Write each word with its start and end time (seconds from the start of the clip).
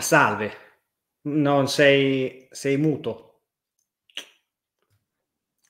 Ma 0.00 0.06
salve, 0.06 0.52
non 1.24 1.68
sei, 1.68 2.48
sei 2.50 2.78
muto. 2.78 3.42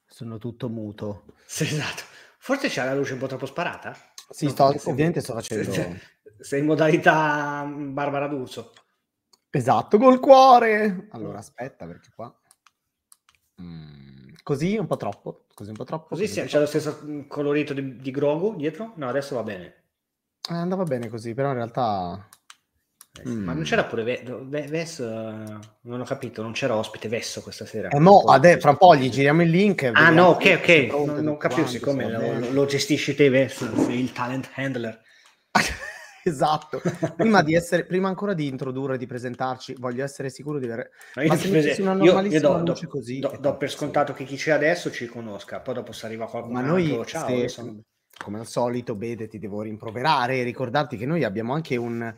Sono 0.07 0.39
tutto 0.39 0.69
muto. 0.69 1.25
Sì, 1.45 1.65
esatto. 1.65 2.03
Forse 2.39 2.69
c'è 2.69 2.85
la 2.85 2.95
luce 2.95 3.15
un 3.15 3.19
po' 3.19 3.27
troppo 3.27 3.47
sparata? 3.47 3.93
Sì, 4.31 4.49
sto, 4.49 4.67
ovviamente 4.85 5.21
sto 5.21 5.33
facendo... 5.33 5.73
Sei 6.39 6.61
in 6.61 6.67
modalità 6.67 7.65
Barbara 7.69 8.29
D'Urso. 8.29 8.73
Esatto, 9.51 9.99
col 9.99 10.21
cuore. 10.21 11.09
Allora, 11.11 11.39
aspetta, 11.39 11.85
perché 11.87 12.11
qua... 12.15 12.33
Mm, 13.61 14.29
così 14.45 14.77
un 14.77 14.87
po' 14.87 14.97
troppo. 14.97 15.47
Così 15.53 15.71
un 15.71 15.77
po' 15.77 15.85
troppo. 15.85 16.07
Così, 16.11 16.29
così 16.29 16.43
c'è 16.43 16.61
lo 16.61 16.67
stesso 16.67 17.25
colorito 17.27 17.75
di, 17.75 17.97
di 17.97 18.11
Grogu 18.13 18.55
dietro? 18.55 18.93
No, 18.95 19.09
adesso 19.09 19.35
va 19.35 19.43
bene. 19.43 19.87
Eh, 20.49 20.55
andava 20.55 20.85
bene 20.85 21.09
così, 21.09 21.35
però 21.35 21.49
in 21.49 21.55
realtà 21.55 22.29
Mm. 23.27 23.43
Ma 23.43 23.53
non 23.53 23.65
c'era 23.65 23.85
pure 23.85 24.23
Ves, 24.45 25.01
non 25.01 26.01
ho 26.01 26.05
capito, 26.05 26.43
non 26.43 26.53
c'era 26.53 26.77
ospite 26.77 27.09
Vesso 27.09 27.43
questa 27.43 27.67
sera. 27.67 27.89
Eh, 27.89 27.99
mo, 27.99 28.21
ade- 28.21 28.61
fra 28.61 28.71
un 28.71 28.77
po' 28.77 28.95
gli 28.95 29.11
giriamo 29.11 29.43
il 29.43 29.51
link. 29.51 29.91
Ah 29.93 30.11
no, 30.11 30.29
ok, 30.29 30.59
ok, 30.61 31.07
non, 31.07 31.25
non 31.25 31.37
capisco 31.37 31.67
siccome 31.67 32.09
lo, 32.09 32.51
lo, 32.53 32.65
gestisci 32.67 33.15
te 33.17 33.29
Ves, 33.29 33.61
il 33.91 34.13
talent 34.13 34.49
handler. 34.55 35.03
esatto, 36.23 36.81
prima, 37.17 37.43
di 37.43 37.55
essere, 37.55 37.85
prima 37.85 38.07
ancora 38.07 38.33
di 38.33 38.47
introdurre, 38.47 38.97
di 38.97 39.07
presentarci, 39.07 39.75
voglio 39.79 40.05
essere 40.05 40.31
sicuro 40.31 40.61
di 40.61 40.67
avere... 40.67 40.93
Ma 41.17 41.25
io, 41.25 41.37
prese... 41.37 41.83
una 41.83 41.95
io, 42.03 42.21
io 42.21 42.41
do, 42.41 42.63
do, 42.63 42.79
così, 42.89 43.19
do, 43.19 43.37
do 43.41 43.57
per 43.57 43.71
scontato 43.71 44.13
che 44.13 44.25
chi 44.25 44.37
c'è 44.37 44.53
adesso 44.53 44.91
ci 44.93 45.07
conosca, 45.07 45.59
poi 45.59 45.75
dopo 45.75 45.91
se 45.91 46.07
arriva 46.07 46.29
qualcuno 46.29 46.61
Ma 46.61 46.65
noi, 46.65 47.03
ciao, 47.07 47.49
se, 47.49 47.83
come 48.23 48.39
al 48.39 48.47
solito, 48.47 48.95
Bede, 48.95 49.27
ti 49.27 49.41
devo 49.41 49.63
rimproverare 49.63 50.39
e 50.39 50.43
ricordarti 50.45 50.97
che 50.97 51.07
noi 51.07 51.25
abbiamo 51.25 51.55
anche 51.55 51.77
un 51.77 52.15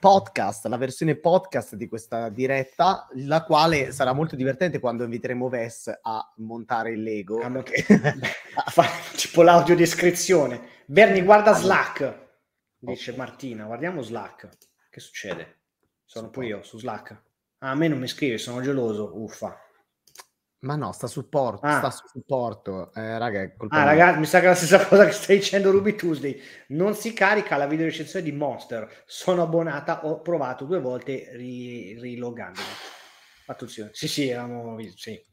podcast, 0.00 0.66
la 0.66 0.78
versione 0.78 1.14
podcast 1.14 1.76
di 1.76 1.86
questa 1.86 2.30
diretta, 2.30 3.06
la 3.16 3.44
quale 3.44 3.92
sarà 3.92 4.12
molto 4.12 4.34
divertente 4.34 4.80
quando 4.80 5.04
inviteremo 5.04 5.48
Ves 5.48 5.96
a 6.02 6.32
montare 6.38 6.92
il 6.92 7.02
Lego. 7.02 7.40
Ah, 7.42 7.62
che... 7.62 7.84
tipo 9.14 9.42
l'audio 9.42 9.76
descrizione. 9.76 10.60
Berni, 10.86 11.22
guarda 11.22 11.52
Slack, 11.52 12.28
dice 12.78 13.14
Martina. 13.14 13.66
Guardiamo 13.66 14.02
Slack. 14.02 14.48
Che 14.90 15.00
succede? 15.00 15.58
Sono 16.04 16.30
poi 16.30 16.46
io 16.46 16.62
su 16.62 16.78
Slack. 16.78 17.22
Ah, 17.58 17.70
a 17.70 17.74
me 17.74 17.86
non 17.86 17.98
mi 17.98 18.08
scrive, 18.08 18.38
sono 18.38 18.60
geloso. 18.62 19.12
Uffa. 19.14 19.56
Ma 20.60 20.76
no, 20.76 20.92
sta 20.92 21.06
supporto, 21.06 21.64
ah. 21.64 21.78
sta 21.78 21.90
su 21.90 22.06
supporto. 22.06 22.92
Eh, 22.92 23.16
raga, 23.16 23.50
ah, 23.68 23.84
ragazzi, 23.84 24.18
mi 24.18 24.26
sa 24.26 24.40
che 24.40 24.44
è 24.44 24.48
la 24.48 24.54
stessa 24.54 24.84
cosa 24.86 25.06
che 25.06 25.12
stai 25.12 25.36
dicendo 25.38 25.70
Ruby 25.70 25.94
Tuesday. 25.94 26.38
Non 26.68 26.94
si 26.94 27.14
carica 27.14 27.56
la 27.56 27.66
video 27.66 27.86
recensione 27.86 28.24
di 28.24 28.32
Monster. 28.32 29.02
Sono 29.06 29.42
abbonata, 29.42 30.04
ho 30.04 30.20
provato 30.20 30.66
due 30.66 30.80
volte 30.80 31.30
ri- 31.32 31.98
rilogandomi. 31.98 32.66
Attenzione. 33.46 33.90
Sì, 33.94 34.06
sì, 34.06 34.30
avevamo, 34.32 34.78
sì, 34.94 35.24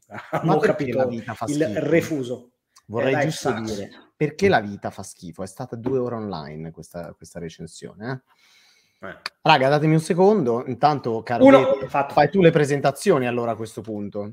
capito 0.60 0.96
la 0.96 1.06
vita 1.06 1.34
fa 1.34 1.44
il 1.46 1.66
refuso. 1.66 2.52
Vorrei 2.86 3.14
eh, 3.14 3.20
giusto 3.20 3.50
sucks. 3.50 3.74
dire, 3.74 3.90
perché 4.16 4.48
la 4.48 4.60
vita 4.60 4.90
fa 4.90 5.02
schifo? 5.02 5.42
È 5.42 5.46
stata 5.46 5.76
due 5.76 5.98
ore 5.98 6.14
online 6.14 6.70
questa, 6.70 7.12
questa 7.12 7.38
recensione, 7.38 8.10
eh? 8.10 9.06
Eh. 9.08 9.16
Raga, 9.42 9.68
datemi 9.68 9.92
un 9.92 10.00
secondo. 10.00 10.64
Intanto, 10.66 11.22
caro, 11.22 11.44
Uno, 11.44 11.74
Bede, 11.74 11.88
fai 11.88 12.30
tu 12.30 12.40
le 12.40 12.50
presentazioni 12.50 13.26
allora 13.26 13.52
a 13.52 13.56
questo 13.56 13.82
punto. 13.82 14.32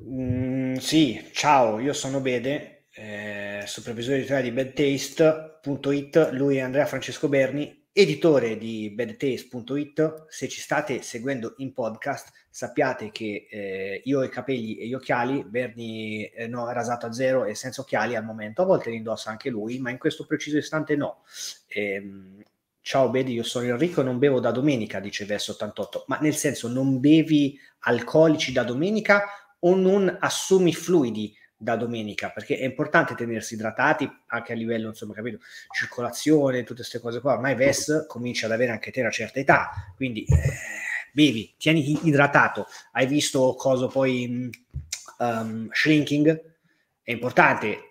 Mm, 0.00 0.74
sì, 0.76 1.28
ciao, 1.32 1.80
io 1.80 1.92
sono 1.92 2.20
Bede, 2.20 2.84
eh, 2.92 3.62
supervisore 3.66 4.18
editoriale 4.18 4.48
di 4.48 4.54
badtaste.it, 4.54 6.30
lui 6.32 6.56
è 6.56 6.60
Andrea 6.60 6.86
Francesco 6.86 7.28
Berni, 7.28 7.86
editore 7.92 8.56
di 8.58 8.90
badtaste.it. 8.94 10.26
Se 10.28 10.48
ci 10.48 10.60
state 10.60 11.02
seguendo 11.02 11.54
in 11.58 11.72
podcast, 11.72 12.30
sappiate 12.48 13.10
che 13.10 13.48
eh, 13.50 14.02
io 14.04 14.20
ho 14.20 14.24
i 14.24 14.28
capelli 14.28 14.76
e 14.76 14.86
gli 14.86 14.94
occhiali, 14.94 15.44
Berni 15.44 16.26
eh, 16.26 16.46
no, 16.46 16.70
è 16.70 16.72
rasato 16.72 17.06
a 17.06 17.12
zero 17.12 17.44
e 17.44 17.54
senza 17.56 17.80
occhiali 17.80 18.14
al 18.14 18.24
momento, 18.24 18.62
a 18.62 18.66
volte 18.66 18.90
li 18.90 18.96
indossa 18.96 19.30
anche 19.30 19.50
lui, 19.50 19.80
ma 19.80 19.90
in 19.90 19.98
questo 19.98 20.26
preciso 20.26 20.58
istante 20.58 20.94
no. 20.94 21.24
Ehm, 21.66 22.40
ciao 22.80 23.10
Bede, 23.10 23.32
io 23.32 23.42
sono 23.42 23.66
Enrico 23.66 24.00
e 24.00 24.04
non 24.04 24.18
bevo 24.18 24.38
da 24.38 24.52
domenica, 24.52 25.00
dice 25.00 25.24
Verso 25.24 25.52
88, 25.52 26.04
ma 26.06 26.18
nel 26.20 26.34
senso 26.34 26.68
non 26.68 27.00
bevi 27.00 27.58
alcolici 27.80 28.52
da 28.52 28.62
domenica 28.62 29.28
o 29.60 29.74
non 29.74 30.16
assumi 30.20 30.72
fluidi 30.72 31.34
da 31.60 31.74
domenica, 31.74 32.30
perché 32.30 32.56
è 32.56 32.64
importante 32.64 33.16
tenersi 33.16 33.54
idratati 33.54 34.08
anche 34.26 34.52
a 34.52 34.56
livello, 34.56 34.88
insomma, 34.88 35.12
capito, 35.12 35.40
circolazione, 35.72 36.62
tutte 36.62 36.76
queste 36.76 37.00
cose 37.00 37.20
qua. 37.20 37.32
Ormai 37.32 37.56
VES 37.56 38.04
comincia 38.06 38.46
ad 38.46 38.52
avere 38.52 38.70
anche 38.70 38.92
te 38.92 39.00
una 39.00 39.10
certa 39.10 39.40
età, 39.40 39.70
quindi 39.96 40.24
eh, 40.24 40.52
bevi, 41.12 41.54
tieni 41.58 42.06
idratato. 42.06 42.66
Hai 42.92 43.06
visto 43.08 43.54
cosa 43.54 43.88
poi 43.88 44.48
um, 45.18 45.68
shrinking? 45.72 46.54
È 47.02 47.10
importante. 47.10 47.82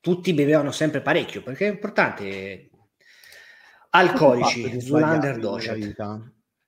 Tutti 0.00 0.34
bevevano 0.34 0.70
sempre 0.70 1.00
parecchio, 1.00 1.42
perché 1.42 1.66
è 1.66 1.70
importante 1.70 2.68
alcolici, 3.90 4.78
Zulander 4.82 5.38
Docet. 5.38 5.96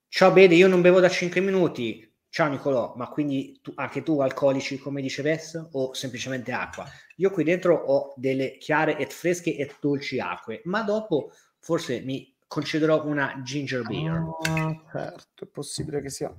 Ciao 0.09 0.33
Bede, 0.33 0.55
io 0.55 0.69
non 0.69 0.81
bevo 0.81 1.01
da 1.01 1.11
5 1.11 1.43
minuti, 1.43 2.11
Ciao 2.29 2.49
Nicolò, 2.51 2.93
ma 2.97 3.09
quindi 3.09 3.59
tu, 3.63 3.73
anche 3.77 4.03
tu 4.03 4.21
alcolici 4.21 4.79
come 4.79 5.01
dice 5.01 5.23
Vess 5.23 5.69
o 5.73 5.95
semplicemente 5.95 6.53
acqua? 6.53 6.87
Io 7.17 7.31
qui 7.31 7.45
dentro 7.45 7.75
ho 7.75 8.13
delle 8.17 8.59
chiare 8.59 8.99
e 8.99 9.07
fresche 9.07 9.57
e 9.57 9.75
dolci 9.81 10.21
acque, 10.21 10.61
ma 10.65 10.83
dopo 10.83 11.31
forse 11.59 12.01
mi 12.01 12.35
concederò 12.47 13.07
una 13.07 13.41
ginger 13.43 13.83
beer. 13.83 14.23
Ah, 14.49 14.83
certo, 14.93 15.45
è 15.45 15.47
possibile 15.47 16.03
che 16.03 16.11
sia. 16.11 16.35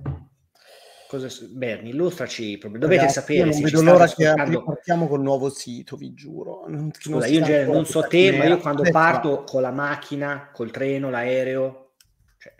Cosa, 1.08 1.28
Berni, 1.50 1.88
illustraci 1.88 2.58
proprio. 2.58 2.80
Dovete 2.80 3.00
Ragazzi, 3.00 3.20
sapere. 3.20 3.48
non 3.48 3.60
vedo 3.60 3.82
l'ora 3.82 4.06
che 4.06 4.32
partiamo 4.62 5.08
col 5.08 5.22
nuovo 5.22 5.48
sito, 5.48 5.96
vi 5.96 6.12
giuro. 6.12 6.66
Non, 6.68 6.90
Scusa, 6.92 7.26
non 7.26 7.28
io 7.28 7.38
in 7.38 7.44
genere 7.44 7.72
non 7.72 7.86
so 7.86 8.02
te, 8.02 8.36
ma 8.36 8.44
io 8.44 8.58
quando 8.58 8.82
parto 8.90 9.42
con 9.44 9.62
la 9.62 9.70
macchina, 9.70 10.50
col 10.52 10.70
treno, 10.70 11.08
l'aereo, 11.08 11.87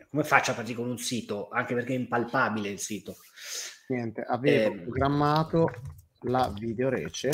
come 0.09 0.23
faccio 0.23 0.51
a 0.51 0.53
partire 0.55 0.77
con 0.77 0.89
un 0.89 0.97
sito? 0.97 1.49
Anche 1.49 1.75
perché 1.75 1.93
è 1.93 1.97
impalpabile 1.97 2.69
il 2.69 2.79
sito. 2.79 3.17
Niente, 3.89 4.21
avevo 4.21 4.73
eh, 4.73 4.81
programmato 4.81 5.71
la 6.23 6.51
videorece. 6.57 7.29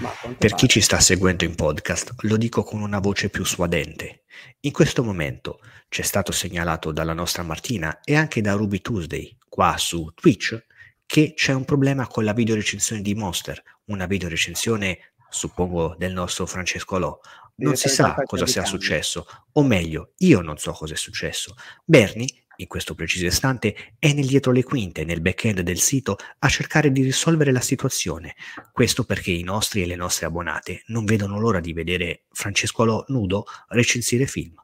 Ma 0.00 0.10
per 0.38 0.54
chi 0.54 0.68
ci 0.68 0.80
sta 0.80 1.00
seguendo 1.00 1.44
in 1.44 1.54
podcast, 1.54 2.14
lo 2.20 2.36
dico 2.36 2.62
con 2.62 2.80
una 2.80 3.00
voce 3.00 3.28
più 3.28 3.44
suadente. 3.44 4.24
In 4.60 4.72
questo 4.72 5.02
momento 5.02 5.60
ci 5.88 6.00
è 6.00 6.04
stato 6.04 6.32
segnalato 6.32 6.92
dalla 6.92 7.12
nostra 7.12 7.42
Martina 7.42 8.00
e 8.02 8.14
anche 8.14 8.40
da 8.40 8.54
Ruby 8.54 8.80
Tuesday, 8.80 9.36
qua 9.48 9.76
su 9.76 10.12
Twitch, 10.14 10.64
che 11.04 11.34
c'è 11.34 11.52
un 11.52 11.64
problema 11.64 12.06
con 12.06 12.24
la 12.24 12.32
videorecensione 12.32 13.02
di 13.02 13.14
Monster, 13.14 13.62
una 13.86 14.06
videorecensione 14.06 15.12
suppongo 15.28 15.94
del 15.98 16.12
nostro 16.12 16.46
Francesco 16.46 16.98
Lò, 16.98 17.18
non 17.56 17.76
si 17.76 17.88
sa 17.88 18.14
cosa 18.24 18.46
sia 18.46 18.64
successo, 18.64 19.26
o 19.52 19.62
meglio, 19.62 20.12
io 20.18 20.40
non 20.40 20.58
so 20.58 20.72
cosa 20.72 20.94
è 20.94 20.96
successo. 20.96 21.54
Bernie, 21.84 22.46
in 22.56 22.66
questo 22.66 22.94
preciso 22.94 23.26
istante, 23.26 23.94
è 23.98 24.12
nel 24.12 24.26
dietro 24.26 24.52
le 24.52 24.62
quinte, 24.62 25.04
nel 25.04 25.20
back-end 25.20 25.60
del 25.60 25.78
sito, 25.78 26.16
a 26.38 26.48
cercare 26.48 26.90
di 26.90 27.02
risolvere 27.02 27.52
la 27.52 27.60
situazione. 27.60 28.34
Questo 28.72 29.04
perché 29.04 29.30
i 29.30 29.42
nostri 29.42 29.82
e 29.82 29.86
le 29.86 29.96
nostre 29.96 30.26
abbonate 30.26 30.82
non 30.86 31.04
vedono 31.04 31.38
l'ora 31.38 31.60
di 31.60 31.72
vedere 31.72 32.24
Francesco 32.30 32.84
Lò 32.84 33.04
nudo 33.08 33.44
recensire 33.68 34.26
film. 34.26 34.54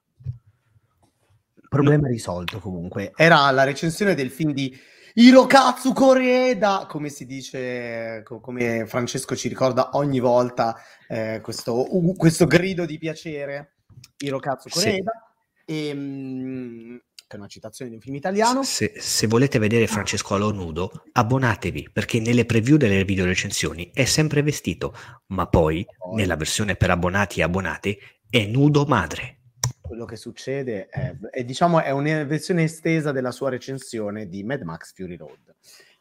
Problema 1.69 2.07
no. 2.07 2.13
risolto 2.13 2.59
comunque. 2.59 3.13
Era 3.17 3.51
la 3.51 3.65
recensione 3.65 4.15
del 4.15 4.31
film 4.31 4.53
di 4.53 4.79
Hirokatsu 5.15 5.93
Koreeda, 5.93 6.87
come 6.89 7.09
si 7.09 7.27
dice, 7.27 8.23
come 8.25 8.87
Francesco 8.87 9.37
ci 9.37 9.49
ricorda 9.49 9.91
ogni 9.93 10.21
volta 10.21 10.77
eh, 11.09 11.41
questo, 11.43 11.95
uh, 11.95 12.17
questo, 12.17 12.47
grido 12.47 12.87
di 12.87 12.97
piacere, 12.99 13.75
Hirokatsu 14.19 14.69
Koreeda, 14.71 15.13
sì. 15.67 15.73
e, 15.73 17.01
che 17.27 17.37
è 17.37 17.37
una 17.37 17.47
citazione 17.47 17.91
di 17.91 17.97
un 17.97 18.03
film 18.03 18.15
italiano. 18.15 18.63
Se, 18.63 18.95
se 18.97 19.27
volete 19.27 19.59
vedere 19.59 19.87
Francesco 19.87 20.35
Alò 20.35 20.51
nudo, 20.51 21.05
abbonatevi, 21.13 21.91
perché 21.93 22.19
nelle 22.19 22.47
preview 22.47 22.79
delle 22.79 23.05
video 23.05 23.27
recensioni 23.27 23.91
è 23.93 24.05
sempre 24.05 24.43
vestito, 24.43 24.95
ma 25.29 25.47
poi. 25.47 25.85
nella 26.15 26.37
versione 26.37 26.77
per 26.77 26.91
abbonati 26.91 27.41
e 27.41 27.43
abbonate, 27.43 27.99
è 28.31 28.47
nudo 28.47 28.85
madre 28.87 29.42
quello 29.83 30.07
che 30.07 30.17
succede 30.17 30.87
è, 30.87 31.15
è, 31.31 31.45
diciamo, 31.45 31.83
è 31.83 31.91
una 31.91 32.25
versione 32.25 32.63
estesa 32.63 33.13
della 33.13 33.33
sua 33.33 33.51
recensione 33.51 34.29
di 34.29 34.43
Mad 34.45 34.63
Max 34.63 34.95
Fury 34.95 35.17
Road. 35.17 35.55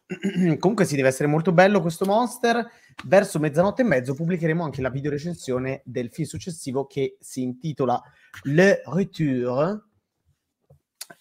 Comunque 0.60 0.86
sì, 0.86 0.95
deve 0.95 1.07
essere 1.10 1.28
molto 1.28 1.51
bello 1.51 1.81
questo 1.81 2.06
monster. 2.06 2.66
Verso 3.06 3.39
mezzanotte 3.39 3.81
e 3.81 3.86
mezzo 3.86 4.13
pubblicheremo 4.13 4.63
anche 4.63 4.81
la 4.81 4.89
video 4.89 5.12
recensione 5.12 5.81
del 5.83 6.12
film 6.12 6.28
successivo 6.28 6.86
che 6.86 7.18
si 7.19 7.42
intitola 7.42 8.01
Le 8.44 8.81
Retour 8.86 9.89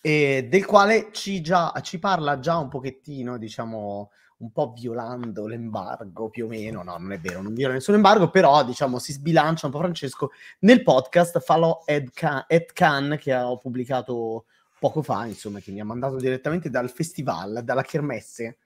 e 0.00 0.46
del 0.48 0.66
quale 0.66 1.08
ci, 1.12 1.40
già, 1.40 1.72
ci 1.82 1.98
parla 1.98 2.38
già 2.38 2.56
un 2.58 2.68
pochettino, 2.68 3.38
diciamo, 3.38 4.10
un 4.40 4.52
po' 4.52 4.72
violando 4.74 5.46
l'embargo 5.46 6.28
più 6.30 6.46
o 6.46 6.48
meno, 6.48 6.82
no, 6.82 6.96
non 6.96 7.12
è 7.12 7.18
vero, 7.18 7.42
non 7.42 7.52
viola 7.52 7.74
nessun 7.74 7.94
embargo, 7.94 8.30
però 8.30 8.64
diciamo 8.64 8.98
si 8.98 9.12
sbilancia 9.12 9.66
un 9.66 9.72
po' 9.72 9.78
Francesco 9.78 10.30
nel 10.60 10.82
podcast 10.82 11.40
Follow 11.40 11.82
Ed 11.84 12.10
Can, 12.12 12.44
Ed 12.46 12.72
Can 12.72 13.18
che 13.20 13.34
ho 13.34 13.58
pubblicato 13.58 14.44
poco 14.78 15.02
fa, 15.02 15.26
insomma, 15.26 15.60
che 15.60 15.70
mi 15.72 15.80
ha 15.80 15.84
mandato 15.84 16.16
direttamente 16.16 16.70
dal 16.70 16.90
festival, 16.90 17.62
dalla 17.62 17.82
Kermesse, 17.82 18.56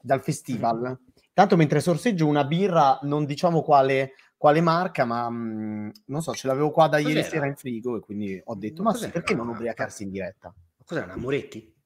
dal 0.00 0.22
festival. 0.22 0.80
Mm-hmm. 0.80 0.92
Tanto 1.34 1.56
mentre 1.56 1.80
sorseggio 1.80 2.26
una 2.26 2.44
birra, 2.44 2.98
non 3.02 3.26
diciamo 3.26 3.60
quale, 3.60 4.12
quale 4.38 4.62
marca, 4.62 5.04
ma 5.04 5.28
mh, 5.28 5.36
mm, 5.36 5.90
non 6.06 6.22
so, 6.22 6.32
ce 6.32 6.46
l'avevo 6.46 6.70
qua 6.70 6.88
da 6.88 6.96
Cos'era? 6.96 7.18
ieri 7.18 7.28
sera 7.28 7.46
in 7.46 7.54
frigo 7.54 7.96
e 7.96 8.00
quindi 8.00 8.40
ho 8.42 8.54
detto, 8.54 8.82
ma, 8.82 8.92
ma 8.92 8.96
sì, 8.96 9.10
perché 9.10 9.34
non 9.34 9.48
ubriacarsi 9.48 10.04
in 10.04 10.10
diretta? 10.10 10.52
Cos'era, 10.84 11.04
una 11.04 11.16
Moretti? 11.16 11.76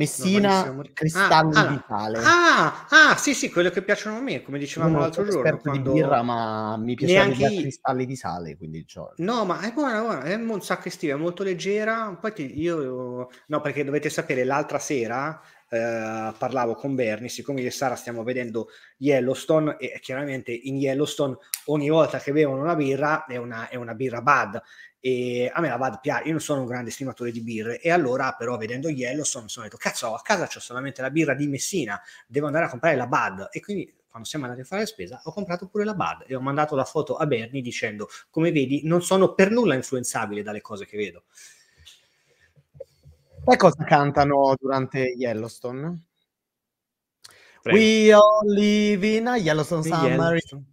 Messina 0.00 0.76
cristalli 0.94 1.56
ah, 1.56 1.66
di 1.66 1.80
sale. 1.86 2.18
Ah, 2.22 2.86
ah, 2.88 3.16
sì, 3.16 3.34
sì, 3.34 3.50
quello 3.50 3.68
che 3.68 3.82
piacciono 3.82 4.16
a 4.16 4.20
me, 4.20 4.42
come 4.42 4.58
dicevamo 4.58 4.92
non 4.92 5.00
l'altro 5.02 5.28
giorno. 5.28 5.58
Quando... 5.58 5.92
di 5.92 6.00
birra, 6.00 6.22
ma 6.22 6.78
mi 6.78 6.94
piacciono 6.94 7.52
i 7.52 7.60
cristalli 7.60 8.06
di 8.06 8.16
sale, 8.16 8.56
quindi 8.56 8.86
cioè... 8.86 9.12
No, 9.16 9.44
ma 9.44 9.60
è 9.60 9.72
buona, 9.72 10.00
buona, 10.00 10.22
è 10.22 10.34
un 10.34 10.62
sacco 10.62 10.88
estiva, 10.88 11.14
è 11.14 11.18
molto 11.18 11.42
leggera. 11.42 12.16
Poi 12.18 12.32
ti, 12.32 12.58
io... 12.58 13.28
No, 13.46 13.60
perché 13.60 13.84
dovete 13.84 14.08
sapere, 14.08 14.44
l'altra 14.44 14.78
sera 14.78 15.38
eh, 15.72 16.32
parlavo 16.36 16.74
con 16.74 16.96
Bernie, 16.96 17.28
siccome 17.28 17.60
io 17.60 17.68
e 17.68 17.70
Sara 17.70 17.94
stiamo 17.94 18.24
vedendo 18.24 18.70
Yellowstone 18.96 19.76
e 19.78 20.00
chiaramente 20.00 20.50
in 20.50 20.76
Yellowstone 20.76 21.36
ogni 21.66 21.88
volta 21.88 22.18
che 22.18 22.32
bevono 22.32 22.60
una 22.60 22.74
birra 22.74 23.24
è 23.24 23.36
una, 23.36 23.68
è 23.68 23.76
una 23.76 23.94
birra 23.94 24.20
bad 24.20 24.60
e 25.00 25.50
a 25.52 25.60
me 25.60 25.68
la 25.68 25.78
Bud 25.78 26.00
piace, 26.00 26.24
io 26.24 26.32
non 26.32 26.40
sono 26.40 26.60
un 26.60 26.66
grande 26.66 26.90
stimatore 26.90 27.32
di 27.32 27.40
birre 27.40 27.80
e 27.80 27.90
allora 27.90 28.32
però 28.32 28.56
vedendo 28.58 28.88
Yellowstone 28.90 29.44
mi 29.44 29.50
sono 29.50 29.64
detto 29.64 29.78
cazzo 29.78 30.14
a 30.14 30.20
casa 30.22 30.46
c'ho 30.46 30.60
solamente 30.60 31.00
la 31.00 31.10
birra 31.10 31.34
di 31.34 31.46
Messina, 31.46 32.00
devo 32.26 32.46
andare 32.46 32.66
a 32.66 32.68
comprare 32.68 32.96
la 32.96 33.06
Bud 33.06 33.48
e 33.50 33.60
quindi 33.60 33.94
quando 34.10 34.28
siamo 34.28 34.44
andati 34.44 34.62
a 34.62 34.66
fare 34.66 34.82
la 34.82 34.86
spesa 34.86 35.20
ho 35.24 35.32
comprato 35.32 35.68
pure 35.68 35.84
la 35.84 35.94
Bud 35.94 36.24
e 36.26 36.34
ho 36.34 36.40
mandato 36.40 36.76
la 36.76 36.84
foto 36.84 37.16
a 37.16 37.26
Bernie 37.26 37.62
dicendo 37.62 38.08
come 38.28 38.52
vedi 38.52 38.82
non 38.84 39.02
sono 39.02 39.34
per 39.34 39.50
nulla 39.50 39.74
influenzabile 39.74 40.42
dalle 40.42 40.60
cose 40.60 40.84
che 40.84 40.96
vedo. 40.96 41.24
Poi 43.42 43.56
cosa 43.56 43.84
cantano 43.84 44.54
durante 44.60 45.00
Yellowstone? 45.00 46.09
Prego. 47.62 47.78
We 47.78 48.12
all 48.12 48.46
live 48.46 49.06
in 49.06 49.26
a 49.26 49.36
Yellowstone 49.36 49.82
Submarine. 49.82 50.64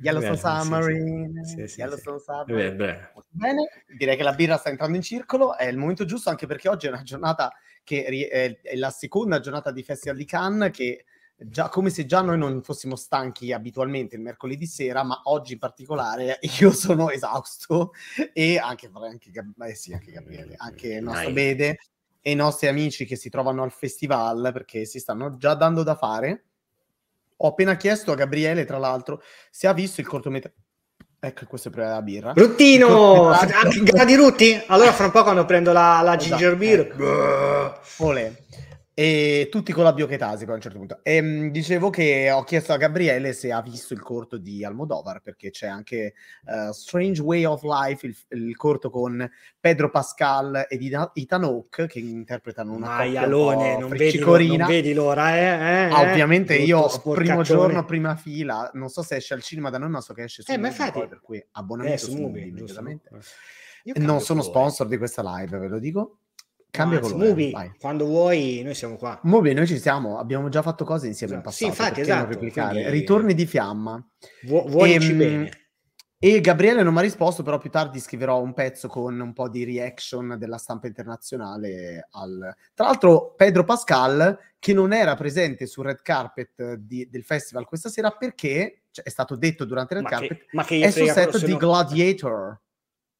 Yellowstone 0.00 0.36
Submarine. 0.36 1.44
Sì, 1.44 1.68
sì, 1.68 1.80
Yellowstone 1.80 2.18
sì. 2.18 2.24
Submarine. 2.24 2.74
Beh, 2.74 3.12
Bene, 3.28 3.68
direi 3.96 4.16
che 4.16 4.22
la 4.24 4.32
birra 4.32 4.56
sta 4.56 4.68
entrando 4.68 4.96
in 4.96 5.02
circolo, 5.02 5.56
è 5.56 5.66
il 5.66 5.76
momento 5.76 6.04
giusto 6.04 6.30
anche 6.30 6.46
perché 6.46 6.68
oggi 6.68 6.86
è 6.86 6.88
una 6.90 7.02
giornata 7.02 7.52
che 7.84 8.04
è 8.28 8.76
la 8.76 8.90
seconda 8.90 9.40
giornata 9.40 9.70
di 9.70 9.82
Festival 9.82 10.16
di 10.16 10.24
Cannes 10.24 10.70
che 10.72 11.04
già 11.36 11.68
come 11.68 11.90
se 11.90 12.06
già 12.06 12.20
noi 12.20 12.38
non 12.38 12.62
fossimo 12.62 12.96
stanchi 12.96 13.52
abitualmente 13.52 14.16
il 14.16 14.22
mercoledì 14.22 14.66
sera, 14.66 15.02
ma 15.02 15.22
oggi 15.24 15.54
in 15.54 15.58
particolare 15.58 16.38
io 16.60 16.72
sono 16.72 17.10
esausto 17.10 17.92
e 18.32 18.58
anche, 18.58 18.90
anche, 18.92 19.30
eh 19.66 19.74
sì, 19.74 19.92
anche 19.92 20.12
Gabriele, 20.12 20.54
anche 20.56 20.94
il 20.94 21.02
nostro 21.02 21.30
Bede 21.30 21.78
e 22.22 22.30
i 22.30 22.34
nostri 22.34 22.68
amici 22.68 23.04
che 23.04 23.16
si 23.16 23.28
trovano 23.28 23.64
al 23.64 23.72
festival 23.72 24.50
perché 24.52 24.84
si 24.84 25.00
stanno 25.00 25.36
già 25.36 25.54
dando 25.54 25.82
da 25.82 25.96
fare. 25.96 26.44
Ho 27.38 27.48
appena 27.48 27.76
chiesto 27.76 28.12
a 28.12 28.14
Gabriele, 28.14 28.64
tra 28.64 28.78
l'altro, 28.78 29.20
se 29.50 29.66
ha 29.66 29.72
visto 29.72 30.00
il 30.00 30.06
cortometraggio. 30.06 30.56
Ecco, 31.18 31.46
questo 31.46 31.68
è 31.68 31.70
per 31.72 31.86
la 31.86 32.02
birra. 32.02 32.32
Bruttino! 32.32 33.30
Gradi 33.82 34.14
rutti? 34.14 34.60
Allora 34.68 34.92
fra 34.92 35.06
un 35.06 35.10
po' 35.10 35.22
quando 35.22 35.44
prendo 35.44 35.72
la, 35.72 36.00
la 36.02 36.16
esatto, 36.16 36.36
ginger 36.36 36.56
beer... 36.56 36.80
Ecco. 36.80 38.04
Olè 38.04 38.32
e 38.94 39.48
tutti 39.50 39.72
con 39.72 39.84
la 39.84 39.94
biochetasi 39.94 40.44
poi 40.44 40.52
a 40.52 40.56
un 40.56 40.62
certo 40.62 40.78
punto. 40.78 41.00
E, 41.02 41.16
ehm, 41.16 41.50
dicevo 41.50 41.88
che 41.88 42.30
ho 42.30 42.42
chiesto 42.44 42.74
a 42.74 42.76
Gabriele 42.76 43.32
se 43.32 43.50
ha 43.50 43.62
visto 43.62 43.94
il 43.94 44.02
corto 44.02 44.36
di 44.36 44.64
Almodovar, 44.64 45.20
perché 45.20 45.50
c'è 45.50 45.66
anche 45.66 46.14
uh, 46.44 46.72
Strange 46.72 47.22
Way 47.22 47.44
of 47.44 47.62
Life, 47.62 48.06
il, 48.06 48.16
il, 48.28 48.56
corto 48.56 48.90
con 48.90 49.28
Pedro 49.58 49.90
Pascal 49.90 50.66
ed 50.68 50.82
Ethan 51.14 51.44
Hawke, 51.44 51.86
che 51.86 52.00
interpretano 52.00 52.74
una 52.74 52.88
Maialone, 52.88 53.78
non 53.78 53.88
vedi, 53.88 54.18
non 54.18 54.66
vedi 54.66 54.92
l'ora, 54.92 55.36
eh? 55.36 55.86
eh, 55.86 55.90
ah, 55.90 56.10
ovviamente 56.10 56.56
eh, 56.56 56.62
io 56.62 56.86
primo 57.14 57.42
giorno, 57.42 57.86
prima 57.86 58.14
fila, 58.16 58.70
non 58.74 58.90
so 58.90 59.02
se 59.02 59.16
esce 59.16 59.32
al 59.32 59.42
cinema 59.42 59.70
da 59.70 59.78
noi, 59.78 59.88
ma 59.88 60.00
so 60.02 60.12
che 60.12 60.24
esce 60.24 60.42
su 60.42 60.52
eh, 60.52 60.58
Movie, 60.58 60.92
poi, 60.92 61.08
per 61.08 61.20
cui 61.20 61.42
abbonamento 61.52 61.96
eh, 61.96 62.10
su 62.10 62.14
Movie, 62.14 62.44
immediatamente. 62.44 63.08
Non 63.94 64.20
sono 64.20 64.42
sponsor 64.42 64.86
di 64.86 64.98
questa 64.98 65.22
live, 65.22 65.58
ve 65.58 65.68
lo 65.68 65.78
dico. 65.78 66.18
Cambia 66.72 67.00
Anzi, 67.00 67.12
colore. 67.12 67.28
Movie, 67.28 67.50
vai. 67.50 67.72
quando 67.78 68.06
vuoi, 68.06 68.62
noi 68.64 68.74
siamo 68.74 68.96
qua. 68.96 69.20
Movie, 69.24 69.52
noi 69.52 69.66
ci 69.66 69.78
siamo, 69.78 70.18
abbiamo 70.18 70.48
già 70.48 70.62
fatto 70.62 70.86
cose 70.86 71.06
insieme 71.06 71.34
esatto. 71.34 71.48
in 71.48 71.54
passato. 71.54 71.72
Sì, 71.74 71.82
infatti, 71.82 72.00
esatto. 72.00 72.38
Quindi... 72.38 72.90
Ritorni 72.90 73.34
di 73.34 73.44
fiamma. 73.44 74.02
Vu- 74.44 74.66
vuoi 74.70 74.94
e, 74.94 75.14
bene. 75.14 75.50
E 76.18 76.40
Gabriele 76.40 76.82
non 76.82 76.94
mi 76.94 77.00
ha 77.00 77.02
risposto, 77.02 77.42
però 77.42 77.58
più 77.58 77.68
tardi 77.68 78.00
scriverò 78.00 78.40
un 78.40 78.54
pezzo 78.54 78.88
con 78.88 79.20
un 79.20 79.34
po' 79.34 79.50
di 79.50 79.64
reaction 79.64 80.36
della 80.38 80.56
stampa 80.56 80.86
internazionale. 80.86 82.08
Al... 82.12 82.56
Tra 82.72 82.86
l'altro, 82.86 83.34
Pedro 83.36 83.64
Pascal, 83.64 84.38
che 84.58 84.72
non 84.72 84.94
era 84.94 85.14
presente 85.14 85.66
sul 85.66 85.84
red 85.84 86.00
carpet 86.00 86.76
di, 86.76 87.06
del 87.10 87.24
festival 87.24 87.66
questa 87.66 87.90
sera 87.90 88.12
perché 88.12 88.84
cioè, 88.92 89.04
è 89.04 89.10
stato 89.10 89.36
detto 89.36 89.66
durante 89.66 89.92
il 89.92 90.00
red 90.00 90.10
ma 90.10 90.16
carpet, 90.16 90.38
che, 90.38 90.46
ma 90.52 90.64
che 90.64 90.80
è 90.80 90.90
sul 90.90 91.10
set 91.10 91.44
di 91.44 91.54
Gladiator. 91.54 92.60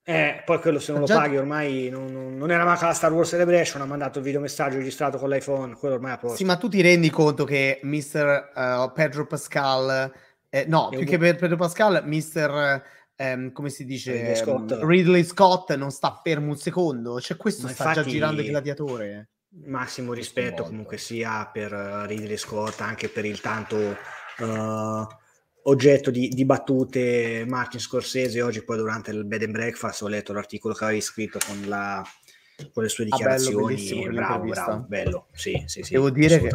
Eh, 0.04 0.42
poi 0.44 0.58
quello 0.58 0.80
se 0.80 0.90
non 0.90 1.02
lo 1.02 1.06
Già... 1.06 1.16
paghi 1.16 1.36
ormai 1.36 1.88
non, 1.88 2.36
non, 2.36 2.50
era 2.50 2.64
manca 2.64 2.86
la 2.86 2.92
Star 2.92 3.12
Wars 3.12 3.28
Celebration, 3.28 3.82
ha 3.82 3.86
mandato 3.86 4.18
il 4.18 4.24
videomessaggio 4.24 4.78
registrato 4.78 5.16
con 5.16 5.28
l'iPhone, 5.28 5.76
quello 5.76 5.94
ormai 5.94 6.10
è 6.10 6.14
a 6.14 6.18
posto. 6.18 6.36
Sì, 6.36 6.44
ma 6.44 6.56
tu 6.56 6.68
ti 6.68 6.80
rendi 6.80 7.08
conto 7.08 7.44
che 7.44 7.78
Mr. 7.82 8.50
Uh, 8.52 8.92
Pedro 8.92 9.26
Pascal, 9.26 10.12
eh, 10.48 10.64
no, 10.66 10.88
più 10.88 11.04
che 11.04 11.18
per 11.18 11.36
Pedro 11.36 11.56
Pascal, 11.56 12.02
Mr. 12.04 12.82
Um, 13.14 13.52
come 13.52 13.70
si 13.70 13.84
dice 13.84 14.12
Ridley 14.12 14.36
Scott. 14.36 14.78
Ridley 14.82 15.22
Scott. 15.22 15.72
non 15.74 15.90
sta 15.92 16.20
fermo 16.20 16.48
un 16.48 16.56
secondo, 16.56 17.20
cioè 17.20 17.36
questo 17.36 17.66
ma 17.66 17.72
sta 17.72 17.88
infatti... 17.90 18.02
già 18.02 18.10
girando 18.10 18.40
il 18.40 18.48
gladiatore. 18.48 19.28
Massimo 19.66 20.14
rispetto 20.14 20.64
comunque 20.64 20.96
sia 20.96 21.48
per 21.52 21.70
Ridley 21.70 22.38
Scott, 22.38 22.80
anche 22.80 23.08
per 23.08 23.24
il 23.24 23.40
tanto 23.40 23.76
uh, 23.76 25.06
oggetto 25.64 26.10
di, 26.10 26.28
di, 26.28 26.44
battute 26.44 27.44
Martin 27.46 27.80
Scorsese 27.80 28.42
oggi 28.42 28.64
poi 28.64 28.78
durante 28.78 29.10
il 29.10 29.24
bed 29.24 29.42
and 29.42 29.52
breakfast 29.52 30.02
ho 30.02 30.08
letto 30.08 30.32
l'articolo 30.32 30.74
che 30.74 30.84
avevi 30.84 31.00
scritto 31.00 31.38
con, 31.46 31.68
la, 31.68 32.02
con 32.72 32.82
le 32.82 32.88
sue 32.88 33.04
dichiarazioni. 33.04 33.74
ah, 33.74 33.94
bello, 33.94 34.12
bravo, 34.12 34.44
bravo, 34.44 34.84
bello. 34.88 35.26
Sì, 35.32 35.62
sì, 35.66 35.82
sì, 35.82 35.92
devo 35.92 36.10
dire 36.10 36.40
che 36.40 36.50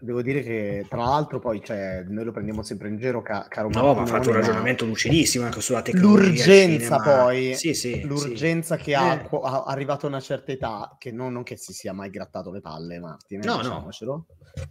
devo 0.00 0.22
dire 0.22 0.42
che 0.42 0.86
tra 0.88 0.98
l'altro 0.98 1.40
poi 1.40 1.60
cioè, 1.62 2.04
noi 2.06 2.24
lo 2.24 2.30
prendiamo 2.30 2.62
sempre 2.62 2.88
in 2.88 2.98
giro 2.98 3.20
ca- 3.20 3.46
caro 3.48 3.68
no 3.68 3.94
ma 3.94 4.02
ha 4.02 4.06
fatto 4.06 4.28
un 4.28 4.36
ragionamento 4.36 4.84
lucidissimo 4.84 5.44
anche 5.44 5.60
sulla 5.60 5.82
tecnologia 5.82 6.44
l'urgenza 6.46 6.98
poi 6.98 7.54
sì, 7.56 7.74
sì, 7.74 8.02
l'urgenza 8.02 8.76
sì. 8.76 8.84
che 8.84 8.94
ha, 8.94 9.14
eh. 9.14 9.28
ha, 9.42 9.64
arrivato 9.64 10.06
a 10.06 10.10
una 10.10 10.20
certa 10.20 10.52
età 10.52 10.94
che 10.98 11.10
non, 11.10 11.32
non, 11.32 11.42
che 11.42 11.56
si 11.56 11.72
sia 11.72 11.92
mai 11.92 12.10
grattato 12.10 12.52
le 12.52 12.60
palle 12.60 13.00
Martin 13.00 13.42
eh, 13.42 13.44
no 13.44 13.60
no 13.60 13.90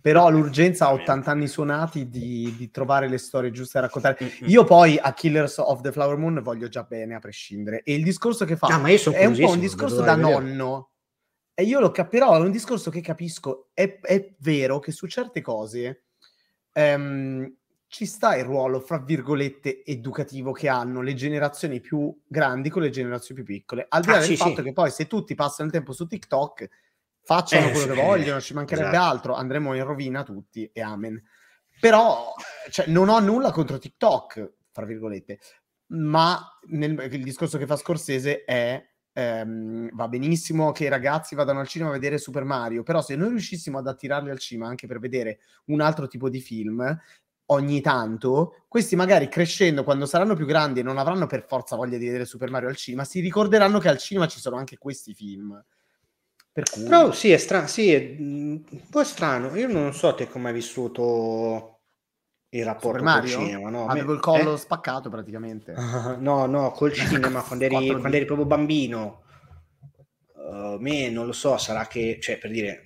però 0.01 0.29
l'urgenza 0.29 0.88
a 0.88 0.93
80 0.93 1.31
anni 1.31 1.48
suonati 1.48 2.10
di, 2.10 2.53
di, 2.57 2.72
trovare 2.72 3.07
le 3.07 3.17
storie 3.17 3.51
giuste 3.51 3.79
da 3.79 3.86
raccontare 3.86 4.17
io 4.41 4.63
poi 4.63 4.98
a 4.98 5.13
Killers 5.13 5.57
of 5.57 5.81
the 5.81 5.91
Flower 5.91 6.17
Moon 6.17 6.41
voglio 6.41 6.67
già 6.67 6.84
bene 6.84 7.15
a 7.15 7.19
prescindere 7.19 7.84
e 7.84 7.93
il 7.93 8.03
discorso 8.03 8.46
che 8.46 8.55
fa 8.55 8.67
ah, 8.67 8.81
è 8.84 9.25
un 9.25 9.38
po' 9.38 9.51
un 9.51 9.60
discorso 9.60 10.01
da 10.01 10.15
nonno 10.15 10.91
e 11.60 11.63
io 11.63 11.79
lo 11.79 11.89
capirò, 11.89 12.36
è 12.36 12.39
un 12.39 12.51
discorso 12.51 12.91
che 12.91 13.01
capisco. 13.01 13.69
È, 13.74 14.00
è 14.00 14.36
vero 14.41 14.77
che 14.77 14.91
su 14.91 15.07
certe 15.07 15.41
cose 15.41 16.03
ehm, 16.72 17.51
ci 17.88 18.05
sta 18.05 18.36
il 18.36 18.43
ruolo, 18.43 18.79
fra 18.79 19.00
virgolette, 19.00 19.84
educativo 19.84 20.51
che 20.51 20.67
hanno 20.67 21.01
le 21.01 21.15
generazioni 21.15 21.79
più 21.79 22.15
grandi 22.27 22.69
con 22.69 22.84
le 22.84 22.91
generazioni 22.91 23.41
più 23.41 23.55
piccole. 23.55 23.88
Al 23.89 24.01
di 24.01 24.07
là 24.07 24.17
ah, 24.17 24.19
del 24.19 24.27
sì, 24.27 24.38
fatto 24.38 24.57
sì. 24.57 24.62
che 24.62 24.74
poi 24.74 24.91
se 24.91 25.07
tutti 25.07 25.34
passano 25.34 25.69
il 25.69 25.74
tempo 25.74 25.93
su 25.93 26.05
TikTok, 26.05 26.69
facciano 27.27 27.67
eh, 27.67 27.72
quello 27.72 27.93
che 27.93 28.01
vogliono, 28.01 28.39
ci 28.39 28.53
mancherebbe 28.53 28.88
esatto. 28.88 29.05
altro, 29.05 29.34
andremo 29.36 29.74
in 29.74 29.84
rovina 29.84 30.24
tutti 30.24 30.69
e 30.72 30.81
amen. 30.81 31.22
Però 31.77 32.34
cioè, 32.72 32.88
non 32.88 33.10
ho 33.10 33.19
nulla 33.19 33.51
contro 33.51 33.77
TikTok, 33.77 34.53
fra 34.72 34.86
virgolette, 34.86 35.39
ma 35.88 36.41
nel, 36.69 36.98
il 37.12 37.24
discorso 37.24 37.57
che 37.57 37.65
fa 37.65 37.75
Scorsese 37.75 38.46
è 38.46 38.81
ehm, 39.12 39.89
va 39.91 40.07
benissimo 40.07 40.72
che 40.72 40.86
i 40.86 40.89
ragazzi 40.89 41.36
vadano 41.36 41.60
al 41.60 41.67
cinema 41.67 41.89
a 41.89 41.93
vedere 41.93 42.17
Super 42.17 42.46
Mario, 42.46 42.84
però 42.84 43.01
se 43.01 43.17
noi 43.17 43.29
riuscissimo 43.29 43.77
ad 43.77 43.88
attirarli 43.88 44.29
al 44.29 44.39
cinema 44.39 44.69
anche 44.69 44.88
per 44.88 45.00
vedere 45.00 45.39
un 45.65 45.81
altro 45.81 46.07
tipo 46.07 46.29
di 46.29 46.39
film, 46.39 46.98
ogni 47.48 47.81
tanto, 47.81 48.63
questi 48.69 48.96
magari 48.96 49.27
crescendo, 49.27 49.84
quando 49.84 50.05
saranno 50.05 50.36
più 50.36 50.46
grandi 50.46 50.79
e 50.79 50.84
non 50.84 50.98
avranno 50.98 51.27
per 51.27 51.46
forza 51.46 51.75
voglia 51.75 51.98
di 51.98 52.05
vedere 52.05 52.24
Super 52.24 52.50
Mario 52.50 52.69
al 52.69 52.77
cinema, 52.77 53.03
si 53.03 53.19
ricorderanno 53.19 53.79
che 53.79 53.89
al 53.89 53.98
cinema 53.98 54.27
ci 54.27 54.39
sono 54.39 54.55
anche 54.55 54.77
questi 54.77 55.13
film. 55.13 55.62
Per 56.58 56.72
cui... 56.72 56.86
Però 56.86 57.12
sì, 57.12 57.30
è 57.30 57.38
strano, 57.38 57.68
sì, 57.68 57.94
è 57.94 58.16
un 58.18 58.64
po' 58.90 59.04
strano. 59.04 59.56
Io 59.56 59.68
non 59.68 59.94
so 59.94 60.16
te 60.16 60.28
come 60.28 60.48
hai 60.48 60.56
vissuto 60.56 61.82
il 62.50 62.66
rapporto 62.66 63.04
col 63.04 63.28
cinema, 63.28 63.70
no? 63.70 63.86
Avevo 63.86 64.14
il 64.14 64.20
collo 64.20 64.56
eh? 64.56 64.58
spaccato 64.58 65.08
praticamente. 65.12 65.76
no, 66.18 66.48
no, 66.48 66.72
col 66.72 66.94
cinema 66.98 67.44
quando 67.44 67.66
eri, 67.66 67.92
quando 67.92 68.18
eri 68.18 68.26
proprio 68.26 68.48
bambino. 68.48 69.22
Uh, 70.34 70.78
me 70.80 71.12
non 71.12 71.28
lo 71.28 71.32
so, 71.32 71.60
sarà 71.60 71.86
che, 71.86 72.18
cioè, 72.20 72.40
per 72.40 72.50
dire, 72.50 72.86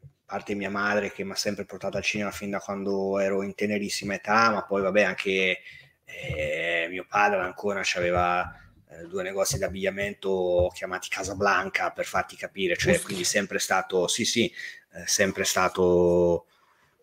a 0.00 0.08
parte 0.26 0.54
mia 0.54 0.70
madre 0.70 1.10
che 1.10 1.24
mi 1.24 1.32
ha 1.32 1.36
sempre 1.36 1.64
portato 1.64 1.96
al 1.96 2.04
cinema 2.04 2.30
fin 2.30 2.50
da 2.50 2.60
quando 2.60 3.18
ero 3.18 3.42
in 3.42 3.56
tenerissima 3.56 4.14
età, 4.14 4.52
ma 4.52 4.62
poi 4.62 4.82
vabbè 4.82 5.02
anche 5.02 5.58
eh, 6.04 6.86
mio 6.88 7.06
padre 7.08 7.40
ancora 7.40 7.82
aveva 7.96 8.63
eh, 9.00 9.06
due 9.06 9.22
negozi 9.22 9.58
d'abbigliamento 9.58 10.70
chiamati 10.74 11.08
Casablanca 11.08 11.90
per 11.90 12.04
farti 12.04 12.36
capire, 12.36 12.76
cioè 12.76 12.92
Usti. 12.92 13.04
quindi 13.04 13.24
sempre 13.24 13.58
stato, 13.58 14.06
sì 14.08 14.24
sì, 14.24 14.52
eh, 14.92 15.06
sempre 15.06 15.44
stato 15.44 16.46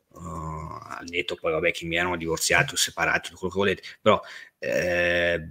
uh, 0.10 0.20
al 0.20 1.06
netto. 1.08 1.36
Poi 1.36 1.52
vabbè 1.52 1.72
che 1.72 1.86
mi 1.86 1.96
erano 1.96 2.18
divorziati 2.18 2.74
o 2.74 2.78
separati, 2.78 3.34
quello 3.34 3.54
che 3.54 3.60
volete, 3.60 3.82
però 4.02 4.22
eh, 4.60 5.48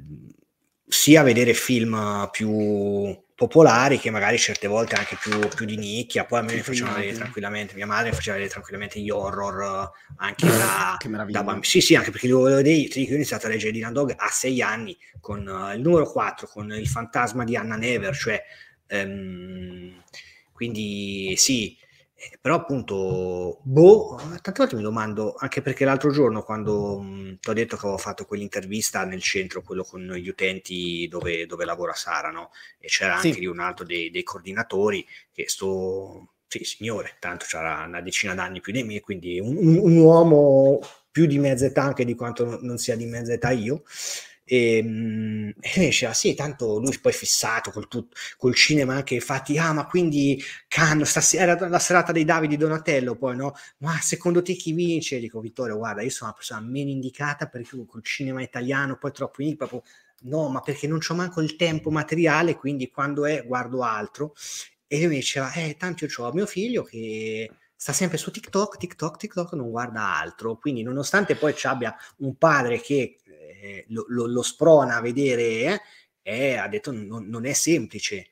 sia 0.86 1.22
vedere 1.22 1.54
film 1.54 2.28
più 2.30 3.18
popolari 3.40 3.98
che 3.98 4.10
magari 4.10 4.36
certe 4.36 4.68
volte 4.68 4.96
anche 4.96 5.16
più, 5.18 5.38
più 5.48 5.64
di 5.64 5.78
nicchia, 5.78 6.26
poi 6.26 6.40
a 6.40 6.42
me 6.42 6.52
mi 6.52 6.60
facevano 6.60 6.96
vedere 6.96 7.16
tranquillamente, 7.16 7.74
mia 7.74 7.86
madre 7.86 8.10
mi 8.10 8.14
faceva 8.14 8.36
vedere 8.36 8.52
tranquillamente 8.52 9.00
gli 9.00 9.08
horror 9.08 9.90
anche 10.16 10.46
da, 10.46 10.98
da 11.26 11.42
bambino. 11.42 11.62
Sì, 11.62 11.80
sì, 11.80 11.94
anche 11.94 12.10
perché 12.10 12.26
io, 12.26 12.46
io, 12.46 12.58
io 12.60 13.10
ho 13.10 13.14
iniziato 13.14 13.46
a 13.46 13.48
leggere 13.48 13.72
Dylan 13.72 13.94
Dog 13.94 14.14
a 14.14 14.28
sei 14.28 14.60
anni 14.60 14.94
con 15.20 15.46
uh, 15.46 15.74
il 15.74 15.80
numero 15.80 16.04
4, 16.10 16.48
con 16.48 16.70
il 16.70 16.86
fantasma 16.86 17.42
di 17.44 17.56
Anna 17.56 17.76
Never, 17.76 18.14
cioè 18.14 18.44
um, 18.90 20.02
quindi 20.52 21.32
sì, 21.38 21.74
eh, 21.74 21.89
però 22.40 22.56
appunto, 22.56 23.60
boh, 23.62 24.16
tante 24.42 24.52
volte 24.56 24.76
mi 24.76 24.82
domando, 24.82 25.34
anche 25.38 25.62
perché 25.62 25.84
l'altro 25.84 26.10
giorno 26.10 26.42
quando 26.42 27.02
ti 27.40 27.48
ho 27.48 27.52
detto 27.52 27.76
che 27.76 27.82
avevo 27.82 27.98
fatto 27.98 28.26
quell'intervista 28.26 29.04
nel 29.04 29.22
centro, 29.22 29.62
quello 29.62 29.84
con 29.84 30.00
gli 30.00 30.28
utenti 30.28 31.06
dove, 31.08 31.46
dove 31.46 31.64
lavora 31.64 31.94
Sara, 31.94 32.30
no? 32.30 32.50
E 32.78 32.88
c'era 32.88 33.16
anche 33.16 33.32
sì. 33.32 33.40
lì 33.40 33.46
un 33.46 33.60
altro 33.60 33.84
dei, 33.84 34.10
dei 34.10 34.22
coordinatori 34.22 35.06
che 35.32 35.48
sto, 35.48 36.34
sì, 36.46 36.64
signore, 36.64 37.16
tanto 37.18 37.46
c'era 37.46 37.84
una 37.86 38.02
decina 38.02 38.34
d'anni 38.34 38.60
più 38.60 38.72
di 38.72 38.82
me, 38.82 39.00
quindi 39.00 39.40
un, 39.40 39.56
un, 39.56 39.78
un 39.78 39.96
uomo 39.96 40.80
più 41.10 41.26
di 41.26 41.38
mezza 41.38 41.66
età 41.66 41.82
anche 41.82 42.04
di 42.04 42.14
quanto 42.14 42.58
non 42.60 42.76
sia 42.76 42.96
di 42.96 43.06
mezza 43.06 43.32
età 43.32 43.50
io, 43.50 43.82
Ehm, 44.52 45.52
e, 45.60 45.70
e 45.76 45.84
diceva 45.86 46.12
sì 46.12 46.34
tanto 46.34 46.80
lui 46.80 46.98
poi 47.00 47.12
fissato 47.12 47.70
col, 47.70 47.86
tut, 47.86 48.12
col 48.36 48.52
cinema 48.56 48.94
anche 48.96 49.14
infatti 49.14 49.56
ah 49.58 49.72
ma 49.72 49.86
quindi 49.86 50.42
Canno 50.66 51.04
stasera 51.04 51.52
era 51.52 51.68
la 51.68 51.78
serata 51.78 52.10
dei 52.10 52.24
Davidi 52.24 52.56
Donatello 52.56 53.14
poi 53.14 53.36
no? 53.36 53.52
Ma 53.78 53.96
secondo 54.00 54.42
te 54.42 54.54
chi 54.54 54.72
vince? 54.72 55.20
Dico 55.20 55.38
Vittorio 55.38 55.76
guarda 55.76 56.02
io 56.02 56.10
sono 56.10 56.30
una 56.30 56.36
persona 56.38 56.60
meno 56.60 56.90
indicata 56.90 57.46
perché 57.46 57.68
col 57.86 58.02
cinema 58.02 58.42
italiano 58.42 58.96
poi 58.98 59.12
troppo 59.12 59.40
in 59.42 59.56
proprio 59.56 59.82
no 60.22 60.48
ma 60.48 60.60
perché 60.60 60.88
non 60.88 60.98
c'ho 60.98 61.14
manco 61.14 61.40
il 61.40 61.54
tempo 61.56 61.90
materiale 61.92 62.56
quindi 62.56 62.90
quando 62.90 63.26
è 63.26 63.44
guardo 63.46 63.82
altro. 63.82 64.34
E 64.88 64.98
lui 64.98 65.08
mi 65.08 65.14
diceva 65.16 65.52
eh 65.52 65.76
tanto 65.78 66.04
io 66.04 66.10
ho 66.24 66.32
mio 66.32 66.46
figlio 66.46 66.82
che 66.82 67.48
sta 67.76 67.92
sempre 67.92 68.18
su 68.18 68.30
TikTok, 68.30 68.76
TikTok, 68.76 69.16
TikTok, 69.16 69.52
non 69.54 69.70
guarda 69.70 70.18
altro. 70.18 70.56
Quindi, 70.58 70.82
nonostante 70.82 71.34
poi 71.36 71.54
ci 71.54 71.66
abbia 71.66 71.96
un 72.18 72.36
padre 72.36 72.80
che 72.80 73.16
eh, 73.60 73.84
lo, 73.88 74.04
lo, 74.08 74.26
lo, 74.26 74.42
sprona 74.42 74.96
a 74.96 75.00
vedere, 75.00 75.82
eh, 76.22 76.54
ha 76.56 76.68
detto 76.68 76.92
non, 76.92 77.26
non 77.26 77.46
è 77.46 77.52
semplice. 77.52 78.30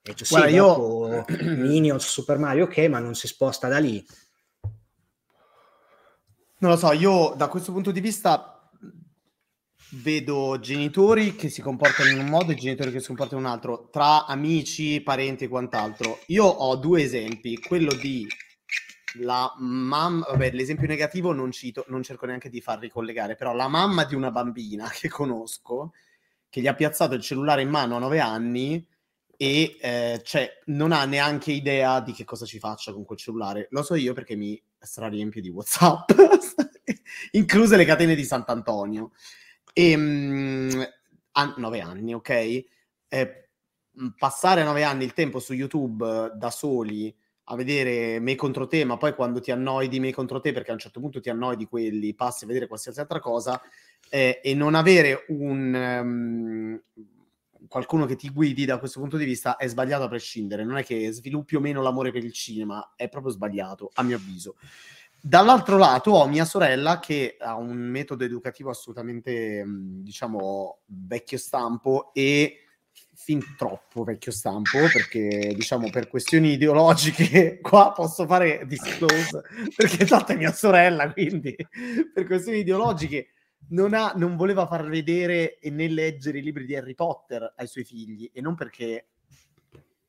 Detto, 0.00 0.24
sì, 0.24 0.34
Guarda, 0.34 0.50
io... 0.50 1.24
Minions, 1.56 2.06
Super 2.06 2.38
Mario, 2.38 2.64
ok, 2.64 2.78
ma 2.88 2.98
non 2.98 3.14
si 3.14 3.26
sposta 3.26 3.68
da 3.68 3.78
lì. 3.78 4.04
Non 6.60 6.72
lo 6.72 6.76
so, 6.76 6.92
io 6.92 7.34
da 7.36 7.48
questo 7.48 7.72
punto 7.72 7.92
di 7.92 8.00
vista 8.00 8.70
vedo 9.92 10.58
genitori 10.60 11.34
che 11.34 11.48
si 11.48 11.62
comportano 11.62 12.10
in 12.10 12.18
un 12.18 12.26
modo 12.26 12.52
e 12.52 12.56
genitori 12.56 12.90
che 12.90 13.00
si 13.00 13.06
comportano 13.06 13.40
in 13.40 13.46
un 13.46 13.52
altro, 13.52 13.88
tra 13.90 14.26
amici, 14.26 15.00
parenti 15.00 15.44
e 15.44 15.48
quant'altro. 15.48 16.18
Io 16.26 16.44
ho 16.44 16.76
due 16.76 17.02
esempi, 17.02 17.58
quello 17.58 17.94
di 17.94 18.26
la 19.14 19.52
mamma, 19.58 20.26
vabbè, 20.30 20.52
l'esempio 20.52 20.86
negativo 20.86 21.32
non 21.32 21.50
cito, 21.50 21.84
non 21.88 22.02
cerco 22.02 22.26
neanche 22.26 22.50
di 22.50 22.60
far 22.60 22.78
ricollegare, 22.78 23.34
però 23.34 23.54
la 23.54 23.68
mamma 23.68 24.04
di 24.04 24.14
una 24.14 24.30
bambina 24.30 24.88
che 24.92 25.08
conosco, 25.08 25.92
che 26.48 26.60
gli 26.60 26.66
ha 26.66 26.74
piazzato 26.74 27.14
il 27.14 27.22
cellulare 27.22 27.62
in 27.62 27.70
mano 27.70 27.96
a 27.96 27.98
nove 27.98 28.20
anni 28.20 28.86
e 29.40 29.76
eh, 29.80 30.20
cioè, 30.24 30.50
non 30.66 30.92
ha 30.92 31.04
neanche 31.04 31.52
idea 31.52 32.00
di 32.00 32.12
che 32.12 32.24
cosa 32.24 32.44
ci 32.44 32.58
faccia 32.58 32.92
con 32.92 33.04
quel 33.04 33.18
cellulare. 33.18 33.68
Lo 33.70 33.82
so 33.82 33.94
io 33.94 34.12
perché 34.12 34.34
mi 34.34 34.60
strariempie 34.78 35.40
di 35.40 35.48
WhatsApp, 35.48 36.10
incluse 37.32 37.76
le 37.76 37.84
catene 37.84 38.14
di 38.14 38.24
Sant'Antonio. 38.24 39.12
E, 39.72 39.96
mh, 39.96 40.88
a 41.32 41.54
nove 41.58 41.80
anni, 41.80 42.14
ok? 42.14 42.30
Eh, 43.08 43.48
passare 44.16 44.64
nove 44.64 44.82
anni 44.82 45.04
il 45.04 45.12
tempo 45.12 45.38
su 45.38 45.52
YouTube 45.52 46.32
da 46.34 46.50
soli 46.50 47.14
a 47.50 47.56
vedere 47.56 48.20
me 48.20 48.34
contro 48.34 48.66
te, 48.66 48.84
ma 48.84 48.98
poi 48.98 49.14
quando 49.14 49.40
ti 49.40 49.50
annoi 49.50 49.88
di 49.88 50.00
me 50.00 50.12
contro 50.12 50.38
te, 50.38 50.52
perché 50.52 50.70
a 50.70 50.74
un 50.74 50.78
certo 50.78 51.00
punto 51.00 51.20
ti 51.20 51.30
annoi 51.30 51.56
di 51.56 51.64
quelli, 51.66 52.14
passi 52.14 52.44
a 52.44 52.46
vedere 52.46 52.66
qualsiasi 52.66 53.00
altra 53.00 53.20
cosa, 53.20 53.60
eh, 54.10 54.40
e 54.42 54.54
non 54.54 54.74
avere 54.74 55.24
un 55.28 55.74
um, 55.74 56.82
qualcuno 57.68 58.04
che 58.04 58.16
ti 58.16 58.28
guidi 58.28 58.66
da 58.66 58.78
questo 58.78 59.00
punto 59.00 59.16
di 59.16 59.24
vista 59.24 59.56
è 59.56 59.66
sbagliato 59.66 60.04
a 60.04 60.08
prescindere. 60.08 60.64
Non 60.64 60.76
è 60.76 60.84
che 60.84 61.10
sviluppi 61.10 61.56
o 61.56 61.60
meno 61.60 61.80
l'amore 61.80 62.12
per 62.12 62.22
il 62.22 62.32
cinema, 62.32 62.92
è 62.96 63.08
proprio 63.08 63.32
sbagliato, 63.32 63.90
a 63.94 64.02
mio 64.02 64.16
avviso. 64.16 64.56
Dall'altro 65.20 65.78
lato 65.78 66.12
ho 66.12 66.28
mia 66.28 66.44
sorella 66.44 67.00
che 67.00 67.36
ha 67.40 67.56
un 67.56 67.76
metodo 67.76 68.24
educativo 68.24 68.70
assolutamente, 68.70 69.64
diciamo, 69.66 70.80
vecchio 70.84 71.38
stampo 71.38 72.12
e 72.12 72.67
fin 73.28 73.44
troppo 73.58 74.04
vecchio 74.04 74.32
stampo 74.32 74.78
perché 74.90 75.52
diciamo 75.54 75.90
per 75.90 76.08
questioni 76.08 76.52
ideologiche 76.52 77.60
qua 77.60 77.92
posso 77.92 78.24
fare 78.24 78.64
disclose 78.66 79.42
perché 79.76 80.06
tanto 80.06 80.32
è 80.32 80.36
mia 80.36 80.50
sorella 80.50 81.12
quindi 81.12 81.54
per 82.14 82.24
questioni 82.24 82.60
ideologiche 82.60 83.32
non, 83.68 83.92
ha, 83.92 84.14
non 84.16 84.34
voleva 84.34 84.66
far 84.66 84.88
vedere 84.88 85.58
e 85.58 85.68
né 85.68 85.88
leggere 85.88 86.38
i 86.38 86.42
libri 86.42 86.64
di 86.64 86.74
Harry 86.74 86.94
Potter 86.94 87.52
ai 87.54 87.66
suoi 87.66 87.84
figli 87.84 88.30
e 88.32 88.40
non 88.40 88.54
perché 88.54 89.08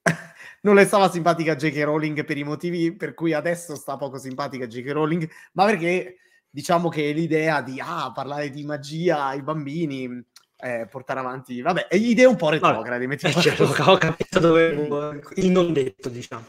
non 0.61 0.75
le 0.75 0.85
stava 0.85 1.11
simpatica 1.11 1.57
J.K. 1.57 1.77
Rowling 1.83 2.23
per 2.23 2.37
i 2.37 2.45
motivi 2.45 2.95
per 2.95 3.15
cui 3.15 3.33
adesso 3.33 3.75
sta 3.75 3.97
poco 3.97 4.17
simpatica 4.17 4.65
J.K. 4.65 4.91
Rowling 4.91 5.29
ma 5.53 5.65
perché 5.65 6.19
diciamo 6.49 6.87
che 6.87 7.11
l'idea 7.11 7.61
di 7.61 7.81
ah, 7.81 8.13
parlare 8.13 8.49
di 8.49 8.63
magia 8.63 9.25
ai 9.25 9.41
bambini 9.41 10.25
eh, 10.61 10.87
portare 10.89 11.19
avanti, 11.19 11.61
vabbè, 11.61 11.87
idee 11.91 12.25
un 12.25 12.35
po' 12.35 12.49
retrograde. 12.49 13.05
No, 13.05 13.13
eh, 13.13 13.17
certo, 13.17 13.63
ho 13.63 13.97
capito 13.97 14.39
dove 14.39 15.21
il 15.35 15.51
non 15.51 15.73
detto, 15.73 16.09
diciamo. 16.09 16.45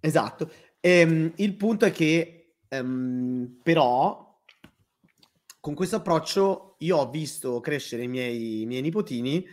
Esatto. 0.00 0.50
Ehm, 0.80 1.32
il 1.36 1.54
punto 1.54 1.84
è 1.84 1.92
che, 1.92 2.56
ehm, 2.68 3.60
però, 3.62 4.40
con 5.60 5.74
questo 5.74 5.96
approccio 5.96 6.76
io 6.78 6.98
ho 6.98 7.10
visto 7.10 7.60
crescere 7.60 8.02
i 8.02 8.08
miei, 8.08 8.62
i 8.62 8.66
miei 8.66 8.82
nipotini 8.82 9.46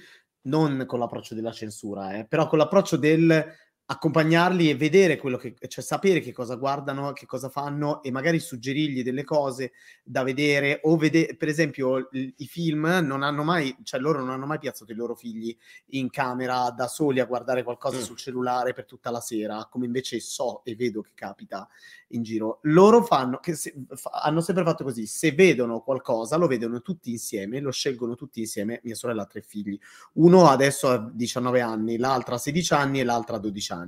non 0.44 0.86
con 0.88 1.00
l'approccio 1.00 1.36
della 1.36 1.52
censura, 1.52 2.14
eh, 2.18 2.26
però 2.26 2.48
con 2.48 2.58
l'approccio 2.58 2.98
del 2.98 3.46
accompagnarli 3.92 4.70
e 4.70 4.76
vedere 4.76 5.18
quello 5.18 5.36
che, 5.36 5.54
cioè 5.68 5.84
sapere 5.84 6.22
che 6.22 6.32
cosa 6.32 6.56
guardano, 6.56 7.12
che 7.12 7.26
cosa 7.26 7.50
fanno 7.50 8.02
e 8.02 8.10
magari 8.10 8.40
suggerirgli 8.40 9.04
delle 9.04 9.26
cose 9.26 9.74
da 10.02 10.24
vedere 10.24 10.80
o 10.84 10.96
vedere, 10.96 11.36
per 11.36 11.50
esempio, 11.50 12.08
i, 12.12 12.46
film 12.46 12.86
non 13.04 13.22
hanno 13.22 13.44
mai, 13.44 13.76
cioè 13.84 14.00
loro 14.00 14.20
non 14.20 14.30
hanno 14.30 14.46
mai 14.46 14.60
piazzato 14.60 14.94
i 14.94 14.96
loro 14.96 15.14
figli 15.14 15.56
in 15.88 16.10
camera 16.10 16.70
da 16.70 16.88
soli 16.88 17.20
a 17.20 17.26
guardare 17.26 17.64
qualcosa 17.64 17.98
mm. 17.98 18.02
sul 18.02 18.16
cellulare 18.16 18.74
per 18.74 18.86
tutta 18.86 19.12
la 19.12 19.20
sera, 19.20 19.68
come 19.70 19.86
invece 19.86 20.22
so 20.22 20.64
e 20.64 20.76
vedo 20.76 21.02
che 21.02 21.12
capita 21.14 21.68
in 22.12 22.24
giro. 22.24 22.60
Loro 22.64 23.04
fanno, 23.04 23.40
che 23.40 23.56
se, 23.56 23.74
hanno 24.22 24.42
sempre 24.42 24.64
fatto 24.64 24.84
così, 24.84 25.06
se 25.06 25.32
vedono 25.34 25.82
qualcosa 25.82 26.38
lo 26.38 26.48
vedono 26.48 26.82
tutti 26.82 27.12
insieme, 27.12 27.60
lo 27.60 27.72
scelgono 27.72 28.16
tutti 28.16 28.40
insieme, 28.40 28.80
mia 28.84 28.96
sorella 28.96 29.24
ha 29.24 29.26
tre 29.26 29.42
figli, 29.42 29.78
uno 30.14 30.48
adesso 30.48 30.90
ha 30.90 31.10
19 31.12 31.62
anni, 31.62 31.98
l'altra 31.98 32.36
ha 32.36 32.38
16 32.38 32.74
anni 32.74 33.00
e 33.00 33.04
l'altra 33.04 33.36
ha 33.36 33.40
12 33.40 33.72
anni, 33.72 33.81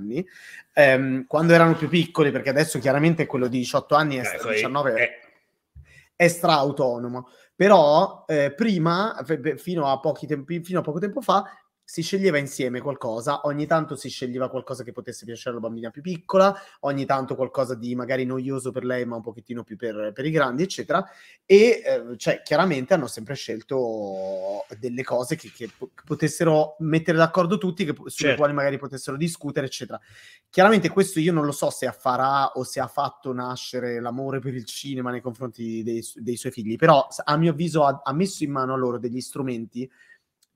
ehm, 0.72 1.26
quando 1.26 1.52
erano 1.52 1.74
più 1.74 1.88
piccoli, 1.88 2.30
perché 2.30 2.50
adesso 2.50 2.78
chiaramente 2.78 3.26
quello 3.26 3.46
di 3.46 3.58
18 3.58 3.94
anni 3.94 4.18
e 4.18 4.20
eh, 4.20 4.52
19 4.52 4.94
è, 4.94 5.20
è 6.16 6.28
stra 6.28 6.54
autonomo, 6.54 7.28
però 7.54 8.24
eh, 8.26 8.52
prima, 8.54 9.22
fino 9.56 9.86
a, 9.86 10.00
tempi, 10.26 10.62
fino 10.62 10.80
a 10.80 10.82
poco 10.82 10.98
tempo 10.98 11.20
fa, 11.20 11.44
si 11.86 12.02
sceglieva 12.02 12.38
insieme 12.38 12.80
qualcosa, 12.80 13.42
ogni 13.44 13.66
tanto 13.66 13.94
si 13.94 14.08
sceglieva 14.08 14.48
qualcosa 14.48 14.82
che 14.82 14.92
potesse 14.92 15.26
piacere 15.26 15.50
alla 15.50 15.60
bambina 15.60 15.90
più 15.90 16.00
piccola, 16.00 16.54
ogni 16.80 17.04
tanto 17.04 17.36
qualcosa 17.36 17.74
di 17.74 17.94
magari 17.94 18.24
noioso 18.24 18.72
per 18.72 18.84
lei 18.84 19.04
ma 19.04 19.16
un 19.16 19.22
pochettino 19.22 19.62
più 19.62 19.76
per, 19.76 20.12
per 20.14 20.24
i 20.24 20.30
grandi, 20.30 20.62
eccetera, 20.62 21.04
e 21.44 21.82
eh, 21.84 22.16
cioè, 22.16 22.40
chiaramente 22.42 22.94
hanno 22.94 23.06
sempre 23.06 23.34
scelto 23.34 24.64
delle 24.78 25.04
cose 25.04 25.36
che, 25.36 25.52
che 25.54 25.70
potessero 26.04 26.76
mettere 26.78 27.18
d'accordo 27.18 27.58
tutti, 27.58 27.84
che, 27.84 27.92
sulle 27.94 28.10
certo. 28.10 28.36
quali 28.36 28.54
magari 28.54 28.78
potessero 28.78 29.18
discutere, 29.18 29.66
eccetera. 29.66 30.00
Chiaramente 30.48 30.88
questo 30.88 31.20
io 31.20 31.32
non 31.32 31.44
lo 31.44 31.52
so 31.52 31.68
se 31.68 31.86
affarà 31.86 32.52
o 32.52 32.64
se 32.64 32.80
ha 32.80 32.86
fatto 32.86 33.32
nascere 33.34 34.00
l'amore 34.00 34.38
per 34.38 34.54
il 34.54 34.64
cinema 34.64 35.10
nei 35.10 35.20
confronti 35.20 35.82
dei, 35.82 36.02
dei 36.14 36.36
suoi 36.36 36.52
figli, 36.52 36.76
però 36.76 37.06
a 37.24 37.36
mio 37.36 37.50
avviso 37.50 37.84
ha, 37.84 38.00
ha 38.02 38.12
messo 38.14 38.42
in 38.42 38.52
mano 38.52 38.72
a 38.72 38.76
loro 38.76 38.98
degli 38.98 39.20
strumenti 39.20 39.90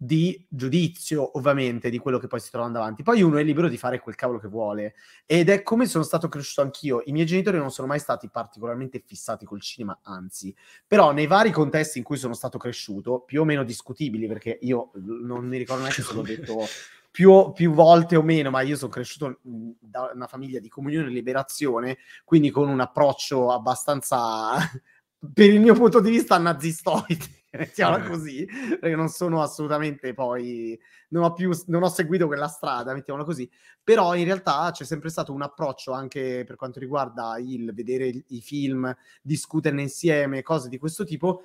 di 0.01 0.47
giudizio, 0.49 1.37
ovviamente, 1.37 1.91
di 1.91 1.99
quello 1.99 2.19
che 2.19 2.29
poi 2.29 2.39
si 2.39 2.53
trova 2.53 2.69
davanti. 2.69 3.03
Poi 3.03 3.21
uno 3.21 3.39
è 3.39 3.43
libero 3.43 3.69
di 3.69 3.77
fare 3.77 3.99
quel 3.99 4.15
cavolo 4.15 4.39
che 4.39 4.47
vuole. 4.47 4.95
Ed 5.27 5.49
è 5.49 5.65
come 5.65 5.87
sono 5.87 6.05
stato 6.05 6.29
cresciuto 6.29 6.63
anch'io. 6.63 7.03
I 7.07 7.13
miei 7.13 7.27
genitori 7.27 7.59
non 7.59 7.73
sono 7.73 7.89
mai 7.89 7.99
stati 7.99 8.31
particolarmente 8.31 9.03
fissati 9.05 9.45
col 9.45 9.61
cinema, 9.61 9.99
anzi. 10.05 10.55
Però 10.87 11.11
nei 11.11 11.27
vari 11.27 11.51
contesti 11.51 11.99
in 11.99 12.05
cui 12.05 12.17
sono 12.17 12.35
stato 12.35 12.59
cresciuto, 12.59 13.21
più 13.27 13.41
o 13.41 13.45
meno 13.45 13.65
discutibili, 13.65 14.29
perché 14.29 14.57
io 14.63 14.93
non 14.95 15.45
mi 15.45 15.59
ricordo 15.59 15.83
neanche 15.83 16.03
se 16.03 16.15
l'ho 16.15 16.23
detto 16.23 16.65
più, 17.11 17.51
più, 17.53 17.73
volte 17.73 18.15
o 18.15 18.23
meno, 18.23 18.51
ma 18.51 18.61
io 18.61 18.77
sono 18.77 18.93
cresciuto 18.93 19.41
da 19.43 20.13
una 20.15 20.29
famiglia 20.29 20.61
di 20.61 20.69
comunione 20.69 21.09
e 21.09 21.11
liberazione, 21.11 21.99
quindi 22.25 22.51
con 22.51 22.69
un 22.69 22.79
approccio 22.79 23.51
abbastanza, 23.51 24.53
per 25.35 25.51
il 25.51 25.59
mio 25.59 25.75
punto 25.75 26.01
di 26.01 26.11
vista, 26.11 26.39
nazistoide 26.39 27.38
mettiamola 27.57 28.05
eh. 28.05 28.09
così, 28.09 28.47
perché 28.47 28.95
non 28.95 29.09
sono 29.09 29.43
assolutamente 29.43 30.13
poi, 30.15 30.79
non 31.09 31.25
ho 31.25 31.33
più, 31.33 31.51
non 31.67 31.83
ho 31.83 31.89
seguito 31.89 32.27
quella 32.27 32.49
strada, 32.49 32.93
mettiamola 32.93 33.25
così, 33.25 33.49
però 33.83 34.15
in 34.15 34.25
realtà 34.25 34.71
c'è 34.73 34.85
sempre 34.85 35.09
stato 35.09 35.33
un 35.33 35.43
approccio 35.43 35.93
anche 35.93 36.45
per 36.47 36.57
quanto 36.57 36.79
riguarda 36.79 37.39
il 37.39 37.73
vedere 37.73 38.25
i 38.29 38.41
film, 38.41 38.95
discuterne 39.23 39.83
insieme, 39.83 40.43
cose 40.43 40.69
di 40.69 40.79
questo 40.79 41.05
tipo, 41.05 41.43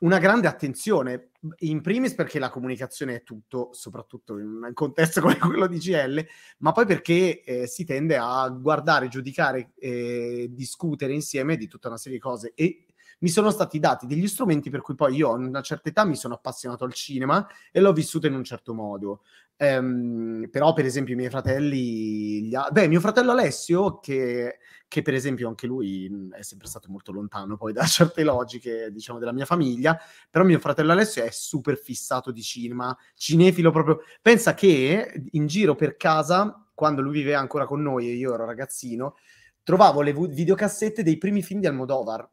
una 0.00 0.18
grande 0.18 0.46
attenzione, 0.46 1.30
in 1.60 1.80
primis 1.80 2.14
perché 2.14 2.38
la 2.38 2.50
comunicazione 2.50 3.16
è 3.16 3.22
tutto, 3.22 3.70
soprattutto 3.72 4.38
in 4.38 4.46
un 4.46 4.70
contesto 4.72 5.20
come 5.22 5.38
quello 5.38 5.66
di 5.66 5.78
GL, 5.78 6.24
ma 6.58 6.72
poi 6.72 6.86
perché 6.86 7.42
eh, 7.42 7.66
si 7.66 7.84
tende 7.84 8.16
a 8.16 8.48
guardare, 8.48 9.08
giudicare 9.08 9.72
e 9.76 10.48
discutere 10.50 11.12
insieme 11.12 11.56
di 11.56 11.66
tutta 11.66 11.88
una 11.88 11.96
serie 11.96 12.18
di 12.18 12.22
cose 12.22 12.52
e 12.54 12.84
mi 13.20 13.28
sono 13.28 13.50
stati 13.50 13.78
dati 13.78 14.06
degli 14.06 14.26
strumenti 14.28 14.70
per 14.70 14.80
cui 14.80 14.94
poi 14.94 15.16
io 15.16 15.30
a 15.30 15.34
una 15.34 15.60
certa 15.62 15.88
età 15.88 16.04
mi 16.04 16.16
sono 16.16 16.34
appassionato 16.34 16.84
al 16.84 16.92
cinema 16.92 17.46
e 17.72 17.80
l'ho 17.80 17.92
vissuto 17.92 18.26
in 18.26 18.34
un 18.34 18.44
certo 18.44 18.74
modo. 18.74 19.22
Um, 19.60 20.48
però, 20.52 20.72
per 20.72 20.84
esempio, 20.84 21.14
i 21.14 21.16
miei 21.16 21.30
fratelli, 21.30 22.54
ha... 22.54 22.68
beh, 22.70 22.86
mio 22.86 23.00
fratello 23.00 23.32
Alessio, 23.32 23.98
che, 23.98 24.58
che, 24.86 25.02
per 25.02 25.14
esempio 25.14 25.48
anche 25.48 25.66
lui 25.66 26.28
è 26.30 26.42
sempre 26.42 26.68
stato 26.68 26.88
molto 26.90 27.10
lontano 27.10 27.56
poi 27.56 27.72
da 27.72 27.82
certe 27.86 28.22
logiche, 28.22 28.90
diciamo, 28.92 29.18
della 29.18 29.32
mia 29.32 29.46
famiglia, 29.46 29.98
però 30.30 30.44
mio 30.44 30.60
fratello 30.60 30.92
Alessio 30.92 31.24
è 31.24 31.30
super 31.30 31.76
fissato 31.76 32.30
di 32.30 32.42
cinema, 32.42 32.96
cinefilo 33.16 33.72
proprio. 33.72 34.00
Pensa 34.22 34.54
che 34.54 35.24
in 35.32 35.46
giro 35.48 35.74
per 35.74 35.96
casa, 35.96 36.64
quando 36.72 37.02
lui 37.02 37.14
viveva 37.14 37.40
ancora 37.40 37.66
con 37.66 37.82
noi 37.82 38.08
e 38.08 38.12
io 38.14 38.34
ero 38.34 38.44
ragazzino, 38.44 39.16
trovavo 39.64 40.02
le 40.02 40.12
videocassette 40.12 41.02
dei 41.02 41.18
primi 41.18 41.42
film 41.42 41.58
di 41.60 41.66
Almodovar 41.66 42.28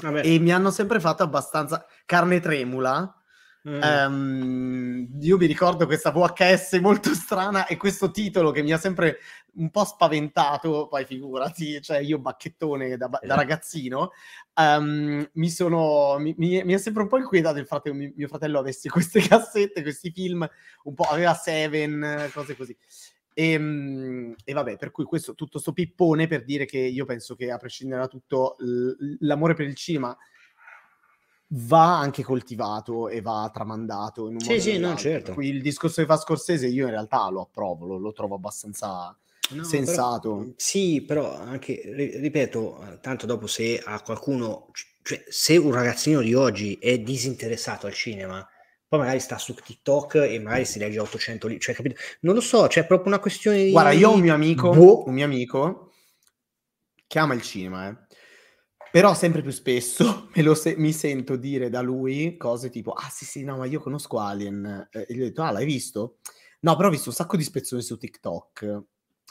Vabbè. 0.00 0.24
e 0.24 0.38
mi 0.38 0.52
hanno 0.52 0.70
sempre 0.70 1.00
fatto 1.00 1.22
abbastanza 1.22 1.84
carne 2.06 2.40
tremula. 2.40 3.14
Mm. 3.68 3.80
Um, 3.82 5.08
io 5.20 5.36
mi 5.36 5.44
ricordo 5.44 5.84
questa 5.84 6.10
VHS 6.10 6.78
molto 6.80 7.12
strana 7.14 7.66
e 7.66 7.76
questo 7.76 8.10
titolo 8.10 8.52
che 8.52 8.62
mi 8.62 8.72
ha 8.72 8.78
sempre 8.78 9.18
un 9.56 9.70
po' 9.70 9.84
spaventato, 9.84 10.86
poi 10.88 11.04
figurati, 11.04 11.82
cioè 11.82 11.98
io 11.98 12.18
bacchettone 12.18 12.96
da, 12.96 13.08
da 13.08 13.34
ragazzino, 13.34 14.12
um, 14.54 15.28
mi, 15.32 15.50
sono, 15.50 16.16
mi, 16.18 16.34
mi, 16.38 16.62
mi, 16.64 16.72
è 16.72 16.78
sempre 16.78 17.02
un 17.02 17.08
po' 17.08 17.18
inquietato 17.18 17.58
il 17.58 17.66
fatto 17.66 17.90
che 17.90 17.92
mio, 17.92 18.12
mio 18.14 18.28
fratello 18.28 18.58
avesse 18.58 18.88
queste 18.90 19.20
cassette, 19.20 19.82
questi 19.82 20.10
film, 20.10 20.48
un 20.84 20.94
po' 20.94 21.04
aveva 21.04 21.34
Seven, 21.34 22.30
cose 22.32 22.56
così. 22.56 22.74
E, 23.40 23.52
ehm, 23.52 24.34
e, 24.44 24.52
vabbè, 24.52 24.76
per 24.76 24.90
cui 24.90 25.04
questo, 25.04 25.34
tutto 25.34 25.58
sto 25.58 25.72
pippone 25.72 26.26
per 26.26 26.44
dire 26.44 26.66
che 26.66 26.78
io 26.78 27.06
penso 27.06 27.34
che 27.34 27.50
a 27.50 27.56
prescindere 27.56 28.02
da 28.02 28.08
tutto 28.08 28.56
l'amore 29.20 29.54
per 29.54 29.66
il 29.66 29.74
cinema 29.74 30.14
va 31.52 31.98
anche 31.98 32.22
coltivato 32.22 33.08
e 33.08 33.22
va 33.22 33.50
tramandato 33.52 34.28
in 34.28 34.34
un 34.34 34.40
sì, 34.40 34.60
sì, 34.60 34.78
no, 34.78 34.94
certo. 34.94 35.32
Qui 35.32 35.48
il 35.48 35.62
discorso 35.62 36.02
che 36.02 36.06
fa 36.06 36.18
Scorsese 36.18 36.66
io 36.66 36.84
in 36.84 36.90
realtà 36.90 37.28
lo 37.30 37.40
approvo, 37.40 37.86
lo, 37.86 37.96
lo 37.96 38.12
trovo 38.12 38.34
abbastanza 38.34 39.16
no, 39.50 39.64
sensato. 39.64 40.36
Però, 40.36 40.50
sì, 40.56 41.00
però 41.00 41.34
anche, 41.34 41.80
ripeto, 42.20 42.98
tanto 43.00 43.24
dopo 43.24 43.46
se 43.46 43.82
a 43.82 44.02
qualcuno, 44.02 44.70
cioè 45.02 45.24
se 45.28 45.56
un 45.56 45.72
ragazzino 45.72 46.20
di 46.20 46.34
oggi 46.34 46.74
è 46.74 46.98
disinteressato 46.98 47.86
al 47.86 47.94
cinema, 47.94 48.46
poi 48.90 48.98
magari 48.98 49.20
sta 49.20 49.38
su 49.38 49.54
TikTok 49.54 50.16
e 50.16 50.40
magari 50.40 50.64
si 50.64 50.80
legge 50.80 50.98
800 50.98 51.46
libri, 51.46 51.62
cioè, 51.62 51.76
capito? 51.76 52.00
Non 52.22 52.34
lo 52.34 52.40
so, 52.40 52.66
c'è 52.66 52.84
proprio 52.86 53.06
una 53.06 53.20
questione 53.20 53.62
di... 53.62 53.70
Guarda, 53.70 53.92
io 53.92 54.10
ho 54.10 54.14
un 54.14 54.20
mio 54.20 54.34
amico, 54.34 54.70
boh. 54.70 55.06
un 55.06 55.14
mio 55.14 55.24
amico 55.24 55.92
che 57.06 57.18
ama 57.20 57.34
il 57.34 57.42
cinema, 57.42 57.88
eh. 57.88 57.96
Però 58.90 59.14
sempre 59.14 59.42
più 59.42 59.52
spesso 59.52 60.28
me 60.34 60.54
se- 60.56 60.74
mi 60.76 60.92
sento 60.92 61.36
dire 61.36 61.70
da 61.70 61.82
lui 61.82 62.36
cose 62.36 62.68
tipo, 62.68 62.90
ah 62.90 63.08
sì 63.08 63.24
sì, 63.24 63.44
no, 63.44 63.58
ma 63.58 63.66
io 63.66 63.78
conosco 63.78 64.18
Alien. 64.18 64.88
Eh, 64.90 65.06
e 65.08 65.14
gli 65.14 65.20
ho 65.20 65.24
detto, 65.24 65.42
ah, 65.42 65.52
l'hai 65.52 65.66
visto? 65.66 66.16
No, 66.62 66.74
però 66.74 66.88
ho 66.88 66.90
visto 66.90 67.10
un 67.10 67.14
sacco 67.14 67.36
di 67.36 67.44
spezzoni 67.44 67.82
su 67.82 67.96
TikTok. 67.96 68.62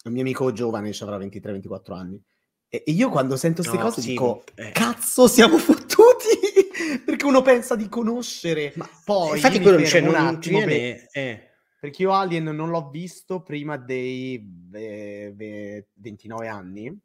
Il 0.06 0.12
mio 0.14 0.22
amico 0.22 0.54
giovane, 0.54 0.94
ci 0.94 1.04
avrà 1.04 1.18
23-24 1.18 1.94
anni. 1.94 2.24
E, 2.70 2.82
e 2.86 2.92
io 2.94 3.10
quando 3.10 3.36
sento 3.36 3.62
queste 3.62 3.78
no, 3.78 3.84
cose 3.84 4.00
sì, 4.00 4.08
dico, 4.12 4.46
eh. 4.56 4.72
cazzo, 4.72 5.28
siamo 5.28 5.58
fottuti! 5.60 5.99
perché 7.06 7.26
uno 7.26 7.42
pensa 7.42 7.76
di 7.76 7.90
conoscere, 7.90 8.74
ma 8.76 8.90
poi 9.04 9.36
infatti 9.36 9.60
quello 9.60 9.80
non, 10.02 10.24
non 10.24 10.40
ti 10.40 10.50
viene... 10.50 11.08
Eh. 11.12 11.44
Perché 11.80 12.02
io 12.02 12.12
Alien 12.12 12.44
non 12.44 12.70
l'ho 12.70 12.90
visto 12.90 13.42
prima 13.42 13.78
dei 13.78 14.46
ve, 14.70 15.32
ve, 15.34 15.88
29 15.94 16.48
anni. 16.48 17.00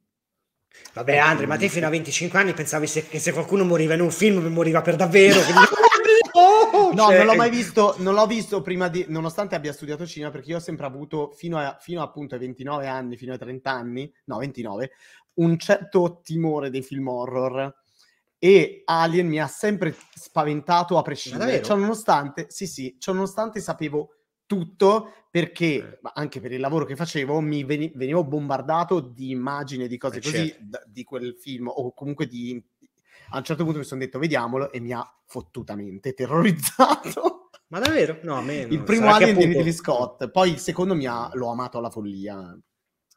Vabbè, 0.93 1.17
Andre, 1.17 1.47
ma 1.47 1.57
te 1.57 1.69
fino 1.69 1.87
a 1.87 1.91
25 1.91 2.39
anni 2.41 2.55
pensavi 2.55 2.89
se, 2.89 3.07
che 3.07 3.21
se 3.21 3.33
qualcuno 3.33 3.65
moriva 3.65 3.95
in 3.95 4.01
un 4.01 4.11
film 4.11 4.45
moriva 4.47 4.83
per 4.83 4.97
davvero? 4.97 5.41
Quindi... 5.43 5.63
oh, 6.35 6.93
no, 6.93 7.07
cioè... 7.07 7.19
non 7.19 7.27
l'ho 7.27 7.35
mai 7.37 7.51
visto, 7.51 7.95
non 7.99 8.15
l'ho 8.15 8.27
visto 8.27 8.63
prima 8.63 8.89
di, 8.89 9.05
nonostante 9.09 9.55
abbia 9.55 9.73
studiato 9.73 10.05
cinema, 10.07 10.33
perché 10.33 10.51
io 10.51 10.57
ho 10.57 10.61
sempre 10.61 10.87
avuto, 10.87 11.31
fino, 11.31 11.57
a, 11.57 11.79
fino 11.81 12.03
appunto 12.03 12.35
ai 12.35 12.41
29 12.41 12.89
anni, 12.89 13.17
fino 13.17 13.33
ai 13.33 13.39
30 13.39 13.71
anni, 13.71 14.13
no, 14.25 14.39
29, 14.39 14.91
un 15.35 15.57
certo 15.57 16.21
timore 16.25 16.71
dei 16.71 16.83
film 16.83 17.07
horror 17.07 17.73
e 18.45 18.83
Alien 18.85 19.27
mi 19.27 19.41
ha 19.41 19.47
sempre 19.47 19.97
spaventato 20.13 20.99
a 20.99 21.03
prescindere. 21.03 21.63
Cioè, 21.63 21.79
nonostante, 21.79 22.45
sì, 22.51 22.67
sì, 22.67 22.95
cioè, 22.99 23.15
nonostante 23.15 23.59
sapevo 23.59 24.17
tutto 24.45 25.11
perché 25.31 25.65
eh. 25.65 25.99
anche 26.13 26.41
per 26.41 26.53
il 26.53 26.61
lavoro 26.61 26.85
che 26.85 26.95
facevo 26.95 27.41
mi 27.41 27.65
veni- 27.65 27.91
venivo 27.95 28.23
bombardato 28.23 29.01
di 29.01 29.31
immagini 29.31 29.89
di 29.89 29.97
cose 29.97 30.19
eh, 30.19 30.21
così 30.21 30.49
certo. 30.49 30.83
di 30.89 31.05
quel 31.05 31.35
film 31.41 31.69
o 31.69 31.95
comunque 31.95 32.27
di 32.27 32.63
a 33.31 33.39
un 33.39 33.45
certo 33.45 33.65
punto 33.65 33.79
mi 33.79 33.85
sono 33.87 34.01
detto 34.01 34.19
vediamolo 34.19 34.71
e 34.71 34.79
mi 34.79 34.93
ha 34.93 35.11
fottutamente 35.25 36.13
terrorizzato 36.13 37.49
ma 37.69 37.79
davvero? 37.79 38.19
no 38.25 38.35
a 38.35 38.43
me 38.43 38.57
il 38.57 38.83
primo 38.83 39.07
Sarà 39.07 39.15
Alien 39.15 39.31
appunto... 39.31 39.49
di 39.49 39.55
Ridley 39.55 39.73
Scott 39.73 40.29
poi 40.29 40.51
il 40.51 40.59
secondo 40.59 40.95
mi 40.95 41.07
ha, 41.07 41.31
l'ho 41.33 41.49
amato 41.49 41.79
alla 41.79 41.89
follia 41.89 42.55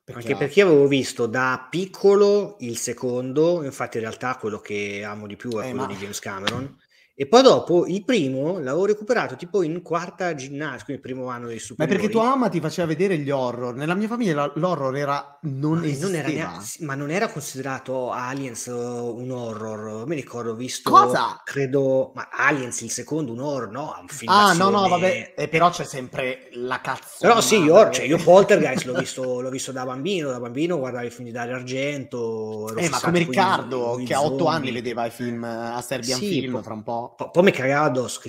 perché 0.07 0.31
Anche 0.31 0.35
perché 0.37 0.61
avevo 0.61 0.87
visto 0.87 1.25
da 1.25 1.67
piccolo 1.69 2.55
il 2.61 2.77
secondo, 2.77 3.61
infatti 3.65 3.97
in 3.97 4.03
realtà 4.03 4.37
quello 4.37 4.59
che 4.59 5.03
amo 5.03 5.27
di 5.27 5.35
più 5.35 5.51
è 5.51 5.65
eh, 5.65 5.69
quello 5.71 5.81
ma... 5.81 5.87
di 5.87 5.95
James 5.95 6.19
Cameron, 6.19 6.77
e 7.19 7.25
poi 7.25 7.41
dopo 7.41 7.87
il 7.87 8.05
primo 8.05 8.59
l'avevo 8.59 8.85
recuperato 8.85 9.35
tipo 9.35 9.63
in 9.63 9.81
quarta 9.81 10.35
ginnasio, 10.35 10.85
quindi 10.85 11.01
il 11.01 11.13
primo 11.15 11.29
anno 11.29 11.47
dei 11.47 11.57
superiori. 11.57 11.91
Ma 11.91 11.99
perché 11.99 12.13
tua 12.15 12.29
mamma 12.29 12.47
ti 12.47 12.59
faceva 12.59 12.85
vedere 12.85 13.17
gli 13.17 13.31
horror? 13.31 13.73
Nella 13.73 13.95
mia 13.95 14.07
famiglia 14.07 14.51
l'horror 14.53 14.95
era 14.95 15.39
non 15.41 15.79
ma 15.79 15.87
non 15.99 16.13
era 16.13 16.27
neanche, 16.27 16.67
ma 16.81 16.93
non 16.93 17.09
era 17.09 17.27
considerato 17.29 18.11
Aliens 18.11 18.67
un 18.67 19.31
horror. 19.31 20.05
Mi 20.05 20.13
ricordo, 20.13 20.51
ho 20.51 20.53
visto 20.53 20.91
Cosa? 20.91 21.41
credo, 21.43 22.11
ma 22.13 22.27
Aliens 22.31 22.81
il 22.81 22.91
secondo 22.91 23.31
un 23.31 23.39
horror, 23.39 23.71
no? 23.71 23.97
Un 23.99 24.07
film 24.09 24.31
ah, 24.31 24.53
no, 24.53 24.69
no, 24.69 24.87
vabbè, 24.87 25.33
eh, 25.35 25.47
però 25.47 25.71
c'è 25.71 25.85
sempre 25.85 26.49
la 26.51 26.81
cazzo. 26.81 27.17
Però 27.21 27.41
sì, 27.41 27.55
io, 27.55 27.89
cioè, 27.89 28.05
io 28.05 28.17
Poltergeist 28.17 28.85
l'ho 28.85 28.93
visto, 29.01 29.41
l'ho 29.41 29.49
visto 29.49 29.71
da 29.71 29.83
bambino, 29.85 30.29
da 30.29 30.39
bambino 30.39 30.77
guardavo 30.77 31.07
i 31.07 31.09
film 31.09 31.25
di 31.25 31.31
Dario 31.31 31.55
Argento. 31.55 32.75
Eh, 32.75 32.89
ma 32.89 32.99
come 32.99 33.17
Riccardo, 33.17 33.99
che 34.05 34.13
a 34.13 34.21
otto 34.21 34.45
anni 34.45 34.71
vedeva 34.71 35.03
i 35.07 35.09
film 35.09 35.43
a 35.43 35.81
Serbian 35.81 36.19
sì, 36.19 36.27
Film, 36.27 36.61
fra 36.61 36.73
un 36.73 36.83
po' 36.83 37.05
po', 37.15 37.29
po 37.29 37.41
mi 37.43 37.51
cagava 37.51 37.85
addosso 37.85 38.21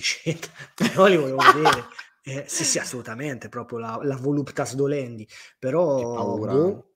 però 0.75 1.07
li 1.07 1.17
volevo 1.17 1.39
vedere. 1.53 1.87
Eh, 2.23 2.45
sì, 2.47 2.65
sì, 2.65 2.79
assolutamente, 2.79 3.49
proprio 3.49 3.79
la, 3.79 3.99
la 4.03 4.17
voluptas 4.17 4.75
dolendi, 4.75 5.27
però... 5.59 6.37
Boh, 6.37 6.91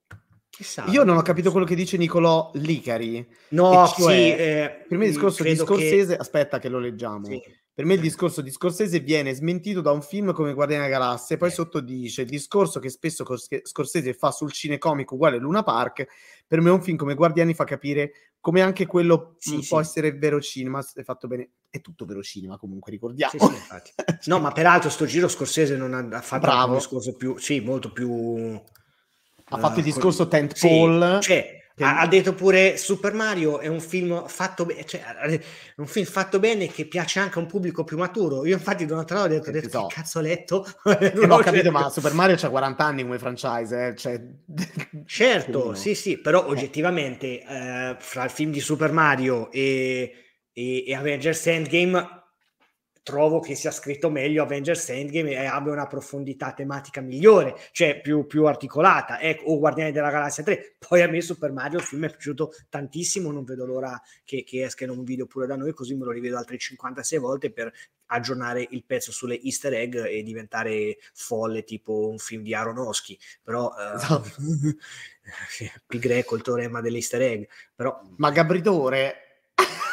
chissà. 0.51 0.85
Io 0.89 1.05
non 1.05 1.17
ho 1.17 1.23
capito 1.23 1.51
quello 1.51 1.65
che 1.65 1.75
dice 1.75 1.97
Nicolò 1.97 2.51
Licari. 2.55 3.27
No, 3.51 3.87
cioè, 3.97 4.13
sì, 4.13 4.31
eh, 4.31 4.85
per 4.87 4.99
me 4.99 5.07
il 5.07 5.13
discorso 5.13 5.43
di 5.43 5.57
Scorsese... 5.57 6.17
Che... 6.17 6.21
Aspetta 6.21 6.59
che 6.59 6.69
lo 6.69 6.79
leggiamo. 6.79 7.25
Sì. 7.25 7.43
Per 7.75 7.87
me 7.87 7.95
il 7.95 8.01
discorso 8.01 8.43
di 8.43 8.51
Scorsese 8.51 9.01
viene 9.01 9.33
smentito 9.33 9.81
da 9.81 9.93
un 9.93 10.03
film 10.03 10.35
come 10.35 10.53
Guardiani 10.53 10.85
della 10.85 10.99
Galassia 10.99 11.37
e 11.37 11.39
poi 11.39 11.49
eh. 11.49 11.53
sotto 11.53 11.81
dice 11.81 12.21
il 12.21 12.29
discorso 12.29 12.79
che 12.81 12.91
spesso 12.91 13.25
Scorsese 13.63 14.13
fa 14.13 14.31
sul 14.31 14.53
cinecomico 14.53 15.15
uguale 15.15 15.39
Luna 15.39 15.63
Park, 15.63 16.05
per 16.53 16.61
me 16.61 16.69
un 16.69 16.83
film 16.83 16.99
come 16.99 17.15
Guardiani 17.15 17.55
fa 17.55 17.65
capire 17.65 18.13
come 18.39 18.61
anche 18.61 18.85
quello 18.85 19.37
sì, 19.39 19.65
può 19.67 19.81
sì. 19.81 19.89
essere 19.89 20.13
vero 20.13 20.39
cinema, 20.39 20.85
è 20.93 21.03
fatto 21.03 21.27
bene, 21.27 21.53
è 21.71 21.81
tutto 21.81 22.05
vero 22.05 22.23
cinema 22.23 22.59
comunque, 22.59 22.93
ricordiamo. 22.93 23.33
Sì, 23.33 24.29
no, 24.29 24.39
ma 24.39 24.53
peraltro 24.53 24.91
sto 24.91 25.07
giro 25.07 25.29
Scorsese 25.29 25.79
non 25.79 25.95
ha, 25.95 26.21
fatto 26.21 26.43
Bravo. 26.43 26.73
un 26.73 26.77
discorso 26.77 27.17
più, 27.17 27.39
sì, 27.39 27.61
molto 27.61 27.91
più... 27.91 28.61
Ha 29.45 29.57
uh, 29.57 29.61
fatto 29.61 29.79
il 29.79 29.85
discorso 29.87 30.29
tent 30.29 30.61
pole. 30.61 31.23
Cioè, 31.23 31.62
Ha, 31.79 32.01
ha, 32.01 32.07
detto 32.07 32.35
pure 32.35 32.77
Super 32.77 33.15
Mario 33.15 33.59
è 33.59 33.67
un 33.67 33.81
film 33.81 34.27
fatto 34.27 34.65
bene, 34.65 34.85
cioè, 34.85 35.03
un 35.77 35.87
film 35.87 36.05
fatto 36.07 36.39
bene 36.39 36.67
che 36.69 36.87
piace 36.87 37.19
anche 37.19 37.39
a 37.39 37.43
un 37.43 37.47
pubblico 37.47 37.85
più 37.85 37.97
maturo. 37.97 38.45
Io 38.45 38.55
infatti 38.55 38.85
Donatello 38.85 39.23
ho 39.23 39.27
detto, 39.29 39.49
ho 39.49 39.53
detto 39.53 39.69
so. 39.69 39.87
che 39.87 39.95
cazzo 39.95 40.19
ho 40.19 40.23
letto? 40.23 40.67
Eh, 41.03 41.13
non 41.15 41.31
ho 41.31 41.39
capito, 41.39 41.71
ma 41.71 41.89
Super 41.89 42.13
Mario 42.13 42.37
ha 42.41 42.49
40 42.49 42.85
anni 42.85 43.03
come 43.03 43.19
franchise, 43.19 43.87
eh? 43.87 43.97
cioè... 43.97 44.21
Certo, 45.07 45.75
sì, 45.75 45.95
sì, 45.95 46.19
però 46.19 46.47
oggettivamente 46.47 47.43
eh, 47.43 47.97
fra 47.99 48.25
il 48.25 48.31
film 48.31 48.53
di 48.53 48.61
Super 48.61 48.93
Mario 48.93 49.51
e, 49.51 50.13
e, 50.53 50.85
e 50.87 50.95
Avengers 50.95 51.47
Endgame 51.47 52.22
trovo 53.03 53.41
che 53.41 53.55
sia 53.55 53.71
scritto 53.71 54.11
meglio 54.11 54.43
Avengers 54.43 54.89
Endgame 54.91 55.33
e 55.33 55.45
abbia 55.45 55.73
una 55.73 55.87
profondità 55.87 56.53
tematica 56.53 57.01
migliore, 57.01 57.57
cioè 57.73 58.01
più, 58.01 58.27
più 58.27 58.47
articolata, 58.47 59.21
ecco, 59.21 59.45
o 59.45 59.59
Guardiani 59.59 59.93
della 59.93 60.11
Galassia 60.11 60.43
3. 60.43 60.77
Poi 60.79 61.03
a 61.03 61.09
me 61.09 61.21
Super 61.21 61.53
Mario 61.53 61.79
il 61.79 61.85
film 61.85 62.05
è 62.05 62.11
piaciuto 62.11 62.53
tantissimo, 62.69 63.33
non 63.33 63.45
vedo 63.45 63.67
l'ora 63.67 64.01
che, 64.25 64.45
che 64.45 64.65
esca 64.65 64.85
in 64.85 64.91
un 64.91 65.03
video 65.03 65.27
pure 65.27 65.47
da 65.47 65.57
noi, 65.57 65.73
così 65.73 65.95
me 65.95 66.05
lo 66.05 66.13
rivedo 66.13 66.37
altre 66.37 66.59
56 66.59 67.19
volte 67.19 67.51
per 67.51 67.73
aggiornare 68.07 68.67
il 68.71 68.85
pezzo 68.85 69.11
sulle 69.11 69.41
easter 69.41 69.73
egg 69.73 69.97
e 69.97 70.23
diventare 70.23 70.99
folle 71.15 71.65
tipo 71.65 72.09
un 72.09 72.19
film 72.19 72.43
di 72.43 72.55
Aronofsky, 72.55 73.19
però... 73.43 73.69
Uh, 73.69 73.97
esatto. 73.97 74.31
Pi 75.87 75.99
greco 75.99 76.35
il 76.37 76.43
teorema 76.43 76.81
delle 76.81 76.97
easter 76.97 77.23
egg, 77.23 77.45
però... 77.75 78.01
Ma 78.17 78.31
Gabritore 78.31 79.49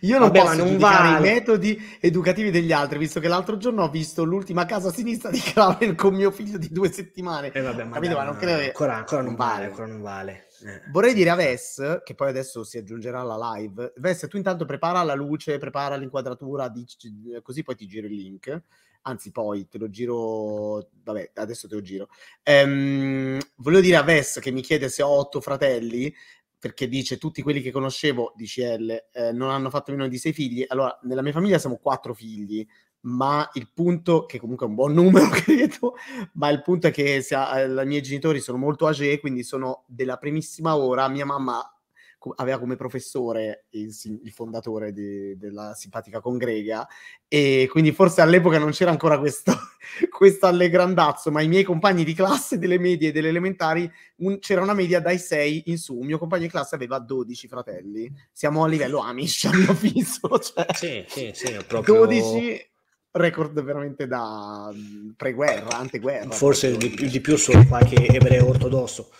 io 0.00 0.18
non 0.18 0.28
Vabbè, 0.28 0.40
posso 0.40 0.56
non 0.56 0.66
giudicare 0.68 1.12
vale. 1.12 1.28
i 1.28 1.32
metodi 1.32 1.98
educativi 2.00 2.50
degli 2.50 2.72
altri, 2.72 2.98
visto 2.98 3.20
che 3.20 3.28
l'altro 3.28 3.56
giorno 3.56 3.82
ho 3.82 3.90
visto 3.90 4.24
l'ultima 4.24 4.64
casa 4.66 4.88
a 4.88 4.92
sinistra 4.92 5.30
di 5.30 5.40
Kramer 5.40 5.94
con 5.94 6.14
mio 6.14 6.30
figlio 6.30 6.58
di 6.58 6.68
due 6.70 6.90
settimane. 6.92 7.50
Eh 7.52 7.60
vabbè, 7.60 7.88
Capito? 7.88 8.16
Ma 8.16 8.24
non 8.24 8.36
credo 8.36 8.62
ancora, 8.62 8.96
ancora, 8.96 9.22
non 9.22 9.34
vale, 9.34 9.64
ancora 9.66 9.86
non 9.86 10.00
vale. 10.00 10.46
Eh. 10.64 10.90
Vorrei 10.90 11.14
dire 11.14 11.30
a 11.30 11.34
Ves, 11.36 12.00
che 12.04 12.14
poi 12.14 12.28
adesso 12.30 12.64
si 12.64 12.78
aggiungerà 12.78 13.20
alla 13.20 13.54
live, 13.54 13.92
Ves, 13.96 14.26
tu 14.28 14.36
intanto 14.36 14.64
prepara 14.64 15.02
la 15.02 15.14
luce, 15.14 15.58
prepara 15.58 15.96
l'inquadratura, 15.96 16.68
dici, 16.68 17.12
così 17.42 17.62
poi 17.62 17.76
ti 17.76 17.86
giro 17.86 18.06
il 18.06 18.14
link. 18.14 18.62
Anzi, 19.02 19.30
poi 19.30 19.68
te 19.68 19.78
lo 19.78 19.88
giro. 19.88 20.88
Vabbè, 21.04 21.30
adesso 21.34 21.68
te 21.68 21.74
lo 21.76 21.80
giro. 21.80 22.08
Ehm, 22.42 23.38
volevo 23.56 23.80
dire 23.80 23.96
a 23.96 24.02
Ves 24.02 24.38
che 24.40 24.50
mi 24.50 24.60
chiede 24.60 24.88
se 24.88 25.02
ho 25.02 25.08
otto 25.08 25.40
fratelli 25.40 26.12
perché 26.58 26.88
dice 26.88 27.18
tutti 27.18 27.42
quelli 27.42 27.60
che 27.60 27.70
conoscevo 27.70 28.32
di 28.36 28.46
CL 28.46 29.04
eh, 29.12 29.32
non 29.32 29.50
hanno 29.50 29.70
fatto 29.70 29.92
meno 29.92 30.08
di 30.08 30.18
sei 30.18 30.32
figli. 30.32 30.64
Allora, 30.68 30.98
nella 31.02 31.22
mia 31.22 31.32
famiglia 31.32 31.58
siamo 31.58 31.76
quattro 31.76 32.14
figli, 32.14 32.66
ma 33.02 33.48
il 33.54 33.70
punto, 33.72 34.26
che 34.26 34.38
comunque 34.38 34.66
è 34.66 34.68
un 34.68 34.74
buon 34.74 34.92
numero, 34.94 35.28
credo, 35.28 35.94
ma 36.34 36.48
il 36.48 36.62
punto 36.62 36.88
è 36.88 36.90
che 36.90 37.22
sia, 37.22 37.62
eh, 37.62 37.66
i 37.66 37.86
miei 37.86 38.02
genitori 38.02 38.40
sono 38.40 38.58
molto 38.58 38.86
age, 38.86 39.20
quindi 39.20 39.42
sono 39.44 39.84
della 39.86 40.16
primissima 40.16 40.76
ora. 40.76 41.08
Mia 41.08 41.24
mamma 41.24 41.77
aveva 42.36 42.58
come 42.58 42.76
professore 42.76 43.66
il, 43.70 43.94
il 44.22 44.32
fondatore 44.32 44.92
di, 44.92 45.36
della 45.36 45.74
simpatica 45.74 46.20
congrega 46.20 46.86
e 47.28 47.68
quindi 47.70 47.92
forse 47.92 48.20
all'epoca 48.20 48.58
non 48.58 48.70
c'era 48.70 48.90
ancora 48.90 49.18
questo, 49.18 49.52
questo 50.10 50.46
allegrandazzo, 50.46 51.30
ma 51.30 51.40
i 51.42 51.48
miei 51.48 51.64
compagni 51.64 52.04
di 52.04 52.14
classe 52.14 52.58
delle 52.58 52.78
medie 52.78 53.08
e 53.08 53.12
delle 53.12 53.28
elementari 53.28 53.90
un, 54.16 54.38
c'era 54.38 54.62
una 54.62 54.74
media 54.74 55.00
dai 55.00 55.18
6 55.18 55.64
in 55.66 55.78
su, 55.78 55.96
un 55.96 56.06
mio 56.06 56.18
compagno 56.18 56.42
di 56.42 56.48
classe 56.48 56.74
aveva 56.74 56.98
12 56.98 57.48
fratelli, 57.48 58.12
siamo 58.32 58.64
a 58.64 58.68
livello 58.68 58.98
Amish 58.98 59.44
a 59.50 59.56
mio 59.56 59.70
avviso, 59.70 60.38
cioè, 60.38 60.66
sì, 60.74 61.04
sì, 61.06 61.30
sì, 61.34 61.56
proprio... 61.66 62.06
12 62.06 62.66
record 63.10 63.60
veramente 63.62 64.06
da 64.06 64.72
preguerra, 65.16 65.78
anteguerra. 65.78 66.30
Forse 66.30 66.76
di 66.76 66.90
più, 66.90 67.08
di 67.08 67.20
più 67.20 67.36
solo 67.36 67.64
qualche 67.66 68.06
ebreo 68.06 68.48
ortodosso. 68.48 69.10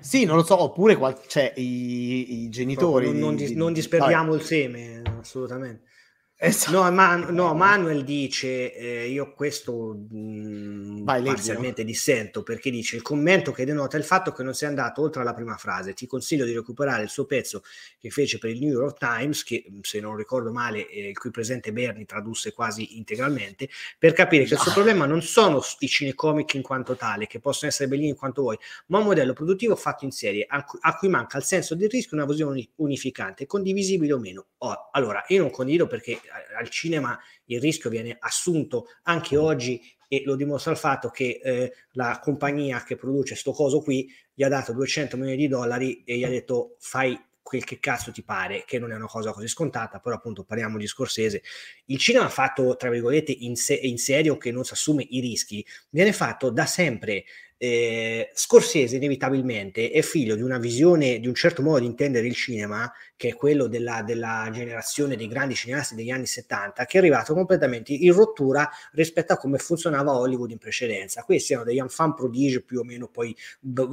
Sì, 0.00 0.24
non 0.24 0.36
lo 0.36 0.42
so, 0.44 0.60
oppure 0.60 0.96
qual- 0.96 1.18
cioè, 1.26 1.52
i, 1.56 2.42
i 2.44 2.48
genitori... 2.48 3.06
Non, 3.06 3.18
non, 3.18 3.36
dis- 3.36 3.52
non 3.52 3.72
disperdiamo 3.72 4.34
il 4.34 4.42
seme, 4.42 5.02
assolutamente. 5.20 5.90
Esatto. 6.44 6.72
No, 6.72 6.90
Man- 6.90 7.28
no, 7.30 7.54
Manuel 7.54 8.02
dice, 8.02 8.74
eh, 8.74 9.08
io 9.08 9.32
questo 9.32 9.94
mh, 10.10 10.16
mm, 10.16 11.04
Vai, 11.04 11.22
parzialmente 11.22 11.84
dissento, 11.84 12.42
perché 12.42 12.68
dice 12.68 12.96
il 12.96 13.02
commento 13.02 13.52
che 13.52 13.64
denota 13.64 13.96
il 13.96 14.02
fatto 14.02 14.32
che 14.32 14.42
non 14.42 14.52
sia 14.52 14.66
andato 14.66 15.02
oltre 15.02 15.20
alla 15.20 15.34
prima 15.34 15.56
frase. 15.56 15.94
Ti 15.94 16.04
consiglio 16.08 16.44
di 16.44 16.52
recuperare 16.52 17.04
il 17.04 17.10
suo 17.10 17.26
pezzo 17.26 17.62
che 17.96 18.10
fece 18.10 18.38
per 18.38 18.50
il 18.50 18.58
New 18.58 18.72
York 18.72 18.98
Times, 18.98 19.44
che 19.44 19.64
mm, 19.70 19.78
se 19.82 20.00
non 20.00 20.16
ricordo 20.16 20.50
male, 20.50 20.88
eh, 20.88 21.10
il 21.10 21.16
cui 21.16 21.30
presente 21.30 21.72
Berni 21.72 22.04
tradusse 22.06 22.52
quasi 22.52 22.96
integralmente, 22.96 23.68
per 23.96 24.12
capire 24.12 24.42
che 24.42 24.54
il 24.54 24.60
suo 24.60 24.72
problema 24.72 25.06
non 25.06 25.22
sono 25.22 25.62
i 25.78 25.86
cinecomic 25.86 26.54
in 26.54 26.62
quanto 26.62 26.96
tale, 26.96 27.28
che 27.28 27.38
possono 27.38 27.70
essere 27.70 27.88
bellini 27.88 28.08
in 28.08 28.16
quanto 28.16 28.42
vuoi, 28.42 28.58
ma 28.86 28.98
un 28.98 29.04
modello 29.04 29.32
produttivo 29.32 29.76
fatto 29.76 30.04
in 30.04 30.10
serie, 30.10 30.44
a 30.48 30.64
cui, 30.64 30.80
a 30.82 30.96
cui 30.96 31.08
manca 31.08 31.38
il 31.38 31.44
senso 31.44 31.76
del 31.76 31.88
rischio 31.88 32.16
una 32.16 32.26
visione 32.26 32.68
unificante, 32.76 33.46
condivisibile 33.46 34.12
o 34.12 34.18
meno. 34.18 34.46
Oh, 34.58 34.88
allora, 34.90 35.24
io 35.28 35.40
non 35.40 35.50
condivido 35.50 35.86
perché 35.86 36.18
al 36.58 36.68
cinema 36.68 37.18
il 37.46 37.60
rischio 37.60 37.90
viene 37.90 38.16
assunto 38.18 38.86
anche 39.02 39.36
oggi 39.36 39.80
e 40.08 40.22
lo 40.24 40.36
dimostra 40.36 40.72
il 40.72 40.76
fatto 40.76 41.08
che 41.08 41.40
eh, 41.42 41.72
la 41.92 42.20
compagnia 42.22 42.82
che 42.82 42.96
produce 42.96 43.34
sto 43.34 43.52
coso 43.52 43.80
qui 43.80 44.10
gli 44.34 44.42
ha 44.42 44.48
dato 44.48 44.72
200 44.72 45.16
milioni 45.16 45.38
di 45.38 45.48
dollari 45.48 46.02
e 46.04 46.18
gli 46.18 46.24
ha 46.24 46.28
detto 46.28 46.76
fai 46.78 47.18
quel 47.42 47.64
che 47.64 47.80
cazzo 47.80 48.12
ti 48.12 48.22
pare, 48.22 48.64
che 48.66 48.78
non 48.78 48.92
è 48.92 48.94
una 48.94 49.06
cosa 49.06 49.32
così 49.32 49.48
scontata, 49.48 49.98
però 49.98 50.16
appunto 50.16 50.44
parliamo 50.44 50.78
di 50.78 50.86
Scorsese. 50.86 51.42
Il 51.86 51.98
cinema 51.98 52.28
fatto, 52.30 52.76
tra 52.76 52.88
virgolette, 52.88 53.32
in, 53.32 53.56
se- 53.56 53.74
in 53.74 53.98
serio 53.98 54.38
che 54.38 54.50
non 54.52 54.64
si 54.64 54.72
assume 54.72 55.04
i 55.06 55.20
rischi, 55.20 55.64
viene 55.90 56.12
fatto 56.12 56.50
da 56.50 56.64
sempre 56.64 57.24
eh, 57.64 58.32
Scorsese 58.34 58.96
inevitabilmente 58.96 59.92
è 59.92 60.02
figlio 60.02 60.34
di 60.34 60.42
una 60.42 60.58
visione, 60.58 61.20
di 61.20 61.28
un 61.28 61.34
certo 61.34 61.62
modo 61.62 61.78
di 61.78 61.86
intendere 61.86 62.26
il 62.26 62.34
cinema, 62.34 62.92
che 63.14 63.28
è 63.28 63.34
quello 63.34 63.68
della, 63.68 64.02
della, 64.02 64.50
generazione 64.52 65.14
dei 65.14 65.28
grandi 65.28 65.54
cineasti 65.54 65.94
degli 65.94 66.10
anni 66.10 66.26
70, 66.26 66.84
che 66.86 66.96
è 66.96 67.00
arrivato 67.00 67.34
completamente 67.34 67.92
in 67.92 68.12
rottura 68.14 68.68
rispetto 68.94 69.32
a 69.32 69.36
come 69.36 69.58
funzionava 69.58 70.10
Hollywood 70.10 70.50
in 70.50 70.58
precedenza. 70.58 71.22
Questi 71.22 71.52
erano 71.52 71.68
degli 71.68 71.78
enfant 71.78 72.16
prodige 72.16 72.62
più 72.62 72.80
o 72.80 72.82
meno 72.82 73.06
poi 73.06 73.32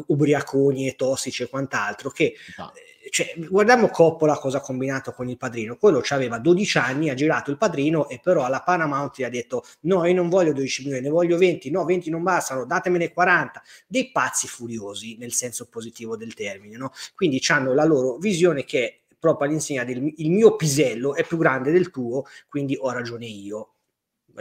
ubriaconi 0.07 0.87
e 0.87 0.95
tossici 0.95 1.43
e 1.43 1.47
quant'altro, 1.47 2.09
che... 2.09 2.33
No 2.57 2.71
cioè, 3.09 3.33
guardiamo 3.37 3.89
Coppola 3.89 4.37
cosa 4.37 4.57
ha 4.57 4.61
combinato 4.61 5.11
con 5.11 5.29
il 5.29 5.37
padrino. 5.37 5.77
Quello 5.77 6.01
aveva 6.09 6.37
12 6.37 6.77
anni, 6.77 7.09
ha 7.09 7.13
girato 7.13 7.51
il 7.51 7.57
padrino 7.57 8.09
e 8.09 8.19
però 8.21 8.43
alla 8.43 8.61
Paramount 8.61 9.15
gli 9.17 9.23
ha 9.23 9.29
detto 9.29 9.63
no, 9.81 10.05
io 10.05 10.13
non 10.13 10.29
voglio 10.29 10.53
12 10.53 10.83
milioni, 10.83 11.03
ne 11.03 11.09
voglio 11.09 11.37
20, 11.37 11.71
no, 11.71 11.85
20 11.85 12.09
non 12.09 12.23
bastano, 12.23 12.65
datemene 12.65 13.11
40. 13.13 13.61
Dei 13.87 14.11
pazzi 14.11 14.47
furiosi 14.47 15.17
nel 15.17 15.33
senso 15.33 15.67
positivo 15.69 16.17
del 16.17 16.33
termine, 16.33 16.77
no? 16.77 16.91
Quindi 17.15 17.41
hanno 17.47 17.73
la 17.73 17.85
loro 17.85 18.17
visione 18.17 18.63
che 18.65 18.85
è 18.85 18.99
proprio 19.19 19.47
all'insegna 19.47 19.83
del 19.83 20.13
il 20.17 20.31
mio 20.31 20.55
pisello 20.55 21.15
è 21.15 21.25
più 21.25 21.37
grande 21.37 21.71
del 21.71 21.91
tuo, 21.91 22.25
quindi 22.47 22.77
ho 22.79 22.91
ragione 22.91 23.25
io 23.25 23.73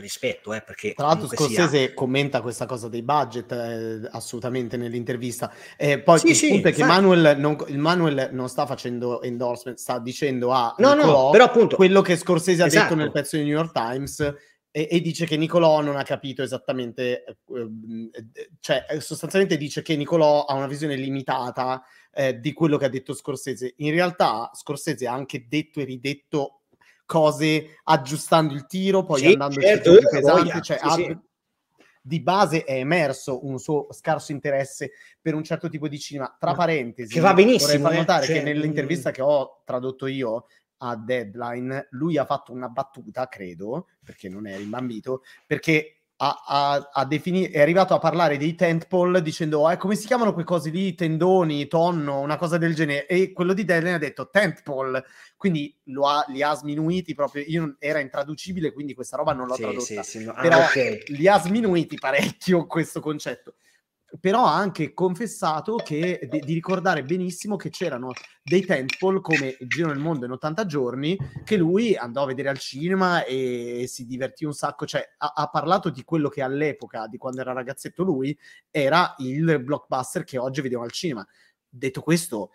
rispetto, 0.01 0.53
eh, 0.53 0.63
perché 0.63 0.95
tra 0.95 1.07
l'altro 1.07 1.29
Scorsese 1.29 1.79
sia... 1.79 1.95
commenta 1.95 2.41
questa 2.41 2.67
cosa 2.67 2.89
dei 2.89 3.03
budget 3.03 3.53
eh, 3.53 4.09
assolutamente 4.11 4.77
nell'intervista. 4.77 5.53
Eh, 5.77 6.01
poi 6.01 6.19
sì, 6.19 6.29
il 6.29 6.37
sì, 6.37 6.49
punto 6.49 6.69
è 6.69 6.73
che 6.73 6.85
Manuel 6.85 7.37
non, 7.39 7.57
il 7.69 7.79
Manuel 7.79 8.31
non 8.33 8.49
sta 8.49 8.67
facendo 8.67 9.23
endorsement, 9.23 9.79
sta 9.79 9.99
dicendo 9.99 10.51
a 10.51 10.75
no, 10.79 10.95
Nicolò 10.95 11.25
no, 11.25 11.31
però 11.31 11.45
appunto 11.45 11.77
quello 11.77 12.01
che 12.01 12.17
Scorsese 12.17 12.65
esatto. 12.65 12.77
ha 12.77 12.83
detto 12.83 12.95
nel 12.95 13.05
esatto. 13.07 13.21
pezzo 13.21 13.37
di 13.37 13.43
New 13.43 13.57
York 13.57 13.73
Times 13.73 14.35
e, 14.71 14.89
e 14.91 15.01
dice 15.01 15.27
che 15.27 15.37
Nicolò 15.37 15.81
non 15.81 15.97
ha 15.97 16.03
capito 16.03 16.43
esattamente, 16.43 17.25
eh, 17.25 17.37
eh, 18.13 18.51
cioè 18.61 18.85
sostanzialmente 19.01 19.57
dice 19.57 19.83
che 19.83 19.97
Nicolò 19.97 20.45
ha 20.45 20.55
una 20.55 20.67
visione 20.67 20.95
limitata 20.95 21.83
eh, 22.13 22.39
di 22.39 22.53
quello 22.53 22.77
che 22.77 22.85
ha 22.85 22.91
detto 22.91 23.15
Scorsese. 23.15 23.75
In 23.79 23.91
realtà 23.91 24.51
Scorsese 24.53 25.07
ha 25.07 25.13
anche 25.13 25.47
detto 25.49 25.81
e 25.81 25.85
ridetto 25.85 26.58
cose 27.09 27.79
aggiustando 27.85 28.53
il 28.53 28.67
tiro, 28.67 29.03
poi 29.03 29.21
sì, 29.21 29.27
andando 29.29 29.59
certo, 29.59 29.97
più 29.97 30.09
pesante, 30.11 30.61
cioè, 30.61 30.79
sì, 30.79 31.05
sì. 31.05 31.19
di 32.03 32.21
base 32.21 32.65
è 32.65 32.75
emerso 32.75 33.47
un 33.47 33.59
suo 33.59 33.87
scarso 33.93 34.31
interesse 34.33 34.91
per 35.19 35.35
un 35.35 35.43
certo 35.43 35.71
tipo 35.71 35.89
di 35.89 35.99
cinema. 35.99 36.37
Tra 36.39 36.53
parentesi, 36.53 37.15
che 37.15 37.21
va 37.21 37.33
benissimo. 37.33 37.67
Vorrei 37.67 37.81
far 37.81 37.93
eh, 37.93 37.97
notare 37.97 38.27
cioè, 38.27 38.37
che 38.37 38.43
nell'intervista 38.43 39.11
che 39.11 39.23
ho 39.23 39.63
tradotto 39.65 40.07
io 40.07 40.49
a 40.81 40.97
Deadline, 40.97 41.89
lui 41.93 42.19
ha 42.19 42.27
fatto 42.27 42.53
una 42.53 42.69
battuta, 42.69 43.27
credo, 43.27 43.89
perché 44.05 44.29
non 44.29 44.47
è 44.47 44.59
rimbambito, 44.59 45.23
perché 45.47 45.98
a, 46.21 46.43
a, 46.47 46.91
a 46.93 47.05
definire, 47.05 47.51
è 47.51 47.61
arrivato 47.61 47.95
a 47.95 47.99
parlare 47.99 48.39
dei 48.39 48.55
tentpole 48.55 49.23
dicendo 49.23 49.71
eh, 49.71 49.77
come 49.77 49.95
si 49.95 50.07
chiamano 50.07 50.33
quei 50.33 50.45
cosi 50.45 50.71
lì, 50.71 50.95
tendoni, 50.95 51.69
tonno, 51.69 52.19
una 52.21 52.37
cosa 52.37 52.59
del 52.59 52.75
genere 52.75 53.07
e 53.07 53.33
quello 53.33 53.53
di 53.53 53.65
Dylan 53.65 53.95
ha 53.95 53.99
detto 53.99 54.29
tentpole 54.29 55.05
quindi 55.37 55.73
ha, 56.03 56.25
li 56.29 56.43
ha 56.43 56.55
sminuiti 56.55 57.15
proprio, 57.15 57.45
io, 57.47 57.77
era 57.79 58.01
intraducibile 58.01 58.73
quindi 58.73 58.95
questa 58.95 59.17
roba 59.17 59.33
non 59.33 59.47
l'ho 59.47 59.55
sì, 59.55 59.63
tradotta, 59.63 60.03
sì, 60.03 60.03
sì, 60.03 60.25
no. 60.25 60.35
però 60.35 60.59
ah, 60.59 60.65
okay. 60.65 61.03
li 61.09 61.29
ha 61.29 61.39
sminuiti 61.39 61.97
parecchio 61.97 62.67
questo 62.67 63.01
concetto 63.01 63.55
però 64.21 64.47
ha 64.47 64.57
anche 64.57 64.95
confessato 64.95 65.77
che, 65.77 66.27
di, 66.31 66.41
di, 66.41 66.55
ricordare 66.55 67.05
benissimo 67.05 67.57
che 67.57 67.69
c'erano 67.69 68.13
dei 68.43 68.65
tentpole 68.65 69.21
come 69.21 69.57
il 69.59 69.69
Giro 69.69 69.89
nel 69.89 69.99
Mondo 69.99 70.25
in 70.25 70.31
80 70.33 70.67
giorni 70.67 71.17
che 71.45 71.57
lui 71.57 71.95
andò 71.95 72.23
a 72.23 72.27
vedere 72.27 72.49
al 72.49 72.59
cinema 72.59 73.25
e, 73.25 73.85
si 73.87 74.07
divertì 74.07 74.45
un 74.45 74.55
sacco, 74.55 74.87
cioè 74.87 75.07
ha, 75.19 75.33
ha, 75.37 75.49
parlato 75.49 75.91
di 75.91 76.05
quello 76.05 76.29
che 76.29 76.43
all'epoca, 76.43 77.07
di 77.07 77.19
quando 77.19 77.41
era 77.43 77.53
ragazzetto 77.53 78.03
lui, 78.03 78.37
era 78.71 79.15
il 79.19 79.63
blockbuster 79.63 80.25
che 80.25 80.39
oggi 80.39 80.63
vediamo 80.63 80.85
al 80.85 80.93
cinema. 80.93 81.27
Detto 81.69 82.01
questo, 82.01 82.53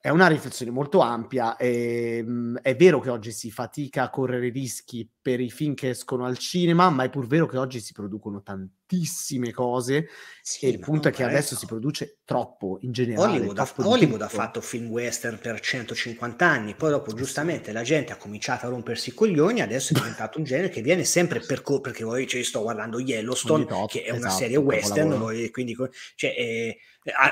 è 0.00 0.10
una 0.10 0.28
riflessione 0.28 0.70
molto 0.70 1.00
ampia. 1.00 1.56
E, 1.56 2.22
mh, 2.24 2.58
è 2.62 2.76
vero 2.76 3.00
che 3.00 3.10
oggi 3.10 3.32
si 3.32 3.50
fatica 3.50 4.04
a 4.04 4.10
correre 4.10 4.50
rischi 4.50 5.10
per 5.20 5.40
i 5.40 5.50
film 5.50 5.74
che 5.74 5.90
escono 5.90 6.24
al 6.24 6.38
cinema, 6.38 6.90
ma 6.90 7.02
è 7.02 7.10
pur 7.10 7.26
vero 7.26 7.46
che 7.46 7.58
oggi 7.58 7.80
si 7.80 7.92
producono 7.92 8.40
tantissime 8.88 9.52
cose. 9.52 10.08
Sì, 10.42 10.64
e 10.64 10.70
il 10.70 10.78
punto 10.78 11.08
è 11.08 11.10
che 11.10 11.22
adesso 11.22 11.54
parecchio. 11.54 11.56
si 11.58 11.66
produce 11.66 12.18
troppo 12.24 12.78
in 12.80 12.92
generale. 12.92 13.36
Hollywood, 13.36 13.58
ha, 13.58 13.72
Hollywood 13.76 14.22
ha 14.22 14.28
fatto 14.28 14.62
film 14.62 14.86
western 14.88 15.38
per 15.38 15.60
150 15.60 16.46
anni, 16.46 16.74
poi 16.74 16.90
dopo 16.90 17.12
giustamente 17.12 17.70
la 17.70 17.82
gente 17.82 18.12
ha 18.12 18.16
cominciato 18.16 18.66
a 18.66 18.70
rompersi 18.70 19.10
i 19.10 19.14
coglioni, 19.14 19.60
adesso 19.60 19.92
è 19.92 19.96
diventato 19.98 20.38
un 20.38 20.44
genere 20.44 20.70
che 20.70 20.80
viene 20.80 21.04
sempre 21.04 21.40
percorso, 21.40 21.82
perché 21.82 22.02
poi 22.04 22.26
cioè, 22.26 22.42
sto 22.42 22.62
guardando 22.62 22.98
Yellowstone, 22.98 23.66
tot, 23.66 23.90
che 23.90 24.04
è 24.04 24.10
una 24.10 24.28
esatto, 24.28 24.36
serie 24.36 24.56
western, 24.56 25.18
voi- 25.18 25.50
quindi 25.50 25.76
cioè, 26.14 26.34
eh, 26.36 26.78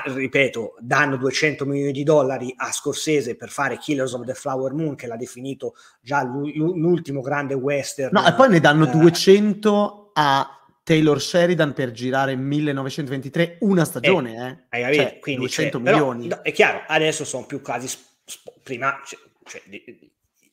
ripeto, 0.05 0.75
danno 0.79 1.17
200 1.17 1.65
milioni 1.65 1.91
di 1.91 2.03
dollari 2.03 2.53
a 2.55 2.71
Scorsese 2.71 3.35
per 3.35 3.49
fare 3.49 3.77
Killers 3.77 4.13
of 4.13 4.25
the 4.25 4.35
Flower 4.35 4.73
Moon, 4.73 4.95
che 4.95 5.07
l'ha 5.07 5.17
definito 5.17 5.73
già 6.01 6.21
l'u- 6.23 6.75
l'ultimo 6.75 7.21
grande 7.21 7.55
western. 7.55 8.09
No, 8.11 8.27
e 8.27 8.33
poi 8.33 8.49
ne 8.49 8.59
danno 8.59 8.87
eh, 8.87 8.91
200 8.91 10.11
a 10.13 10.51
Taylor 10.87 11.19
Sheridan 11.21 11.73
per 11.73 11.91
girare 11.91 12.37
1923 12.37 13.57
una 13.59 13.83
stagione, 13.83 14.67
eh. 14.69 14.79
Capito? 14.79 15.01
Cioè, 15.01 15.19
Quindi 15.19 15.41
200 15.41 15.77
cioè, 15.77 15.83
però, 15.83 15.97
milioni. 16.13 16.27
no, 16.29 16.41
è 16.43 16.51
chiaro, 16.53 16.83
adesso 16.87 17.25
sono 17.25 17.45
più 17.45 17.61
casi. 17.61 17.89
sp- 17.89 18.07
sp- 18.23 18.53
prima 18.63 18.97
cioè, 19.05 19.19
cioè, 19.43 19.61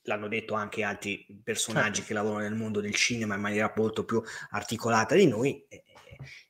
l'hanno 0.03 0.27
detto 0.27 0.55
anche 0.55 0.83
altri 0.83 1.25
personaggi 1.44 2.01
Certo. 2.01 2.07
che 2.09 2.14
lavorano 2.14 2.49
nel 2.49 2.55
mondo 2.59 2.81
del 2.81 2.97
cinema 2.97 3.37
in 3.37 3.42
maniera 3.42 3.73
molto 3.77 4.05
più 4.05 4.20
articolata 4.51 5.14
di 5.14 5.29
noi. 5.29 5.64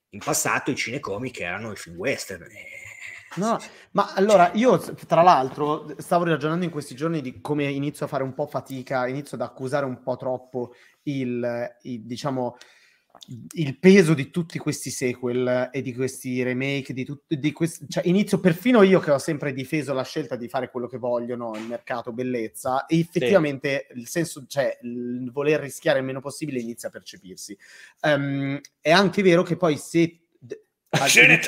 in 0.09 0.19
passato 0.21 0.71
i 0.71 0.77
cinecomic 0.77 1.41
erano 1.41 1.73
i 1.73 1.77
film 1.77 1.97
western. 1.99 2.45
e- 2.45 2.83
No, 3.37 3.59
ma 3.91 4.15
allora 4.15 4.51
io 4.55 4.79
tra 4.79 5.21
l'altro 5.21 5.95
stavo 5.99 6.25
ragionando 6.25 6.65
in 6.65 6.71
questi 6.71 6.95
giorni 6.95 7.21
di 7.21 7.43
come 7.43 7.65
inizio 7.65 8.07
a 8.07 8.09
fare 8.09 8.23
un 8.23 8.33
po' 8.33 8.47
fatica, 8.47 9.07
inizio 9.09 9.37
ad 9.37 9.43
accusare 9.43 9.85
un 9.85 10.03
po' 10.03 10.17
troppo 10.17 10.73
il, 11.03 11.77
il, 11.83 12.01
diciamo 12.07 12.57
il 13.53 13.79
peso 13.79 14.15
di 14.15 14.31
tutti 14.31 14.59
questi 14.59 14.91
sequel 14.91 15.71
e 15.73 15.83
di 15.83 15.95
questi 15.95 16.43
remake, 16.43 16.93
di 16.93 17.05
tutti 17.05 17.39
di 17.39 17.53
questi, 17.53 17.87
cioè 17.89 18.07
inizio 18.07 18.39
perfino 18.39 18.83
io 18.83 19.01
che 19.01 19.11
ho 19.11 19.19
sempre 19.19 19.53
difeso 19.53 19.93
la 19.93 20.05
scelta 20.05 20.37
di 20.37 20.49
fare 20.49 20.71
quello 20.71 20.87
che 20.87 20.99
vogliono, 20.99 21.55
il 21.55 21.67
mercato 21.67 22.13
bellezza, 22.13 22.87
e 22.87 22.99
effettivamente 22.99 23.87
il 23.95 24.07
senso, 24.09 24.45
cioè 24.47 24.79
il 24.83 25.31
voler 25.33 25.61
rischiare 25.61 25.99
il 25.99 26.05
meno 26.05 26.21
possibile 26.21 26.61
inizia 26.61 26.89
a 26.89 26.93
percepirsi. 26.93 27.57
Ehm, 28.03 28.61
è 28.81 28.91
anche 28.91 29.23
vero 29.23 29.43
che 29.43 29.57
poi 29.57 29.77
se 29.77 30.21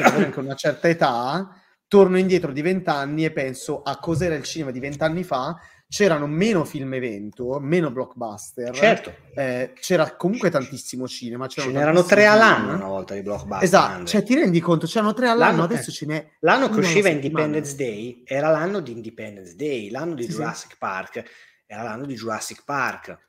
anche 0.02 0.40
una 0.40 0.54
certa 0.54 0.88
età, 0.88 1.60
torno 1.88 2.18
indietro 2.18 2.52
di 2.52 2.62
vent'anni 2.62 3.24
e 3.24 3.32
penso 3.32 3.82
a 3.82 3.98
cos'era 3.98 4.34
il 4.34 4.42
cinema 4.42 4.70
di 4.70 4.80
vent'anni 4.80 5.22
fa. 5.22 5.56
C'erano 5.88 6.26
meno 6.26 6.64
film 6.64 6.94
evento, 6.94 7.60
meno 7.60 7.92
blockbuster. 7.92 8.74
Certo, 8.74 9.14
eh, 9.34 9.72
c'era 9.78 10.16
comunque 10.16 10.50
tantissimo 10.50 11.06
cinema. 11.06 11.46
ce 11.46 11.64
n'erano 11.70 12.02
tre 12.02 12.26
all'anno 12.26 12.74
una 12.74 12.88
volta 12.88 13.14
di 13.14 13.22
blockbuster. 13.22 13.62
Esatto, 13.62 14.04
cioè 14.04 14.22
ti 14.24 14.34
rendi 14.34 14.58
conto, 14.58 14.86
c'erano 14.86 15.14
tre 15.14 15.28
all'anno, 15.28 15.50
L'anno- 15.52 15.64
adesso 15.64 15.90
eh, 15.90 15.92
ce 15.92 16.06
n'è 16.06 16.26
L'anno 16.40 16.68
che 16.70 16.80
usciva. 16.80 17.08
Independence 17.08 17.76
Day 17.76 18.22
era 18.24 18.48
l'anno 18.50 18.80
di 18.80 18.90
Independence 18.90 19.54
Day, 19.54 19.88
l'anno 19.90 20.14
di 20.14 20.24
Sì, 20.24 20.30
sì. 20.30 20.36
Jurassic 20.36 20.76
Park 20.76 21.22
era 21.66 21.82
l'anno 21.84 22.04
di 22.04 22.14
Jurassic 22.14 22.64
Park. 22.64 23.24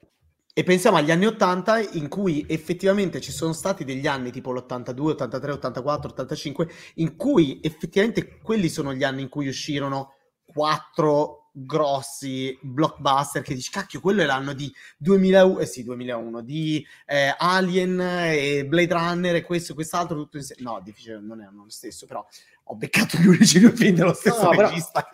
E 0.51 0.63
pensiamo 0.63 0.97
agli 0.97 1.11
anni 1.11 1.27
80 1.27 1.79
in 1.91 2.07
cui 2.07 2.43
effettivamente 2.49 3.21
ci 3.21 3.31
sono 3.31 3.53
stati 3.53 3.85
degli 3.85 4.07
anni 4.07 4.31
tipo 4.31 4.51
l'82, 4.51 5.09
83, 5.09 5.51
84, 5.51 6.09
85 6.09 6.67
in 6.95 7.15
cui 7.15 7.59
effettivamente 7.61 8.39
quelli 8.41 8.67
sono 8.67 8.95
gli 8.95 9.03
anni 9.03 9.21
in 9.21 9.29
cui 9.29 9.47
uscirono 9.47 10.13
quattro 10.43 11.46
grossi 11.65 12.57
blockbuster 12.61 13.41
che 13.41 13.55
dici 13.55 13.71
cacchio 13.71 13.99
quello 13.99 14.21
è 14.21 14.25
l'anno 14.25 14.53
di 14.53 14.71
2001 14.97 15.59
eh 15.59 15.65
sì 15.65 15.83
2001 15.83 16.41
di 16.41 16.85
eh, 17.05 17.33
Alien 17.37 17.99
e 17.99 18.65
Blade 18.67 18.93
Runner 18.93 19.35
e 19.35 19.41
questo 19.41 19.71
e 19.71 19.75
quest'altro 19.75 20.17
tutto 20.17 20.37
insieme. 20.37 20.61
No 20.61 20.79
difficile 20.83 21.19
non 21.19 21.41
erano 21.41 21.63
lo 21.63 21.69
stesso 21.69 22.05
però 22.05 22.25
ho 22.69 22.75
beccato 22.75 23.17
gli 23.17 23.27
unici 23.27 23.59
due 23.59 23.71
film 23.75 23.95
dello 23.95 24.13
stesso 24.13 24.43
No, 24.43 24.49
però- 24.49 24.67
regista 24.69 25.09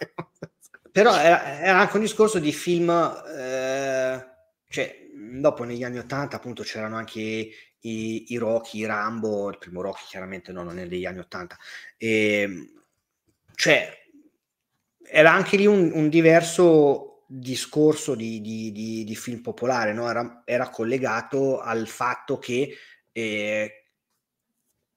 Però 0.92 1.18
era, 1.18 1.60
era 1.60 1.80
anche 1.80 1.96
un 1.96 2.04
discorso 2.04 2.38
di 2.38 2.52
film, 2.52 2.90
eh, 2.90 4.26
cioè 4.70 5.10
dopo 5.40 5.64
negli 5.64 5.84
anni 5.84 5.98
80 5.98 6.36
appunto 6.36 6.62
c'erano 6.62 6.98
anche 6.98 7.20
i, 7.80 8.32
i 8.32 8.38
Rocky, 8.38 8.80
i 8.80 8.86
Rambo, 8.86 9.50
il 9.50 9.58
primo 9.58 9.82
Rocky 9.82 10.04
chiaramente 10.08 10.52
no, 10.52 10.62
non 10.62 10.78
è 10.78 10.88
degli 10.88 11.06
anni 11.06 11.18
80, 11.18 11.58
e, 11.98 12.72
cioè 13.56 14.03
era 15.06 15.32
anche 15.32 15.58
lì 15.58 15.66
un, 15.66 15.92
un 15.94 16.10
diverso 16.10 17.24
discorso 17.28 18.16
di, 18.16 18.42
di- 18.42 18.72
di- 18.72 19.04
di 19.04 19.16
film 19.16 19.42
popolare, 19.42 19.94
no? 19.94 20.10
era, 20.10 20.42
era 20.46 20.70
collegato 20.70 21.60
al 21.60 21.88
fatto 21.88 22.38
che 22.38 22.76
eh, 23.12 23.86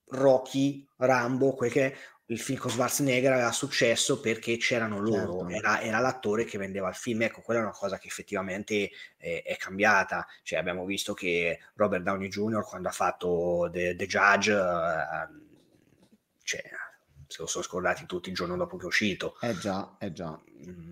Rocky, 0.08 0.86
Rambo, 0.96 1.54
quel 1.54 1.70
che 1.70 1.86
è, 1.92 1.96
il 2.28 2.40
film 2.40 2.58
con 2.58 2.70
Schwarzenegger 2.70 3.32
aveva 3.32 3.52
successo 3.52 4.18
perché 4.20 4.56
c'erano 4.56 4.98
loro, 4.98 5.48
Certo. 5.48 5.48
era, 5.48 5.80
era 5.80 5.98
l'attore 6.00 6.44
che 6.44 6.58
vendeva 6.58 6.88
il 6.88 6.94
film. 6.96 7.22
Ecco, 7.22 7.40
quella 7.40 7.60
è 7.60 7.62
una 7.62 7.72
cosa 7.72 7.98
che 7.98 8.08
effettivamente 8.08 8.90
eh, 9.18 9.42
è 9.42 9.56
cambiata. 9.56 10.26
Cioè, 10.42 10.58
abbiamo 10.58 10.84
visto 10.84 11.14
che 11.14 11.60
Robert 11.74 12.02
Downey 12.02 12.28
Jr. 12.28 12.64
quando 12.64 12.88
ha 12.88 12.92
fatto 12.92 13.68
The, 13.72 13.94
The 13.94 14.06
Judge, 14.06 14.52
eh, 14.52 15.28
cioè, 16.42 16.62
se 17.28 17.42
lo 17.42 17.46
sono 17.46 17.64
scordati 17.64 18.06
tutti 18.06 18.28
il 18.28 18.34
giorno 18.34 18.56
dopo 18.56 18.76
che 18.76 18.84
è 18.84 18.86
uscito. 18.86 19.36
eh 19.40 19.56
già 19.58 19.96
eh 19.98 20.12
già. 20.12 20.38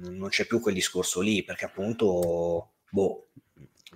Non 0.03 0.29
c'è 0.29 0.47
più 0.47 0.61
quel 0.61 0.75
discorso 0.75 1.21
lì 1.21 1.43
perché 1.45 1.65
appunto, 1.65 2.73
boh, 2.91 3.29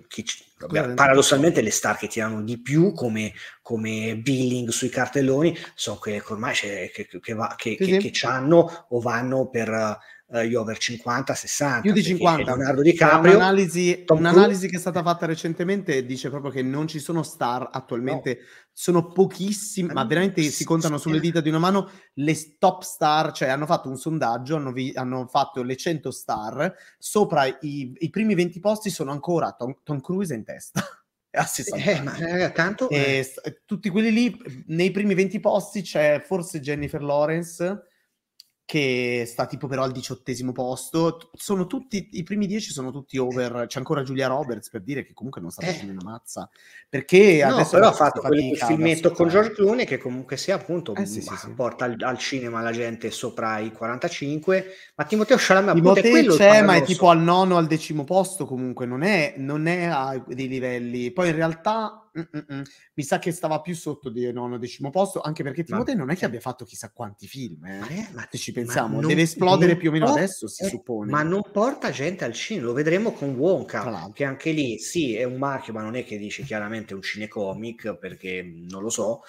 ci- 0.07 0.45
Guarda, 0.57 0.93
paradossalmente 0.93 1.61
le 1.61 1.71
star 1.71 1.97
che 1.97 2.07
tirano 2.07 2.41
di 2.43 2.59
più 2.59 2.91
come, 2.93 3.33
come 3.61 4.17
billing 4.17 4.69
sui 4.69 4.89
cartelloni 4.89 5.55
sono 5.73 5.97
quelle 5.97 6.21
che 6.21 6.33
ormai 6.33 6.53
c'è- 6.53 6.91
che, 6.91 7.07
che, 7.07 7.33
va- 7.33 7.55
che, 7.57 7.75
che, 7.75 8.09
c'hanno 8.11 8.85
o 8.89 8.99
vanno 8.99 9.49
per 9.49 9.97
eh, 10.31 10.47
gli 10.47 10.55
over 10.55 10.77
50, 10.77 11.33
60. 11.33 11.81
più 11.81 11.91
di 11.91 12.01
perché 12.01 12.17
50 12.17 12.55
Leonardo 12.55 12.81
DiCaprio, 12.81 13.35
un'analisi, 13.35 14.05
un'analisi 14.07 14.69
che 14.69 14.77
è 14.77 14.79
stata 14.79 15.01
fatta 15.01 15.25
recentemente 15.25 16.05
dice 16.05 16.29
proprio 16.29 16.51
che 16.51 16.61
non 16.61 16.87
ci 16.87 16.99
sono 16.99 17.23
star 17.23 17.69
attualmente. 17.71 18.39
Sono 18.71 19.11
pochissimi 19.11 19.91
ma 19.91 20.05
veramente 20.05 20.41
si 20.43 20.63
contano 20.63 20.97
sulle 20.97 21.19
dita 21.19 21.41
di 21.41 21.49
una 21.49 21.59
mano 21.59 21.89
le 22.13 22.57
top 22.57 22.83
star 22.83 23.33
cioè 23.33 23.49
hanno 23.49 23.65
fatto 23.65 23.89
un 23.89 23.97
sondaggio 23.97 24.55
hanno, 24.55 24.71
vi- 24.71 24.93
hanno 24.95 25.27
fatto 25.27 25.63
le 25.63 25.75
100 25.75 26.11
star 26.11 26.73
sopra 26.97 27.45
i, 27.45 27.93
i 27.97 28.09
primi 28.09 28.35
20 28.35 28.57
posti 28.61 28.89
sono 28.89 29.11
ancora 29.11 29.51
Tom, 29.51 29.79
Tom 29.83 29.99
Cruise 29.99 30.33
in 30.33 30.45
testa. 30.45 30.81
A 31.31 31.43
60 31.45 31.91
eh, 31.91 32.01
ma 32.01 32.15
eh, 32.17 32.51
tanto 32.53 32.89
eh, 32.89 33.23
tutti 33.63 33.89
quelli 33.89 34.11
lì, 34.11 34.63
nei 34.67 34.89
primi 34.89 35.13
20 35.13 35.39
posti 35.39 35.83
c'è 35.83 36.23
forse 36.25 36.59
Jennifer 36.59 37.03
Lawrence, 37.03 37.83
che 38.69 39.23
sta 39.25 39.47
tipo 39.47 39.65
però 39.65 39.81
al 39.81 39.91
diciottesimo 39.91 40.51
posto. 40.51 41.31
Sono 41.33 41.65
tutti, 41.65 42.09
i 42.11 42.21
primi 42.21 42.45
10 42.45 42.71
sono 42.71 42.91
tutti 42.91 43.17
over. 43.17 43.65
C'è 43.65 43.79
ancora 43.79 44.03
Julia 44.03 44.27
Roberts 44.27 44.69
per 44.69 44.81
dire 44.83 45.03
che 45.03 45.13
comunque 45.15 45.41
non 45.41 45.49
sta 45.49 45.63
Eh. 45.63 45.71
facendo 45.71 45.93
una 45.93 46.11
mazza. 46.11 46.47
Perché 46.87 47.43
No, 47.43 47.55
adesso 47.55 47.71
però 47.71 47.87
ha 47.87 47.93
fatto 47.93 48.21
quel 48.21 48.55
filmetto 48.55 49.09
con. 49.09 49.27
George 49.27 49.53
Clooney 49.53 49.85
che 49.85 49.97
comunque 49.97 50.37
sia 50.37 50.53
appunto 50.53 50.93
Eh, 50.93 51.07
sì, 51.07 51.19
sì, 51.19 51.35
sì. 51.35 51.49
porta 51.53 51.85
al, 51.85 51.95
al 51.99 52.19
cinema 52.19 52.61
la 52.61 52.71
gente 52.71 53.09
sopra 53.09 53.57
i 53.57 53.71
45 53.71 54.65
ma 54.95 55.03
Timoteo 55.05 55.37
Chalamet 55.39 55.69
appunto 55.69 55.95
è 55.95 56.01
Timotei 56.03 56.11
quello 56.11 56.35
c'è, 56.35 56.61
ma 56.61 56.75
è 56.75 56.83
tipo 56.83 57.09
al 57.09 57.19
nono, 57.21 57.57
al 57.57 57.65
decimo 57.65 58.03
posto 58.03 58.45
comunque, 58.45 58.85
non 58.85 59.01
è, 59.01 59.33
non 59.37 59.65
è 59.65 59.85
a 59.85 60.23
dei 60.27 60.47
livelli. 60.47 61.09
Poi 61.09 61.29
in 61.29 61.35
realtà 61.35 62.07
mm, 62.17 62.21
mm, 62.37 62.55
mm, 62.57 62.61
mi 62.95 63.03
sa 63.03 63.19
che 63.19 63.31
stava 63.31 63.61
più 63.61 63.75
sotto 63.75 64.09
di 64.09 64.31
nono, 64.31 64.57
decimo 64.57 64.89
posto, 64.89 65.21
anche 65.21 65.43
perché 65.43 65.63
Timotei 65.63 65.95
non 65.95 66.09
è 66.09 66.15
che 66.15 66.25
abbia 66.25 66.39
fatto 66.39 66.65
chissà 66.65 66.91
quanti 66.91 67.27
film. 67.27 67.65
eh. 67.65 67.79
Eh, 67.89 68.07
ma- 68.13 68.27
Se 68.29 68.37
ci 68.37 68.51
pensiamo, 68.51 68.99
deve 69.01 69.21
esplodere 69.23 69.75
più 69.77 69.89
o 69.89 69.91
meno 69.93 70.05
por- 70.07 70.17
adesso, 70.17 70.47
si 70.47 70.63
eh, 70.63 70.69
suppone. 70.69 71.11
ma 71.11 71.23
non 71.23 71.41
porta 71.51 71.91
gente 71.91 72.23
al 72.25 72.33
cinema 72.33 72.67
lo 72.67 72.73
vedremo 72.73 73.11
con 73.13 73.35
Wonka 73.35 74.09
che 74.13 74.23
anche 74.23 74.51
lì 74.51 74.77
sì 74.79 75.15
è 75.15 75.23
un 75.23 75.37
marchio 75.37 75.73
ma 75.73 75.81
non 75.81 75.95
è 75.95 76.03
che 76.03 76.17
dice 76.17 76.43
chiaramente 76.43 76.93
un 76.93 77.01
cinecomic 77.01 77.97
perché 77.97 78.41
non 78.43 78.81
lo 78.81 78.89
so 78.89 79.21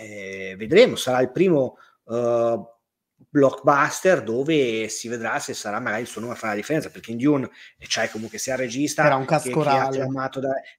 Eh, 0.00 0.54
vedremo 0.56 0.94
sarà 0.96 1.20
il 1.20 1.30
primo 1.32 1.76
eh, 2.08 2.60
blockbuster 3.38 4.22
dove 4.22 4.88
si 4.88 5.08
vedrà 5.08 5.38
se 5.38 5.54
sarà 5.54 5.78
magari 5.80 6.02
il 6.02 6.08
suo 6.08 6.20
nome 6.20 6.32
a 6.32 6.36
fare 6.36 6.52
la 6.54 6.58
differenza 6.58 6.90
perché 6.90 7.12
in 7.12 7.18
Dune 7.18 7.48
c'hai 7.78 8.10
comunque 8.10 8.38
sia 8.38 8.54
il 8.54 8.60
regista 8.60 9.04
Era 9.04 9.16
un 9.16 9.24
cast 9.24 9.46
che, 9.46 9.52
che 9.52 9.58
è 9.58 9.62
corale. 9.62 10.06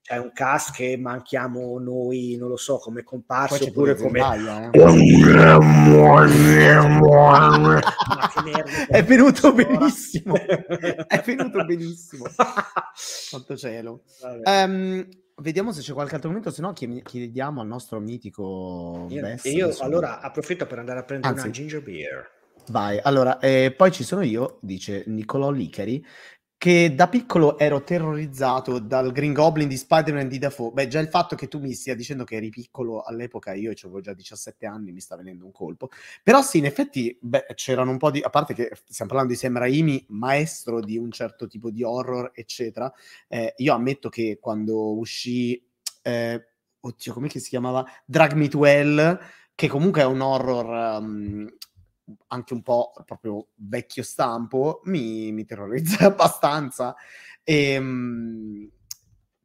c'è 0.02 0.18
un 0.18 0.32
cast 0.32 0.74
che 0.74 0.96
manchiamo 0.96 1.78
noi 1.78 2.36
non 2.38 2.48
lo 2.48 2.56
so 2.56 2.78
come 2.78 3.02
comparso 3.02 3.56
c'è 3.56 3.72
pure 3.72 3.92
oppure 3.92 4.06
come 4.06 4.20
Zendaya, 4.20 4.70
eh. 4.70 4.72
È 8.88 9.04
venuto 9.04 9.52
benissimo. 9.52 10.34
È 10.34 11.22
venuto 11.24 11.64
benissimo. 11.64 12.26
Santo 12.94 13.56
cielo. 13.56 14.02
Ehm, 14.44 15.06
vediamo 15.36 15.72
se 15.72 15.80
c'è 15.80 15.92
qualche 15.92 16.14
altro 16.14 16.28
momento, 16.28 16.50
se 16.50 16.60
no 16.60 16.72
chied- 16.72 17.02
chiediamo 17.02 17.60
al 17.60 17.66
nostro 17.66 18.00
mitico 18.00 19.06
Io, 19.10 19.26
e 19.42 19.50
io 19.50 19.74
allora 19.80 20.20
approfitto 20.20 20.66
per 20.66 20.78
andare 20.78 21.00
a 21.00 21.04
prendere 21.04 21.32
Anzi. 21.32 21.46
una 21.46 21.54
ginger 21.54 21.82
beer. 21.82 22.38
Vai, 22.70 23.00
allora, 23.02 23.40
eh, 23.40 23.74
poi 23.76 23.90
ci 23.90 24.04
sono 24.04 24.22
io, 24.22 24.58
dice 24.62 25.02
Niccolò 25.08 25.50
Licari, 25.50 26.06
che 26.56 26.94
da 26.94 27.08
piccolo 27.08 27.58
ero 27.58 27.82
terrorizzato 27.82 28.78
dal 28.78 29.10
Green 29.10 29.32
Goblin 29.32 29.66
di 29.66 29.76
Spider-Man 29.76 30.28
di 30.28 30.38
Dafoe. 30.38 30.70
Beh, 30.70 30.86
già 30.86 31.00
il 31.00 31.08
fatto 31.08 31.34
che 31.34 31.48
tu 31.48 31.58
mi 31.58 31.72
stia 31.72 31.96
dicendo 31.96 32.22
che 32.22 32.36
eri 32.36 32.48
piccolo 32.50 33.02
all'epoca, 33.02 33.54
io 33.54 33.72
avevo 33.72 34.00
già 34.00 34.12
17 34.14 34.66
anni, 34.66 34.92
mi 34.92 35.00
sta 35.00 35.16
venendo 35.16 35.44
un 35.46 35.50
colpo. 35.50 35.88
Però 36.22 36.42
sì, 36.42 36.58
in 36.58 36.66
effetti, 36.66 37.18
beh, 37.20 37.46
c'erano 37.56 37.90
un 37.90 37.98
po' 37.98 38.12
di... 38.12 38.20
A 38.20 38.30
parte 38.30 38.54
che 38.54 38.70
stiamo 38.88 39.10
parlando 39.10 39.32
di 39.34 39.40
Sam 39.40 39.58
Raimi, 39.58 40.04
maestro 40.10 40.80
di 40.80 40.96
un 40.96 41.10
certo 41.10 41.48
tipo 41.48 41.70
di 41.70 41.82
horror, 41.82 42.30
eccetera. 42.34 42.92
Eh, 43.26 43.54
io 43.56 43.74
ammetto 43.74 44.08
che 44.08 44.38
quando 44.40 44.96
uscì... 44.96 45.60
Eh, 46.02 46.46
oddio, 46.78 47.12
come 47.12 47.28
si 47.30 47.48
chiamava? 47.48 47.84
Drag 48.04 48.34
Me 48.34 48.46
to 48.46 48.64
Hell, 48.64 49.18
che 49.56 49.66
comunque 49.66 50.02
è 50.02 50.04
un 50.04 50.20
horror... 50.20 51.00
Um, 51.00 51.48
anche 52.28 52.52
un 52.52 52.62
po' 52.62 52.92
proprio 53.04 53.48
vecchio 53.54 54.02
stampo, 54.02 54.80
mi, 54.84 55.32
mi 55.32 55.44
terrorizza 55.44 56.06
abbastanza. 56.06 56.94
E, 57.42 57.78
um, 57.78 58.68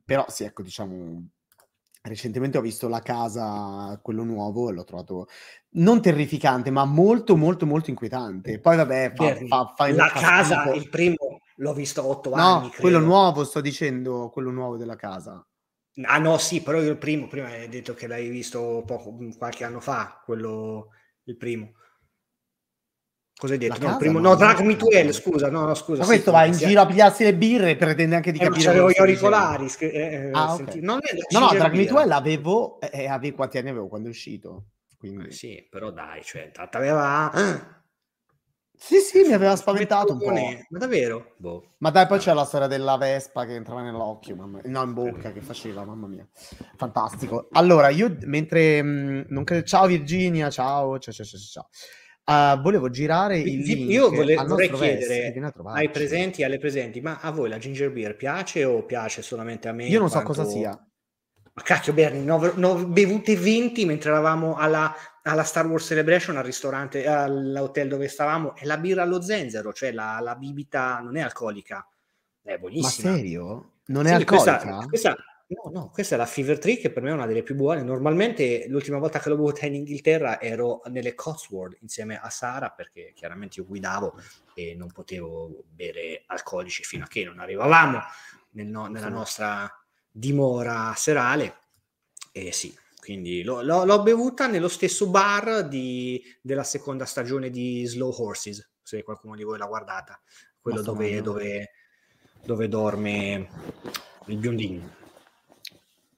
però 0.03 0.25
sì, 0.29 0.43
ecco, 0.43 0.61
diciamo, 0.61 1.29
recentemente 2.03 2.57
ho 2.57 2.61
visto 2.61 2.87
La 2.87 3.01
Casa, 3.01 3.99
quello 4.01 4.23
nuovo, 4.23 4.69
e 4.69 4.73
l'ho 4.73 4.83
trovato 4.83 5.27
non 5.71 6.01
terrificante, 6.01 6.69
ma 6.71 6.85
molto, 6.85 7.35
molto, 7.35 7.65
molto 7.65 7.89
inquietante. 7.89 8.59
Poi 8.59 8.77
vabbè, 8.77 9.13
fa, 9.15 9.35
fa, 9.47 9.73
fa 9.75 9.91
La 9.93 10.11
Casa, 10.11 10.71
il 10.73 10.89
primo, 10.89 11.41
l'ho 11.55 11.73
visto 11.73 12.05
otto 12.05 12.29
no, 12.29 12.35
anni, 12.35 12.69
credo. 12.69 12.81
quello 12.81 12.99
nuovo, 12.99 13.43
sto 13.43 13.61
dicendo, 13.61 14.29
quello 14.31 14.51
nuovo 14.51 14.77
della 14.77 14.95
Casa. 14.95 15.45
Ah 16.03 16.17
no, 16.17 16.37
sì, 16.37 16.61
però 16.61 16.81
io 16.81 16.91
il 16.91 16.97
primo, 16.97 17.27
prima 17.27 17.47
hai 17.47 17.69
detto 17.69 17.93
che 17.93 18.07
l'hai 18.07 18.27
visto 18.27 18.83
poco, 18.85 19.15
qualche 19.37 19.63
anno 19.63 19.79
fa, 19.79 20.21
quello, 20.23 20.89
il 21.23 21.37
primo. 21.37 21.71
Cosa 23.37 23.53
hai 23.53 23.59
detto? 23.59 23.85
No, 23.85 23.97
primo, 23.97 24.19
no, 24.19 24.35
Drag 24.35 24.61
Me 24.61 24.77
to 24.77 24.89
Hell, 24.89 25.11
scusa, 25.11 25.49
no, 25.49 25.65
no, 25.65 25.73
scusa. 25.73 26.01
Ma 26.01 26.05
questo 26.05 26.29
sì, 26.29 26.35
va 26.37 26.45
in 26.45 26.53
giro 26.53 26.81
a 26.81 26.85
pigliarsi 26.85 27.23
le 27.25 27.35
birre 27.35 27.71
e 27.71 27.75
pretende 27.75 28.15
anche 28.15 28.31
di 28.31 28.39
eh, 28.39 28.43
capire. 28.43 28.63
C'avevo 28.63 28.89
gli 28.89 28.97
auricolari. 28.97 29.67
Eh, 29.79 29.85
eh, 29.87 30.29
ah, 30.31 30.53
okay. 30.53 30.79
non 30.79 30.99
no, 31.31 31.39
no, 31.39 31.49
Drag 31.49 31.73
Me 31.73 31.85
to 31.85 31.99
Hell 31.99 32.11
avevo, 32.11 32.79
eh, 32.79 33.07
avevo, 33.07 33.35
quanti 33.35 33.57
anni 33.57 33.69
avevo 33.69 33.89
quando 33.89 34.07
è 34.07 34.11
uscito? 34.11 34.67
Quindi... 34.97 35.27
Eh, 35.27 35.31
sì, 35.31 35.67
però 35.69 35.91
dai, 35.91 36.23
cioè, 36.23 36.49
aveva... 36.71 37.29
Sì, 38.77 38.99
sì, 38.99 39.21
mi 39.21 39.33
aveva 39.33 39.55
spaventato 39.57 40.13
un 40.13 40.19
po'. 40.19 40.31
Ma 40.31 40.77
davvero? 40.79 41.33
Boh. 41.37 41.75
Ma 41.79 41.89
dai, 41.89 42.07
poi 42.07 42.19
c'è 42.19 42.33
la 42.33 42.45
storia 42.45 42.67
della 42.67 42.95
Vespa 42.95 43.45
che 43.45 43.55
entrava 43.55 43.81
nell'occhio, 43.81 44.35
mamma... 44.37 44.61
no, 44.63 44.81
in 44.81 44.93
bocca, 44.93 45.33
che 45.33 45.41
faceva, 45.41 45.83
mamma 45.83 46.07
mia. 46.07 46.25
Fantastico. 46.77 47.49
Allora, 47.51 47.89
io 47.89 48.15
mentre... 48.21 48.81
Mh, 48.81 49.25
non 49.27 49.43
credo... 49.43 49.65
Ciao 49.65 49.87
Virginia, 49.87 50.49
ciao, 50.49 50.99
ciao, 50.99 51.13
ciao, 51.13 51.25
ciao, 51.25 51.39
ciao. 51.39 51.69
Uh, 52.25 52.59
volevo 52.59 52.89
girare 52.89 53.37
il 53.37 53.59
link 53.59 53.91
Io 53.91 54.09
vole- 54.09 54.33
vorrei 54.35 54.71
chiedere 54.71 55.31
ai 55.73 55.91
presenti 55.91 56.43
alle 56.43 56.57
presenti, 56.57 56.99
ma 56.99 57.19
a 57.21 57.29
voi 57.29 57.49
la 57.49 57.59
ginger 57.59 57.91
beer 57.91 58.15
piace 58.15 58.65
o 58.65 58.83
piace 58.83 59.21
solamente 59.21 59.67
a 59.67 59.73
me? 59.73 59.85
Io 59.85 59.99
non 59.99 60.09
quanto... 60.09 60.33
so 60.33 60.41
cosa 60.41 60.51
sia. 60.51 60.69
Ma 60.69 61.61
cacchio 61.61 61.93
Berni, 61.93 62.23
ne 62.23 62.31
ho, 62.31 62.85
bevute 62.85 63.37
20 63.37 63.85
mentre 63.85 64.09
eravamo 64.09 64.55
alla, 64.55 64.93
alla, 65.21 65.43
Star 65.43 65.67
Wars 65.67 65.85
Celebration 65.85 66.35
al 66.35 66.43
ristorante, 66.43 67.07
all'hotel 67.07 67.87
dove 67.87 68.07
stavamo, 68.07 68.55
e 68.55 68.65
la 68.65 68.77
birra 68.77 69.03
allo 69.03 69.21
zenzero, 69.21 69.71
cioè 69.71 69.91
la, 69.91 70.19
la 70.19 70.35
bibita 70.35 70.99
non 70.99 71.17
è 71.17 71.21
alcolica, 71.21 71.87
è 72.41 72.57
buonissima. 72.57 73.11
Ma 73.11 73.15
serio? 73.17 73.71
Non 73.85 74.05
è 74.07 74.09
sì, 74.09 74.15
alcolica? 74.15 74.57
Questa, 74.57 74.85
questa 74.87 75.15
No, 75.47 75.69
no, 75.71 75.89
questa 75.91 76.15
è 76.15 76.17
la 76.17 76.25
Fever 76.25 76.57
Tree 76.57 76.77
che 76.77 76.91
per 76.91 77.03
me 77.03 77.11
è 77.11 77.13
una 77.13 77.27
delle 77.27 77.43
più 77.43 77.53
buone. 77.53 77.83
Normalmente 77.83 78.65
l'ultima 78.67 78.97
volta 78.97 79.19
che 79.19 79.29
l'ho 79.29 79.35
bevuta 79.35 79.67
in 79.67 79.75
Inghilterra 79.75 80.41
ero 80.41 80.81
nelle 80.85 81.13
Cotswold 81.13 81.77
insieme 81.81 82.19
a 82.19 82.31
Sara 82.31 82.71
perché 82.71 83.11
chiaramente 83.13 83.59
io 83.59 83.67
guidavo 83.67 84.15
e 84.55 84.73
non 84.73 84.91
potevo 84.91 85.65
bere 85.67 86.23
alcolici 86.25 86.83
fino 86.83 87.03
a 87.03 87.07
che 87.07 87.23
non 87.23 87.39
arrivavamo 87.39 87.99
nel 88.51 88.65
no, 88.65 88.87
nella 88.87 89.09
nostra 89.09 89.71
dimora 90.09 90.93
serale. 90.95 91.59
E 92.31 92.51
sì, 92.51 92.75
quindi 92.99 93.43
l'ho, 93.43 93.61
l'ho, 93.61 93.85
l'ho 93.85 94.01
bevuta 94.01 94.47
nello 94.47 94.67
stesso 94.67 95.07
bar 95.11 95.67
di, 95.67 96.23
della 96.41 96.63
seconda 96.63 97.05
stagione 97.05 97.51
di 97.51 97.85
Slow 97.85 98.11
Horses, 98.11 98.67
se 98.81 99.03
qualcuno 99.03 99.35
di 99.35 99.43
voi 99.43 99.59
l'ha 99.59 99.67
guardata, 99.67 100.19
quello 100.59 100.81
dove, 100.81 101.21
dove, 101.21 101.69
dove 102.43 102.67
dorme 102.67 103.47
il 104.25 104.37
biondino 104.37 105.03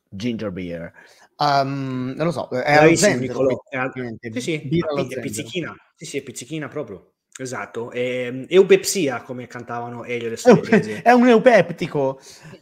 ginger 0.09 0.51
beer. 0.51 0.91
Um, 1.37 2.13
non 2.15 2.25
lo 2.25 2.31
so, 2.31 2.49
è 2.49 2.73
allo 2.73 2.95
zenzero. 2.95 3.59
Sì, 4.33 4.39
sì, 4.41 4.53
è 4.53 5.19
pizzichina. 5.19 5.75
Sì, 5.95 6.05
sì, 6.05 6.17
è 6.17 6.23
pizzichina 6.23 6.67
proprio. 6.67 7.13
Esatto, 7.39 7.91
e, 7.91 8.47
eupepsia 8.49 9.21
come 9.21 9.45
cantavano 9.45 10.03
Elio 10.03 10.27
e 10.27 10.37
le 10.43 11.01
È 11.03 11.11
un 11.11 11.27
eupeptico 11.27 12.19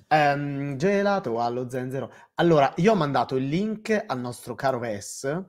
um, 0.09 0.75
gelato 0.75 1.39
allo 1.39 1.69
zenzero. 1.69 2.11
Allora, 2.35 2.73
io 2.77 2.91
ho 2.91 2.95
mandato 2.95 3.37
il 3.37 3.47
link 3.47 4.03
al 4.05 4.19
nostro 4.19 4.53
caro 4.53 4.79
Ves 4.79 5.45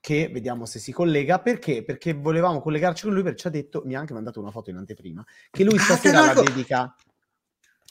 che 0.00 0.30
vediamo 0.32 0.64
se 0.64 0.78
si 0.78 0.92
collega 0.92 1.40
perché 1.40 1.84
perché 1.84 2.14
volevamo 2.14 2.62
collegarci 2.62 3.04
con 3.04 3.12
lui 3.12 3.22
perché 3.22 3.38
ci 3.38 3.46
ha 3.48 3.50
detto 3.50 3.82
mi 3.84 3.94
ha 3.94 4.00
anche 4.00 4.14
mandato 4.14 4.40
una 4.40 4.50
foto 4.50 4.70
in 4.70 4.76
anteprima 4.76 5.22
che 5.50 5.62
lui 5.62 5.76
ah, 5.76 5.82
stasera 5.82 6.22
ah, 6.22 6.32
la 6.32 6.40
dedica 6.40 6.94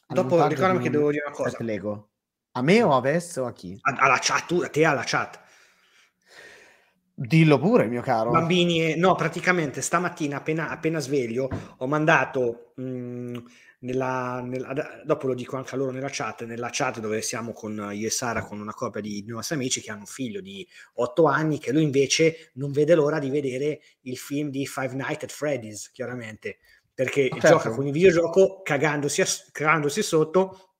dopo 0.07 0.47
ricordami 0.47 0.79
che 0.79 0.89
devo 0.89 1.11
dire 1.11 1.25
una 1.27 1.35
cosa 1.35 1.57
Lego 1.59 2.08
a 2.51 2.61
me 2.61 2.81
o 2.83 2.93
a 2.93 3.01
Vess 3.01 3.37
o 3.37 3.45
a 3.45 3.53
chi? 3.53 3.77
Alla 3.81 4.19
chat, 4.19 4.45
tu, 4.45 4.61
a 4.61 4.69
te 4.69 4.85
alla 4.85 5.03
chat. 5.05 5.39
Dillo 7.13 7.59
pure, 7.59 7.87
mio 7.87 8.01
caro. 8.01 8.31
Bambini, 8.31 8.95
no, 8.95 9.15
praticamente 9.15 9.81
stamattina 9.81 10.37
appena, 10.37 10.69
appena 10.69 10.99
sveglio 10.99 11.49
ho 11.77 11.85
mandato 11.85 12.71
mh, 12.75 12.83
mm, 12.83 13.35
nella, 13.79 14.41
nella, 14.41 15.01
dopo 15.03 15.27
lo 15.27 15.33
dico 15.33 15.57
anche 15.57 15.75
a 15.75 15.77
loro 15.77 15.91
nella 15.91 16.09
chat, 16.09 16.45
nella 16.45 16.69
chat 16.71 16.99
dove 16.99 17.21
siamo 17.21 17.51
con 17.51 17.89
io 17.93 18.07
e 18.07 18.09
Sara 18.09 18.43
con 18.43 18.59
una 18.59 18.73
coppia 18.73 19.01
di 19.01 19.23
nostri 19.27 19.55
amici 19.55 19.81
che 19.81 19.91
hanno 19.91 20.01
un 20.01 20.05
figlio 20.05 20.39
di 20.41 20.65
8 20.95 21.25
anni 21.25 21.59
che 21.59 21.73
lui 21.73 21.83
invece 21.83 22.51
non 22.53 22.71
vede 22.71 22.95
l'ora 22.95 23.19
di 23.19 23.29
vedere 23.29 23.81
il 24.01 24.17
film 24.17 24.49
di 24.49 24.65
Five 24.65 24.93
Nights 24.93 25.23
at 25.23 25.31
Freddy's, 25.31 25.91
chiaramente, 25.91 26.59
perché 26.93 27.29
certo. 27.29 27.47
gioca 27.47 27.69
con 27.69 27.85
il 27.85 27.91
videogioco 27.91 28.61
cagandosi, 28.61 29.23
cagandosi 29.51 30.01
sotto 30.01 30.71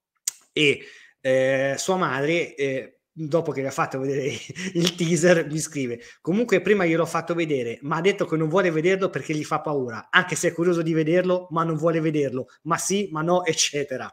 e 0.52 0.84
eh, 1.20 1.74
sua 1.78 1.96
madre, 1.96 2.54
eh, 2.54 2.98
dopo 3.12 3.52
che 3.52 3.62
gli 3.62 3.66
ha 3.66 3.70
fatto 3.70 3.98
vedere 4.00 4.32
il 4.74 4.94
teaser, 4.94 5.46
gli 5.46 5.60
scrive: 5.60 6.00
Comunque, 6.20 6.60
prima 6.60 6.84
gliel'ho 6.86 7.06
fatto 7.06 7.34
vedere, 7.34 7.78
ma 7.82 7.96
ha 7.96 8.00
detto 8.00 8.26
che 8.26 8.36
non 8.36 8.48
vuole 8.48 8.70
vederlo 8.70 9.10
perché 9.10 9.34
gli 9.34 9.44
fa 9.44 9.60
paura, 9.60 10.08
anche 10.10 10.36
se 10.36 10.48
è 10.48 10.52
curioso 10.52 10.82
di 10.82 10.92
vederlo, 10.92 11.46
ma 11.50 11.64
non 11.64 11.76
vuole 11.76 12.00
vederlo. 12.00 12.46
Ma 12.62 12.76
sì, 12.78 13.08
ma 13.12 13.22
no, 13.22 13.44
eccetera. 13.44 14.12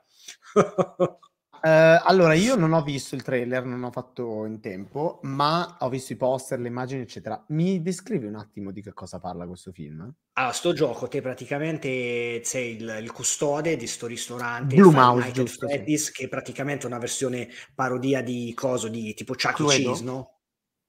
Uh, 1.61 2.01
allora, 2.03 2.33
io 2.33 2.55
non 2.55 2.73
ho 2.73 2.81
visto 2.83 3.15
il 3.15 3.23
trailer, 3.23 3.65
non 3.65 3.83
ho 3.83 3.91
fatto 3.91 4.45
in 4.45 4.59
tempo, 4.59 5.19
ma 5.23 5.77
ho 5.79 5.89
visto 5.89 6.13
i 6.13 6.15
poster, 6.15 6.59
le 6.59 6.67
immagini, 6.67 7.01
eccetera. 7.01 7.43
Mi 7.49 7.81
descrivi 7.81 8.25
un 8.27 8.35
attimo 8.35 8.71
di 8.71 8.81
che 8.81 8.93
cosa 8.93 9.19
parla 9.19 9.47
questo 9.47 9.71
film? 9.71 10.13
Allora, 10.33 10.53
sto 10.53 10.73
gioco, 10.73 11.07
te 11.07 11.21
praticamente 11.21 12.43
sei 12.43 12.75
il, 12.75 12.97
il 13.01 13.11
custode 13.11 13.75
di 13.75 13.87
sto 13.87 14.05
ristorante 14.05 14.75
Blue 14.75 14.93
Mouse, 14.93 15.31
giusto, 15.31 15.67
Freddy's, 15.67 16.05
sì. 16.05 16.11
che 16.11 16.23
è 16.25 16.27
praticamente 16.29 16.85
una 16.85 16.99
versione 16.99 17.49
parodia 17.73 18.21
di 18.21 18.53
coso 18.53 18.87
di 18.87 19.13
tipo 19.15 19.33
Chuck 19.33 19.59
E. 19.61 19.65
Cheese, 19.65 20.03
no? 20.03 20.36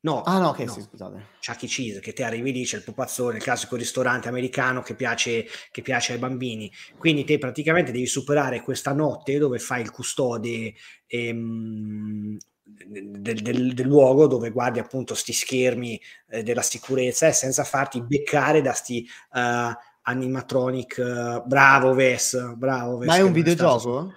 No, 0.00 0.22
ah 0.22 0.38
no, 0.38 0.52
che 0.52 0.64
no. 0.64 0.72
sì, 0.72 0.80
scusate. 0.82 1.26
Chuck 1.44 1.64
E. 1.64 1.66
Cheese, 1.66 2.00
che 2.00 2.12
te 2.12 2.22
arrivi 2.22 2.52
lì, 2.52 2.64
c'è 2.64 2.76
il 2.76 2.84
pupazzone, 2.84 3.38
il 3.38 3.42
classico 3.42 3.74
ristorante 3.74 4.28
americano 4.28 4.80
che 4.80 4.94
piace, 4.94 5.44
che 5.72 5.82
piace 5.82 6.12
ai 6.12 6.18
bambini. 6.18 6.70
Quindi 6.96 7.24
te 7.24 7.38
praticamente 7.38 7.90
devi 7.90 8.06
superare 8.06 8.62
questa 8.62 8.92
notte 8.92 9.38
dove 9.38 9.58
fai 9.58 9.82
il 9.82 9.90
custode 9.90 10.72
ehm, 11.06 12.36
del, 12.62 13.42
del, 13.42 13.74
del, 13.74 13.86
luogo, 13.86 14.28
dove 14.28 14.50
guardi 14.50 14.78
appunto 14.78 15.16
sti 15.16 15.32
schermi 15.32 16.00
eh, 16.28 16.44
della 16.44 16.62
sicurezza 16.62 17.26
e 17.26 17.32
senza 17.32 17.64
farti 17.64 18.00
beccare 18.00 18.60
da 18.60 18.72
sti 18.72 19.08
uh, 19.32 19.72
animatronic. 20.02 20.96
Uh, 20.98 21.46
bravo 21.46 21.92
Ves, 21.94 22.54
bravo 22.54 22.98
Ves. 22.98 23.08
Ma 23.08 23.16
è 23.16 23.22
un 23.22 23.32
videogioco? 23.32 24.14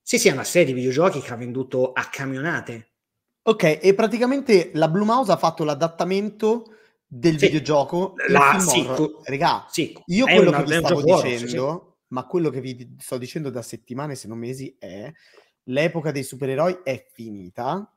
Sì, 0.00 0.18
sì, 0.18 0.28
è 0.28 0.32
una 0.32 0.44
serie 0.44 0.68
di 0.68 0.72
videogiochi 0.72 1.20
che 1.20 1.32
ha 1.32 1.36
venduto 1.36 1.92
a 1.92 2.06
camionate 2.10 2.89
Ok, 3.50 3.80
e 3.82 3.94
praticamente 3.94 4.70
la 4.74 4.88
Blue 4.88 5.04
Mouse 5.04 5.32
ha 5.32 5.36
fatto 5.36 5.64
l'adattamento 5.64 6.76
del 7.04 7.36
sì. 7.36 7.46
videogioco. 7.46 8.14
La, 8.28 8.58
sì, 8.60 8.86
Regà, 9.24 9.66
sì, 9.68 9.92
io 10.06 10.24
quello 10.24 10.50
una, 10.50 10.62
che 10.62 10.70
vi 10.70 10.84
stavo 10.86 11.02
dicendo, 11.02 11.96
sì. 11.98 12.04
ma 12.14 12.26
quello 12.26 12.48
che 12.50 12.60
vi 12.60 12.94
sto 13.00 13.18
dicendo 13.18 13.50
da 13.50 13.60
settimane, 13.62 14.14
se 14.14 14.28
non 14.28 14.38
mesi, 14.38 14.76
è 14.78 15.12
l'epoca 15.64 16.12
dei 16.12 16.22
supereroi 16.22 16.78
è 16.84 17.04
finita. 17.12 17.92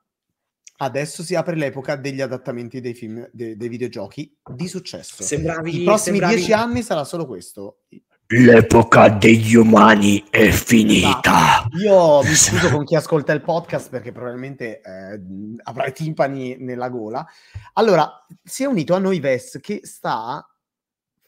Adesso 0.76 1.22
si 1.22 1.36
apre 1.36 1.54
l'epoca 1.54 1.94
degli 1.94 2.20
adattamenti 2.20 2.80
dei 2.80 2.94
film, 2.94 3.30
de, 3.32 3.56
dei 3.56 3.68
videogiochi 3.68 4.36
di 4.56 4.66
successo. 4.66 5.22
Sembravi, 5.22 5.82
I 5.82 5.84
prossimi 5.84 6.16
sembravi... 6.16 6.34
dieci 6.34 6.52
anni 6.52 6.82
sarà 6.82 7.04
solo 7.04 7.26
questo. 7.26 7.82
L'epoca 8.28 9.10
degli 9.10 9.54
umani 9.54 10.24
è 10.30 10.50
finita. 10.50 11.66
Esatto. 11.70 11.76
Io 11.76 12.22
mi 12.22 12.34
scuso 12.34 12.70
con 12.70 12.84
chi 12.84 12.96
ascolta 12.96 13.34
il 13.34 13.42
podcast 13.42 13.90
perché 13.90 14.12
probabilmente 14.12 14.80
eh, 14.80 15.20
avrà 15.64 15.86
i 15.86 15.92
timpani 15.92 16.56
nella 16.56 16.88
gola. 16.88 17.26
Allora, 17.74 18.24
si 18.42 18.62
è 18.62 18.66
unito 18.66 18.94
a 18.94 18.98
noi 18.98 19.20
Ves 19.20 19.58
che 19.60 19.80
sta 19.82 20.44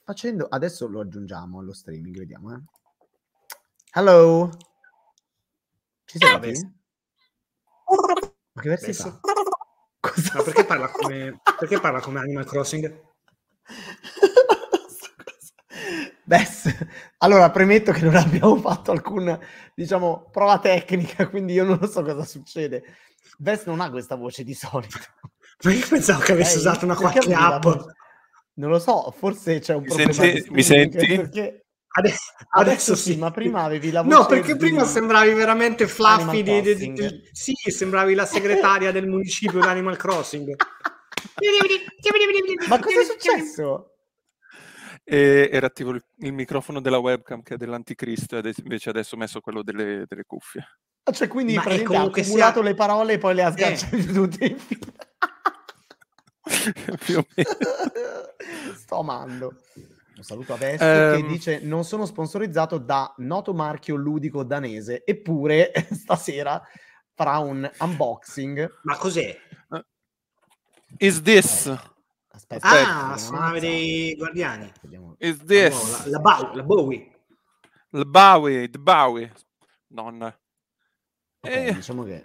facendo? 0.03 0.47
Adesso 0.49 0.89
lo 0.89 1.01
aggiungiamo 1.01 1.59
allo 1.59 1.75
streaming, 1.75 2.17
vediamo. 2.17 2.55
Eh. 2.55 2.61
Hello? 3.93 4.51
Ci 6.07 6.19
sei? 6.19 6.31
Vabbè. 6.33 6.53
Ma 8.53 8.63
che 8.63 8.69
versi 8.71 8.95
fa? 8.95 9.21
Ma 9.21 10.43
perché 10.43 10.65
parla 10.65 10.89
come, 10.89 11.41
perché 11.59 11.79
parla 11.79 12.01
come 12.01 12.21
Animal 12.21 12.47
Crossing? 12.47 13.05
Bess, 16.27 16.67
allora 17.19 17.51
premetto 17.51 17.93
che 17.93 18.03
non 18.03 18.17
abbiamo 18.17 18.57
fatto 18.57 18.91
alcuna, 18.91 19.39
diciamo, 19.75 20.29
prova 20.33 20.59
tecnica, 20.59 21.29
quindi 21.31 21.53
io 21.53 21.63
non 21.65 21.79
so 21.89 22.03
cosa 22.03 22.25
succede. 22.25 22.83
Bess 23.39 23.65
non 23.67 23.81
ha 23.81 23.91
questa 23.91 24.17
voce 24.17 24.43
di 24.43 24.53
solito. 24.55 24.99
Ma 25.63 25.73
io 25.73 25.87
pensavo 25.89 26.21
che 26.21 26.33
avessi 26.33 26.57
Lei? 26.57 26.67
usato 26.67 26.85
una 26.85 26.97
qualche 26.97 27.33
app. 27.33 27.65
Non 28.55 28.71
lo 28.71 28.79
so, 28.79 29.15
forse 29.17 29.61
c'è 29.61 29.75
un 29.75 29.83
Mi 29.83 29.87
problema 29.89 30.13
senti- 30.13 30.51
mi 30.51 30.63
senti? 30.63 31.07
Perché 31.17 31.61
Adesso, 31.97 32.33
adesso, 32.37 32.37
adesso 32.51 32.95
sì, 32.97 33.13
sì, 33.13 33.19
ma 33.19 33.31
prima 33.31 33.63
avevi 33.63 33.91
la 33.91 34.03
voce 34.03 34.17
No, 34.17 34.27
perché 34.27 34.53
di- 34.53 34.59
prima 34.59 34.85
sembravi 34.85 35.33
veramente 35.33 35.87
fluffy. 35.87 36.43
Di, 36.43 36.61
di- 36.75 36.93
di- 36.93 37.29
sì, 37.33 37.53
sembravi 37.55 38.15
la 38.15 38.27
segretaria 38.27 38.91
del 38.93 39.07
municipio 39.07 39.61
di 39.61 39.67
Animal 39.67 39.97
Crossing. 39.97 40.55
Ma 42.69 42.79
cosa 42.81 43.01
è 43.01 43.05
successo? 43.05 43.96
E 45.09 45.49
era 45.53 45.67
attivo 45.67 45.91
il, 45.91 46.03
il 46.19 46.33
microfono 46.33 46.81
della 46.81 46.99
webcam 46.99 47.41
che 47.43 47.55
è 47.55 47.57
dell'anticristo, 47.57 48.37
ed 48.39 48.53
invece 48.63 48.91
adesso 48.91 49.15
ho 49.15 49.19
messo 49.19 49.41
quello 49.41 49.63
delle, 49.63 50.05
delle 50.09 50.25
cuffie. 50.25 50.67
Ah, 51.05 51.13
Cioè, 51.13 51.29
quindi 51.29 51.55
Ma 51.55 51.63
ha 51.63 51.71
accumulato 51.71 52.23
sia- 52.61 52.63
le 52.63 52.75
parole 52.75 53.13
e 53.13 53.19
poi 53.19 53.35
le 53.37 53.43
ha 53.45 53.49
Eh. 53.49 53.53
sganciate 53.53 54.05
tutte 54.07 54.45
in 54.47 54.59
fila. 54.59 54.93
Più 57.05 57.19
o 57.19 57.27
meno. 57.35 57.51
Sto 58.75 58.99
amando. 58.99 59.55
Un 60.17 60.23
saluto 60.23 60.55
a 60.55 60.57
Vesto 60.57 60.85
Ehm. 60.85 61.21
che 61.23 61.27
dice 61.29 61.61
non 61.63 61.85
sono 61.85 62.07
sponsorizzato 62.07 62.79
da 62.79 63.13
noto 63.19 63.53
marchio 63.55 63.97
ludico 63.97 64.43
danese, 64.45 65.03
eppure 65.05 65.71
stasera 65.93 66.61
farà 67.15 67.39
un 67.39 67.69
unboxing. 67.79 68.79
Ma 68.83 68.97
cos'è? 68.97 69.39
Is 70.99 71.21
this? 71.23 71.73
Aspetta, 72.37 72.67
Ah, 72.69 73.13
aspetta, 73.13 73.17
sono 73.17 73.39
la 73.39 73.45
nave 73.47 73.61
dei 73.61 74.15
guardiani. 74.15 74.71
Is 75.19 75.39
No, 75.39 75.45
this? 75.47 76.05
la, 76.05 76.11
la, 76.11 76.19
Bow- 76.21 76.55
la 76.55 76.63
Bowie. 76.63 77.11
Il 77.91 78.07
Bowie, 78.07 78.63
il 78.63 78.79
Bowie. 78.79 79.33
Non. 79.89 80.23
Ok, 80.23 81.51
Eh, 81.51 81.73
diciamo 81.75 82.03
che 82.05 82.25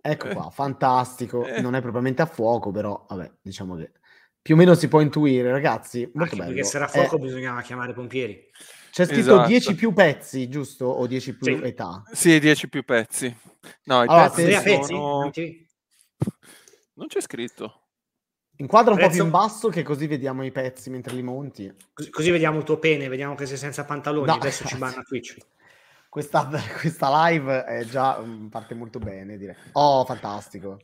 ecco 0.00 0.28
Eh. 0.28 0.34
qua, 0.34 0.50
fantastico. 0.50 1.44
Eh. 1.46 1.60
Non 1.60 1.74
è 1.74 1.80
propriamente 1.80 2.22
a 2.22 2.26
fuoco, 2.26 2.70
però 2.70 3.04
vabbè, 3.08 3.32
diciamo 3.42 3.74
che 3.76 3.92
più 4.40 4.54
o 4.54 4.58
meno 4.58 4.74
si 4.74 4.86
può 4.88 5.00
intuire, 5.00 5.50
ragazzi. 5.50 6.02
Molto 6.14 6.22
Anche 6.22 6.36
bello. 6.36 6.48
perché 6.54 6.64
se 6.64 6.76
era 6.76 6.86
Eh, 6.86 6.90
fuoco 6.90 7.18
bisognava 7.18 7.60
chiamare 7.62 7.90
i 7.90 7.94
pompieri. 7.94 8.48
c'è 8.92 9.04
scritto 9.06 9.20
Esatto. 9.32 9.46
10 9.48 9.74
più 9.74 9.92
pezzi, 9.92 10.48
giusto? 10.48 10.84
O 10.86 11.06
10 11.08 11.36
più 11.36 11.56
Sì. 11.58 11.62
età. 11.64 12.02
sì, 12.12 12.38
10 12.38 12.68
più 12.68 12.84
pezzi. 12.84 13.34
No, 13.84 14.04
i 14.04 14.06
Allora, 14.06 14.30
pezzi 14.30 14.62
Pezzi? 14.62 14.84
sono... 14.92 15.20
Non 15.22 15.30
ti- 15.32 15.66
Non 16.96 17.06
c'è 17.08 17.20
scritto. 17.20 17.83
Inquadra 18.56 18.92
un 18.92 18.98
po' 18.98 19.04
Prezzo? 19.06 19.16
più 19.16 19.24
in 19.24 19.30
basso 19.30 19.68
che 19.68 19.82
così 19.82 20.06
vediamo 20.06 20.44
i 20.44 20.52
pezzi 20.52 20.88
mentre 20.90 21.14
li 21.14 21.22
monti. 21.22 21.72
Così, 21.92 22.10
così 22.10 22.30
vediamo 22.30 22.58
il 22.58 22.64
tuo 22.64 22.78
pene, 22.78 23.08
vediamo 23.08 23.34
che 23.34 23.46
sei 23.46 23.56
senza 23.56 23.84
pantaloni. 23.84 24.26
No. 24.26 24.34
Adesso 24.34 24.64
ci 24.66 24.76
banna 24.78 25.02
Twitch. 25.02 25.36
Questa, 26.08 26.48
questa 26.78 27.28
live 27.28 27.64
è 27.64 27.84
già 27.84 28.18
mm, 28.20 28.46
parte 28.46 28.74
molto 28.74 29.00
bene, 29.00 29.36
direi. 29.36 29.56
Oh, 29.72 30.04
fantastico. 30.04 30.78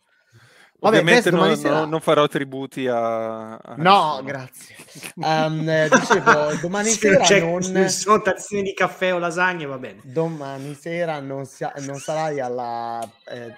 Vabbè, 0.81 0.99
Ovviamente 0.99 1.31
non, 1.31 1.55
sera- 1.57 1.85
non- 1.85 2.01
farò 2.01 2.27
tributi 2.27 2.87
a... 2.89 3.55
a 3.57 3.75
No, 3.77 4.13
nessuno. 4.15 4.23
grazie. 4.23 4.77
Eh, 5.15 5.89
dicevo, 5.91 6.55
domani 6.63 6.89
Se 6.91 6.99
sera 7.11 7.23
c'è- 7.23 7.41
non... 7.43 7.63
se 7.63 7.89
sono 7.91 8.23
tazzine 8.23 8.63
di 8.63 8.73
caffè 8.75 9.13
o 9.15 9.19
lasagne, 9.19 9.67
va 9.67 9.77
bene. 9.79 10.01
Domani 10.05 10.75
sera 10.75 11.21
non, 11.21 11.45
sia- 11.45 11.75
non 11.81 11.97
sarai 11.99 12.41
alla... 12.41 13.07
Eh... 13.29 13.55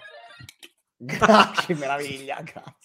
che 1.66 1.74
meraviglia, 1.74 2.42
grazie. 2.42 2.80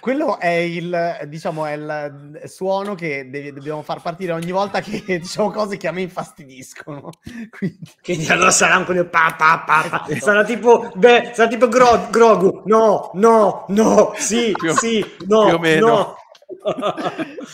Quello 0.00 0.40
è 0.40 0.48
il, 0.48 1.26
diciamo, 1.28 1.64
è 1.64 1.72
il 1.74 2.42
suono 2.46 2.96
che 2.96 3.30
devi- 3.30 3.52
dobbiamo 3.52 3.82
far 3.82 4.02
partire 4.02 4.32
ogni 4.32 4.50
volta 4.50 4.80
che 4.80 5.02
diciamo 5.20 5.50
cose 5.52 5.76
che 5.76 5.86
a 5.86 5.92
me 5.92 6.02
infastidiscono. 6.02 7.10
Quindi... 7.56 7.78
Quindi 8.02 8.26
allora 8.26 8.50
sarà 8.50 8.78
un 8.78 8.84
quello 8.84 9.08
pa, 9.08 9.34
pa, 9.38 9.62
pa, 9.64 9.86
pa. 9.88 10.04
Esatto. 10.08 10.24
Sarà 10.24 10.44
tipo, 10.44 10.90
beh, 10.94 11.30
sarà 11.34 11.48
tipo 11.48 11.68
Gro- 11.68 12.08
Grogu. 12.10 12.62
No, 12.66 13.10
no, 13.14 13.64
no, 13.68 14.12
sì, 14.16 14.50
Più- 14.58 14.72
sì, 14.74 14.98
no, 15.26 15.44
più 15.46 15.54
o 15.54 15.58
meno. 15.58 15.86
no. 15.86 16.16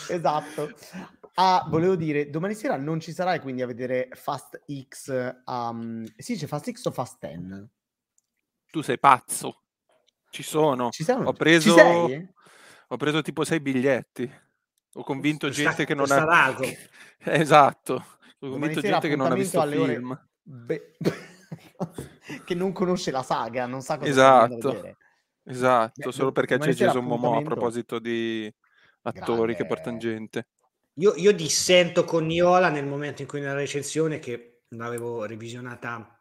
esatto. 0.09 0.71
Ah, 1.35 1.65
volevo 1.69 1.95
dire, 1.95 2.29
domani 2.29 2.53
sera 2.55 2.75
non 2.75 2.99
ci 2.99 3.13
sarai 3.13 3.39
quindi 3.39 3.61
a 3.61 3.65
vedere 3.67 4.09
Fast 4.11 4.61
X. 4.89 5.35
um, 5.45 6.03
si 6.17 6.33
dice 6.33 6.47
Fast 6.47 6.69
X 6.71 6.83
o 6.85 6.91
Fast 6.91 7.17
10? 7.25 7.67
Tu 8.71 8.81
sei 8.81 8.99
pazzo. 8.99 9.58
Ci 10.29 10.43
sono. 10.43 10.89
Ci 10.89 11.03
sei 11.03 11.15
o 11.15 11.19
no? 11.19 11.27
Ho 11.29 11.33
preso, 11.33 11.69
Ci 11.73 11.79
sei? 11.79 12.29
ho 12.87 12.97
preso 12.97 13.21
tipo 13.21 13.43
sei 13.43 13.59
biglietti. 13.59 14.31
Ho 14.93 15.03
convinto 15.03 15.47
Per 15.47 15.55
gente 15.55 15.71
sta- 15.73 15.83
che 15.83 15.93
non 15.95 16.07
per 16.07 16.17
ha... 16.27 16.53
sta. 16.55 16.63
Esatto. 17.33 18.05
Ho 18.39 18.49
convinto 18.49 18.79
gente 18.81 19.09
che 19.09 19.15
non 19.15 19.31
ha 19.31 19.35
visto 19.35 19.59
alle 19.59 19.75
film. 19.85 20.27
Beh, 20.41 20.95
che 22.45 22.55
non 22.55 22.71
conosce 22.71 23.11
la 23.11 23.23
saga, 23.23 23.65
non 23.65 23.81
sa 23.81 23.97
cosa 23.97 24.11
sta 24.11 24.45
Esatto. 24.45 24.71
vedere. 24.71 24.97
Esatto, 25.43 26.01
Beh, 26.07 26.11
solo 26.11 26.31
perché 26.31 26.57
c'è 26.57 26.73
Jason 26.73 27.03
Momoa 27.05 27.39
a 27.39 27.41
proposito 27.41 27.99
di 27.99 28.51
attori 29.01 29.35
Grande. 29.37 29.55
che 29.55 29.65
portano 29.65 29.97
gente. 29.97 30.47
Io, 30.99 31.13
io 31.15 31.31
dissento 31.33 32.03
con 32.03 32.25
Niola 32.25 32.69
nel 32.69 32.85
momento 32.85 33.21
in 33.21 33.27
cui 33.27 33.39
nella 33.39 33.53
recensione 33.53 34.19
che 34.19 34.61
l'avevo 34.69 35.25
revisionata, 35.25 36.18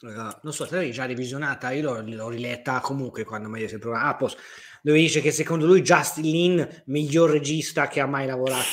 non 0.00 0.52
so 0.52 0.64
se 0.66 0.74
l'avevi 0.74 0.92
già 0.92 1.06
revisionata, 1.06 1.70
io 1.72 1.92
l'ho, 1.92 2.00
l'ho 2.02 2.28
riletta 2.28 2.80
comunque 2.80 3.24
quando 3.24 3.48
mi 3.48 3.56
hai 3.56 3.62
detto 3.62 3.74
il 3.74 3.80
programma, 3.80 4.08
ah, 4.08 4.16
posso- 4.16 4.38
dove 4.82 4.98
dice 4.98 5.20
che 5.20 5.30
secondo 5.30 5.66
lui 5.66 5.82
Justin 5.82 6.24
Lin, 6.24 6.82
miglior 6.86 7.30
regista 7.30 7.86
che 7.88 8.00
ha 8.00 8.06
mai 8.06 8.26
lavorato 8.26 8.64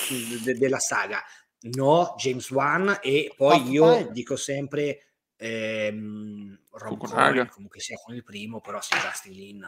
de- 0.43 0.57
della 0.57 0.80
saga. 0.80 1.21
No, 1.59 2.13
James 2.17 2.49
Wan 2.51 2.99
e 3.01 3.34
poi 3.36 3.57
Fast 3.59 3.71
io 3.71 3.95
Five. 3.97 4.11
dico 4.11 4.36
sempre 4.36 5.01
ehm, 5.36 6.59
Rob 6.71 6.97
comunque 7.49 7.80
sia 7.80 7.97
con 8.03 8.15
il 8.15 8.23
primo, 8.23 8.61
però 8.61 8.80
sì, 8.82 8.95
Justin 8.95 9.34
Lin, 9.34 9.67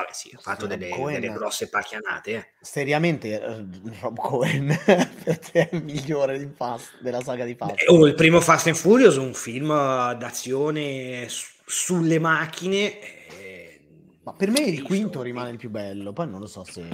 vabbè 0.00 0.12
sì, 0.12 0.30
ha 0.34 0.38
fatto 0.38 0.66
delle, 0.66 0.88
delle 0.88 1.32
grosse 1.32 1.68
pacchianate. 1.68 2.30
eh. 2.32 2.46
Seriamente, 2.60 3.40
eh, 3.40 3.64
Rob 4.00 4.18
Cohen 4.18 4.66
per 5.24 5.38
te 5.38 5.68
è 5.68 5.74
il 5.74 5.82
migliore 5.84 6.38
di 6.38 6.48
Fast, 6.54 7.00
della 7.00 7.22
saga 7.22 7.44
di 7.44 7.54
Fast. 7.54 7.74
Beh, 7.84 7.84
oh, 7.92 8.06
il 8.06 8.14
primo 8.14 8.40
Fast 8.40 8.66
and 8.68 8.76
Furious, 8.76 9.16
un 9.16 9.34
film 9.34 9.70
eh, 9.70 10.16
d'azione 10.18 11.28
su- 11.28 11.54
sulle 11.64 12.18
macchine. 12.18 13.00
eh, 13.28 13.80
Ma 14.22 14.32
per 14.34 14.50
me 14.50 14.60
il 14.60 14.82
quinto 14.82 15.22
rimane 15.22 15.50
il 15.50 15.56
più 15.56 15.70
bello, 15.70 16.12
poi 16.12 16.28
non 16.28 16.40
lo 16.40 16.46
so 16.46 16.64
se... 16.64 16.86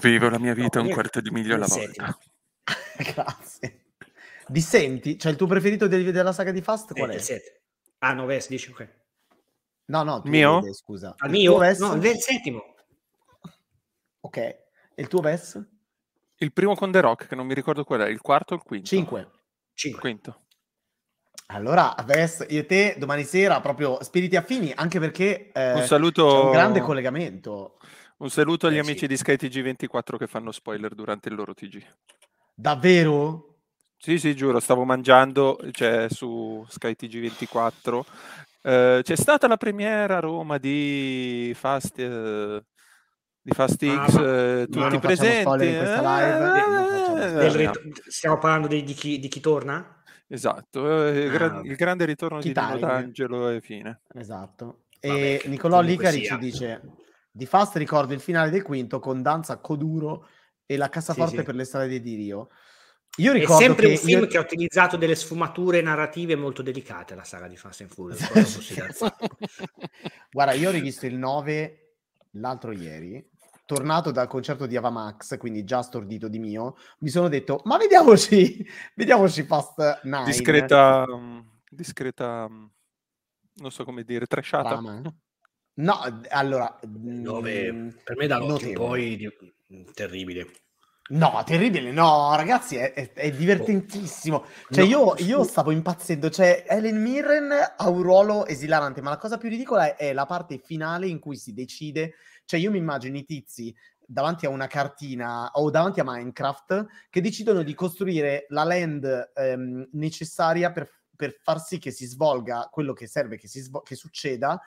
Vivo 0.00 0.28
la 0.28 0.38
mia 0.38 0.54
vita 0.54 0.80
un 0.80 0.86
io- 0.86 0.92
quarto 0.94 1.20
di 1.20 1.30
miglio 1.30 1.54
alla 1.54 1.66
volta. 1.66 2.18
Grazie. 3.14 3.84
Dissenti? 4.48 5.18
Cioè 5.18 5.32
il 5.32 5.38
tuo 5.38 5.46
preferito 5.46 5.86
del- 5.88 6.12
della 6.12 6.32
saga 6.32 6.52
di 6.52 6.60
Fast 6.62 6.92
qual 6.94 7.10
è? 7.10 7.14
il 7.14 7.20
sette. 7.20 7.62
Ah, 7.98 8.12
9 8.12 8.44
dici 8.48 8.70
ok. 8.70 8.88
No, 9.86 10.02
no, 10.02 10.20
tu 10.22 10.28
Mio? 10.28 10.60
vede, 10.60 10.74
scusa. 10.74 11.14
Al 11.18 11.30
Il 11.30 11.36
mio? 11.38 11.58
No, 11.58 11.94
il 11.94 12.18
settimo. 12.20 12.74
Ok. 14.20 14.36
E 14.36 14.64
il 14.96 15.08
tuo 15.08 15.20
Ves? 15.20 15.60
Il 16.38 16.52
primo 16.52 16.74
con 16.74 16.90
The 16.90 17.00
Rock, 17.00 17.28
che 17.28 17.34
non 17.34 17.46
mi 17.46 17.54
ricordo 17.54 17.84
qual 17.84 18.00
è, 18.00 18.08
il 18.08 18.20
quarto 18.20 18.54
o 18.54 18.56
il 18.56 18.62
quinto? 18.62 18.86
5. 18.86 19.20
Il 19.20 19.28
5. 19.74 20.00
quinto. 20.00 20.40
Allora, 21.48 21.94
Ves, 22.04 22.44
io 22.48 22.60
e 22.60 22.66
te 22.66 22.96
domani 22.98 23.22
sera 23.22 23.60
proprio 23.60 24.02
spiriti 24.02 24.34
affini, 24.34 24.72
anche 24.74 24.98
perché 24.98 25.52
eh, 25.52 25.72
un 25.74 25.80
c'è 25.80 25.86
saluto, 25.86 26.46
un 26.46 26.50
grande 26.50 26.80
collegamento. 26.80 27.78
un 28.18 28.30
saluto 28.30 28.66
agli 28.66 28.76
Eh, 28.76 28.80
amici 28.80 28.98
sì. 29.00 29.06
di 29.06 29.14
SkyTG24 29.14 30.16
che 30.16 30.26
fanno 30.26 30.50
spoiler 30.50 30.94
durante 30.94 31.28
il 31.28 31.36
loro 31.36 31.54
TG. 31.54 31.84
Davvero? 32.52 33.54
Sì, 33.98 34.18
sì, 34.18 34.34
giuro, 34.34 34.58
stavo 34.60 34.84
mangiando, 34.84 35.58
cioè 35.70 36.08
su 36.10 36.66
SkyTG24. 36.68 38.00
Eh, 38.66 39.00
c'è 39.04 39.14
stata 39.16 39.46
la 39.46 39.56
premiera 39.56 40.16
a 40.16 40.20
Roma 40.20 40.58
di 40.58 41.52
Fast, 41.54 41.96
eh, 42.00 42.64
di 43.40 43.52
Fast 43.52 43.80
Ah, 43.84 44.06
X, 44.08 44.14
ma- 44.14 44.20
No, 44.22 44.66
non 44.66 44.66
tutti 44.90 44.98
presenti. 44.98 45.64
Eh, 45.66 47.48
rit- 47.56 48.08
stiamo 48.08 48.38
parlando 48.38 48.66
di, 48.66 48.82
di 48.82 48.92
chi, 48.92 49.20
di 49.20 49.28
chi 49.28 49.38
torna? 49.40 50.02
Esatto, 50.26 51.06
eh, 51.06 51.26
Ah, 51.28 51.38
vabbè. 51.48 51.68
il 51.68 51.76
grande 51.76 52.04
ritorno 52.06 52.40
di 52.40 52.50
D'Angelo 52.52 53.48
e 53.50 53.60
fine. 53.60 54.00
Esatto. 54.14 54.86
Vabbè, 55.00 55.14
E 55.44 55.48
Nicolò 55.48 55.80
Licari 55.80 56.24
sia. 56.24 56.34
ci 56.34 56.38
dice 56.38 56.82
di 57.30 57.46
Fast 57.46 57.76
ricordo 57.76 58.12
il 58.14 58.20
finale 58.20 58.50
del 58.50 58.62
quinto 58.62 58.98
con 58.98 59.22
danza 59.22 59.58
Coduro 59.58 60.26
e 60.66 60.76
la 60.76 60.88
cassaforte 60.88 61.36
sì. 61.38 61.42
per 61.44 61.54
le 61.54 61.62
strade 61.64 62.00
di 62.00 62.16
Dio. 62.16 62.48
Io 63.16 63.32
È 63.32 63.38
ricordo 63.38 63.62
sempre 63.62 63.86
che 63.86 63.92
un 63.92 63.98
film 63.98 64.20
io- 64.20 64.26
che 64.26 64.36
ha 64.36 64.40
utilizzato 64.40 64.96
delle 64.96 65.14
sfumature 65.14 65.80
narrative 65.80 66.36
molto 66.36 66.62
delicate, 66.62 67.14
la 67.14 67.24
saga 67.24 67.48
di 67.48 67.56
Fast 67.56 67.80
and 67.80 67.90
Furious. 67.90 68.20
Guarda, 70.30 70.52
io 70.52 70.68
ho 70.68 70.72
rivisto 70.72 71.06
il 71.06 71.16
9 71.16 71.80
l'altro 72.32 72.72
ieri 72.72 73.26
tornato 73.66 74.12
dal 74.12 74.28
concerto 74.28 74.66
di 74.66 74.76
Avamax, 74.76 75.36
quindi 75.38 75.64
già 75.64 75.82
stordito 75.82 76.28
di 76.28 76.38
mio, 76.38 76.76
mi 77.00 77.08
sono 77.08 77.28
detto, 77.28 77.60
ma 77.64 77.76
vediamoci, 77.76 78.64
vediamoci 78.94 79.42
Fast 79.42 80.02
9. 80.04 80.24
Discreta, 80.24 81.04
mm, 81.08 81.38
discreta, 81.68 82.48
mm, 82.48 82.64
non 83.54 83.70
so 83.72 83.84
come 83.84 84.04
dire, 84.04 84.26
trashata. 84.26 84.68
Trama. 84.68 85.02
No, 85.78 85.98
allora... 86.30 86.78
9, 86.86 87.72
mm, 87.72 87.88
per 88.04 88.16
me 88.16 88.26
da 88.28 88.36
8 88.36 88.44
in 88.44 88.50
notevole. 88.50 88.76
poi 88.76 89.92
terribile. 89.92 90.50
No, 91.08 91.40
terribile, 91.46 91.92
no, 91.92 92.34
ragazzi, 92.34 92.76
è, 92.76 92.92
è- 92.92 93.12
è 93.12 93.30
divertentissimo. 93.30 94.44
Cioè, 94.70 94.82
No, 94.84 94.90
io, 94.90 95.14
io 95.18 95.44
stavo 95.44 95.70
impazzendo. 95.70 96.30
Cioè, 96.30 96.64
Helen 96.66 97.00
Mirren 97.00 97.50
ha 97.76 97.88
un 97.88 98.02
ruolo 98.02 98.44
esilarante, 98.46 99.00
ma 99.00 99.10
la 99.10 99.16
cosa 99.18 99.38
più 99.38 99.48
ridicola 99.48 99.94
è, 99.94 99.96
è 99.96 100.12
la 100.12 100.26
parte 100.26 100.58
finale 100.58 101.06
in 101.06 101.20
cui 101.20 101.36
si 101.36 101.52
decide. 101.52 102.14
Cioè, 102.44 102.58
io 102.58 102.72
mi 102.72 102.78
immagino 102.78 103.16
i 103.16 103.24
tizi 103.24 103.72
davanti 104.04 104.46
a 104.46 104.50
una 104.50 104.66
cartina 104.66 105.50
o 105.54 105.70
davanti 105.70 106.00
a 106.00 106.04
Minecraft 106.04 106.86
che 107.10 107.20
decidono 107.20 107.62
di 107.62 107.74
costruire 107.74 108.46
la 108.48 108.64
land 108.64 109.32
ehm, 109.34 109.88
necessaria 109.92 110.70
per, 110.72 110.88
per 111.14 111.36
far 111.40 111.60
sì 111.60 111.78
che 111.78 111.90
si 111.90 112.06
svolga 112.06 112.68
quello 112.70 112.92
che 112.92 113.08
serve 113.08 113.36
che, 113.36 113.48
si 113.48 113.68
che 113.82 113.96
succeda 113.96 114.60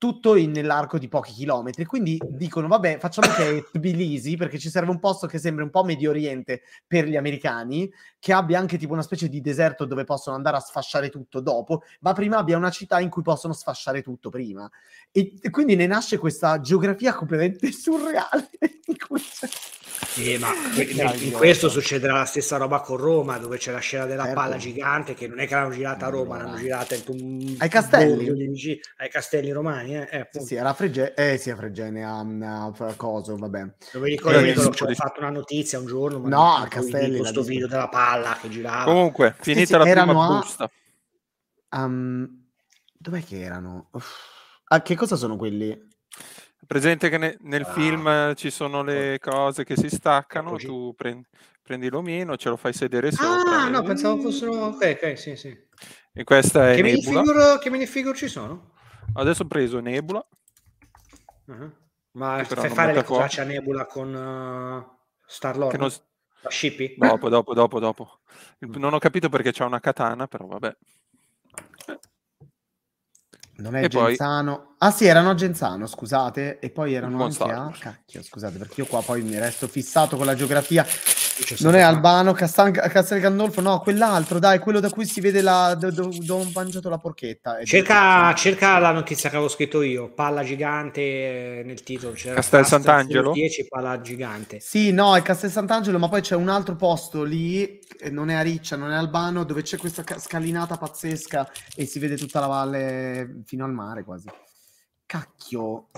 tutto 0.00 0.34
in- 0.34 0.50
nell'arco 0.50 0.98
di 0.98 1.08
pochi 1.08 1.30
chilometri. 1.32 1.84
Quindi 1.84 2.18
dicono, 2.26 2.68
vabbè, 2.68 2.96
facciamo 2.98 3.34
che 3.34 3.58
è 3.58 3.62
Tbilisi, 3.70 4.34
perché 4.38 4.58
ci 4.58 4.70
serve 4.70 4.90
un 4.90 4.98
posto 4.98 5.26
che 5.26 5.36
sembri 5.36 5.62
un 5.62 5.68
po' 5.68 5.84
Medio 5.84 6.08
Oriente 6.08 6.62
per 6.86 7.06
gli 7.06 7.16
americani, 7.16 7.92
che 8.18 8.32
abbia 8.32 8.58
anche 8.58 8.78
tipo 8.78 8.94
una 8.94 9.02
specie 9.02 9.28
di 9.28 9.42
deserto 9.42 9.84
dove 9.84 10.04
possono 10.04 10.36
andare 10.36 10.56
a 10.56 10.60
sfasciare 10.60 11.10
tutto 11.10 11.40
dopo, 11.40 11.82
ma 12.00 12.14
prima 12.14 12.38
abbia 12.38 12.56
una 12.56 12.70
città 12.70 12.98
in 12.98 13.10
cui 13.10 13.20
possono 13.20 13.52
sfasciare 13.52 14.00
tutto 14.00 14.30
prima. 14.30 14.66
E, 15.12 15.34
e 15.38 15.50
quindi 15.50 15.76
ne 15.76 15.86
nasce 15.86 16.16
questa 16.16 16.60
geografia 16.60 17.12
completamente 17.12 17.70
surreale. 17.70 18.48
Eh, 20.16 20.38
ma 20.38 20.48
Che 20.74 20.82
in 21.24 21.32
questo 21.32 21.68
succederà 21.68 22.14
la 22.14 22.24
stessa 22.24 22.56
roba 22.56 22.80
con 22.80 22.96
Roma, 22.96 23.38
dove 23.38 23.58
c'è 23.58 23.70
la 23.70 23.78
scena 23.78 24.06
della 24.06 24.24
Certo. 24.24 24.40
palla 24.40 24.56
gigante, 24.56 25.14
che 25.14 25.28
non 25.28 25.38
è 25.38 25.46
che 25.46 25.54
l'hanno 25.54 25.70
girata 25.70 26.06
a 26.06 26.08
Roma, 26.08 26.38
l'hanno 26.38 26.56
girata 26.56 26.94
in 26.94 27.02
un 27.06 27.54
Ai 27.58 27.68
castelli. 27.68 28.32
di 28.52 28.80
ai 28.96 29.08
castelli 29.10 29.50
romani, 29.52 29.96
eh, 29.96 30.08
eh, 30.10 30.28
Sì, 30.32 30.40
sì, 30.40 30.54
era 30.56 30.72
Frege- 30.74 31.14
eh, 31.14 31.36
sì, 31.36 31.50
a 31.50 31.56
Fregene, 31.56 32.04
a, 32.04 32.18
a 32.20 32.94
Coso, 32.96 33.36
vabbè. 33.36 33.74
Dove 33.92 34.08
ricordo 34.08 34.38
Eh, 34.40 34.52
che 34.52 34.60
sì, 34.60 34.66
ho 34.66 34.72
sì. 34.88 34.94
fatto 34.94 35.20
una 35.20 35.30
notizia 35.30 35.78
un 35.78 35.86
giorno, 35.86 36.18
ma 36.18 36.28
No, 36.28 36.36
non- 36.56 36.62
a 36.62 36.68
Castelli, 36.68 37.18
questo 37.18 37.42
video 37.42 37.66
della 37.68 37.88
palla 37.88 38.36
che 38.40 38.48
girava. 38.48 38.84
Comunque, 38.84 39.34
Sì, 39.40 39.52
finita 39.54 39.66
sì, 39.82 39.88
la 39.90 40.02
prima 40.04 40.24
a- 40.24 40.38
busta. 40.38 40.70
Um, 41.72 42.46
dov'è 42.98 43.22
che 43.24 43.40
erano? 43.40 43.88
Uff. 43.92 44.28
Ah, 44.72 44.82
che 44.82 44.96
cosa 44.96 45.16
sono 45.16 45.36
quelli? 45.36 45.88
Presente 46.70 47.08
che 47.08 47.18
ne- 47.18 47.36
nel 47.40 47.62
Ah. 47.62 47.72
film 47.72 48.06
eh, 48.06 48.34
ci 48.36 48.48
sono 48.48 48.84
le 48.84 49.18
cose 49.20 49.64
che 49.64 49.74
si 49.74 49.88
staccano, 49.88 50.54
tu 50.54 50.94
prendi, 50.94 51.26
prendi 51.60 51.88
l'omino, 51.88 52.36
ce 52.36 52.48
lo 52.48 52.56
fai 52.56 52.72
sedere 52.72 53.10
sopra. 53.10 53.62
Ah, 53.62 53.66
e- 53.66 53.70
no, 53.70 53.82
pensavo 53.82 54.20
fossero... 54.20 54.52
Ok, 54.66 54.98
ok, 55.02 55.18
sì, 55.18 55.34
sì. 55.34 55.52
E 56.12 56.22
questa 56.22 56.70
è 56.70 56.76
Che 56.76 56.82
Nebula. 56.82 57.22
minifigure, 57.22 57.58
che 57.58 57.70
minifigure 57.70 58.16
ci 58.16 58.28
sono? 58.28 58.74
Adesso 59.14 59.42
ho 59.42 59.46
preso 59.48 59.80
Nebula. 59.80 60.24
Uh-huh. 61.46 61.72
Ma 62.12 62.44
fai 62.44 62.68
fare 62.70 62.94
le 62.94 63.02
cose 63.02 63.40
a 63.40 63.44
Nebula 63.44 63.86
con 63.86 64.14
uh, 64.14 65.08
Star-Lord? 65.26 65.72
Che 65.72 65.76
non 65.76 65.90
La 66.42 66.50
Shippy? 66.50 66.94
Dopo, 66.96 67.28
dopo, 67.28 67.52
dopo, 67.52 67.80
dopo. 67.80 68.20
Non 68.60 68.94
ho 68.94 68.98
capito 69.00 69.28
perché 69.28 69.50
c'ha 69.50 69.64
una 69.64 69.80
katana, 69.80 70.28
però 70.28 70.46
vabbè. 70.46 70.76
Non 73.60 73.76
è 73.76 73.84
E 73.84 73.88
poi- 73.88 74.06
Genzano. 74.08 74.74
Ah 74.78 74.90
sì, 74.90 75.04
erano 75.04 75.30
a 75.30 75.34
Genzano, 75.34 75.86
scusate. 75.86 76.58
E 76.58 76.70
poi 76.70 76.94
erano 76.94 77.22
anche 77.24 77.42
a... 77.42 77.70
Cacchio, 77.78 78.22
scusate, 78.22 78.56
perché 78.58 78.80
io 78.80 78.86
qua 78.86 79.02
poi 79.02 79.22
mi 79.22 79.38
resto 79.38 79.68
fissato 79.68 80.16
con 80.16 80.26
la 80.26 80.34
geografia. 80.34 80.84
Non 81.60 81.74
è. 81.74 81.80
Albano, 81.80 82.32
Castan... 82.32 82.72
Castel 82.72 83.20
Gandolfo, 83.20 83.60
no, 83.60 83.80
quell'altro, 83.80 84.38
dai, 84.38 84.58
quello 84.58 84.80
da 84.80 84.90
cui 84.90 85.04
si 85.06 85.20
vede 85.20 85.40
la... 85.40 85.74
do- 85.74 85.90
do- 85.90 86.10
dove 86.20 86.44
ho 86.44 86.50
mangiato 86.54 86.88
la 86.88 86.98
porchetta. 86.98 87.64
Cerca, 87.64 88.32
cerca 88.34 88.78
la 88.78 88.92
notizia 88.92 89.28
che 89.30 89.36
avevo 89.36 89.50
scritto 89.50 89.82
io, 89.82 90.12
palla 90.12 90.42
gigante 90.44 91.00
eh, 91.00 91.62
nel 91.64 91.82
titolo. 91.82 92.12
C'era 92.14 92.34
Castel 92.34 92.66
Sant'Angelo? 92.66 93.30
Furious 93.32 93.54
10, 93.56 93.68
palla 93.68 94.00
gigante. 94.00 94.60
Sì, 94.60 94.92
no, 94.92 95.16
è 95.16 95.22
Castel 95.22 95.50
Sant'Angelo, 95.50 95.98
ma 95.98 96.08
poi 96.08 96.20
c'è 96.20 96.34
un 96.36 96.48
altro 96.48 96.76
posto 96.76 97.22
lì, 97.24 97.78
non 98.10 98.30
è 98.30 98.34
a 98.34 98.42
Riccia, 98.42 98.76
non 98.76 98.92
è 98.92 98.94
Albano, 98.94 99.44
dove 99.44 99.62
c'è 99.62 99.76
questa 99.76 100.04
ca- 100.04 100.18
scalinata 100.18 100.76
pazzesca 100.76 101.50
e 101.74 101.86
si 101.86 101.98
vede 101.98 102.16
tutta 102.16 102.40
la 102.40 102.46
valle 102.46 103.42
fino 103.46 103.64
al 103.64 103.72
mare 103.72 104.04
quasi. 104.04 104.28
Cacchio. 105.06 105.88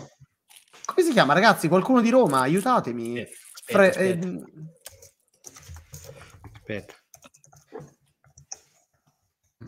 Come 0.85 1.07
si 1.07 1.13
chiama, 1.13 1.35
ragazzi? 1.35 1.69
Qualcuno 1.69 2.01
di 2.01 2.11
Roma, 2.11 2.41
aiutatemi. 2.41 3.19
Eh, 3.19 3.29
Aspetta, 3.55 3.79
Fre- 3.79 3.89
aspetta, 3.91 4.27
eh, 4.27 4.43
aspetta. 6.63 6.95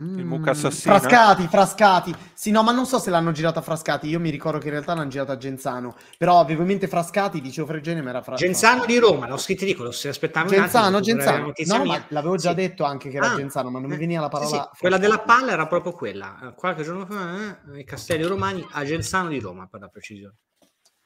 mm, 0.03 0.21
mucca 0.27 0.51
assassina? 0.51 0.99
Frascati, 0.99 1.47
Frascati. 1.49 2.15
Sì, 2.35 2.51
no, 2.51 2.63
ma 2.63 2.73
non 2.73 2.85
so 2.87 2.99
se 2.99 3.11
l'hanno 3.11 3.33
girata 3.33 3.59
a 3.61 3.63
Frascati. 3.63 4.09
Io 4.09 4.19
mi 4.21 4.31
ricordo 4.31 4.59
che 4.59 4.67
in 4.67 4.73
realtà 4.73 4.95
l'hanno 4.95 5.09
girata 5.09 5.33
a 5.33 5.37
Genzano. 5.37 5.97
Però 6.19 6.41
avevo 6.41 6.63
in 6.63 6.69
mente 6.69 6.89
Frascati, 6.89 7.41
dicevo 7.41 7.67
Fregene, 7.69 8.03
ma 8.03 8.11
era 8.11 8.23
Fra- 8.23 8.35
Genzano 8.37 8.83
Frascati. 8.83 8.93
di 8.93 8.99
Roma, 8.99 9.29
l'ho 9.29 9.37
scritto 9.37 9.65
dico, 9.65 9.91
se 9.93 10.09
aspettavo 10.09 10.49
Genzano, 10.49 10.87
attimo, 10.99 11.01
Genzano. 11.01 11.53
No, 11.67 11.83
mia. 11.85 11.99
ma 11.99 12.05
l'avevo 12.09 12.37
già 12.37 12.51
Sì. 12.51 12.55
detto 12.57 12.85
anche 12.85 13.09
che 13.11 13.17
era 13.17 13.33
Ah, 13.33 13.37
Genzano, 13.37 13.71
ma 13.71 13.79
non 13.81 13.89
mi 13.89 13.97
eh, 13.97 13.99
veniva 13.99 14.21
la 14.21 14.27
sì, 14.27 14.33
parola. 14.33 14.71
sì, 14.73 14.79
Quella 14.81 14.99
della 14.99 15.15
Frascati. 15.17 15.41
palla 15.41 15.53
era 15.53 15.67
proprio 15.67 15.93
quella. 15.93 16.53
Qualche 16.57 16.83
giorno 16.83 17.07
fa, 17.07 17.59
eh, 17.73 17.79
i 17.81 17.85
Castelli 17.85 18.25
Romani 18.25 18.67
a 18.73 18.85
Genzano 18.85 19.29
di 19.29 19.39
Roma, 19.41 19.67
per 19.69 19.81
la 19.81 19.89
precisione. 19.89 20.35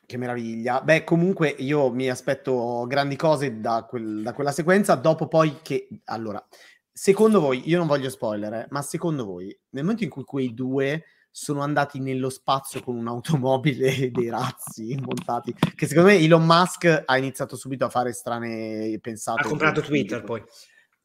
Che 0.08 0.16
meraviglia. 0.16 0.80
Beh, 0.80 1.04
comunque 1.04 1.48
io 1.50 1.90
mi 1.90 2.08
aspetto 2.08 2.86
grandi 2.88 3.14
cose 3.14 3.60
da, 3.60 3.84
quel- 3.86 4.22
da 4.22 4.32
quella 4.32 4.52
sequenza. 4.52 4.94
Dopo 4.94 5.28
poi 5.28 5.58
che... 5.60 5.86
Allora, 6.04 6.42
secondo 6.90 7.40
voi, 7.40 7.68
io 7.68 7.76
non 7.76 7.86
voglio 7.86 8.08
spoiler, 8.08 8.54
eh, 8.54 8.66
ma 8.70 8.80
secondo 8.80 9.26
voi, 9.26 9.54
nel 9.68 9.82
momento 9.82 10.04
in 10.04 10.08
cui 10.08 10.24
quei 10.24 10.54
due 10.54 11.04
sono 11.30 11.60
andati 11.60 12.00
nello 12.00 12.30
spazio 12.30 12.82
con 12.82 12.96
un'automobile 12.96 13.92
e 13.94 14.10
dei 14.10 14.30
razzi 14.30 14.96
montati, 14.98 15.54
che 15.74 15.86
secondo 15.86 16.08
me 16.08 16.16
Elon 16.16 16.46
Musk 16.46 17.02
ha 17.04 17.18
iniziato 17.18 17.54
subito 17.54 17.84
a 17.84 17.90
fare 17.90 18.14
strane 18.14 18.98
pensate. 19.02 19.42
Ha 19.42 19.46
comprato 19.46 19.82
Twitter 19.82 20.24
poi. 20.24 20.42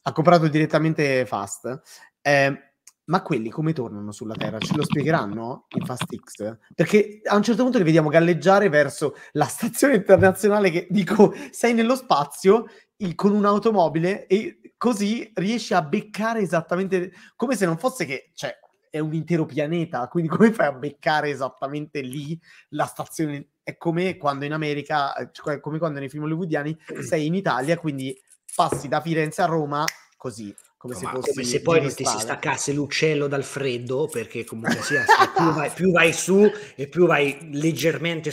Ha 0.04 0.12
comprato 0.14 0.48
direttamente 0.48 1.26
Fast. 1.26 1.82
Eh, 2.22 2.73
ma 3.06 3.22
quelli 3.22 3.50
come 3.50 3.74
tornano 3.74 4.12
sulla 4.12 4.36
Terra? 4.36 4.60
Ce 4.60 4.76
lo 4.76 4.84
spiegheranno 4.84 5.66
in 5.76 5.86
Fast 5.86 6.06
X? 6.16 6.58
Perché 6.74 7.22
a 7.24 7.36
un 7.36 7.44
certo 7.44 7.64
punto 7.64 7.78
li 7.78 7.84
vediamo 7.84 8.10
galleggiare 8.10 8.70
verso 8.70 9.16
la 9.34 9.46
stazione 9.46 9.96
internazionale 9.96 10.70
che 10.70 10.88
dico, 10.90 11.34
sei 11.52 11.74
nello 11.74 11.96
spazio 11.96 12.66
il- 12.98 13.16
con 13.16 13.34
un'automobile 13.34 14.28
e 14.28 14.60
così 14.78 15.30
riesci 15.36 15.74
a 15.74 15.82
beccare 15.82 16.40
esattamente 16.42 17.12
come 17.36 17.56
se 17.56 17.66
non 17.66 17.78
fosse 17.78 18.06
che, 18.06 18.32
cioè, 18.34 18.54
è 18.90 19.00
un 19.00 19.14
intero 19.14 19.46
pianeta, 19.46 20.08
quindi 20.08 20.30
come 20.30 20.52
fai 20.54 20.68
a 20.68 20.72
beccare 20.74 21.30
esattamente 21.30 22.02
lì 22.02 22.40
la 22.70 22.86
stazione? 22.86 23.48
È 23.64 23.76
come 23.78 24.18
quando 24.18 24.46
in 24.46 24.54
America, 24.54 25.14
cioè 25.32 25.60
come 25.60 25.80
quando 25.80 26.00
nei 26.00 26.10
film 26.10 26.24
hollywoodiani 26.24 26.78
sei 27.02 27.26
in 27.26 27.34
Italia, 27.34 27.78
quindi 27.78 28.16
passi 28.56 28.88
da 28.88 29.02
Firenze 29.02 29.42
a 29.42 29.46
Roma 29.46 29.84
così, 30.16 30.54
come 30.84 30.96
se 30.96 31.06
come 31.06 31.44
se 31.46 31.62
poi 31.62 31.80
non 31.80 31.94
ti 31.94 32.04
si 32.04 32.20
staccasse 32.20 32.74
l'uccello 32.74 33.28
dal 33.28 33.46
freddo, 33.46 34.08
perché 34.08 34.44
comunque 34.44 34.82
sia, 34.82 35.06
più, 35.34 35.46
vai, 35.56 35.72
più 35.72 35.92
vai 35.92 36.12
su 36.12 36.52
e 36.76 36.90
più 36.90 37.06
vai 37.06 37.38
leggermente 37.54 38.32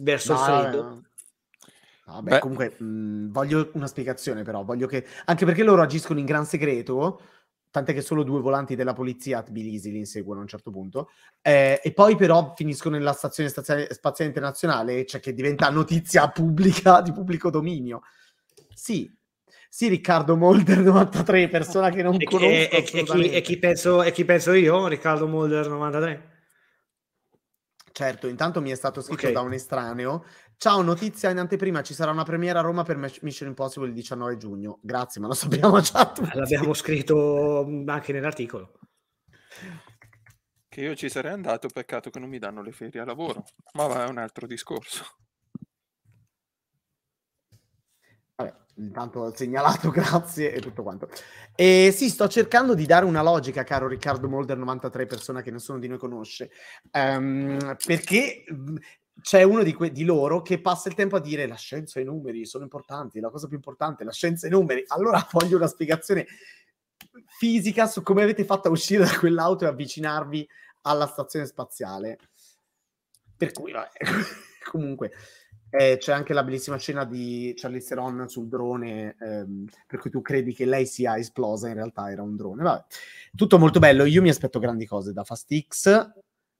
verso 0.00 0.34
No, 0.34 0.38
il 0.38 0.44
freddo. 0.44 0.82
no. 0.82 1.02
Vabbè, 2.04 2.30
Beh. 2.32 2.38
comunque 2.40 2.76
mh, 2.78 3.30
voglio 3.30 3.70
una 3.72 3.86
spiegazione 3.86 4.42
però, 4.42 4.62
voglio 4.62 4.86
che 4.86 5.06
anche 5.24 5.46
perché 5.46 5.62
loro 5.62 5.80
agiscono 5.80 6.18
in 6.18 6.26
gran 6.26 6.44
segreto, 6.44 7.22
tant'è 7.70 7.94
che 7.94 8.02
solo 8.02 8.24
due 8.24 8.42
volanti 8.42 8.74
della 8.76 8.92
polizia 8.92 9.38
a 9.38 9.42
Tbilisi 9.42 9.90
li 9.90 9.98
inseguono 9.98 10.40
a 10.40 10.42
un 10.42 10.48
certo 10.48 10.70
punto, 10.70 11.08
eh, 11.40 11.80
e 11.82 11.92
poi 11.94 12.14
però 12.14 12.52
finiscono 12.54 12.98
nella 12.98 13.14
stazione 13.14 13.48
stazia- 13.48 13.90
spaziale 13.90 14.28
internazionale, 14.28 15.06
cioè 15.06 15.20
che 15.22 15.32
diventa 15.32 15.70
notizia 15.70 16.28
pubblica 16.28 17.00
di 17.00 17.12
pubblico 17.12 17.48
dominio. 17.48 18.02
Sì, 18.74 19.10
sì, 19.74 19.88
Riccardo 19.88 20.36
Molder 20.36 20.80
93, 20.84 21.48
persona 21.48 21.88
che 21.88 22.02
non 22.02 22.16
E, 22.16 22.18
chi- 22.18 22.24
conosco 22.26 22.46
e- 22.46 22.68
e- 22.70 22.76
e 22.76 22.82
chi, 22.82 23.30
e 23.30 23.40
chi 23.40 23.58
penso, 23.58 24.02
e 24.02 24.12
chi 24.12 24.26
penso 24.26 24.52
io? 24.52 24.86
Riccardo 24.86 25.26
Molder 25.26 25.66
93? 25.66 26.30
Certo, 27.90 28.26
intanto 28.28 28.60
mi 28.60 28.70
è 28.70 28.74
stato 28.74 29.00
scritto 29.00 29.28
Ok. 29.28 29.32
da 29.32 29.40
un 29.40 29.54
estraneo. 29.54 30.24
Ciao, 30.58 30.82
notizia 30.82 31.30
in 31.30 31.38
anteprima, 31.38 31.82
ci 31.82 31.94
sarà 31.94 32.10
una 32.10 32.22
premiera 32.22 32.58
a 32.58 32.62
Roma 32.62 32.82
per 32.82 32.98
Mission 32.98 33.48
Impossible 33.48 33.88
il 33.88 33.94
19 33.94 34.36
giugno. 34.36 34.78
Grazie, 34.82 35.22
ma 35.22 35.28
lo 35.28 35.34
sappiamo 35.34 35.80
già 35.80 36.12
tutti. 36.12 36.36
L'abbiamo 36.36 36.74
scritto 36.74 37.64
mh, 37.66 37.88
anche 37.88 38.12
nell'articolo. 38.12 38.72
Che 40.68 40.80
io 40.80 40.94
ci 40.94 41.08
sarei 41.08 41.32
andato, 41.32 41.68
peccato 41.68 42.10
che 42.10 42.18
non 42.18 42.28
mi 42.28 42.38
danno 42.38 42.60
le 42.62 42.72
ferie 42.72 43.00
a 43.00 43.04
lavoro. 43.06 43.44
Ma 43.72 43.86
va, 43.86 44.04
è 44.04 44.08
un 44.08 44.18
altro 44.18 44.46
discorso. 44.46 45.04
Vabbè, 48.36 48.54
intanto 48.76 49.32
segnalato, 49.34 49.90
grazie 49.92 50.52
e 50.52 50.60
tutto 50.60 50.82
quanto. 50.82 51.08
E 51.54 51.92
sì, 51.94 52.08
sto 52.08 52.28
cercando 52.28 52.74
di 52.74 52.86
dare 52.86 53.04
una 53.04 53.22
logica, 53.22 53.64
caro 53.64 53.88
Riccardo 53.88 54.28
Molder 54.28 54.56
93, 54.56 55.06
persona 55.06 55.42
che 55.42 55.50
nessuno 55.50 55.78
di 55.78 55.88
noi 55.88 55.98
conosce, 55.98 56.50
Ehm, 56.90 57.76
perché 57.84 58.44
c'è 59.20 59.42
uno 59.42 59.62
di, 59.62 59.72
que- 59.72 59.92
di 59.92 60.04
loro 60.04 60.42
che 60.42 60.60
passa 60.60 60.88
il 60.88 60.94
tempo 60.94 61.16
a 61.16 61.20
dire 61.20 61.46
la 61.46 61.56
scienza 61.56 61.98
e 61.98 62.02
i 62.02 62.06
numeri 62.06 62.46
sono 62.46 62.64
importanti, 62.64 63.20
la 63.20 63.30
cosa 63.30 63.46
più 63.46 63.56
importante 63.56 64.02
è 64.02 64.06
la 64.06 64.12
scienza 64.12 64.46
e 64.46 64.50
i 64.50 64.52
numeri. 64.52 64.84
Allora 64.88 65.26
voglio 65.30 65.56
una 65.56 65.66
spiegazione 65.66 66.26
fisica 67.38 67.86
su 67.86 68.02
come 68.02 68.22
avete 68.22 68.44
fatto 68.44 68.68
a 68.68 68.70
uscire 68.70 69.04
da 69.04 69.18
quell'auto 69.18 69.64
e 69.64 69.68
avvicinarvi 69.68 70.48
alla 70.82 71.06
stazione 71.06 71.46
spaziale. 71.46 72.18
Per 73.36 73.52
cui, 73.52 73.72
vabbè, 73.72 73.90
comunque, 74.70 75.12
eh, 75.74 75.96
c'è 75.96 76.12
anche 76.12 76.34
la 76.34 76.44
bellissima 76.44 76.76
scena 76.76 77.06
di 77.06 77.54
Charlize 77.56 77.88
Theron 77.88 78.28
sul 78.28 78.46
drone, 78.46 79.16
ehm, 79.18 79.64
per 79.86 80.00
cui 80.00 80.10
tu 80.10 80.20
credi 80.20 80.52
che 80.52 80.66
lei 80.66 80.84
sia 80.84 81.16
esplosa, 81.16 81.68
in 81.68 81.74
realtà 81.74 82.10
era 82.10 82.22
un 82.22 82.36
drone. 82.36 82.62
Vabbè. 82.62 82.84
Tutto 83.34 83.58
molto 83.58 83.78
bello, 83.78 84.04
io 84.04 84.20
mi 84.20 84.28
aspetto 84.28 84.58
grandi 84.58 84.84
cose 84.84 85.14
da 85.14 85.24
Fast 85.24 85.50
X. 85.66 86.10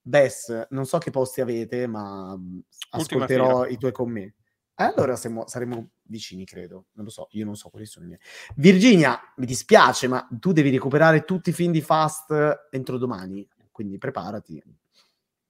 Bess, 0.00 0.66
non 0.70 0.86
so 0.86 0.96
che 0.96 1.10
posti 1.10 1.42
avete, 1.42 1.86
ma 1.86 2.34
mm, 2.34 2.58
ascolterò 2.90 3.66
i 3.66 3.76
tuoi 3.76 3.92
commenti. 3.92 4.40
Eh, 4.74 4.84
allora 4.84 5.14
siamo, 5.16 5.46
saremo 5.46 5.90
vicini, 6.04 6.46
credo. 6.46 6.86
Non 6.92 7.04
lo 7.04 7.10
so, 7.10 7.28
io 7.32 7.44
non 7.44 7.54
so 7.54 7.68
quali 7.68 7.84
sono 7.84 8.06
i 8.06 8.08
miei. 8.08 8.20
Virginia, 8.56 9.20
mi 9.36 9.44
dispiace, 9.44 10.08
ma 10.08 10.26
tu 10.40 10.52
devi 10.52 10.70
recuperare 10.70 11.24
tutti 11.24 11.50
i 11.50 11.52
film 11.52 11.72
di 11.72 11.82
Fast 11.82 12.32
entro 12.70 12.96
domani, 12.96 13.46
quindi 13.70 13.98
preparati. 13.98 14.62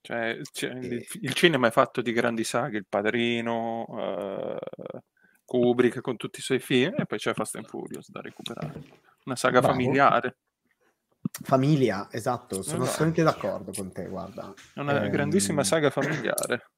Cioè, 0.03 0.40
cioè 0.53 0.70
e... 0.70 1.07
il, 1.20 1.32
cinema 1.32 1.68
è 1.68 1.70
fatto 1.70 2.03
di 2.03 2.12
grandi 2.12 2.42
saghe, 2.42 2.78
Il 2.78 2.86
Padrino, 2.88 3.84
uh, 3.88 4.59
Kubrick 5.44 6.00
con 6.00 6.16
tutti 6.16 6.40
i 6.40 6.42
suoi 6.42 6.59
film, 6.59 6.98
e 6.98 7.07
poi 7.07 7.18
c'è 7.18 7.32
Fast 7.32 7.55
and 7.55 7.66
Furious 7.66 8.11
da 8.11 8.20
recuperare. 8.20 8.82
Una 9.24 9.36
saga 9.36 9.61
Bravo. 9.61 9.74
familiare. 9.74 10.36
Famiglia, 11.44 12.09
esatto, 12.11 12.62
sono 12.62 12.82
assolutamente 12.82 13.22
d'accordo 13.22 13.70
con 13.70 13.92
te, 13.92 14.09
guarda. 14.09 14.53
È 14.74 14.80
una 14.80 15.05
ehm... 15.05 15.11
grandissima 15.11 15.62
saga 15.62 15.88
familiare. 15.90 16.70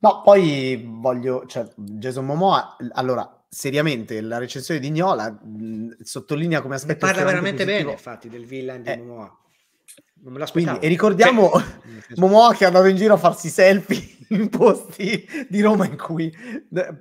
No, 0.00 0.20
poi 0.20 0.84
voglio, 0.86 1.46
cioè, 1.46 1.66
Jason 1.76 2.26
Momoa, 2.26 2.76
allora, 2.90 3.44
seriamente, 3.48 4.20
la 4.20 4.36
recensione 4.36 4.78
di 4.78 4.90
Gnola 4.90 5.30
mh, 5.30 6.02
sottolinea 6.02 6.60
come 6.60 6.74
aspetto... 6.74 7.06
Ne 7.06 7.12
parla 7.12 7.24
veramente 7.26 7.64
positivo. 7.64 7.78
bene, 7.78 7.92
infatti, 7.92 8.28
del 8.28 8.44
villain 8.44 8.82
di 8.82 8.90
eh, 8.90 8.96
Momoa. 8.98 9.41
Non 10.22 10.32
me 10.32 10.38
l'aspettavo. 10.38 10.78
Quindi, 10.78 10.86
e 10.86 10.88
ricordiamo 10.88 11.50
cioè, 11.50 11.64
Momoa 12.16 12.54
che 12.54 12.64
è 12.64 12.66
andato 12.66 12.86
in 12.86 12.96
giro 12.96 13.14
a 13.14 13.18
farsi 13.18 13.48
selfie 13.48 14.18
in 14.30 14.48
posti 14.48 15.26
di 15.48 15.60
Roma 15.60 15.84
in 15.84 15.96
cui 15.96 16.32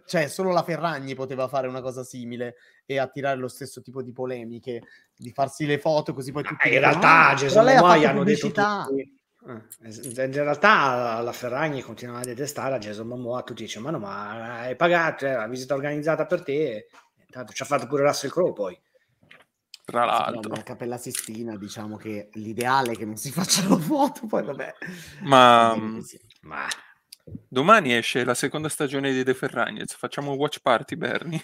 cioè, 0.05 0.27
solo 0.27 0.51
la 0.51 0.63
Ferragni 0.63 1.13
poteva 1.13 1.47
fare 1.47 1.67
una 1.67 1.81
cosa 1.81 2.03
simile 2.03 2.55
e 2.85 2.97
attirare 2.97 3.37
lo 3.37 3.47
stesso 3.47 3.81
tipo 3.81 4.01
di 4.01 4.11
polemiche, 4.11 4.81
di 5.15 5.31
farsi 5.31 5.65
le 5.65 5.77
foto 5.77 6.13
così 6.13 6.31
poi 6.31 6.43
tutti... 6.43 6.67
in 6.73 6.79
realtà 6.79 7.29
ah, 7.29 7.35
Jason 7.35 7.65
Momoa 7.65 8.09
hanno 8.09 8.23
detto 8.23 8.47
tutti... 8.47 9.19
Eh, 9.43 10.25
in 10.25 10.33
realtà 10.33 11.19
la 11.21 11.31
Ferragni 11.31 11.81
continuava 11.81 12.21
a 12.21 12.25
detestare 12.25 12.75
a 12.75 12.79
Jason 12.79 13.07
Momoa, 13.07 13.43
tutti 13.43 13.63
dicevano 13.63 13.97
ma 13.97 14.33
no, 14.33 14.39
ma 14.39 14.59
hai 14.61 14.75
pagato, 14.75 15.25
è 15.25 15.33
la 15.33 15.47
visita 15.47 15.73
organizzata 15.73 16.25
per 16.25 16.43
te, 16.43 16.87
intanto 17.25 17.53
ci 17.53 17.63
ha 17.63 17.65
fatto 17.65 17.87
pure 17.87 18.03
Russell 18.03 18.29
Crowe 18.29 18.53
poi. 18.53 18.79
Tra 19.91 20.05
l'altro. 20.05 20.55
La 20.55 20.63
Cappella 20.63 20.97
Sistina, 20.97 21.57
diciamo 21.57 21.97
che 21.97 22.29
l'ideale 22.35 22.93
è 22.93 22.95
che 22.95 23.03
non 23.03 23.17
si 23.17 23.29
facciano 23.33 23.77
foto, 23.77 24.25
poi 24.25 24.41
vabbè. 24.41 24.73
Ma, 25.23 25.75
ma... 26.43 26.65
domani 27.49 27.93
esce 27.93 28.23
la 28.23 28.33
seconda 28.33 28.69
stagione 28.69 29.11
di 29.11 29.21
The 29.25 29.33
Ferragnez, 29.33 29.93
facciamo 29.93 30.31
watch 30.31 30.59
party, 30.61 30.95
Bernie. 30.95 31.43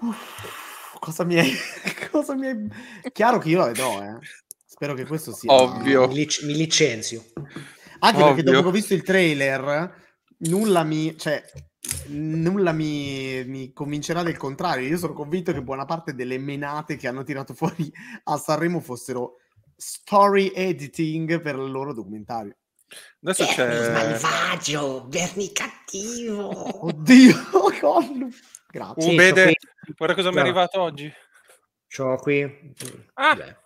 Uff, 0.00 0.98
cosa 0.98 1.24
mi 1.24 1.38
hai... 1.38 1.54
cosa 2.12 2.34
mi 2.34 2.48
hai... 2.48 2.68
Chiaro 3.12 3.38
che 3.38 3.48
io 3.48 3.60
la 3.60 3.66
vedrò, 3.68 4.02
eh. 4.02 4.18
Spero 4.66 4.92
che 4.92 5.06
questo 5.06 5.32
sia... 5.32 5.50
Ovvio. 5.50 6.06
Mi, 6.06 6.14
lic- 6.16 6.42
mi 6.42 6.54
licenzio. 6.54 7.24
Anche 8.00 8.20
Ovvio. 8.20 8.34
perché 8.34 8.42
dopo 8.42 8.60
che 8.60 8.68
ho 8.68 8.72
visto 8.72 8.92
il 8.92 9.02
trailer, 9.02 10.02
nulla 10.40 10.82
mi... 10.82 11.16
Cioè, 11.16 11.42
nulla 12.08 12.72
mi, 12.72 13.44
mi, 13.44 13.72
convincerà 13.72 14.22
del 14.22 14.36
contrario. 14.36 14.88
Io 14.88 14.98
sono 14.98 15.12
convinto 15.12 15.52
che 15.52 15.62
buona 15.62 15.84
parte 15.84 16.14
delle 16.14 16.38
menate 16.38 16.96
che 16.96 17.08
hanno 17.08 17.22
tirato 17.22 17.54
fuori 17.54 17.92
a 18.24 18.36
Sanremo 18.36 18.80
fossero 18.80 19.38
story 19.76 20.52
editing 20.54 21.40
per 21.40 21.56
il 21.56 21.70
loro 21.70 21.92
documentario. 21.92 22.56
Adesso 23.22 23.44
Bernie 23.56 23.80
c'è 23.80 23.92
malvagio, 23.92 25.04
Bernie 25.06 25.52
cattivo. 25.52 26.86
Oddio, 26.86 27.34
collo. 27.80 28.28
Grazie. 28.70 29.12
Uh, 29.12 29.16
vede, 29.16 29.56
guarda 29.96 30.14
cosa 30.14 30.30
mi 30.30 30.36
è 30.36 30.40
arrivato 30.40 30.80
oggi. 30.80 31.12
C'ho 31.88 32.16
qui. 32.16 32.42
Ah. 33.14 33.56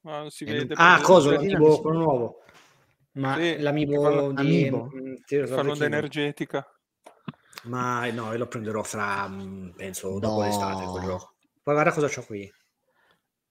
Ma 0.00 0.18
non 0.20 0.30
si 0.30 0.44
vede. 0.44 0.74
Ah, 0.76 1.00
cosa? 1.02 1.32
L'amiibo 1.32 1.80
quello 1.80 1.98
nuovo. 1.98 2.42
Ma 3.18 3.36
sì, 3.36 3.58
l'amiibo 3.58 4.32
di 4.32 4.70
mm, 4.70 5.44
fanno 5.46 5.74
energetica. 5.84 6.66
Ma 7.64 8.08
no, 8.10 8.32
io 8.32 8.38
lo 8.38 8.46
prenderò 8.46 8.82
fra, 8.82 9.28
mm, 9.28 9.70
penso, 9.70 10.10
no. 10.10 10.18
dopo 10.20 10.42
l'estate 10.42 10.84
quel 10.84 11.02
gioco. 11.02 11.34
Poi 11.62 11.74
guarda 11.74 11.92
cosa 11.92 12.08
c'ho 12.08 12.24
qui. 12.24 12.50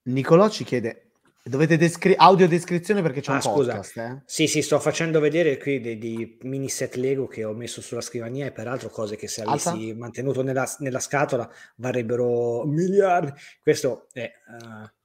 Nicolò 0.04 0.50
ci 0.50 0.64
chiede, 0.64 1.12
dovete 1.44 1.76
descri- 1.76 2.16
audio 2.16 2.48
descrizione 2.48 3.02
perché 3.02 3.20
c'è 3.20 3.32
ah, 3.32 3.36
un 3.36 3.42
scusa. 3.42 3.74
podcast, 3.74 3.98
eh? 3.98 4.22
Sì, 4.26 4.48
sì, 4.48 4.62
sto 4.62 4.80
facendo 4.80 5.20
vedere 5.20 5.58
qui 5.58 5.82
dei, 5.82 5.98
dei, 5.98 6.38
mini 6.44 6.70
set 6.70 6.96
Lego 6.96 7.28
che 7.28 7.44
ho 7.44 7.54
messo 7.54 7.82
sulla 7.82 8.02
scrivania 8.02 8.46
e 8.46 8.52
peraltro 8.52 8.90
cose 8.90 9.18
che 9.18 9.28
se 9.28 9.42
avessi 9.42 9.68
Alta? 9.68 9.96
mantenuto 9.98 10.44
nella, 10.44 10.66
nella, 10.80 11.00
scatola 11.00 11.50
varrebbero 11.76 12.64
miliardi. 12.66 13.34
Questo 13.62 14.08
è... 14.14 14.32
Uh, 14.48 14.96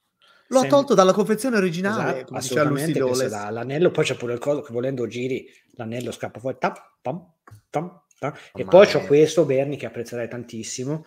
L'ho 0.53 0.61
sem- 0.61 0.69
tolto 0.69 0.93
dalla 0.93 1.15
confezione 1.15 1.57
originale, 1.57 2.17
esatto, 2.19 2.35
assolutamente, 2.35 3.29
da, 3.29 3.49
l'anello, 3.49 3.91
poi 3.91 4.05
c'è 4.05 4.17
pure 4.17 4.35
il 4.35 4.39
coso 4.39 4.61
che 4.61 4.71
volendo 4.71 5.07
giri, 5.07 5.51
l'anello 5.77 6.13
scappa 6.13 6.41
fuori, 6.41 6.59
tap, 6.61 6.97
pam, 7.01 7.27
tam, 7.71 8.03
tam. 8.19 8.35
e 8.55 8.65
poi 8.65 8.87
c'ho 8.87 9.01
questo 9.07 9.47
Berni 9.47 9.79
che 9.79 9.87
apprezzerai 9.87 10.29
tantissimo, 10.29 11.07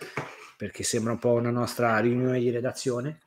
perché 0.57 0.81
sembra 0.81 1.11
un 1.11 1.19
po' 1.19 1.33
una 1.33 1.51
nostra 1.51 1.99
riunione 1.99 2.39
di 2.39 2.49
redazione. 2.49 3.19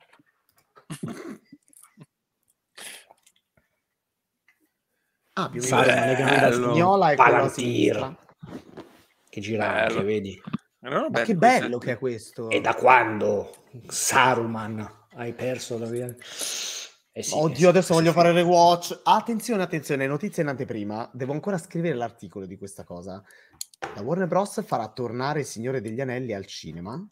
ah, 5.33 5.49
più 5.49 5.61
Fare 5.61 5.91
una 5.93 6.05
legame 6.05 6.51
spagnola 6.51 7.11
e 7.11 7.15
Palantir 7.15 8.17
che 9.29 9.39
gira 9.39 9.67
bello. 9.69 9.93
anche, 9.93 10.03
vedi? 10.03 10.41
Ma 10.79 11.21
che 11.23 11.35
bello 11.35 11.77
che 11.77 11.93
è 11.93 11.97
questo! 11.97 12.49
E 12.49 12.59
da 12.59 12.75
quando 12.75 13.63
Saruman 13.87 14.97
hai 15.15 15.33
perso 15.33 15.77
la 15.77 15.87
via. 15.87 16.15
Eh 17.11 17.23
sì, 17.23 17.33
Oddio, 17.33 17.67
eh 17.67 17.69
adesso 17.69 17.93
voglio 17.93 18.11
fare 18.11 18.29
il 18.29 18.35
rewatch. 18.35 19.01
Attenzione, 19.03 19.63
attenzione, 19.63 20.07
notizie 20.07 20.43
in 20.43 20.49
anteprima. 20.49 21.09
Devo 21.13 21.33
ancora 21.33 21.57
scrivere 21.57 21.95
l'articolo 21.95 22.45
di 22.45 22.57
questa 22.57 22.83
cosa. 22.83 23.23
La 23.95 24.01
Warner 24.01 24.27
Bros. 24.27 24.63
farà 24.63 24.87
tornare 24.89 25.41
Il 25.41 25.45
Signore 25.45 25.81
degli 25.81 25.99
Anelli 25.99 26.33
al 26.33 26.45
cinema. 26.45 27.05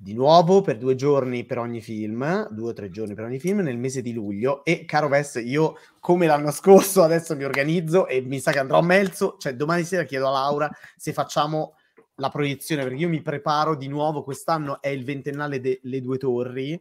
Di 0.00 0.14
nuovo 0.14 0.60
per 0.60 0.78
due 0.78 0.94
giorni 0.94 1.44
per 1.44 1.58
ogni 1.58 1.80
film, 1.80 2.48
due 2.50 2.70
o 2.70 2.72
tre 2.72 2.88
giorni 2.88 3.14
per 3.14 3.24
ogni 3.24 3.40
film, 3.40 3.58
nel 3.58 3.78
mese 3.78 4.00
di 4.00 4.12
luglio. 4.12 4.64
E 4.64 4.84
caro 4.84 5.08
Vess, 5.08 5.42
io 5.44 5.74
come 5.98 6.26
l'anno 6.26 6.52
scorso 6.52 7.02
adesso 7.02 7.34
mi 7.34 7.42
organizzo 7.42 8.06
e 8.06 8.20
mi 8.20 8.38
sa 8.38 8.52
che 8.52 8.60
andrò 8.60 8.78
a 8.78 8.82
Melzo. 8.82 9.36
Cioè, 9.38 9.56
domani 9.56 9.82
sera 9.82 10.04
chiedo 10.04 10.28
a 10.28 10.30
Laura 10.30 10.70
se 10.96 11.12
facciamo 11.12 11.74
la 12.14 12.28
proiezione, 12.28 12.84
perché 12.84 12.98
io 12.98 13.08
mi 13.08 13.22
preparo 13.22 13.74
di 13.74 13.88
nuovo. 13.88 14.22
Quest'anno 14.22 14.80
è 14.80 14.88
il 14.88 15.04
ventennale 15.04 15.60
delle 15.60 16.00
due 16.00 16.16
torri 16.16 16.80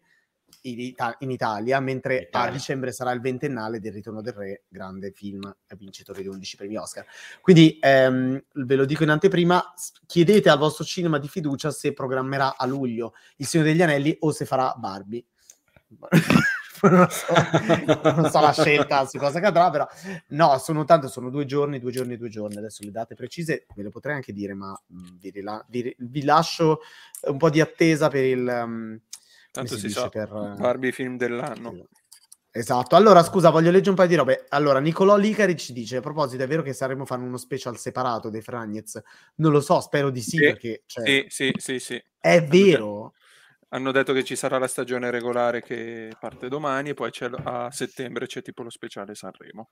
in, 0.62 0.80
Ita- 0.80 1.16
in 1.20 1.32
Italia, 1.32 1.80
mentre 1.80 2.24
Italia. 2.24 2.50
a 2.50 2.52
dicembre 2.52 2.92
sarà 2.92 3.12
il 3.12 3.22
ventennale 3.22 3.80
del 3.80 3.94
Ritorno 3.94 4.22
del 4.22 4.34
Re, 4.34 4.64
grande 4.68 5.12
film 5.12 5.56
vincitore 5.78 6.22
di 6.22 6.28
11 6.28 6.56
premi 6.56 6.78
Oscar. 6.78 7.06
Quindi 7.42 7.78
ehm, 7.80 8.44
ve 8.54 8.76
lo 8.76 8.86
dico 8.86 9.04
in 9.04 9.10
anteprima, 9.10 9.74
chiedete 10.06 10.50
al 10.50 10.58
vostro 10.58 10.84
cinema 10.84 11.20
di 11.20 11.28
fiducia 11.28 11.72
se 11.72 11.94
programmerà 11.94 12.58
a 12.58 12.66
luglio 12.66 13.14
Il 13.38 13.46
Signore 13.46 13.72
degli 13.72 13.82
Anelli 13.82 14.16
o 14.20 14.32
se 14.32 14.46
farà 14.46 14.74
Barbie. 14.78 15.24
non, 16.82 17.08
so, 17.10 17.34
non, 18.04 18.30
so, 18.30 18.40
la 18.40 18.52
scelta 18.52 19.06
su 19.06 19.18
cosa 19.18 19.40
cadrà, 19.40 19.70
però 19.70 19.88
no, 20.30 20.58
sono 20.58 20.84
tanto, 20.84 21.08
sono 21.08 21.30
due 21.30 21.46
giorni, 21.46 21.80
due 21.80 21.92
giorni, 21.92 22.18
due 22.18 22.30
giorni. 22.30 22.58
Adesso 22.58 22.84
le 22.84 22.92
date 22.92 23.16
precise 23.16 23.66
ve 23.74 23.84
le 23.84 23.90
potrei 23.90 24.16
anche 24.16 24.34
dire, 24.34 24.54
ma 24.54 24.80
mm, 24.94 25.18
vi, 25.20 25.30
rila- 25.32 25.66
vi, 25.70 25.96
vi, 25.98 26.24
lascio 26.24 26.82
un 27.28 27.38
po' 27.38 27.50
di 27.50 27.62
attesa 27.62 28.10
per 28.10 28.24
il... 28.24 28.62
Um, 28.64 29.00
Tanto 29.58 29.76
si, 29.76 29.88
si 29.88 29.90
sa, 29.90 30.10
per... 30.10 30.30
Barbie 30.30 30.92
film 30.92 31.18
dell'anno. 31.18 31.88
Esatto, 32.58 32.96
allora 32.96 33.22
scusa, 33.22 33.52
voglio 33.52 33.70
leggere 33.70 33.92
un 33.92 33.96
paio 33.96 34.08
di 34.08 34.16
robe. 34.16 34.46
Allora, 34.50 34.80
Nicolò 34.80 35.16
Licari 35.16 35.56
ci 35.56 35.74
dice: 35.74 35.98
a 35.98 36.02
proposito, 36.02 36.42
è 36.42 36.48
vero 36.48 36.64
che 36.64 36.74
saremmo 36.74 37.06
fare 37.06 37.22
uno 37.22 37.38
special 37.38 37.78
separato 37.78 38.30
dei 38.30 38.42
Fragnez? 38.42 39.00
Non 39.36 39.52
lo 39.52 39.62
so, 39.62 39.80
spero 39.80 40.10
di 40.10 40.22
sì. 40.22 40.38
sì 40.38 40.38
perché, 40.40 40.82
cioè, 40.88 41.06
sì, 41.06 41.26
sì, 41.28 41.54
sì, 41.58 41.80
sì. 41.80 42.04
È 42.20 42.44
vero. 42.44 43.14
Hanno 43.70 43.92
detto 43.92 44.14
che 44.14 44.24
ci 44.24 44.36
sarà 44.36 44.58
la 44.58 44.68
stagione 44.68 45.12
regolare 45.12 45.62
che 45.62 46.16
parte 46.20 46.48
domani 46.48 46.90
e 46.90 46.94
poi 46.94 47.12
a 47.44 47.70
settembre 47.70 48.26
c'è 48.26 48.42
tipo 48.42 48.64
lo 48.64 48.70
speciale 48.70 49.14
Sanremo. 49.14 49.70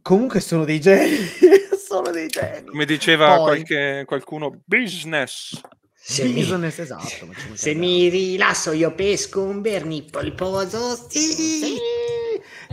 Comunque 0.00 0.40
sono 0.40 0.64
dei 0.64 0.80
geni, 0.80 1.16
sono 1.76 2.10
dei 2.10 2.28
geni. 2.28 2.68
Come 2.68 2.84
diceva 2.84 3.36
poi... 3.36 3.44
qualche, 3.44 4.04
qualcuno, 4.06 4.62
business. 4.64 5.60
Se 6.06 6.28
business, 6.28 6.76
mi, 6.76 6.82
esatto. 6.82 7.28
Se 7.54 7.72
mi 7.72 8.10
rilasso 8.10 8.72
io 8.72 8.92
pesco 8.94 9.42
un 9.42 9.62
berni 9.62 10.02
polposo, 10.02 10.96
sì. 11.08 11.32
sì. 11.32 11.78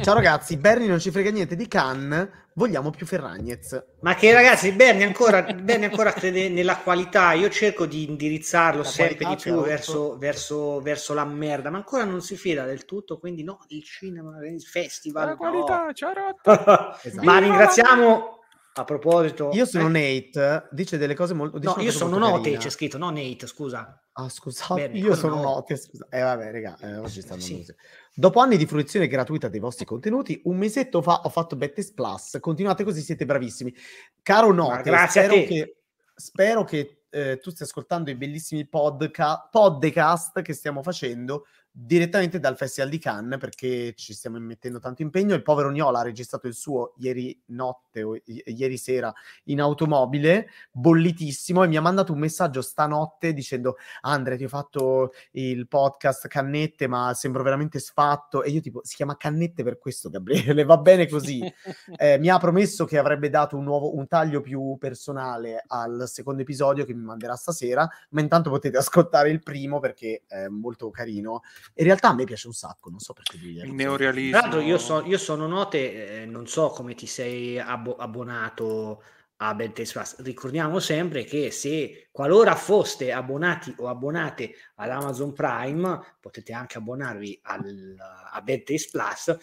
Ciao 0.02 0.14
ragazzi, 0.16 0.58
Bernie 0.58 0.90
non 0.90 1.00
ci 1.00 1.12
frega 1.12 1.32
niente 1.32 1.56
di 1.56 1.66
Cannes, 1.70 2.28
vogliamo 2.56 2.90
più 2.90 3.06
Ferragnez. 3.06 3.82
Ma 4.02 4.16
che 4.16 4.34
ragazzi, 4.34 4.74
Bernie 4.74 5.06
ancora, 5.06 5.44
Bernie 5.44 5.86
ancora 5.86 6.12
crede 6.12 6.50
nella 6.50 6.76
qualità, 6.80 7.32
io 7.32 7.50
cerco 7.50 7.86
di 7.86 8.10
indirizzarlo 8.10 8.82
La 8.82 8.88
sempre 8.88 9.26
di 9.26 9.36
più 9.38 9.62
verso, 9.62 10.18
verso, 10.18 10.82
verso 10.82 11.14
la 11.14 11.24
merda, 11.24 11.70
ma 11.70 11.78
ancora 11.78 12.04
non 12.04 12.22
si 12.22 12.36
fida 12.36 12.66
del 12.66 12.84
tutto, 12.84 13.18
quindi 13.18 13.44
no, 13.44 13.60
il 13.70 13.86
cinema, 13.86 14.46
il 14.46 14.62
festival, 14.62 15.24
La 15.24 15.32
no. 15.32 15.38
qualità, 15.38 15.94
ci 15.94 16.04
ha 16.04 16.12
rotto. 16.12 17.00
Esatto. 17.02 17.24
Ma 17.24 17.38
ringraziamo, 17.40 18.41
a 18.74 18.84
proposito... 18.86 19.50
Io 19.54 19.66
sono 19.66 19.88
eh, 19.96 20.24
Nate, 20.32 20.68
dice 20.72 20.98
delle 20.98 21.14
cose 21.14 21.34
molto... 21.34 21.60
dice 21.60 21.74
No, 21.76 21.82
io 21.82 21.92
sono 21.92 22.18
Note, 22.18 22.58
c'è 22.58 22.70
scritto, 22.70 22.98
no 22.98 23.10
Nate, 23.10 23.48
scusa. 23.48 24.02
Ah, 24.14 24.30
scusate, 24.30 24.90
Bene, 24.90 24.98
io 24.98 25.16
sono 25.16 25.36
no? 25.36 25.42
Note, 25.42 25.76
scusa. 25.78 26.08
Eh 26.10 26.22
vabbè, 26.22 26.52
raga, 26.52 26.78
eh, 26.82 26.98
oggi 26.98 27.22
stanno 27.22 27.42
Sì. 27.42 27.58
così. 27.58 27.76
Dopo 28.14 28.40
anni 28.40 28.58
di 28.58 28.66
fruizione 28.66 29.08
gratuita 29.08 29.48
dei 29.48 29.60
vostri 29.60 29.86
contenuti, 29.86 30.42
un 30.46 30.58
mesetto 30.58 31.02
fa 31.02 31.22
ho 31.22 31.30
fatto 31.30 31.56
Bettes 31.56 31.94
Plus. 31.94 32.38
Continuate 32.40 32.84
così, 32.84 33.02
siete 33.02 33.26
bravissimi. 33.26 33.74
Caro 34.22 34.54
Note, 34.54 34.84
grazie 34.84 35.24
spero 35.24 35.44
che, 35.46 35.78
spero 36.16 36.64
che 36.64 37.04
eh, 37.10 37.40
tu 37.40 37.52
stia 37.52 37.66
ascoltando 37.66 38.10
i 38.10 38.16
bellissimi 38.16 38.68
podca- 38.68 39.48
podcast 39.52 40.42
che 40.42 40.54
stiamo 40.54 40.82
facendo 40.82 41.46
direttamente 41.74 42.40
dal 42.40 42.58
Festival 42.58 42.90
di 42.90 43.00
Cannes 43.00 43.40
perché 43.40 43.94
ci 43.96 44.14
stiamo 44.14 44.38
mettendo 44.40 44.80
tanto 44.80 45.02
impegno. 45.02 45.34
Il 45.36 45.42
povero 45.42 45.70
Niola 45.70 46.00
ha 46.00 46.04
registrato 46.04 46.48
il 46.48 46.54
suo 46.54 46.94
ieri 46.98 47.40
notte 47.48 48.04
o 48.04 48.16
i- 48.16 48.44
ieri 48.46 48.78
sera 48.78 49.14
in 49.46 49.62
automobile, 49.62 50.48
bollitissimo, 50.72 51.64
e 51.64 51.68
mi 51.68 51.78
ha 51.78 51.82
mandato 51.82 52.12
un 52.12 52.20
messaggio 52.20 52.62
stanotte 52.62 53.34
dicendo 53.34 53.78
Andre, 54.02 54.36
ti 54.38 54.44
ho 54.44 54.50
fatto 54.50 55.14
il 55.32 55.68
podcast 55.68 56.28
Cannette, 56.28 56.88
ma 56.88 57.14
sembro 57.14 57.42
veramente 57.44 57.80
sfatto. 57.80 58.44
E 58.44 58.50
io 58.50 58.60
tipo, 58.60 58.82
si 58.84 58.96
chiama 58.96 59.16
Cannette 59.16 59.64
per 59.64 59.78
questo, 59.78 60.10
Gabriele, 60.10 60.64
va 60.66 60.78
bene 60.78 61.08
così. 61.08 61.40
Eh, 62.02 62.18
mi 62.18 62.30
ha 62.30 62.38
promesso 62.38 62.86
che 62.86 62.98
avrebbe 62.98 63.30
dato 63.30 63.58
un 63.58 63.64
nuovo 63.64 63.96
un 63.96 64.08
taglio 64.08 64.42
più 64.42 64.78
personale 64.80 65.64
al 65.68 66.04
secondo 66.08 66.42
episodio 66.42 66.86
che 66.86 66.94
mi 66.94 67.04
manderà 67.04 67.36
stasera, 67.36 67.88
ma 68.10 68.22
intanto 68.22 68.50
potete 68.50 68.78
ascoltare 68.78 69.30
il 69.30 69.44
primo 69.44 69.80
perché 69.80 70.24
è 70.28 70.48
molto 70.48 70.90
carino. 70.90 71.42
In 71.76 71.86
realtà 71.86 72.10
a 72.10 72.14
me 72.14 72.24
piace 72.26 72.48
un 72.48 72.54
sacco, 72.54 72.90
non 72.90 73.00
so 73.00 73.14
perché 73.14 73.38
è 73.38 73.66
Il 73.66 73.74
neorealismo. 73.74 74.32
Tra 74.32 74.42
l'altro 74.42 74.60
io, 74.62 74.78
so- 74.78 75.06
io 75.06 75.18
sono 75.18 75.48
Note, 75.48 76.22
eh, 76.22 76.26
non 76.26 76.48
so 76.48 76.70
come 76.70 76.94
ti 76.96 77.08
sei 77.08 77.60
abbo- 77.60 77.96
abbonato 77.96 79.04
a 79.44 79.56
Bad 79.56 79.74
Taste 79.74 79.94
Plus. 79.94 80.22
Ricordiamo 80.22 80.80
sempre 80.80 81.24
che 81.24 81.50
se 81.50 82.10
qualora 82.12 82.56
foste 82.56 83.12
abbonati 83.12 83.74
o 83.78 83.88
abbonate 83.88 84.54
ad 84.76 84.90
Amazon 84.90 85.34
Prime, 85.34 86.18
potete 86.20 86.54
anche 86.54 86.78
abbonarvi 86.78 87.40
al, 87.44 87.96
a 88.32 88.42
Bad 88.42 88.64
Taste 88.64 88.90
Plus 88.92 89.38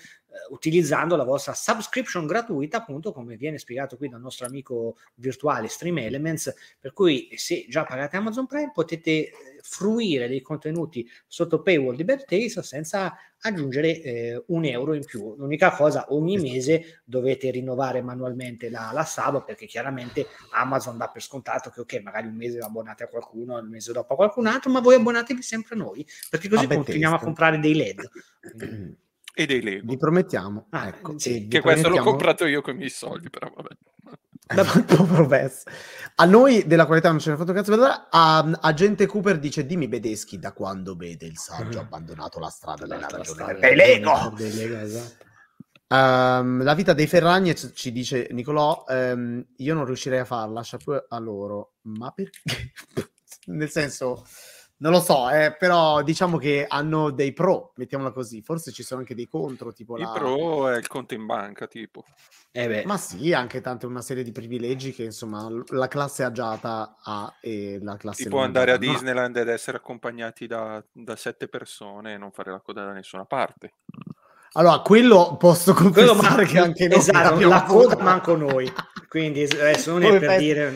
utilizzando 0.51 1.17
la 1.17 1.25
vostra 1.25 1.53
subscription 1.53 2.27
gratuita, 2.27 2.79
appunto 2.79 3.13
come 3.13 3.37
viene 3.37 3.59
spiegato 3.59 3.97
qui 3.97 4.09
dal 4.09 4.21
nostro 4.21 4.47
amico 4.47 4.97
virtuale 5.15 5.69
Stream 5.69 5.99
Elements, 5.99 6.55
per 6.79 6.93
cui 6.93 7.31
se 7.37 7.67
già 7.69 7.85
pagate 7.85 8.17
Amazon 8.17 8.47
Prime 8.47 8.71
potete 8.73 9.11
eh, 9.11 9.33
fruire 9.63 10.29
dei 10.29 10.41
contenuti 10.41 11.09
sotto 11.27 11.63
paywall 11.63 11.97
di 11.97 12.05
Bad 12.05 12.25
Taste 12.25 12.63
senza 12.63 13.17
aggiungere 13.41 14.03
eh, 14.03 14.43
un 14.49 14.65
euro 14.65 14.95
in 14.95 15.05
più. 15.05 15.35
L'unica 15.37 15.71
cosa, 15.71 16.07
ogni 16.11 16.39
mese 16.39 17.03
dovete 17.05 17.51
rinnovare 17.51 18.03
manualmente 18.03 18.71
la, 18.71 18.91
la 18.93 19.05
sub 19.05 19.45
perché 19.45 19.67
chiaramente 19.67 20.27
Amazon 20.53 20.97
dà 20.97 21.09
per 21.09 21.23
scontato 21.23 21.71
che 21.71 21.81
ok, 21.81 22.01
magari 22.03 22.27
un 22.27 22.35
mese 22.35 22.59
abbonate 22.59 23.05
a 23.05 23.09
qualcuno, 23.09 23.59
il 23.59 23.69
mese 23.69 23.93
dopo 23.93 24.15
a 24.15 24.17
qualcun 24.17 24.47
altro, 24.47 24.71
ma 24.71 24.81
voi 24.81 24.97
abbonatevi 24.97 25.43
sempre 25.43 25.75
a 25.75 25.79
noi 25.79 26.07
perché 26.29 26.49
così 26.49 26.65
A 26.65 26.69
continuiamo 26.69 27.17
a 27.17 27.21
comprare 27.21 27.59
dei 27.59 27.75
LED. 27.75 28.11
E 29.39 29.47
dei 29.47 29.63
Lego. 29.63 29.87
Vi 29.87 29.97
promettiamo, 29.97 30.67
Ah, 30.71 30.89
ecco, 30.89 31.17
sì, 31.17 31.47
Che 31.47 31.61
questo 31.61 31.89
l'ho 31.89 32.03
comprato 32.03 32.45
io 32.45 32.61
con 32.61 32.75
i 32.75 32.79
miei 32.79 32.91
soldi, 32.91 33.31
però 33.31 33.49
vabbè. 33.55 33.77
A 36.17 36.25
noi 36.25 36.67
della 36.67 36.87
qualità 36.87 37.11
non 37.11 37.21
ce 37.21 37.29
ne 37.29 37.35
ha 37.37 37.39
fatto 37.39 37.53
cazzo 37.53 37.71
vedere. 37.71 38.07
A, 38.11 38.39
Agente 38.63 39.07
Cooper 39.07 39.39
dice: 39.39 39.65
Dimmi 39.65 39.87
Bedeschi 39.87 40.41
da 40.41 40.53
quando 40.53 40.97
vede 40.97 41.27
il 41.27 41.39
saggio 41.39 41.79
ha 41.79 41.83
abbandonato 41.83 42.41
la 42.41 42.49
strada 42.49 42.85
della 42.85 43.07
La 43.09 43.19
ragione 43.19 43.43
strada 43.43 43.61
dei 43.61 43.77
Lego. 43.77 44.33
dei 44.37 44.53
Lego, 44.55 44.77
esatto. 44.79 45.25
Ehm, 45.87 46.63
la 46.65 46.75
vita 46.75 46.93
dei 46.95 47.07
Ferragnez 47.07 47.71
ci 47.77 47.93
dice 47.93 48.27
Nicolò: 48.33 48.87
ehm, 48.89 49.47
Io 49.59 49.75
non 49.75 49.85
riuscirei 49.85 50.19
a 50.19 50.25
farla, 50.25 50.63
chapeau 50.65 51.05
a 51.09 51.19
loro, 51.21 51.75
ma 51.83 52.11
perché? 52.11 52.41
Nel 53.47 53.71
senso, 53.71 54.27
non 54.81 54.93
lo 54.93 55.01
so, 55.01 55.29
eh, 55.29 55.55
però 55.59 56.03
diciamo 56.03 56.37
che 56.39 56.65
hanno 56.69 57.11
dei 57.11 57.33
pro, 57.33 57.73
mettiamola 57.77 58.13
così. 58.13 58.43
Forse 58.43 58.71
ci 58.71 58.83
sono 58.83 59.01
anche 59.01 59.15
dei 59.15 59.27
contro, 59.27 59.73
tipo 59.73 59.97
Il 59.97 60.05
la. 60.05 60.13
pro 60.13 60.69
è 60.69 60.77
il 60.77 60.87
conto 60.87 61.15
in 61.15 61.27
banca, 61.27 61.67
tipo. 61.67 62.05
Eh 62.53 62.67
beh, 62.67 62.85
Ma 62.87 62.97
sì, 62.97 63.33
anche 63.33 63.61
tante 63.61 63.87
una 63.87 64.03
serie 64.03 64.23
di 64.23 64.33
privilegi 64.33 64.93
che 64.93 65.05
insomma 65.05 65.49
la 65.69 65.89
classe 65.89 66.23
agiata 66.23 66.97
ha 67.03 67.35
e 67.41 67.79
la 67.83 67.97
classe 67.97 68.25
Tipo 68.25 68.37
non 68.37 68.45
andare 68.47 68.73
a. 68.73 68.77
Disneyland 68.77 69.37
ed 69.37 69.49
essere 69.49 69.79
accompagnati 69.79 70.47
da, 70.47 70.83
da 70.93 71.17
sette 71.17 71.49
persone 71.49 72.15
e 72.15 72.19
non 72.19 72.31
fare 72.31 72.51
la 72.51 72.61
coda 72.61 72.85
da 72.85 72.93
nessuna 72.93 73.25
parte. 73.25 73.75
Allora, 74.53 74.81
quello 74.81 75.37
posso 75.39 75.73
confessare 75.75 76.47
che 76.47 76.59
anche 76.59 76.89
noi 76.89 76.99
esatto, 76.99 77.39
la 77.49 77.65
avuto. 77.65 77.89
coda 77.89 78.03
manco 78.03 78.35
noi. 78.37 78.73
Quindi 79.09 79.43
adesso 79.43 79.93
non 79.93 80.03
è 80.03 80.11
per 80.19 80.25
fai- 80.25 80.39
dire 80.39 80.71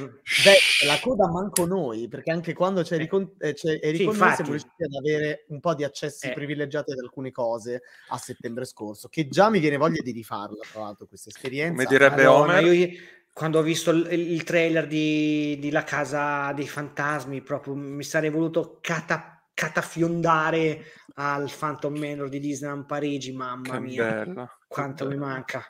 Beh, 0.44 0.86
la 0.86 0.98
coda 1.00 1.28
manco 1.28 1.66
noi, 1.66 2.08
perché 2.08 2.30
anche 2.30 2.54
quando 2.54 2.82
c'eri 2.82 3.06
con, 3.06 3.30
eh, 3.38 3.52
c'è- 3.52 3.78
eri 3.82 3.98
Sì, 3.98 4.04
noi 4.06 4.14
siamo 4.14 4.34
riusciti 4.50 4.82
ad 4.84 4.94
avere 4.98 5.44
un 5.48 5.60
po' 5.60 5.74
di 5.74 5.84
accessi 5.84 6.28
Eh. 6.28 6.32
privilegiati 6.32 6.92
ad 6.92 6.98
alcune 6.98 7.30
cose 7.30 7.82
a 8.08 8.16
settembre 8.16 8.64
scorso, 8.64 9.08
che 9.08 9.28
già 9.28 9.50
mi 9.50 9.58
viene 9.58 9.76
voglia 9.76 10.00
di 10.02 10.12
rifarla, 10.12 10.64
tra 10.72 10.80
l'altro, 10.82 11.06
questa 11.06 11.28
esperienza. 11.28 11.72
Come 11.74 11.84
direbbe 11.84 12.24
Madonna, 12.24 12.58
Homer, 12.58 12.72
io 12.72 12.88
quando 13.34 13.58
ho 13.58 13.62
visto 13.62 13.90
il, 13.90 14.06
il 14.12 14.44
trailer 14.44 14.86
di, 14.86 15.58
di 15.58 15.70
La 15.70 15.84
Casa 15.84 16.52
dei 16.54 16.68
Fantasmi, 16.68 17.42
proprio 17.42 17.74
mi 17.74 18.02
sarei 18.04 18.30
voluto 18.30 18.78
cata- 18.80 19.31
catafiondare 19.54 20.84
al 21.14 21.50
Phantom 21.56 21.96
Manor 21.98 22.28
di 22.28 22.40
Disneyland 22.40 22.86
Parigi, 22.86 23.32
mamma 23.32 23.74
che 23.74 23.80
mia, 23.80 24.04
bella. 24.24 24.58
quanto 24.66 25.04
mi 25.06 25.12
che 25.12 25.18
manca. 25.18 25.64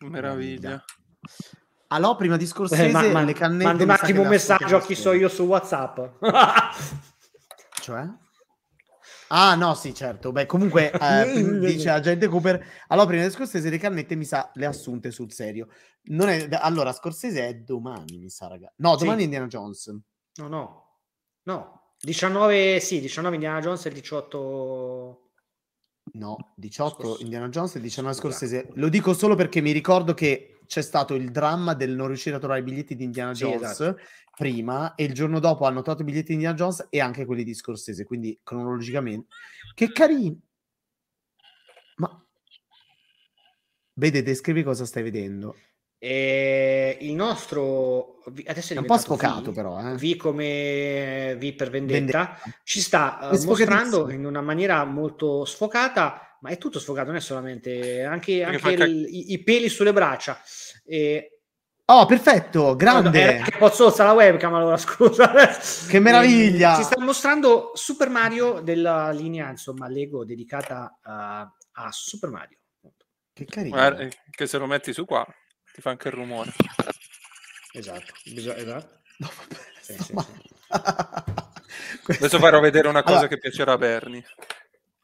meraviglia. 0.00 0.82
Allora, 1.88 2.16
prima 2.16 2.36
di 2.36 2.46
Scorsese, 2.46 2.86
Eh, 2.88 2.90
ma- 2.92 3.08
ma- 3.08 3.22
le 3.22 3.32
cannette... 3.32 3.64
manda 3.64 3.84
un 3.84 3.90
attimo 3.90 4.22
un 4.22 4.28
messaggio 4.28 4.76
a 4.76 4.80
chi 4.80 4.94
so 4.94 5.12
io 5.12 5.28
su 5.28 5.44
WhatsApp. 5.44 5.98
Cioè? 7.80 8.04
Ah, 9.28 9.54
no, 9.54 9.74
sì, 9.74 9.94
certo. 9.94 10.32
Beh, 10.32 10.46
comunque, 10.46 10.90
eh, 10.98 11.58
dice 11.60 11.90
Agente 11.90 12.26
Cooper, 12.28 12.64
allora 12.88 13.06
prima 13.06 13.24
di 13.24 13.30
Scorsese 13.30 13.70
le 13.70 13.78
cannette 13.78 14.14
mi 14.16 14.24
sa 14.24 14.50
le 14.54 14.66
assunte 14.66 15.10
sul 15.10 15.32
serio. 15.32 15.68
Non 16.04 16.28
è, 16.28 16.48
allora, 16.52 16.92
Scorsese 16.92 17.46
è 17.46 17.54
domani, 17.54 18.18
mi 18.18 18.28
sa, 18.30 18.48
raga. 18.48 18.72
No, 18.76 18.96
Sì. 18.96 19.04
domani 19.04 19.20
è 19.20 19.24
Indiana 19.24 19.46
Jones. 19.46 19.86
No, 20.36 20.48
no, 20.48 20.98
no. 21.44 21.85
19, 22.00 22.80
sì, 22.80 23.00
19 23.00 23.34
Indiana 23.34 23.60
Jones 23.60 23.84
e 23.84 23.88
il 23.88 23.94
18... 23.94 25.20
No, 26.12 26.52
18 26.54 26.94
Scorsese. 26.94 27.22
Indiana 27.24 27.48
Jones 27.48 27.74
e 27.74 27.80
19 27.80 28.14
Scusa. 28.14 28.36
Scorsese. 28.36 28.70
Lo 28.74 28.88
dico 28.88 29.12
solo 29.12 29.34
perché 29.34 29.60
mi 29.60 29.72
ricordo 29.72 30.14
che 30.14 30.60
c'è 30.66 30.82
stato 30.82 31.14
il 31.14 31.30
dramma 31.30 31.74
del 31.74 31.94
non 31.94 32.08
riuscire 32.08 32.36
a 32.36 32.38
trovare 32.38 32.60
i 32.60 32.64
biglietti 32.64 32.94
di 32.94 33.04
Indiana 33.04 33.34
Sì, 33.34 33.44
Jones 33.44 33.70
esatto. 33.70 34.00
prima 34.36 34.94
e 34.94 35.04
il 35.04 35.14
giorno 35.14 35.40
dopo 35.40 35.64
hanno 35.64 35.82
trovato 35.82 36.02
i 36.02 36.04
biglietti 36.04 36.28
di 36.28 36.34
Indiana 36.34 36.56
Jones 36.56 36.86
e 36.90 37.00
anche 37.00 37.24
quelli 37.24 37.44
di 37.44 37.54
Scorsese, 37.54 38.04
quindi 38.04 38.38
cronologicamente. 38.42 39.28
Che 39.74 39.92
carino! 39.92 40.38
Ma... 41.96 42.26
Vede, 43.94 44.22
descrivi 44.22 44.62
cosa 44.62 44.84
stai 44.84 45.02
vedendo. 45.02 45.56
E 45.98 46.98
il 47.00 47.14
nostro 47.14 48.18
vi- 48.26 48.44
adesso 48.46 48.72
è, 48.74 48.76
È 48.76 48.80
un 48.80 48.84
po' 48.86 48.98
sfocato 48.98 49.50
V, 49.50 49.54
però, 49.54 49.78
eh. 49.80 49.94
V 49.96 50.16
come 50.16 51.36
V 51.38 51.54
per 51.54 51.70
vendetta, 51.70 51.96
Vendetta. 52.34 52.40
ci 52.64 52.80
sta 52.80 53.16
sfocatissimo. 53.18 53.50
mostrando 53.50 54.10
in 54.10 54.26
una 54.26 54.40
maniera 54.42 54.84
molto 54.84 55.44
sfocata, 55.46 56.36
ma 56.42 56.50
è 56.50 56.58
tutto 56.58 56.78
sfocato, 56.78 57.06
non 57.08 57.16
è 57.16 57.20
solamente 57.20 58.02
anche, 58.04 58.42
anche 58.44 58.72
il- 58.72 59.06
i, 59.08 59.32
i 59.32 59.42
peli 59.42 59.68
sulle 59.68 59.92
braccia. 59.92 60.38
E, 60.84 61.30
Oh, 61.88 62.04
perfetto, 62.04 62.74
grande! 62.74 63.42
Che 63.44 63.56
pozzozza 63.58 64.02
la 64.02 64.10
webcam 64.12 64.52
allora, 64.54 64.74
scusa. 64.76 65.32
Che 65.88 66.00
meraviglia! 66.00 66.72
E, 66.74 66.76
ci 66.78 66.82
sta 66.82 66.98
mostrando 67.00 67.70
Super 67.74 68.08
Mario 68.10 68.58
della 68.60 69.10
linea, 69.12 69.48
insomma, 69.50 69.86
Lego 69.86 70.24
dedicata 70.24 70.98
a, 71.00 71.40
a 71.42 71.92
Super 71.92 72.30
Mario. 72.30 72.58
Che 73.32 73.44
carino. 73.44 73.76
Guarda, 73.76 74.02
eh, 74.02 74.10
che 74.30 74.46
se 74.48 74.58
lo 74.58 74.66
metti 74.66 74.92
su 74.92 75.04
qua 75.04 75.24
ti 75.76 75.82
fa 75.82 75.90
anche 75.90 76.08
il 76.08 76.14
rumore. 76.14 76.52
Esatto, 77.74 78.14
bisogna- 78.24 78.56
esatto. 78.56 78.98
No, 79.18 79.30
vabbè, 79.36 79.60
Sì, 79.82 80.02
sì, 80.02 80.12
male. 80.14 80.42
Adesso 82.18 82.38
farò 82.38 82.60
vedere 82.60 82.88
una 82.88 83.02
cosa 83.02 83.18
Allora- 83.18 83.28
che 83.28 83.38
piacerà 83.38 83.72
a 83.72 83.76
Bernie. 83.78 84.24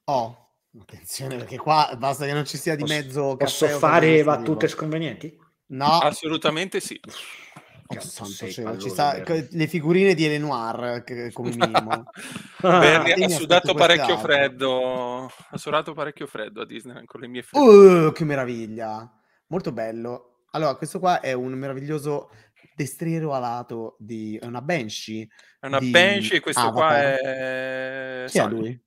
Oh, 0.05 0.49
attenzione 0.81 1.37
perché 1.37 1.59
qua 1.59 1.95
basta 1.99 2.25
che 2.25 2.33
non 2.33 2.47
ci 2.47 2.57
sia 2.57 2.75
di 2.75 2.83
Posso- 2.83 2.95
mezzo 2.95 3.37
Posso 3.37 3.69
fare 3.69 4.25
battute 4.25 4.67
sconvenienti? 4.69 5.39
No, 5.67 5.99
Assolutamente 5.99 6.81
sì. 6.81 6.99
Oh, 7.05 8.01
santo 8.01 8.79
ci 8.79 8.89
sta- 8.89 9.23
le 9.51 9.67
figurine 9.67 10.15
di 10.15 10.25
Elenoir 10.25 11.03
come 11.35 11.51
minimo. 11.51 12.05
Bernie 12.63 13.13
Ah, 13.13 13.27
ha 13.27 13.29
sudato 13.29 13.75
parecchio 13.75 14.17
quest'altro. 14.17 14.33
freddo. 14.33 15.33
Ha 15.51 15.59
sudato 15.59 15.93
parecchio 15.93 16.27
freddo 16.27 16.63
a 16.63 16.65
Disneyland 16.67 17.07
con 17.07 17.21
le 17.21 17.29
mie 17.29 17.43
fredde. 17.43 17.67
Uh, 18.07 18.13
che 18.13 18.25
meraviglia! 18.25 19.13
Molto 19.49 19.73
bello. 19.73 20.32
Allora, 20.53 20.75
questo 20.77 20.99
qua 20.99 21.21
è 21.21 21.33
un 21.33 21.53
meraviglioso 21.53 22.31
destriero 22.75 23.35
alato 23.35 23.97
di... 23.99 24.37
è 24.37 24.47
una 24.47 24.63
Banshee. 24.63 25.29
È 25.59 25.67
una 25.67 25.79
di 25.79 25.91
Banshee 25.91 26.37
e 26.37 26.41
questo 26.41 26.71
qua 26.73 26.89
Avatar. 26.89 27.01
è... 27.01 28.25
Chi 28.29 28.39
è 28.39 28.49
lui? 28.49 28.83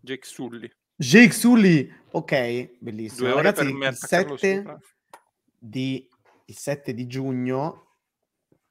Jake 0.00 0.26
Sully. 0.26 0.70
Jake 0.96 1.32
Sully. 1.32 1.92
Ok, 2.12 2.78
bellissimo. 2.78 3.28
Due 3.28 3.32
ore 3.32 3.42
Ragazzi, 3.42 3.68
il 3.68 3.84
attaccarlo 3.84 4.36
7 4.36 4.56
sopra. 4.56 4.78
di, 5.58 6.08
il 6.46 6.56
7 6.56 6.94
di 6.94 7.06
giugno 7.06 7.91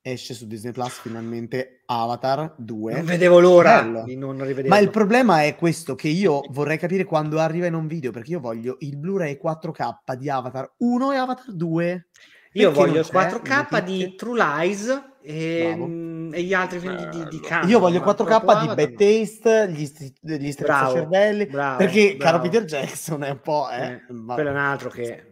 esce 0.02 0.34
su 0.34 0.48
Disney 0.48 0.72
Plus 0.72 1.00
finalmente 1.00 1.82
Avatar 1.86 2.56
2. 2.58 2.94
Non 2.94 3.06
vedevo 3.06 3.40
l'ora 3.40 3.84
Bello. 3.84 4.04
di 4.04 4.16
non 4.16 4.38
rivederlo. 4.44 4.70
Ma 4.70 4.80
il 4.80 4.90
problema 4.90 5.44
è 5.44 5.56
questo, 5.56 5.96
che 5.96 6.08
io 6.08 6.42
vorrei 6.50 6.78
capire 6.78 7.04
quando 7.04 7.40
arriva 7.40 7.68
in 7.68 7.74
un 7.76 7.88
video, 7.88 8.12
perché 8.12 8.32
io 8.32 8.40
voglio 8.40 8.78
il 8.80 8.98
Blu-ray 8.98 9.40
4K 9.42 10.16
di 10.16 10.30
Avatar 10.30 10.74
1 10.78 11.12
e 11.12 11.16
Avatar 11.18 11.52
2. 11.54 12.08
Io 12.54 12.72
Perché 12.72 12.86
voglio 12.86 13.00
il 13.00 13.06
c'è 13.06 13.12
4K 13.14 13.68
nelle 13.72 13.84
di? 13.86 14.16
True 14.16 14.44
Lies 14.44 15.04
e, 15.22 15.74
mm, 15.78 16.34
e 16.34 16.42
gli 16.44 16.54
altri 16.54 16.80
film 16.80 16.96
di, 16.98 17.18
di, 17.18 17.28
di. 17.30 17.40
Cameron, 17.40 17.70
Io 17.70 17.80
voglio 17.80 17.98
il 17.98 18.04
ma 18.04 18.12
4K 18.12 18.16
proprio 18.26 18.60
di 18.60 18.68
Avatar 18.68 18.76
Bad. 18.76 18.96
Taste, 18.96 19.72
gli, 19.72 19.86
sti- 19.86 20.16
gli 20.20 20.36
Bravo, 20.36 20.52
strizzacervelli, 20.52 21.46
bravo, 21.46 21.78
perché 21.78 22.18
caro 22.18 22.40
bravo. 22.40 22.44
Peter 22.44 22.66
Jackson 22.66 23.24
è 23.24 23.30
un 23.30 23.40
po'... 23.40 23.70
Eh, 23.70 23.84
Eh, 23.94 24.02
quello 24.08 24.50
è 24.50 24.52
un 24.52 24.58
altro 24.58 24.90
che 24.90 25.32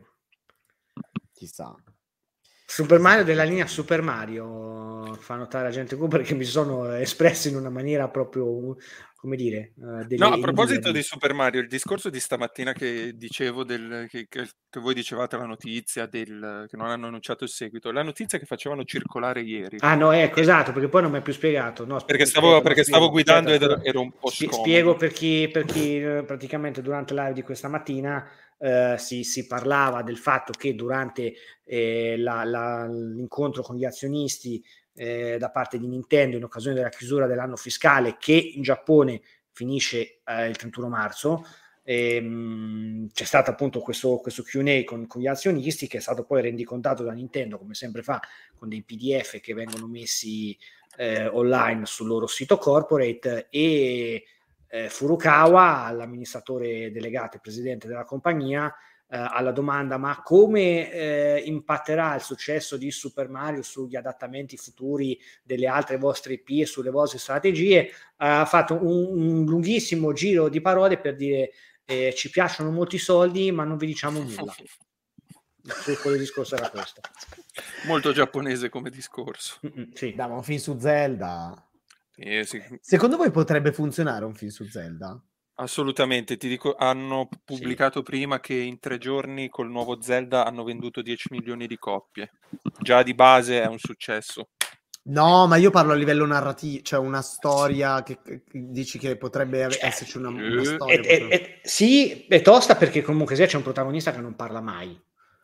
Chissà. 1.34 1.74
Super 2.72 3.00
Mario 3.00 3.24
della 3.24 3.46
linea 3.46 3.66
Super 3.66 4.04
Mario 4.04 5.16
fa 5.20 5.34
notare 5.34 5.68
a 5.68 5.72
gente 5.72 5.96
Cooper 5.96 6.22
che 6.22 6.36
mi 6.36 6.44
sono 6.44 6.94
espresso 6.94 7.48
in 7.48 7.56
una 7.56 7.72
maniera 7.72 8.08
proprio 8.10 8.76
come 9.20 9.36
dire 9.36 9.74
eh, 10.10 10.16
No, 10.16 10.28
a 10.28 10.40
proposito 10.40 10.92
di 10.92 11.02
Super 11.04 11.34
Mario, 11.34 11.60
il 11.62 11.68
discorso 11.68 12.10
di 12.10 12.20
stamattina 12.20 12.72
che 12.74 13.12
dicevo, 13.16 13.64
del, 13.66 14.06
che, 14.10 14.28
che- 14.30 14.50
che 14.70 14.80
voi 14.80 14.94
dicevate 14.94 15.36
la 15.36 15.46
notizia 15.46 16.06
del, 16.06 16.66
che 16.70 16.78
non 16.78 16.88
hanno 16.88 17.08
annunciato 17.08 17.44
il 17.44 17.50
seguito, 17.50 17.92
la 17.92 18.04
notizia 18.04 18.38
che 18.40 18.46
facevano 18.46 18.84
circolare 18.86 19.42
ieri. 19.42 19.78
ah 19.82 19.96
no 19.96 20.12
ecco 20.12 20.40
esatto 20.40 20.72
perché 20.72 20.88
poi 20.88 21.02
non 21.02 21.12
mi 21.12 21.18
è 21.18 21.22
più 21.22 21.34
spiegato 21.34 21.86
no, 21.86 22.00
perché 22.06 22.26
stavo, 22.26 22.62
perché 22.62 22.84
stavo 22.84 23.10
guidando 23.10 23.52
aspetta, 23.52 23.74
ed 23.76 23.86
ero, 23.86 24.02
un 24.02 24.12
po' 24.12 24.30
scomodo. 24.30 24.58
spiego 24.58 24.96
per 24.96 25.12
chi, 25.12 25.50
per 25.52 25.66
chi 25.66 25.98
eh, 26.02 26.24
praticamente 26.26 26.82
durante 26.82 27.14
live 27.14 27.34
di 27.34 27.42
questa 27.42 27.68
mattina 27.68 28.26
eh, 28.58 28.96
si, 28.98 29.24
si 29.24 29.48
parlava 29.48 30.02
del 30.04 30.18
fatto 30.18 30.54
che 30.58 30.76
durante 30.76 31.34
eh, 31.66 32.16
la- 32.18 32.44
la- 32.44 32.88
l'incontro 32.88 33.62
con 33.64 33.76
gli 33.76 33.86
azionisti 33.86 34.64
eh, 34.96 35.38
da 35.38 35.50
parte 35.50 35.78
di 35.78 35.88
Nintendo 35.88 36.38
in 36.38 36.44
occasione 36.44 36.76
della 36.76 36.90
chiusura 36.90 37.28
dell'anno 37.28 37.56
fiscale 37.56 38.18
che 38.20 38.34
in 38.34 38.62
Giappone 38.62 39.22
finisce 39.52 40.22
eh, 40.26 40.48
il 40.48 40.56
31 40.56 40.90
marzo. 40.90 41.46
Ehm, 41.84 43.10
c'è 43.12 43.24
stato 43.24 43.50
appunto 43.50 43.80
questo, 43.80 44.18
questo 44.18 44.44
Q&A 44.44 44.84
con, 44.84 45.08
con 45.08 45.22
gli 45.22 45.28
azionisti 45.28 45.88
che 45.88 45.98
è 45.98 46.02
stato 46.02 46.24
poi 46.24 46.42
rendicontato 46.44 47.04
da 47.04 47.14
Nintendo 47.14 47.58
come 47.58 47.74
sempre 47.74 48.04
fa 48.04 48.22
con 48.56 48.70
dei 48.70 48.84
PDF 48.84 49.40
che 49.40 49.54
vengono 49.54 49.88
messi 49.88 50.56
eh, 50.98 51.28
online 51.28 51.86
sul 51.86 52.08
loro 52.08 52.28
sito 52.28 52.58
corporate 52.58 53.48
e 53.50 54.24
eh, 54.68 54.90
Furukawa, 54.90 55.90
l'amministratore 55.92 56.92
delegato 56.92 57.38
e 57.38 57.40
presidente 57.40 57.88
della 57.88 58.04
compagnia, 58.04 58.74
alla 59.18 59.52
domanda 59.52 59.98
ma 59.98 60.22
come 60.22 60.92
eh, 60.92 61.42
impatterà 61.46 62.14
il 62.16 62.22
successo 62.22 62.78
di 62.78 62.92
Super 62.92 63.28
Mario 63.28 63.64
sugli 63.64 63.96
adattamenti 63.96 64.56
futuri 64.56 65.20
delle 65.44 65.68
altre 65.68 65.98
vostre 65.98 66.34
IP 66.34 66.62
e 66.62 66.66
sulle 66.66 66.92
vostre 66.92 67.18
strategie, 67.18 67.92
ha 68.18 68.46
fatto 68.46 68.76
un, 68.76 69.20
un 69.20 69.46
lunghissimo 69.46 70.14
giro 70.14 70.48
di 70.48 70.62
parole 70.62 71.00
per 71.00 71.16
dire 71.16 71.52
eh, 71.86 72.14
ci 72.16 72.30
piacciono 72.30 72.70
molti 72.70 73.00
soldi 73.00 73.52
ma 73.52 73.64
non 73.64 73.78
vi 73.78 73.88
diciamo 73.88 74.22
nulla. 74.22 74.54
Del 75.62 76.18
discorso 76.18 76.56
era 76.56 76.70
questo. 76.70 77.02
Molto 77.86 78.12
giapponese 78.12 78.70
come 78.70 78.90
discorso. 78.90 79.60
Mm-mm, 79.66 79.92
sì. 79.94 80.14
Dai, 80.16 80.28
ma 80.28 80.36
un 80.36 80.44
film 80.44 80.58
su 80.58 80.78
Zelda. 80.80 81.70
Sì, 82.12 82.44
sì, 82.44 82.80
Secondo 82.82 83.18
voi 83.18 83.30
potrebbe 83.30 83.72
funzionare 83.72 84.26
un 84.26 84.34
film 84.34 84.52
su 84.52 84.66
Zelda? 84.66 85.22
Assolutamente. 85.60 86.38
Ti 86.38 86.48
dico, 86.48 86.76
hanno 86.76 87.30
pubblicato 87.44 88.02
prima 88.02 88.40
che 88.40 88.56
in 88.56 88.80
tre 88.80 88.98
giorni 88.98 89.50
col 89.50 89.70
nuovo 89.70 90.02
Zelda 90.02 90.46
hanno 90.46 90.64
venduto 90.64 91.02
10 91.02 91.28
milioni 91.32 91.68
di 91.68 91.78
copie. 91.78 92.32
Già 92.80 93.04
di 93.04 93.14
base 93.14 93.62
è 93.62 93.68
un 93.68 93.78
successo. 93.78 94.50
No, 95.02 95.48
ma 95.48 95.56
io 95.56 95.72
parlo 95.72 95.94
a 95.94 95.96
livello 95.96 96.26
narrativo, 96.26 96.82
cioè 96.84 97.00
una 97.00 97.22
storia 97.22 98.04
che, 98.04 98.20
che 98.22 98.44
dici 98.52 99.00
che 99.00 99.18
potrebbe 99.18 99.64
ave- 99.64 99.80
esserci 99.82 100.18
una, 100.18 100.30
una 100.30 100.62
eh, 100.62 100.66
storia. 100.66 101.00
E- 101.00 101.18
proprio. 101.18 101.30
e- 101.30 101.60
sì, 101.64 102.26
è 102.28 102.42
tosta 102.42 102.76
perché 102.76 103.02
comunque 103.02 103.36
sia 103.36 103.48
c'è 103.48 103.56
un 103.56 103.64
protagonista 103.64 104.12
che 104.12 104.20
non 104.20 104.36
parla 104.36 104.62
mai. 104.62 105.00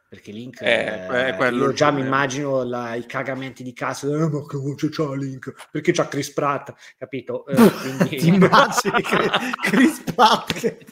Perché 0.07 0.31
Link, 0.31 0.61
Eh, 0.61 0.67
eh, 1.09 1.27
è 1.29 1.35
quello 1.35 1.65
io 1.65 1.73
già 1.73 1.91
mi 1.91 2.01
immagino 2.01 2.63
la- 2.63 2.93
i 2.95 3.05
cagamenti 3.05 3.63
di 3.63 3.73
cazzo, 3.73 4.13
eh, 4.15 4.29
ma 4.29 4.45
che 4.45 4.57
voce 4.57 4.89
c'ha 4.89 5.13
Link? 5.15 5.51
Perché 5.71 5.91
c'ha 5.91 6.07
Chris 6.07 6.31
Pratt, 6.31 6.73
capito? 6.97 7.45
Eh, 7.47 7.55
quindi- 7.81 8.15
Ti 8.17 8.27
immagini 8.27 9.01
che 9.01 9.29
Chris 9.61 10.03
Pratt 10.13 10.53
che 10.53 10.85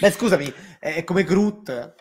Beh, 0.00 0.10
scusami, 0.10 0.52
è 0.80 1.04
come 1.04 1.24
Groot. 1.24 1.94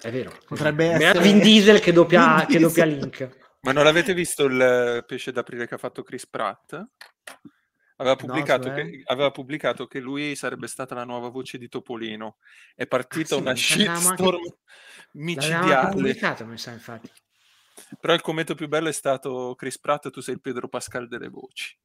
È 0.00 0.10
vero. 0.10 0.32
Potrebbe 0.46 0.88
Beato 0.96 1.18
essere- 1.18 1.22
Vin 1.32 1.40
Diesel 1.40 1.80
che 1.80 1.92
doppia, 1.92 2.36
Vin 2.36 2.46
che 2.46 2.58
doppia. 2.58 2.84
Link. 2.84 3.28
Ma 3.62 3.72
non 3.72 3.84
l'avete 3.84 4.12
visto 4.14 4.44
il 4.44 4.60
eh, 4.60 5.04
pesce 5.06 5.32
d'aprile 5.32 5.66
che 5.66 5.74
ha 5.74 5.78
fatto 5.78 6.02
Chris 6.02 6.26
Pratt? 6.26 6.84
Aveva 8.02 8.16
No, 8.20 8.26
pubblicato, 8.26 8.64
cioè? 8.64 8.74
che, 8.74 9.02
aveva 9.06 9.30
pubblicato 9.30 9.86
che 9.86 10.00
lui 10.00 10.34
sarebbe 10.34 10.66
stata 10.66 10.94
la 10.94 11.04
nuova 11.04 11.28
voce 11.28 11.56
di 11.58 11.68
Topolino. 11.68 12.36
È 12.74 12.86
partita 12.86 13.34
Ah, 13.36 13.38
sì, 13.38 13.42
una 13.42 13.54
shitstorm 13.56 14.36
anche- 14.36 14.56
micidiale. 15.12 15.90
pubblicato, 15.90 16.44
mi 16.46 16.58
sa, 16.58 16.72
infatti. 16.72 17.10
Però 18.00 18.12
il 18.12 18.20
commento 18.20 18.54
più 18.54 18.68
bello 18.68 18.88
è 18.88 18.92
stato 18.92 19.54
Chris 19.56 19.78
Pratt, 19.78 20.10
tu 20.10 20.20
sei 20.20 20.34
il 20.34 20.40
Pedro 20.40 20.68
Pascal 20.68 21.08
delle 21.08 21.28
voci. 21.28 21.76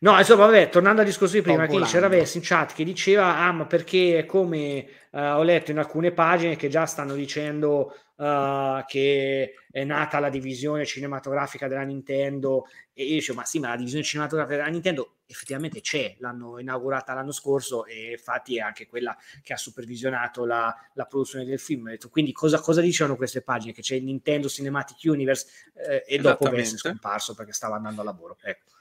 No, 0.00 0.18
insomma, 0.18 0.46
vabbè, 0.46 0.68
tornando 0.68 1.00
al 1.00 1.06
discorso 1.06 1.34
di 1.34 1.42
prima, 1.42 1.66
che 1.66 1.80
c'era. 1.82 2.08
Versi 2.08 2.38
in 2.38 2.42
chat 2.44 2.74
che 2.74 2.84
diceva, 2.84 3.36
ah, 3.38 3.52
ma 3.52 3.66
perché 3.66 4.24
come 4.26 4.86
eh, 5.10 5.20
ho 5.30 5.42
letto 5.42 5.70
in 5.70 5.78
alcune 5.78 6.10
pagine 6.12 6.56
che 6.56 6.68
già 6.68 6.86
stanno 6.86 7.14
dicendo 7.14 7.94
eh, 8.20 8.84
che 8.86 9.54
è 9.70 9.84
nata 9.84 10.18
la 10.18 10.28
divisione 10.28 10.84
cinematografica 10.84 11.68
della 11.68 11.82
Nintendo 11.82 12.66
e 12.92 13.04
io 13.04 13.14
dicevo, 13.14 13.38
ma 13.38 13.46
sì, 13.46 13.58
ma 13.58 13.68
la 13.68 13.76
divisione 13.76 14.04
cinematografica 14.04 14.58
della 14.58 14.68
Nintendo 14.68 15.20
effettivamente 15.24 15.80
c'è, 15.80 16.16
l'hanno 16.18 16.58
inaugurata 16.58 17.14
l'anno 17.14 17.32
scorso 17.32 17.86
e 17.86 18.10
infatti 18.10 18.58
è 18.58 18.60
anche 18.60 18.86
quella 18.86 19.16
che 19.42 19.54
ha 19.54 19.56
supervisionato 19.56 20.44
la, 20.44 20.74
la 20.94 21.04
produzione 21.06 21.46
del 21.46 21.58
film. 21.58 21.96
Quindi 22.10 22.32
cosa, 22.32 22.60
cosa 22.60 22.82
dicevano 22.82 23.16
queste 23.16 23.40
pagine? 23.40 23.72
Che 23.72 23.80
c'è 23.80 23.94
il 23.94 24.04
Nintendo 24.04 24.48
Cinematic 24.48 24.98
Universe 25.04 25.70
eh, 25.74 26.04
e 26.06 26.18
dopo 26.18 26.50
è 26.50 26.64
scomparso 26.64 27.34
perché 27.34 27.52
stava 27.52 27.76
andando 27.76 28.02
a 28.02 28.04
lavoro. 28.04 28.36
Ecco. 28.42 28.72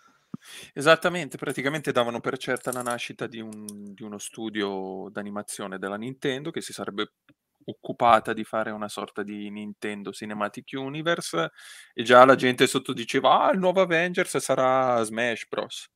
Esattamente, 0.74 1.38
praticamente 1.38 1.92
davano 1.92 2.20
per 2.20 2.38
certa 2.38 2.72
la 2.72 2.82
nascita 2.82 3.26
di, 3.28 3.40
un- 3.40 3.94
di 3.94 4.04
uno 4.04 4.18
studio 4.18 5.08
d'animazione 5.12 5.78
della 5.78 5.98
Nintendo 5.98 6.52
che 6.52 6.62
si 6.62 6.74
sarebbe 6.74 7.14
occupata 7.66 8.34
di 8.34 8.44
fare 8.44 8.72
una 8.72 8.88
sorta 8.90 9.24
di 9.24 9.50
Nintendo 9.50 10.12
Cinematic 10.12 10.72
Universe 10.74 11.52
e 11.94 12.04
già 12.04 12.26
la 12.26 12.36
gente 12.36 12.68
sotto 12.68 12.94
diceva 12.94 13.42
ah 13.48 13.52
il 13.52 13.60
nuovo 13.60 13.82
Avengers 13.82 14.38
sarà 14.38 15.02
Smash 15.04 15.48
Bros. 15.48 15.88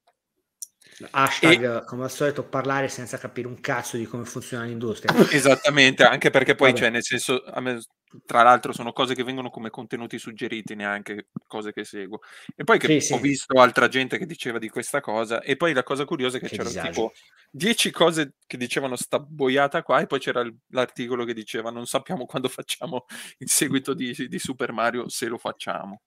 Hashtag, 1.12 1.86
come 1.86 2.04
al 2.04 2.12
solito, 2.12 2.44
parlare 2.44 2.88
senza 2.88 3.18
capire 3.18 3.48
un 3.48 3.60
cazzo 3.60 3.98
di 3.98 4.06
come 4.06 4.26
funziona 4.26 4.66
l'industria. 4.66 5.14
Esattamente, 5.32 6.04
anche 6.04 6.30
perché 6.30 6.56
poi, 6.56 6.70
Vabbè. 6.70 6.80
cioè, 6.82 6.90
nel 6.90 7.04
senso, 7.04 7.44
me, 7.60 7.80
tra 8.26 8.44
l'altro 8.44 8.74
sono 8.74 8.92
cose 8.92 9.16
che 9.16 9.24
vengono 9.24 9.50
come 9.50 9.70
contenuti 9.70 10.20
suggeriti, 10.20 10.76
neanche 10.76 11.28
cose 11.48 11.74
che 11.74 11.84
seguo. 11.84 12.20
E 12.56 12.64
poi 12.64 12.78
che 12.80 12.88
Sì, 12.88 13.00
sì. 13.08 13.14
ho 13.14 13.18
visto 13.18 13.60
altra 13.60 13.88
gente 13.88 14.18
che 14.18 14.26
diceva 14.26 14.60
di 14.60 14.70
questa 14.70 15.02
cosa, 15.02 15.42
e 15.42 15.56
poi 15.56 15.74
la 15.74 15.84
cosa 15.84 16.06
curiosa 16.06 16.38
è 16.38 16.40
che, 16.40 16.48
Che 16.48 16.56
c'erano 16.58 16.70
disagio. 16.70 16.90
tipo 16.92 17.14
10 17.52 17.92
cose 17.92 18.34
che 18.46 18.58
dicevano 18.58 18.96
sta 18.96 19.20
boiata 19.20 19.82
qua, 19.84 20.00
e 20.00 20.08
poi 20.08 20.20
c'era 20.20 20.48
l'articolo 20.70 21.26
che 21.26 21.34
diceva 21.34 21.70
non 21.72 21.86
sappiamo 21.86 22.26
quando 22.26 22.50
facciamo 22.50 23.06
il 23.40 23.50
seguito 23.50 23.94
di, 23.94 24.14
di 24.28 24.40
Super 24.40 24.72
Mario, 24.72 25.10
se 25.10 25.28
lo 25.28 25.38
facciamo. 25.38 26.02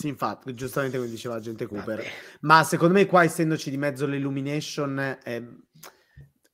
Sì, 0.00 0.08
infatti, 0.08 0.54
giustamente 0.54 0.96
come 0.96 1.10
diceva 1.10 1.34
la 1.34 1.40
gente 1.40 1.66
Cooper. 1.66 1.96
Vabbè. 1.98 2.08
Ma 2.40 2.64
secondo 2.64 2.94
me 2.94 3.04
qua, 3.04 3.22
essendoci 3.22 3.68
di 3.68 3.76
mezzo 3.76 4.06
l'Illumination, 4.06 5.18
è, 5.22 5.42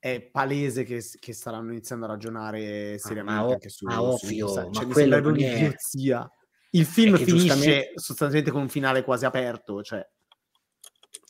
è 0.00 0.20
palese 0.20 0.82
che, 0.82 1.00
che 1.20 1.32
staranno 1.32 1.70
iniziando 1.70 2.06
a 2.06 2.08
ragionare 2.08 2.98
seriamente 2.98 3.40
ma 3.40 3.46
o- 3.46 3.52
anche 3.52 3.68
su... 3.68 3.84
ma 3.84 4.16
su- 4.16 4.34
cioè, 4.34 4.68
ma 4.72 4.86
quello 4.86 5.20
non 5.20 5.38
è- 5.38 5.48
un'idiozia. 5.48 6.28
Il 6.70 6.86
film 6.86 7.16
finisce 7.16 7.92
sostanzialmente 7.94 8.50
con 8.50 8.62
un 8.62 8.68
finale 8.68 9.04
quasi 9.04 9.24
aperto, 9.24 9.80
cioè... 9.80 10.04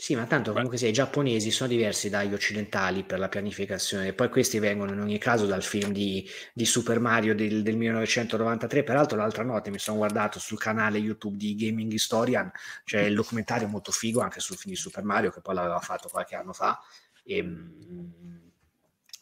Sì, 0.07 0.15
ma 0.15 0.25
tanto 0.27 0.53
comunque 0.53 0.79
sia, 0.79 0.87
i 0.87 0.93
giapponesi 0.93 1.51
sono 1.51 1.69
diversi 1.69 2.09
dagli 2.09 2.33
occidentali 2.33 3.03
per 3.03 3.19
la 3.19 3.29
pianificazione, 3.29 4.13
poi 4.13 4.29
questi 4.29 4.61
vengono 4.61 4.93
in 4.93 5.01
ogni 5.01 5.19
caso 5.19 5.47
dal 5.47 5.65
film 5.65 5.91
di, 5.91 6.25
di 6.55 6.65
Super 6.65 7.01
Mario 7.01 7.35
del, 7.35 7.65
del, 7.65 7.77
1993, 7.77 8.85
peraltro 8.85 9.19
l'altra 9.19 9.43
notte 9.43 9.71
mi 9.71 9.81
sono 9.81 9.97
guardato 9.97 10.39
sul 10.39 10.61
canale 10.61 10.99
YouTube 10.99 11.37
di 11.37 11.57
Gaming 11.57 11.91
Historian, 11.91 12.49
c'è 12.85 13.01
il 13.01 13.17
documentario 13.17 13.67
molto 13.67 13.91
figo 13.91 14.21
anche 14.21 14.39
sul 14.39 14.55
film 14.57 14.75
di 14.75 14.81
Super 14.81 15.03
Mario 15.03 15.33
che 15.33 15.41
poi 15.41 15.57
l'aveva 15.57 15.81
fatto 15.81 16.09
qualche 16.09 16.37
anno 16.37 16.53
fa, 16.53 16.81
e, 17.25 17.39
ehm, 17.39 18.43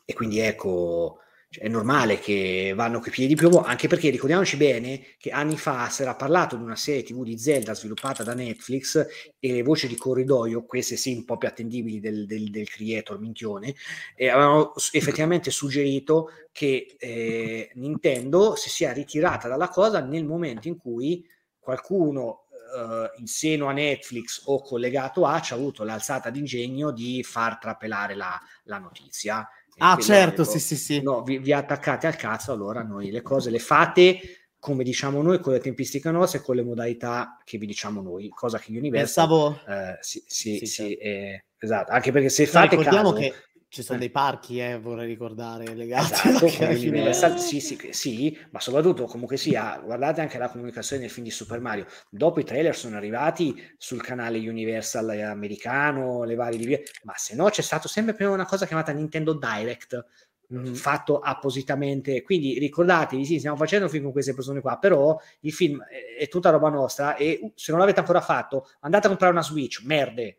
e 0.05 0.13
quindi 0.13 0.41
ecco, 0.41 1.21
cioè, 1.55 1.65
è 1.65 1.69
normale 1.69 2.19
che 2.19 2.73
vanno 2.75 2.99
coi 2.99 3.13
piedi 3.13 3.33
di 3.33 3.39
piombo, 3.39 3.63
anche 3.63 3.87
perché 3.87 4.11
ricordiamoci 4.11 4.57
bene 4.57 5.01
che 5.19 5.31
anni 5.31 5.57
fa 5.57 5.89
si 5.89 6.03
era 6.03 6.17
parlato 6.17 6.57
di 6.57 6.65
una 6.65 6.75
serie 6.75 7.05
TV 7.05 7.23
di 7.23 7.39
Zelda 7.39 7.75
sviluppata 7.75 8.25
da 8.25 8.35
Netflix 8.35 9.07
e 9.39 9.53
le 9.53 9.63
voci 9.63 9.87
di 9.87 9.97
corridoio, 9.97 10.65
queste 10.65 10.97
sì 10.97 11.15
un 11.15 11.25
po' 11.25 11.37
più 11.37 11.47
attendibili 11.47 12.01
del, 12.01 12.27
del, 12.27 12.51
del 12.51 12.69
creator 12.69 13.21
minchione, 13.21 13.75
eh, 14.17 14.29
avevano 14.29 14.73
effettivamente 14.91 15.53
suggerito 15.53 16.31
che 16.51 16.97
eh, 16.99 17.71
Nintendo 17.75 18.57
si 18.57 18.69
sia 18.69 18.93
ritirata 18.93 19.47
dalla 19.47 19.69
cosa 19.69 20.01
nel 20.01 20.25
momento 20.25 20.67
in 20.67 20.77
cui 20.77 21.25
qualcuno 21.61 22.47
eh, 22.77 23.13
in 23.21 23.27
seno 23.29 23.67
a 23.67 23.73
Netflix 23.73 24.43
o 24.47 24.61
collegato 24.61 25.25
a 25.25 25.41
ci 25.41 25.53
ha 25.53 25.57
avuto 25.57 25.85
l'alzata 25.85 26.31
d'ingegno 26.31 26.91
di 26.91 27.23
far 27.23 27.59
trapelare 27.59 28.17
la, 28.17 28.41
la 28.65 28.79
notizia 28.79 29.49
Ah, 29.79 29.97
certo, 29.99 30.43
dico, 30.43 30.53
sì, 30.55 30.61
sì, 30.61 30.77
sì. 30.77 31.03
No, 31.03 31.23
vi, 31.23 31.39
vi, 31.39 31.53
attaccate 31.53 32.07
al 32.07 32.17
cazzo, 32.17 32.53
allora 32.53 32.83
noi 32.83 33.11
le 33.11 33.23
cose 33.23 33.51
le 33.51 33.59
fate 33.59 34.21
come 34.65 34.83
diciamo 34.83 35.21
noi, 35.21 35.41
con 35.41 35.53
le 35.53 35.61
tempistiche 35.61 36.11
nostre 36.11 36.39
e 36.39 36.43
con 36.43 36.57
le 36.57 36.63
modalità 36.63 37.39
che 37.45 37.59
vi 37.59 37.67
diciamo 37.67 38.01
noi, 38.01 38.31
cosa 38.31 38.59
che 38.59 38.71
Universal... 38.71 39.29
Pensavo... 39.29 39.61
Eh, 39.69 39.99
sì, 40.01 40.25
sì, 40.27 40.57
sì, 40.57 40.67
sì 40.67 40.83
certo. 40.89 41.03
eh, 41.03 41.45
esatto, 41.59 41.93
anche 41.93 42.13
perché 42.13 42.31
se 42.31 42.47
fate 42.47 42.77
ricordiamo 42.77 43.13
caso... 43.13 43.21
che 43.21 43.35
ci 43.75 43.83
sono 43.83 43.99
dei 43.99 44.11
parchi, 44.11 44.61
eh, 44.61 44.79
vorrei 44.79 45.09
ricordare, 45.09 45.75
legati 45.75 46.13
esatto, 46.13 46.65
Universal, 46.65 47.41
sì, 47.41 47.59
sì, 47.59 47.89
sì, 47.91 48.39
ma 48.51 48.61
soprattutto 48.61 49.07
comunque 49.07 49.37
sia, 49.37 49.81
guardate 49.85 50.21
anche 50.21 50.39
la 50.39 50.49
comunicazione 50.49 51.03
del 51.03 51.11
film 51.11 51.27
di 51.27 51.33
Super 51.33 51.59
Mario. 51.59 51.85
Dopo 52.09 52.39
i 52.39 52.45
trailer 52.45 52.77
sono 52.77 52.97
arrivati 52.97 53.61
sul 53.77 54.01
canale 54.01 54.39
Universal 54.39 55.11
americano, 55.19 56.23
le 56.23 56.37
varie 56.37 56.57
livie, 56.57 56.85
ma 57.03 57.15
se 57.17 57.35
no 57.35 57.49
c'è 57.49 57.63
stato 57.63 57.89
sempre 57.89 58.15
prima 58.15 58.31
una 58.31 58.47
cosa 58.47 58.65
chiamata 58.65 58.93
Nintendo 58.93 59.33
Direct, 59.33 60.07
mm-hmm. 60.55 60.75
fatto 60.75 61.19
appositamente. 61.19 62.23
Quindi 62.23 62.57
ricordatevi, 62.61 63.25
sì, 63.25 63.39
stiamo 63.39 63.57
facendo 63.57 63.87
un 63.87 63.91
film 63.91 64.05
con 64.05 64.13
queste 64.13 64.35
persone 64.35 64.61
qua, 64.61 64.79
però 64.79 65.21
il 65.41 65.53
film 65.53 65.83
è, 65.83 66.23
è 66.23 66.29
tutta 66.29 66.51
roba 66.51 66.69
nostra 66.69 67.17
e 67.17 67.51
se 67.57 67.73
non 67.73 67.81
l'avete 67.81 67.99
ancora 67.99 68.21
fatto, 68.21 68.69
andate 68.83 69.07
a 69.07 69.09
comprare 69.09 69.33
una 69.33 69.43
Switch, 69.43 69.83
merde, 69.83 70.39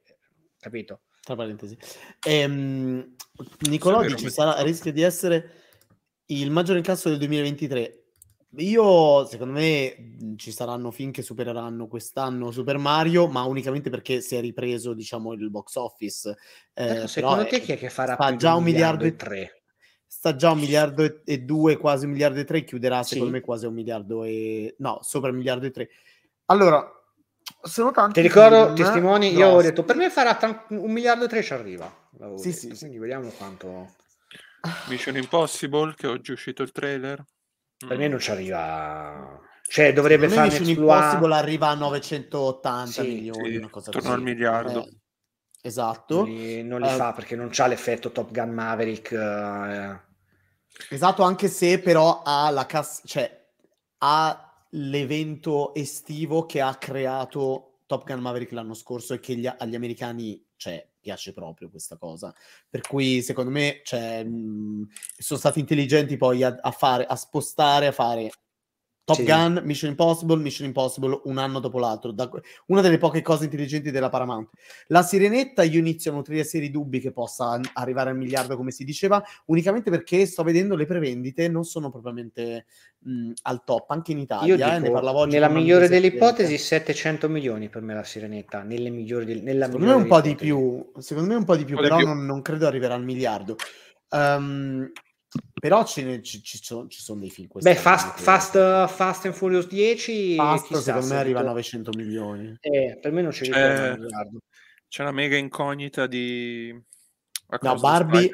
capito? 0.58 1.02
Tra 1.26 1.36
parentesi. 1.36 1.76
Ehm, 2.28 3.16
Nicolò 3.68 4.04
dice, 4.04 4.30
sarà, 4.30 4.62
rischia 4.62 4.92
di 4.94 5.02
essere 5.02 5.52
il 6.28 6.52
maggiore 6.52 6.78
incasso 6.78 7.10
del 7.10 7.18
2023. 7.18 8.04
Io, 8.58 9.26
secondo 9.26 9.54
me, 9.54 10.36
ci 10.38 10.52
saranno 10.52 10.92
film 10.92 11.12
che 11.12 11.24
supereranno 11.24 11.88
quest'anno 11.88 12.52
Super 12.52 12.78
Mario, 12.78 13.28
ma 13.28 13.42
unicamente 13.44 13.90
perché 13.90 14.22
si 14.22 14.36
è 14.36 14.40
ripreso, 14.40 14.94
diciamo, 14.94 15.34
il 15.34 15.50
box 15.50 15.76
office. 15.76 16.38
Eh, 16.74 17.08
secondo 17.08 17.48
te 17.48 17.60
chi 17.60 17.74
è 17.74 17.78
che 17.78 17.90
farà 17.90 18.16
più 18.16 18.36
già 18.38 18.54
un 18.54 18.64
miliardo 18.64 19.04
e 19.04 19.16
tre? 19.16 19.64
Sta 20.06 20.36
già 20.36 20.52
un 20.52 20.60
miliardo 20.60 21.24
e 21.26 21.42
due, 21.42 21.76
quasi 21.76 22.06
un 22.06 22.12
miliardo 22.12 22.40
e 22.40 22.46
tre, 22.46 22.64
chiuderà 22.64 23.02
secondo 23.02 23.34
sì. 23.34 23.40
me 23.40 23.42
quasi 23.42 23.66
un 23.66 23.74
miliardo 23.74 24.24
e... 24.24 24.76
no, 24.78 25.00
sopra 25.02 25.32
un 25.32 25.38
miliardo 25.38 25.66
e 25.66 25.72
tre. 25.72 25.90
Allora, 26.46 26.95
sono 27.66 27.92
tanti. 27.92 28.22
Ti 28.22 28.22
ricordo, 28.22 28.66
film, 28.66 28.76
testimoni, 28.76 29.34
io 29.34 29.50
ho 29.50 29.62
detto 29.62 29.84
per 29.84 29.96
me 29.96 30.10
farà 30.10 30.36
t- 30.36 30.66
un 30.70 30.92
miliardo 30.92 31.26
e 31.26 31.28
tre 31.28 31.42
ci 31.42 31.54
arriva. 31.54 31.92
Sì, 32.36 32.54
sì, 32.54 32.76
quindi 32.78 32.98
vediamo 32.98 33.30
quanto. 33.30 33.94
Mission 34.88 35.18
Impossible, 35.18 35.94
che 35.96 36.08
oggi 36.08 36.32
è 36.32 36.34
uscito 36.34 36.64
il 36.64 36.72
trailer. 36.72 37.24
Per 37.78 37.98
mm. 37.98 38.00
me 38.00 38.08
non 38.08 38.20
ci 38.20 38.32
arriva. 38.32 39.40
Cioè, 39.68 39.94
dovrebbe 39.94 40.30
fare 40.30 40.50
Mission 40.50 40.68
exploit... 40.68 41.02
Impossible 41.02 41.36
arriva 41.36 41.68
a 41.70 41.74
980 41.74 42.92
sì, 42.92 43.02
milioni, 43.02 43.50
sì, 43.50 43.56
una 43.58 43.70
cosa 43.70 43.92
torno 43.92 44.14
al 44.14 44.22
miliardo. 44.22 44.86
Eh, 44.86 44.98
esatto. 45.64 46.18
Non 46.18 46.26
li, 46.26 46.64
non 46.64 46.82
li 46.82 46.94
uh, 46.94 46.96
fa 46.96 47.14
perché 47.14 47.36
non 47.36 47.50
c'ha 47.52 47.68
l'effetto 47.68 48.12
Top 48.12 48.32
Gun 48.32 48.52
Maverick. 48.52 49.12
Uh, 49.12 50.94
esatto, 50.94 51.24
anche 51.24 51.48
se 51.48 51.80
però 51.80 52.22
ha 52.24 52.50
la 52.52 52.66
cassa, 52.66 53.02
cioè 53.06 53.44
ha 53.98 54.45
l'evento 54.76 55.74
estivo 55.74 56.46
che 56.46 56.62
ha 56.62 56.76
creato 56.76 57.80
Top 57.86 58.06
Gun 58.06 58.20
Maverick 58.20 58.52
l'anno 58.52 58.74
scorso 58.74 59.14
e 59.14 59.20
che 59.20 59.36
gli, 59.36 59.48
agli 59.48 59.76
americani 59.76 60.44
cioè, 60.56 60.88
piace 61.00 61.34
proprio 61.34 61.70
questa 61.70 61.98
cosa. 61.98 62.34
Per 62.70 62.82
cui 62.82 63.22
secondo 63.22 63.52
me 63.52 63.82
cioè, 63.84 64.24
mh, 64.24 64.88
sono 65.18 65.40
stati 65.40 65.60
intelligenti 65.60 66.18
poi 66.18 66.44
a, 66.44 66.58
a, 66.60 66.72
fare, 66.72 67.06
a 67.06 67.16
spostare, 67.16 67.88
a 67.88 67.92
fare 67.92 68.32
Top 69.06 69.18
sì. 69.18 69.24
Gun, 69.24 69.62
Mission 69.64 69.92
Impossible, 69.92 70.38
Mission 70.38 70.66
Impossible 70.66 71.22
un 71.26 71.38
anno 71.38 71.60
dopo 71.60 71.78
l'altro. 71.78 72.12
Da, 72.12 72.28
una 72.66 72.82
delle 72.82 72.98
poche 72.98 73.22
cose 73.22 73.44
intelligenti 73.44 73.92
della 73.92 74.10
Paramount. 74.10 74.50
La 74.88 75.04
Sirenetta, 75.04 75.62
io 75.62 75.78
inizio 75.78 76.12
a 76.12 76.16
nutrire 76.16 76.44
seri 76.44 76.72
dubbi 76.72 77.00
che 77.00 77.12
possa 77.12 77.60
arrivare 77.74 78.10
al 78.10 78.18
miliardo, 78.18 78.58
come 78.58 78.72
si 78.72 78.84
diceva, 78.84 79.24
unicamente 79.46 79.92
perché 79.92 80.26
sto 80.26 80.42
vedendo 80.42 80.76
le 80.76 80.88
prevendite 80.88 81.48
non 81.48 81.66
sono 81.66 81.92
propriamente 81.92 82.66
mh, 82.98 83.32
al 83.44 83.64
top, 83.64 83.92
anche 83.92 84.12
in 84.12 84.18
Italia. 84.18 84.56
Io 84.56 84.66
eh, 84.66 84.82
dico, 84.82 85.00
eh, 85.00 85.08
oggi 85.08 85.34
nella 85.34 85.50
migliore 85.50 85.88
delle 85.88 86.08
ipotesi, 86.08 86.58
700 86.58 87.30
milioni 87.30 87.70
per 87.70 87.84
me 87.84 87.94
la 87.94 88.04
Sirenetta. 88.04 88.64
Nelle 88.64 88.90
migliori 88.90 89.26
de- 89.26 89.42
nella 89.42 89.66
secondo 89.66 89.86
me 89.86 89.94
un 89.94 90.08
po' 90.08 90.18
ipotesi. 90.18 90.30
di 90.30 90.36
più, 90.36 90.92
secondo 90.98 91.30
me 91.30 91.36
un 91.36 91.46
po' 91.46 91.56
di 91.56 91.64
più, 91.64 91.78
però 91.78 92.00
Non, 92.00 92.26
non, 92.26 92.42
credo 92.42 92.66
arriverà 92.66 92.96
al 92.96 93.04
miliardo. 93.04 93.56
Um, 94.10 94.92
però 95.60 95.84
ci, 95.86 96.22
ci, 96.22 96.44
ci, 96.44 96.60
sono, 96.62 96.88
ci, 96.88 97.02
sono, 97.02 97.20
dei 97.20 97.30
film 97.32 97.48
Beh, 97.54 97.76
Fast, 97.76 98.20
Fast, 98.20 98.88
Fast 98.88 99.26
and 99.26 99.34
Furious 99.34 99.68
10 99.68 100.36
Fast 100.36 100.76
secondo 100.76 101.08
me 101.08 101.16
arriva 101.16 101.40
a 101.40 101.44
900 101.44 101.92
milioni. 101.96 102.56
Eh, 102.60 103.00
per 103.02 103.12
me 103.12 103.22
non 103.22 103.32
c'è, 103.32 103.50
c'è, 103.50 103.98
c'è 104.88 105.02
una 105.02 105.12
mega 105.12 105.38
incognita 105.38 106.08
di... 106.08 106.72
No, 107.62 107.76
Barbie... 107.76 108.30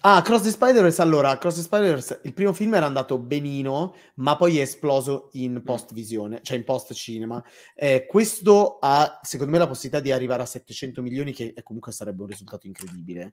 Ah, 0.00 0.22
Cross 0.22 0.42
the 0.42 0.50
Spider-Verse, 0.50 1.00
allora, 1.00 1.36
Cross 1.38 1.56
the 1.56 1.62
Spider-Verse, 1.62 2.20
il 2.24 2.34
primo 2.34 2.52
film 2.52 2.74
era 2.74 2.86
andato 2.86 3.18
benino, 3.18 3.94
ma 4.16 4.36
poi 4.36 4.58
è 4.58 4.62
esploso 4.62 5.30
in 5.32 5.54
mm. 5.54 5.64
post-visione, 5.64 6.40
cioè 6.42 6.58
in 6.58 6.64
post-cinema. 6.64 7.42
Eh, 7.74 8.06
questo 8.06 8.78
ha, 8.80 9.20
secondo 9.22 9.52
me, 9.52 9.58
la 9.58 9.66
possibilità 9.66 10.00
di 10.00 10.12
arrivare 10.12 10.42
a 10.42 10.46
700 10.46 11.02
milioni, 11.02 11.32
che 11.32 11.54
comunque 11.62 11.92
sarebbe 11.92 12.22
un 12.22 12.28
risultato 12.28 12.66
incredibile. 12.66 13.32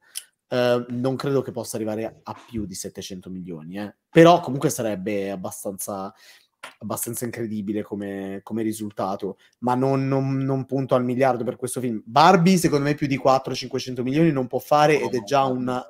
Uh, 0.50 0.86
non 0.90 1.18
credo 1.18 1.42
che 1.42 1.52
possa 1.52 1.76
arrivare 1.76 2.22
a 2.24 2.34
più 2.48 2.66
di 2.66 2.74
700 2.74 3.30
milioni, 3.30 3.80
eh. 3.80 3.96
però 4.10 4.40
comunque 4.40 4.70
sarebbe 4.70 5.30
abbastanza, 5.30 6.14
abbastanza 6.80 7.26
incredibile 7.26 7.82
come, 7.82 8.42
come 8.44 8.62
risultato, 8.62 9.38
ma 9.60 9.76
non, 9.76 10.08
non, 10.08 10.38
non, 10.38 10.66
punto 10.66 10.96
al 10.96 11.04
miliardo 11.04 11.44
per 11.44 11.56
questo 11.56 11.80
film. 11.80 12.02
Barbie, 12.06 12.58
secondo 12.58 12.86
me, 12.86 12.96
più 12.96 13.08
di 13.08 13.20
400-500 13.20 14.02
milioni 14.02 14.32
non 14.32 14.48
può 14.48 14.60
fare 14.60 15.02
ed 15.02 15.14
è 15.14 15.24
già, 15.24 15.44
una, 15.46 15.84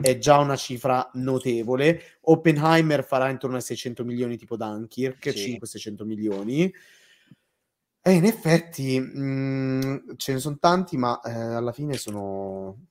è 0.00 0.18
già 0.18 0.38
una 0.38 0.56
cifra 0.56 1.08
notevole. 1.14 2.18
Oppenheimer 2.22 3.04
farà 3.04 3.28
intorno 3.30 3.56
ai 3.56 3.62
600 3.62 4.04
milioni, 4.04 4.36
tipo 4.36 4.56
Dunkirk, 4.56 5.30
sì. 5.30 5.58
500-600 5.60 6.04
milioni. 6.04 6.72
E 8.00 8.12
in 8.12 8.24
effetti 8.24 8.98
mh, 8.98 9.20
mm, 9.20 9.96
ce 10.16 10.32
ne 10.32 10.38
sono 10.38 10.56
tanti, 10.58 10.96
ma 10.96 11.20
eh, 11.20 11.30
alla 11.30 11.72
fine 11.72 11.94
sono, 11.94 12.86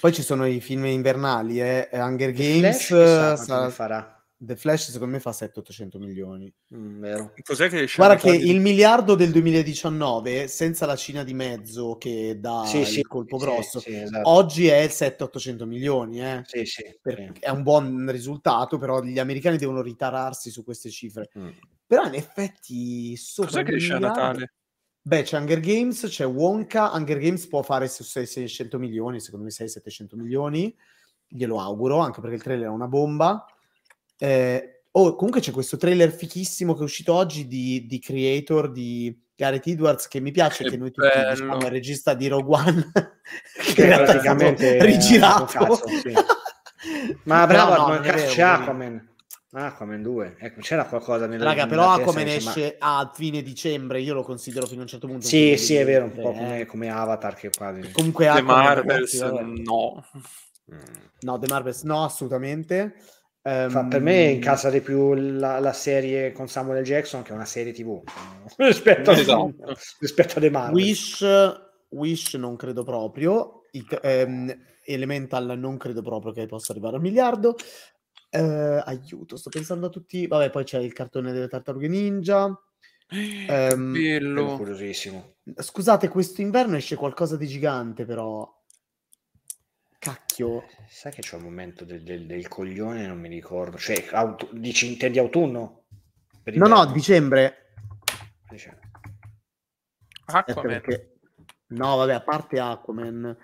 poi 0.00 0.12
ci 0.12 0.22
sono 0.22 0.46
i 0.46 0.60
film 0.60 0.84
invernali, 0.84 1.60
eh? 1.60 1.88
Hunger 1.92 2.32
Games 2.32 2.86
Flash, 2.86 3.42
sa... 3.42 3.70
farà. 3.70 4.21
The 4.44 4.56
Flash 4.56 4.90
secondo 4.90 5.14
me 5.14 5.20
fa 5.20 5.30
700-800 5.30 5.98
milioni. 5.98 6.52
Mm, 6.74 7.00
vero. 7.00 7.32
Cos'è 7.44 7.68
che 7.68 7.88
Guarda 7.94 8.16
che 8.16 8.34
il 8.34 8.58
miliardo 8.60 9.14
del 9.14 9.30
2019, 9.30 10.48
senza 10.48 10.84
la 10.84 10.96
Cina 10.96 11.22
di 11.22 11.32
mezzo 11.32 11.96
che 11.96 12.38
dà 12.40 12.64
sì, 12.66 12.78
il 12.78 12.86
sì, 12.86 13.02
colpo 13.02 13.38
sì, 13.38 13.44
grosso, 13.44 13.82
esatto. 13.84 14.28
oggi 14.28 14.66
è 14.66 14.78
il 14.78 14.90
700-800 14.90 15.64
milioni. 15.64 16.20
Eh? 16.20 16.42
Per... 17.00 17.32
È 17.38 17.50
un 17.50 17.62
buon 17.62 18.10
risultato, 18.10 18.78
però 18.78 19.00
gli 19.00 19.20
americani 19.20 19.58
devono 19.58 19.80
ritararsi 19.80 20.50
su 20.50 20.64
queste 20.64 20.90
cifre. 20.90 21.30
Mm. 21.38 21.48
Però 21.86 22.04
in 22.04 22.14
effetti... 22.14 23.16
Cos'è 23.36 23.62
che 23.62 23.76
esce 23.76 23.92
a 23.92 23.98
Natale? 24.00 24.54
Beh, 25.02 25.22
c'è 25.22 25.38
Hunger 25.38 25.60
Games, 25.60 26.04
c'è 26.08 26.26
Wonka. 26.26 26.90
Hunger 26.94 27.18
Games 27.18 27.46
può 27.46 27.62
fare 27.62 27.86
su 27.86 28.02
600 28.02 28.76
milioni, 28.80 29.20
secondo 29.20 29.44
me 29.44 29.52
600-700 29.52 30.16
milioni. 30.16 30.74
Glielo 31.28 31.60
auguro, 31.60 31.98
anche 31.98 32.20
perché 32.20 32.36
il 32.36 32.42
trailer 32.42 32.66
è 32.66 32.70
una 32.70 32.88
bomba. 32.88 33.46
Eh, 34.22 34.84
oh, 34.92 35.16
comunque 35.16 35.40
c'è 35.40 35.50
questo 35.50 35.76
trailer 35.76 36.12
fichissimo 36.12 36.74
che 36.74 36.80
è 36.80 36.84
uscito 36.84 37.12
oggi 37.12 37.48
di, 37.48 37.86
di 37.88 37.98
Creator 37.98 38.70
di 38.70 39.20
Gareth 39.34 39.66
Edwards 39.66 40.06
che 40.06 40.20
mi 40.20 40.30
piace, 40.30 40.62
che, 40.62 40.70
che 40.70 40.76
noi 40.76 40.92
tutti 40.92 41.08
diciamo 41.08 41.58
è 41.58 41.64
il 41.64 41.70
regista 41.72 42.14
di 42.14 42.28
Rogue 42.28 42.56
One, 42.56 42.92
che, 43.64 43.72
che 43.74 43.86
praticamente 43.88 44.80
rigirato. 44.84 45.46
Cazzo, 45.46 45.88
sì. 45.88 46.14
Ma 47.24 47.44
bravo, 47.48 47.88
no, 47.88 47.94
no, 47.94 48.00
c'è 48.00 48.42
Aquaman. 48.42 49.10
Aquaman 49.50 50.02
2. 50.02 50.36
Ecco, 50.38 50.60
c'era 50.60 50.84
qualcosa 50.84 51.26
nella 51.26 51.42
Raga, 51.42 51.66
però 51.66 51.90
nella 51.90 51.94
Aquaman 51.94 52.24
dice, 52.24 52.44
ma- 52.44 52.50
esce 52.50 52.76
a 52.78 53.10
fine 53.12 53.42
dicembre, 53.42 54.00
io 54.00 54.14
lo 54.14 54.22
considero 54.22 54.66
fino 54.66 54.80
a 54.80 54.82
un 54.82 54.88
certo 54.88 55.08
punto. 55.08 55.24
un 55.24 55.28
Sì, 55.28 55.56
sì, 55.56 55.74
è 55.74 55.84
vero, 55.84 56.04
un 56.04 56.12
po' 56.12 56.30
come, 56.30 56.60
eh. 56.60 56.66
come 56.66 56.88
Avatar 56.90 57.34
che 57.34 57.50
quasi... 57.50 57.90
Comunque 57.90 58.26
The 58.26 58.30
Aquaman, 58.30 58.64
Marvels, 58.64 59.20
ragazzi, 59.20 59.62
no. 59.62 60.04
Mm. 60.72 60.78
No, 61.22 61.38
The 61.40 61.46
Marvels 61.48 61.82
no, 61.82 62.04
assolutamente. 62.04 62.94
Ehm, 63.44 63.70
Fa- 63.70 63.84
per 63.86 64.00
me 64.00 64.22
incassa 64.30 64.70
di 64.70 64.80
più 64.80 65.14
la, 65.14 65.58
la 65.58 65.72
serie 65.72 66.30
con 66.30 66.46
Samuel 66.48 66.82
L. 66.82 66.84
Jackson 66.84 67.22
che 67.22 67.32
è 67.32 67.34
una 67.34 67.44
serie 67.44 67.72
tv 67.72 68.00
rispetto, 68.58 69.10
a, 69.10 69.18
Esatto. 69.18 69.52
rispetto 69.98 70.38
a 70.38 70.40
The 70.40 70.50
Marvel. 70.50 70.74
Wish, 70.74 71.24
Wish 71.90 72.34
non 72.34 72.56
credo 72.56 72.84
proprio. 72.84 73.62
I- 73.72 73.84
ehm, 74.02 74.64
Elemental 74.84 75.58
non 75.58 75.76
credo 75.76 76.02
proprio 76.02 76.32
che 76.32 76.46
possa 76.46 76.72
arrivare 76.72 76.96
al 76.96 77.02
miliardo. 77.02 77.56
Eh, 78.30 78.82
aiuto, 78.84 79.36
sto 79.36 79.50
pensando 79.50 79.86
a 79.86 79.90
tutti. 79.90 80.26
Vabbè, 80.26 80.50
poi 80.50 80.64
c'è 80.64 80.78
il 80.78 80.92
cartone 80.92 81.32
delle 81.32 81.48
tartarughe 81.48 81.88
ninja. 81.88 82.56
Che 83.08 83.44
Ehm, 83.46 83.92
bello. 83.92 84.56
curiosissimo. 84.56 85.34
Scusate, 85.56 86.08
questo 86.08 86.40
inverno 86.40 86.76
esce 86.76 86.96
qualcosa 86.96 87.36
di 87.36 87.46
gigante, 87.46 88.04
però. 88.04 88.48
Cacchio. 90.02 90.64
Sai 90.88 91.12
che 91.12 91.20
c'è 91.20 91.36
un 91.36 91.42
momento 91.44 91.84
del, 91.84 92.02
del- 92.02 92.26
del 92.26 92.48
coglione, 92.48 93.06
non 93.06 93.20
mi 93.20 93.28
ricordo. 93.28 93.78
Cioè, 93.78 94.04
autu- 94.10 94.52
dici 94.52 94.88
intendi 94.90 95.20
autunno? 95.20 95.84
Per 96.42 96.56
No, 96.56 96.66
no, 96.66 96.86
dicembre. 96.86 97.74
Dice- 98.50 98.78
Aspetta, 100.24 100.58
Aquaman. 100.58 100.80
perché... 100.80 101.12
No, 101.68 101.94
vabbè, 101.98 102.14
a 102.14 102.20
parte 102.20 102.58
Aquaman. 102.58 103.36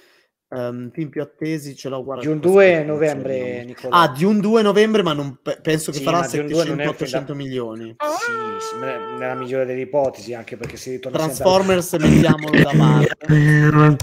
ehm, 0.49 0.91
film 0.91 1.11
più 1.11 1.23
attesi 1.23 1.77
ce 1.77 1.89
l'ho 1.89 2.03
guarda. 2.03 2.25
Dune 2.25 2.41
questo 2.41 2.57
2 2.59 2.77
non 2.79 2.87
novembre. 2.87 3.65
Nicola. 3.65 3.95
Ah, 3.97 4.09
Dune 4.09 4.41
2 4.41 4.63
novembre, 4.63 5.03
ma 5.05 5.13
non 5.13 5.39
pe- 5.41 5.61
penso 5.63 5.93
che 5.93 5.99
Sì, 5.99 6.03
farà 6.05 6.19
ma 6.21 6.27
Dune 6.27 6.49
2 6.49 6.65
non 6.65 6.81
è 6.81 6.87
un 6.87 6.95
film 6.95 7.09
700-800 7.11 7.25
da- 7.27 7.35
milioni. 7.35 7.97
Sì, 7.99 8.33
sì, 8.67 8.79
ne- 8.81 9.17
nella 9.17 9.35
migliore 9.35 9.65
delle 9.65 9.81
ipotesi, 9.83 10.35
anche 10.35 10.57
perché 10.57 10.77
si 10.77 10.91
ritorna 10.91 11.19
sempre 11.19 11.35
Transformers 11.37 11.93
mettiamolo 11.93 12.63
da 12.63 12.73
parte. 13.17 13.97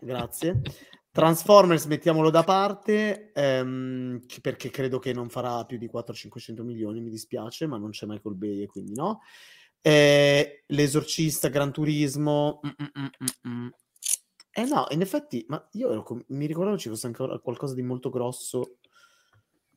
Grazie. 0.00 0.60
Transformers 1.14 1.84
mettiamolo 1.84 2.28
da 2.28 2.42
parte 2.42 3.30
ehm, 3.32 4.20
perché 4.42 4.68
credo 4.70 4.98
che 4.98 5.12
non 5.12 5.28
farà 5.28 5.64
più 5.64 5.78
di 5.78 5.88
400-500 5.88 6.64
milioni, 6.64 7.00
mi 7.00 7.08
dispiace, 7.08 7.68
ma 7.68 7.78
non 7.78 7.90
c'è 7.90 8.04
Michael 8.04 8.34
Bay 8.34 8.62
e 8.62 8.66
quindi 8.66 8.94
no. 8.94 9.20
Eh, 9.80 10.64
L'esorcista, 10.66 11.50
Gran 11.50 11.70
Turismo. 11.70 12.58
mm, 12.66 12.68
mm, 12.68 13.00
mm, 13.00 13.04
mm, 13.04 13.48
mm. 13.48 13.68
Eh 14.50 14.64
no, 14.64 14.86
in 14.90 15.02
effetti, 15.02 15.44
ma 15.46 15.68
io 15.74 15.92
ero 15.92 16.02
com- 16.02 16.24
mi 16.30 16.46
ricordavo 16.46 16.76
ci 16.76 16.88
fosse 16.88 17.06
ancora 17.06 17.38
qualcosa 17.38 17.74
di 17.74 17.82
molto 17.82 18.10
grosso, 18.10 18.78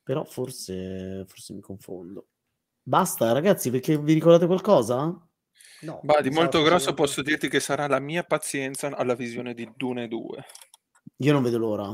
però 0.02 0.24
forse, 0.24 1.24
forse 1.28 1.54
mi 1.54 1.62
confondo. 1.62 2.30
Basta, 2.82 3.32
ragazzi, 3.32 3.70
perché 3.70 3.96
vi 4.00 4.14
ricordate 4.14 4.48
qualcosa? 4.48 5.06
No, 5.82 6.00
Bah, 6.02 6.20
di 6.22 6.32
molto 6.32 6.64
grosso 6.64 6.96
posso 6.96 7.22
dirti 7.22 7.48
che 7.48 7.60
sarà 7.60 7.86
la 7.86 8.00
mia 8.00 8.24
pazienza 8.24 8.88
alla 8.96 9.14
visione 9.14 9.54
di 9.54 9.72
Dune 9.76 10.08
2. 10.08 10.46
Io 11.18 11.34
non 11.34 11.44
vedo 11.44 11.58
l'ora. 11.58 11.94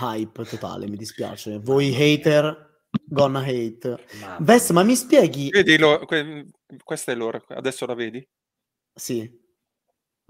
Hype 0.00 0.44
totale, 0.44 0.86
mi 0.88 0.96
dispiace. 0.96 1.58
Voi 1.62 1.92
hater, 1.94 2.82
gonna 3.04 3.40
hate. 3.40 4.04
Mamma 4.20 4.36
Vess, 4.40 4.70
mia. 4.70 4.80
ma 4.80 4.86
mi 4.86 4.96
spieghi? 4.96 5.50
Vedi, 5.50 5.78
lo- 5.78 6.04
que- 6.06 6.46
questa 6.84 7.12
è 7.12 7.14
l'ora, 7.14 7.42
adesso 7.48 7.86
la 7.86 7.94
vedi? 7.94 8.26
Sì. 8.94 9.28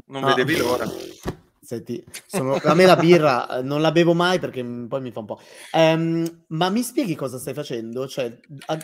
Non 0.06 0.24
Ah. 0.24 0.28
vedevi 0.34 0.56
l'ora. 0.56 0.86
Senti, 1.62 2.02
sono- 2.26 2.54
a 2.54 2.74
me 2.74 2.86
la 2.86 2.96
birra 2.96 3.58
eh, 3.58 3.62
non 3.62 3.80
la 3.82 3.92
bevo 3.92 4.14
mai 4.14 4.38
perché 4.40 4.64
poi 4.64 5.00
mi 5.02 5.12
fa 5.12 5.20
un 5.20 5.26
po'. 5.26 5.40
Ehm, 5.72 6.44
ma 6.48 6.68
mi 6.70 6.82
spieghi 6.82 7.14
cosa 7.14 7.38
stai 7.38 7.52
facendo? 7.54 8.08
Cioè, 8.08 8.40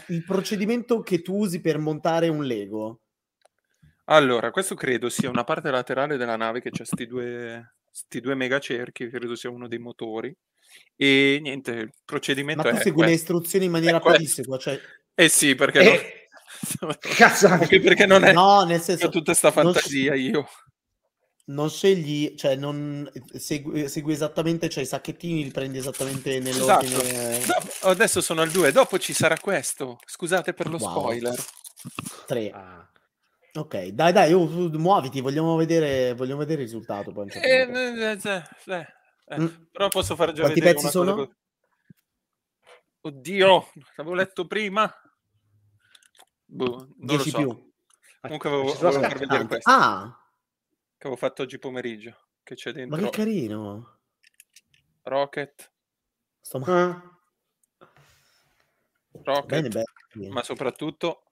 il 0.09 0.25
procedimento 0.25 1.01
che 1.01 1.23
tu 1.23 1.37
usi 1.39 1.61
per 1.61 1.79
montare 1.79 2.29
un 2.29 2.45
Lego. 2.45 3.01
Allora, 4.05 4.51
questo 4.53 4.75
credo 4.77 5.09
sia 5.09 5.29
una 5.31 5.43
parte 5.43 5.71
laterale 5.71 6.17
della 6.17 6.37
nave 6.37 6.61
che 6.61 6.71
c'ha 6.71 6.85
sti 6.85 7.07
due, 7.09 7.77
sti 7.97 8.21
due 8.21 8.35
megacerchi, 8.35 9.09
credo 9.09 9.35
sia 9.35 9.49
uno 9.51 9.69
dei 9.69 9.79
motori. 9.79 10.35
E 10.97 11.39
niente, 11.41 11.71
il 11.73 11.85
Ma 11.87 11.91
procedimento 12.05 12.63
tu 12.63 12.69
è 12.69 12.81
segui 12.83 13.03
le 13.03 13.07
questo. 13.09 13.25
istruzioni 13.33 13.65
in 13.67 13.71
maniera 13.71 13.99
È 13.99 14.03
pedissequa, 14.03 14.59
cioè... 14.59 14.79
Eh 15.15 15.29
sì, 15.31 15.55
perché 15.55 15.81
Eh, 15.81 16.29
non... 16.81 16.95
cazzo, 17.17 17.47
anche 17.49 17.81
perché 17.81 18.05
non 18.07 18.25
è 18.25 18.33
No, 18.33 18.65
nel 18.65 18.81
ho 18.81 18.83
senso, 18.83 19.09
tutta 19.09 19.33
sta 19.33 19.51
non, 19.55 19.73
fantasia 19.73 20.15
io. 20.15 20.47
non 21.47 21.71
scegli, 21.71 22.35
cioè 22.37 22.57
non 22.57 23.11
segui, 23.33 23.89
segui 23.89 24.13
esattamente, 24.13 24.69
cioè 24.69 24.83
i 24.83 24.87
sacchettini 24.87 25.45
li 25.45 25.51
prendi 25.51 25.79
esattamente 25.79 26.37
Esatto. 26.37 26.85
nell'ordine 26.87 27.39
Dopo- 27.47 27.87
adesso 27.89 28.21
sono 28.21 28.43
al 28.43 28.51
2, 28.51 28.73
dopo 28.73 28.99
ci 28.99 29.13
sarà 29.15 29.39
questo. 29.39 29.99
Scusate 30.05 30.53
per 30.53 30.69
lo 30.69 30.77
Wow. 30.77 30.91
spoiler. 30.91 31.35
3. 32.27 32.51
Ah, 32.51 32.91
Ok, 33.57 33.87
dai, 33.87 34.13
dai, 34.13 34.33
oh, 34.35 34.47
muoviti, 34.79 35.21
vogliamo 35.23 35.57
vedere, 35.57 36.13
vogliamo 36.15 36.41
vedere 36.41 36.61
il 36.63 36.67
risultato. 36.69 37.11
Poi 37.13 37.31
certo 37.31 37.47
Eh, 37.49 37.61
eh, 37.63 38.19
eh, 38.23 38.75
eh, 38.75 38.95
Mm. 39.41 39.47
Però 39.73 39.89
posso 39.89 40.15
fare 40.15 40.33
già 40.33 40.43
Quanti 40.43 40.61
vedere 40.61 40.75
pezzi 40.75 40.85
una 40.87 40.93
cosa 40.95 41.13
sono? 41.13 41.27
co- 41.27 43.09
Oddio, 43.09 43.73
l'avevo 43.97 44.15
letto 44.15 44.47
prima. 44.47 44.89
Boh, 46.45 46.77
non 46.77 46.87
lo 46.97 47.07
10 47.07 47.31
so. 47.31 47.39
più. 47.39 47.73
Comunque 48.21 48.49
avevo, 48.49 48.73
volevo 48.75 49.01
far 49.01 49.19
vedere 49.19 49.47
questo 49.47 49.69
Ah, 49.71 50.17
che 50.97 51.07
avevo 51.07 51.17
fatto 51.17 51.43
oggi 51.43 51.59
pomeriggio. 51.59 52.17
Che 52.45 52.55
c'è 52.55 52.71
ma 52.71 52.77
dentro 52.77 53.11
che 53.11 53.17
carino. 53.17 53.99
Rocket, 55.03 55.73
Sto 56.41 56.59
ma- 56.61 56.89
ah, 56.89 57.19
Rocket, 59.25 59.47
bene, 59.47 59.69
bene. 59.69 60.29
ma 60.33 60.43
soprattutto 60.45 61.26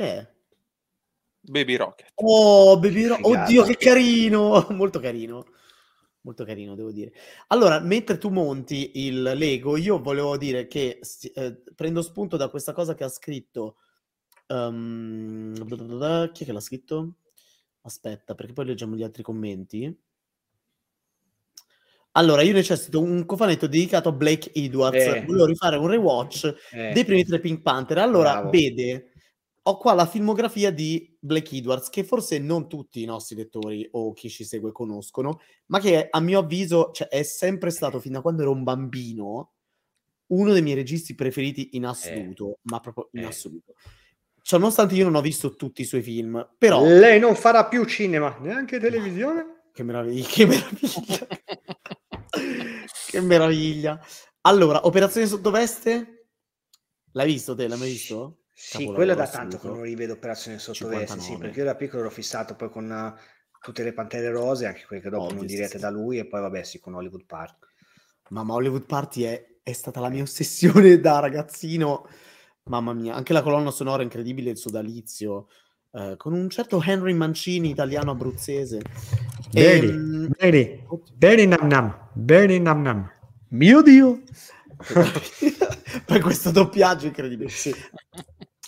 Che 0.00 0.16
è? 0.16 0.26
Baby 1.42 1.76
Rocket. 1.76 2.12
Oh, 2.14 2.78
Baby 2.78 3.04
Ro- 3.04 3.16
Figata. 3.16 3.42
Oddio, 3.44 3.64
che 3.64 3.76
carino! 3.76 4.66
Molto 4.70 4.98
carino. 4.98 5.44
Molto 6.22 6.42
carino, 6.46 6.74
devo 6.74 6.90
dire. 6.90 7.12
Allora, 7.48 7.80
mentre 7.80 8.16
tu 8.16 8.30
monti 8.30 8.92
il 9.06 9.20
Lego, 9.20 9.76
io 9.76 10.00
volevo 10.00 10.38
dire 10.38 10.66
che 10.68 11.00
eh, 11.34 11.62
prendo 11.74 12.00
spunto 12.00 12.38
da 12.38 12.48
questa 12.48 12.72
cosa 12.72 12.94
che 12.94 13.04
ha 13.04 13.10
scritto. 13.10 13.76
ehm, 14.46 16.32
chi 16.32 16.44
è 16.44 16.46
che 16.46 16.52
l'ha 16.52 16.60
scritto? 16.60 17.16
Aspetta, 17.82 18.34
perché 18.34 18.54
poi 18.54 18.64
leggiamo 18.64 18.96
gli 18.96 19.02
altri 19.02 19.22
commenti. 19.22 19.94
Allora, 22.12 22.40
io 22.40 22.54
necessito 22.54 23.00
un 23.00 23.26
cofanetto 23.26 23.66
dedicato 23.66 24.08
a 24.08 24.12
Blake 24.12 24.50
Edwards. 24.54 24.96
Eh. 24.96 25.24
Volevo 25.26 25.44
rifare 25.44 25.76
un 25.76 25.86
rewatch 25.86 26.54
eh, 26.72 26.92
dei 26.92 27.04
primi 27.04 27.24
tre 27.24 27.38
Pink 27.38 27.60
Panther. 27.60 27.98
Allora, 27.98 28.32
Bravo. 28.32 28.50
vede, 28.50 29.09
ho 29.62 29.76
qua 29.76 29.92
la 29.92 30.06
filmografia 30.06 30.70
di 30.70 31.16
Blake 31.20 31.56
Edwards, 31.56 31.90
che 31.90 32.02
forse 32.04 32.38
non 32.38 32.68
tutti 32.68 33.02
i 33.02 33.04
nostri 33.04 33.36
lettori 33.36 33.86
o 33.92 34.12
chi 34.12 34.30
ci 34.30 34.44
segue 34.44 34.72
conoscono, 34.72 35.40
ma 35.66 35.78
che 35.80 36.08
a 36.08 36.20
mio 36.20 36.38
avviso 36.38 36.90
cioè, 36.92 37.08
è 37.08 37.22
sempre 37.22 37.70
stato, 37.70 38.00
fin 38.00 38.12
da 38.12 38.22
quando 38.22 38.42
ero 38.42 38.52
un 38.52 38.62
bambino, 38.62 39.52
uno 40.28 40.52
dei 40.52 40.62
miei 40.62 40.76
registi 40.76 41.14
preferiti 41.14 41.70
in 41.72 41.86
assoluto, 41.86 42.58
ma 42.62 42.80
proprio 42.80 43.08
in 43.12 43.22
Eh. 43.22 43.26
assoluto. 43.26 43.74
Cioè, 44.42 44.58
nonostante 44.58 44.94
io 44.94 45.04
non 45.04 45.16
ho 45.16 45.20
visto 45.20 45.54
tutti 45.54 45.82
i 45.82 45.84
suoi 45.84 46.02
film, 46.02 46.54
però... 46.56 46.82
Lei 46.82 47.20
non 47.20 47.34
farà 47.34 47.66
più 47.66 47.84
cinema, 47.84 48.38
neanche 48.40 48.78
televisione. 48.78 49.58
Che 49.72 49.84
meraviglia, 49.84 50.26
che 50.26 50.46
meraviglia. 50.46 51.26
che 53.06 53.20
meraviglia. 53.20 54.00
Allora, 54.42 54.84
Operazione 54.84 55.28
Sottoveste? 55.28 56.28
L'hai 57.12 57.26
visto 57.26 57.54
te? 57.54 57.68
L'hai 57.68 57.78
mai 57.78 57.90
visto? 57.90 58.39
Sì, 58.62 58.84
quello 58.84 59.14
da 59.14 59.26
tanto 59.26 59.58
che 59.58 59.68
non 59.68 59.80
rivedo 59.80 60.12
Operazione 60.12 60.58
Sottoveste, 60.58 61.18
sì, 61.18 61.28
59. 61.32 61.44
perché 61.46 61.58
io 61.60 61.64
da 61.64 61.74
piccolo 61.74 62.02
ero 62.02 62.10
fissato 62.10 62.54
poi 62.54 62.68
con 62.68 62.92
eh, 62.92 63.14
tutte 63.58 63.82
le 63.82 63.94
Pantere 63.94 64.30
Rose, 64.30 64.66
anche 64.66 64.84
quelle 64.86 65.00
che 65.00 65.08
dopo 65.08 65.24
Ovvio, 65.24 65.36
non 65.38 65.46
direte 65.46 65.76
sì. 65.76 65.78
da 65.78 65.88
lui, 65.88 66.18
e 66.18 66.26
poi 66.26 66.42
vabbè 66.42 66.62
sì, 66.62 66.78
con 66.78 66.92
Hollywood 66.92 67.24
Park. 67.24 67.68
Mamma, 68.28 68.52
Hollywood 68.52 68.84
Party 68.84 69.22
è, 69.22 69.46
è 69.62 69.72
stata 69.72 69.98
la 70.00 70.10
mia 70.10 70.22
ossessione 70.22 71.00
da 71.00 71.20
ragazzino. 71.20 72.06
Mamma 72.64 72.92
mia, 72.92 73.14
anche 73.14 73.32
la 73.32 73.40
colonna 73.40 73.70
sonora 73.70 74.02
incredibile, 74.02 74.50
il 74.50 74.58
sodalizio, 74.58 75.48
eh, 75.92 76.14
con 76.18 76.34
un 76.34 76.50
certo 76.50 76.82
Henry 76.84 77.14
Mancini, 77.14 77.70
italiano 77.70 78.10
abruzzese. 78.10 78.82
Vedi, 79.52 79.86
Ehm, 79.86 80.28
vedi, 80.38 80.86
vedi 81.16 81.46
nam 81.46 81.66
nam, 81.66 82.08
vedi 82.12 82.60
nam 82.60 82.82
nam. 82.82 83.10
mio 83.48 83.80
Dio! 83.80 84.20
per 86.04 86.20
questo 86.20 86.50
doppiaggio 86.50 87.06
incredibile. 87.06 87.48
Sì. 87.48 87.74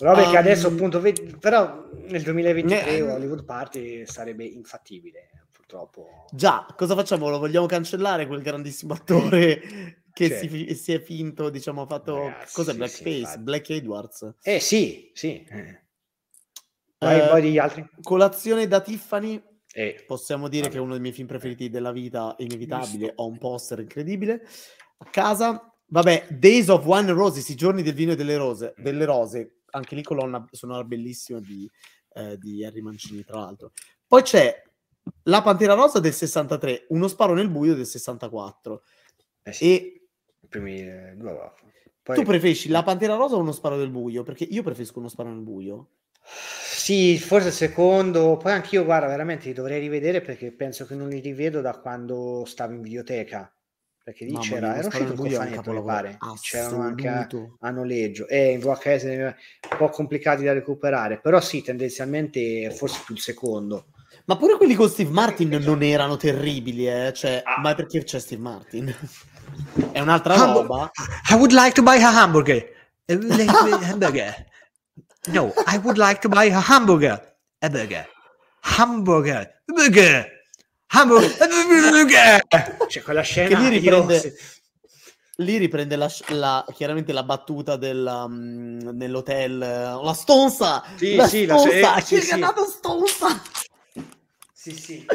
Che 0.03 0.27
Um, 0.27 0.35
adesso 0.35 0.67
appunto, 0.67 0.99
vedi- 0.99 1.35
però 1.39 1.87
nel 2.07 2.21
2023 2.23 2.85
Eh. 2.97 3.01
Hollywood 3.01 3.45
Party 3.45 4.05
sarebbe 4.05 4.43
infattibile, 4.43 5.29
purtroppo. 5.51 6.25
Già, 6.31 6.65
cosa 6.75 6.93
facciamo? 6.95 7.29
Lo 7.29 7.39
vogliamo 7.39 7.65
cancellare 7.67 8.27
quel 8.27 8.41
grandissimo 8.41 8.93
attore 8.95 9.61
che 10.11 10.27
Cioè. 10.29 10.37
si, 10.47 10.75
si 10.75 10.91
è 10.93 11.01
finto, 11.01 11.49
diciamo, 11.49 11.83
ha 11.83 11.85
fatto... 11.85 12.17
Ragazzi, 12.17 12.53
Cos'è 12.53 12.71
sì, 12.71 12.77
Blackface? 12.77 13.25
sì. 13.31 13.39
Black 13.39 13.69
Edwards. 13.69 14.33
Eh 14.41 14.59
sì, 14.59 15.09
sì. 15.13 15.43
eh. 15.49 15.81
Vai, 16.99 17.37
Eh, 17.37 17.41
degli 17.41 17.57
altri. 17.57 17.87
Colazione 18.01 18.67
da 18.67 18.81
Tiffany, 18.81 19.41
Eh, 19.73 20.03
possiamo 20.05 20.47
dire 20.49 20.63
Vabbè. 20.63 20.73
che 20.73 20.79
è 20.79 20.81
uno 20.83 20.91
dei 20.93 21.01
miei 21.01 21.13
film 21.13 21.27
preferiti 21.27 21.69
della 21.69 21.91
vita, 21.91 22.35
inevitabile. 22.39 23.13
Ho 23.15 23.27
un 23.27 23.37
poster 23.37 23.79
incredibile 23.79 24.45
a 24.97 25.05
casa. 25.09 25.67
Vabbè, 25.87 26.27
Days 26.29 26.69
of 26.69 26.87
and 26.91 27.09
Roses, 27.09 27.47
i 27.49 27.55
giorni 27.55 27.81
del 27.83 27.93
vino 27.93 28.13
e 28.13 28.15
delle 28.15 28.35
rose, 28.37 28.73
delle 28.77 29.05
rose, 29.05 29.52
anche 29.73 29.95
lì 29.95 30.03
colonna 30.03 30.45
sonora 30.51 30.83
bellissima 30.83 31.39
di, 31.39 31.69
eh, 32.13 32.37
di 32.37 32.63
Harry 32.63 32.81
Mancini, 32.81 33.23
tra 33.23 33.39
l'altro. 33.39 33.71
Poi 34.07 34.21
c'è 34.21 34.61
La 35.23 35.41
Pantera 35.41 35.73
Rosa 35.73 35.99
del 35.99 36.13
63, 36.13 36.85
Uno 36.89 37.07
sparo 37.07 37.33
nel 37.33 37.49
buio 37.49 37.75
del 37.75 37.85
64. 37.85 38.83
Eh 39.43 39.53
sì, 39.53 39.65
E 39.65 40.07
i 40.41 40.47
primi 40.47 40.81
eh, 40.81 41.13
due 41.15 41.33
va. 41.33 41.53
Poi- 42.01 42.15
tu 42.17 42.23
preferisci 42.23 42.69
La 42.69 42.83
Pantera 42.83 43.15
Rosa 43.15 43.35
o 43.35 43.39
Uno 43.39 43.51
sparo 43.51 43.75
nel 43.75 43.89
buio? 43.89 44.23
Perché 44.23 44.43
io 44.43 44.63
preferisco 44.63 44.99
Uno 44.99 45.09
sparo 45.09 45.29
nel 45.29 45.41
buio. 45.41 45.89
Sì, 46.25 47.17
forse 47.17 47.47
il 47.47 47.53
secondo, 47.53 48.37
poi 48.37 48.51
anch'io, 48.51 48.83
guarda, 48.83 49.07
veramente 49.07 49.47
li 49.47 49.53
dovrei 49.53 49.79
rivedere 49.79 50.21
perché 50.21 50.51
penso 50.51 50.85
che 50.85 50.95
non 50.95 51.09
li 51.09 51.19
rivedo 51.19 51.61
da 51.61 51.77
quando 51.79 52.43
stavo 52.45 52.73
in 52.73 52.81
videoteca. 52.81 53.52
Perché 54.03 54.25
lì 54.25 54.33
Mamma 54.33 54.43
c'era, 54.45 54.67
mia, 54.67 54.75
era 54.77 54.87
uscito 54.87 55.13
cofanetto, 55.13 55.71
mi 55.71 55.83
pare. 55.83 56.17
C'erano 56.41 56.81
anche 56.81 57.07
a, 57.07 57.69
noleggio 57.69 58.27
e 58.27 58.51
in 58.51 58.59
VHS 58.59 59.03
un 59.03 59.33
po' 59.77 59.87
complicati 59.87 60.43
da 60.43 60.51
recuperare, 60.51 61.21
però 61.21 61.39
sì, 61.39 61.61
tendenzialmente 61.61 62.69
forse 62.71 63.01
più 63.05 63.15
il 63.15 63.21
secondo. 63.21 63.85
Ma 64.25 64.35
pure 64.35 64.57
quelli 64.57 64.75
con 64.75 64.89
Steve 64.89 65.09
Martin 65.09 65.49
non 65.63 65.81
erano 65.83 66.17
terribili, 66.17 66.85
eh? 66.87 67.13
Cioè, 67.13 67.43
Ah. 67.45 67.61
ma 67.61 67.73
perché 67.75 68.03
c'è 68.03 68.19
Steve 68.19 68.41
Martin? 68.41 68.93
È 69.91 69.99
un'altra 70.01 70.33
Hamburg- 70.35 70.67
roba. 70.67 70.91
I 71.29 71.33
would 71.35 71.51
like 71.53 71.71
to 71.73 71.81
buy 71.81 72.01
a 72.01 72.21
hamburger. 72.21 72.71
A 73.07 73.13
hamburger. 73.89 74.45
No, 75.31 75.53
I 75.67 75.77
would 75.77 75.97
like 75.97 76.19
to 76.19 76.27
buy 76.29 76.51
a 76.51 76.59
hamburger. 76.59 77.35
A 77.59 77.69
burger. 77.69 78.07
Hamburger. 78.61 79.61
Burger. 79.65 80.27
Cioè, 82.87 83.01
quella 83.03 83.21
Che 83.21 83.25
scena 83.25 83.59
lì 83.59 83.65
io- 83.65 83.69
riprende, 84.05 84.35
lì 85.37 85.57
riprende 85.57 85.95
la, 85.95 86.11
la- 86.27 86.65
chiaramente 86.73 87.11
la 87.13 87.23
battuta 87.23 87.75
del, 87.77 88.05
um, 88.05 88.77
nell'hotel. 88.93 89.61
eh, 89.61 90.03
La 90.03 90.13
stonza! 90.13 90.83
Sì, 90.95 91.15
la 91.15 91.27
sì, 91.27 91.45
la- 91.45 91.57
stonza! 91.57 91.95
eh, 91.95 92.01
Chi 92.01 92.07
sì, 92.07 92.15
è 92.15 92.21
sì. 92.21 92.39
che 92.39 92.65
stonza? 92.67 93.41
Sì, 94.53 94.71
sì. 94.75 95.05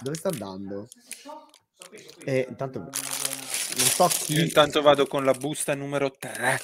Dove 0.00 0.16
sta 0.16 0.28
andando? 0.28 0.88
Eh, 2.24 2.46
intanto 2.48 2.78
non 2.80 2.90
so 3.86 4.06
chi... 4.08 4.34
Io 4.34 4.42
intanto 4.42 4.82
vado 4.82 5.06
con 5.06 5.24
la 5.24 5.32
busta 5.32 5.74
numero 5.74 6.10
3. 6.18 6.60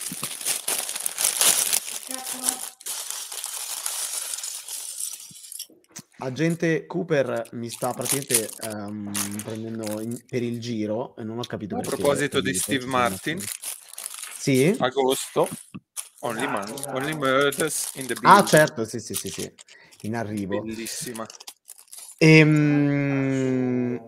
Agente 6.18 6.86
Cooper 6.86 7.48
mi 7.52 7.68
sta 7.68 7.92
praticamente 7.92 8.48
ehm, 8.62 9.42
prendendo 9.42 10.00
in- 10.00 10.20
per 10.28 10.42
il 10.42 10.60
giro 10.60 11.16
e 11.16 11.24
non 11.24 11.38
ho 11.38 11.42
capito 11.42 11.76
A 11.76 11.80
proposito 11.80 12.40
di 12.40 12.54
Steve 12.54 12.86
Martin, 12.86 13.38
Sì? 14.38 14.76
agosto, 14.78 15.48
Only, 16.20 16.46
Man- 16.46 16.70
Only 16.94 17.14
Murders 17.14 17.90
in 17.96 18.06
the 18.06 18.14
Ah, 18.14 18.18
Building. 18.20 18.46
certo, 18.46 18.84
sì, 18.84 19.00
sì, 19.00 19.14
sì, 19.14 19.28
sì. 19.28 19.52
In 20.02 20.14
arrivo. 20.14 20.62
Bellissima. 20.62 21.26
Ehm, 22.18 24.00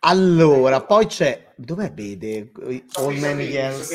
allora, 0.00 0.82
poi 0.82 1.06
c'è... 1.06 1.52
Dov'è 1.56 1.90
Bede? 1.92 2.50
All 2.94 3.16
Man 3.18 3.38
Yells. 3.40 3.86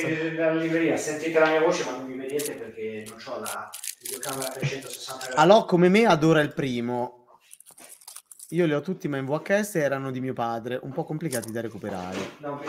sentite 0.98 1.40
la 1.40 1.50
mia 1.50 1.62
voce 1.62 1.84
ma 1.84 1.98
non 1.98 2.06
mi 2.08 2.16
vedete 2.16 2.54
perché 2.54 3.04
non 3.08 3.18
ho 3.26 3.40
la 3.40 3.70
videocamera 4.06 4.50
360 4.50 5.26
gradi. 5.26 5.42
Alò 5.42 5.66
come 5.66 5.90
me 5.90 6.06
adora 6.06 6.42
il 6.42 6.54
primo. 6.54 7.28
Io 8.50 8.66
li 8.68 8.74
ho 8.74 8.82
tutti 8.82 9.08
ma 9.08 9.18
in 9.18 9.26
VHS 9.26 9.76
erano 9.76 10.12
di 10.12 10.22
mio 10.22 10.34
padre, 10.34 10.80
un 10.82 10.92
po' 10.92 11.04
complicati 11.04 11.52
da 11.52 11.62
recuperare. 11.62 12.36
No, 12.38 12.62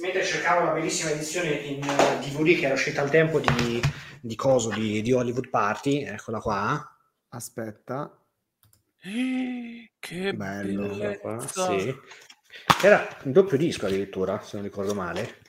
mentre 0.00 0.24
cercavo 0.24 0.64
la 0.64 0.72
bellissima 0.72 1.10
edizione 1.10 1.50
in 1.50 1.82
eh, 1.82 2.18
DVD 2.18 2.58
che 2.58 2.64
era 2.64 2.74
uscita 2.74 3.02
al 3.02 3.10
tempo 3.10 3.38
di, 3.38 3.80
di 4.20 4.34
coso 4.34 4.70
di, 4.70 5.02
di 5.02 5.12
Hollywood 5.12 5.50
Party, 5.50 6.02
eccola 6.02 6.40
qua. 6.40 6.96
Aspetta. 7.28 8.10
Eh, 9.02 9.92
Che 9.98 10.32
Bello. 10.32 11.18
Qua, 11.20 11.46
sì. 11.46 11.94
Era 12.82 13.06
un 13.24 13.32
doppio 13.32 13.58
disco 13.58 13.86
addirittura, 13.86 14.40
se 14.40 14.56
non 14.56 14.64
ricordo 14.64 14.94
male. 14.94 15.40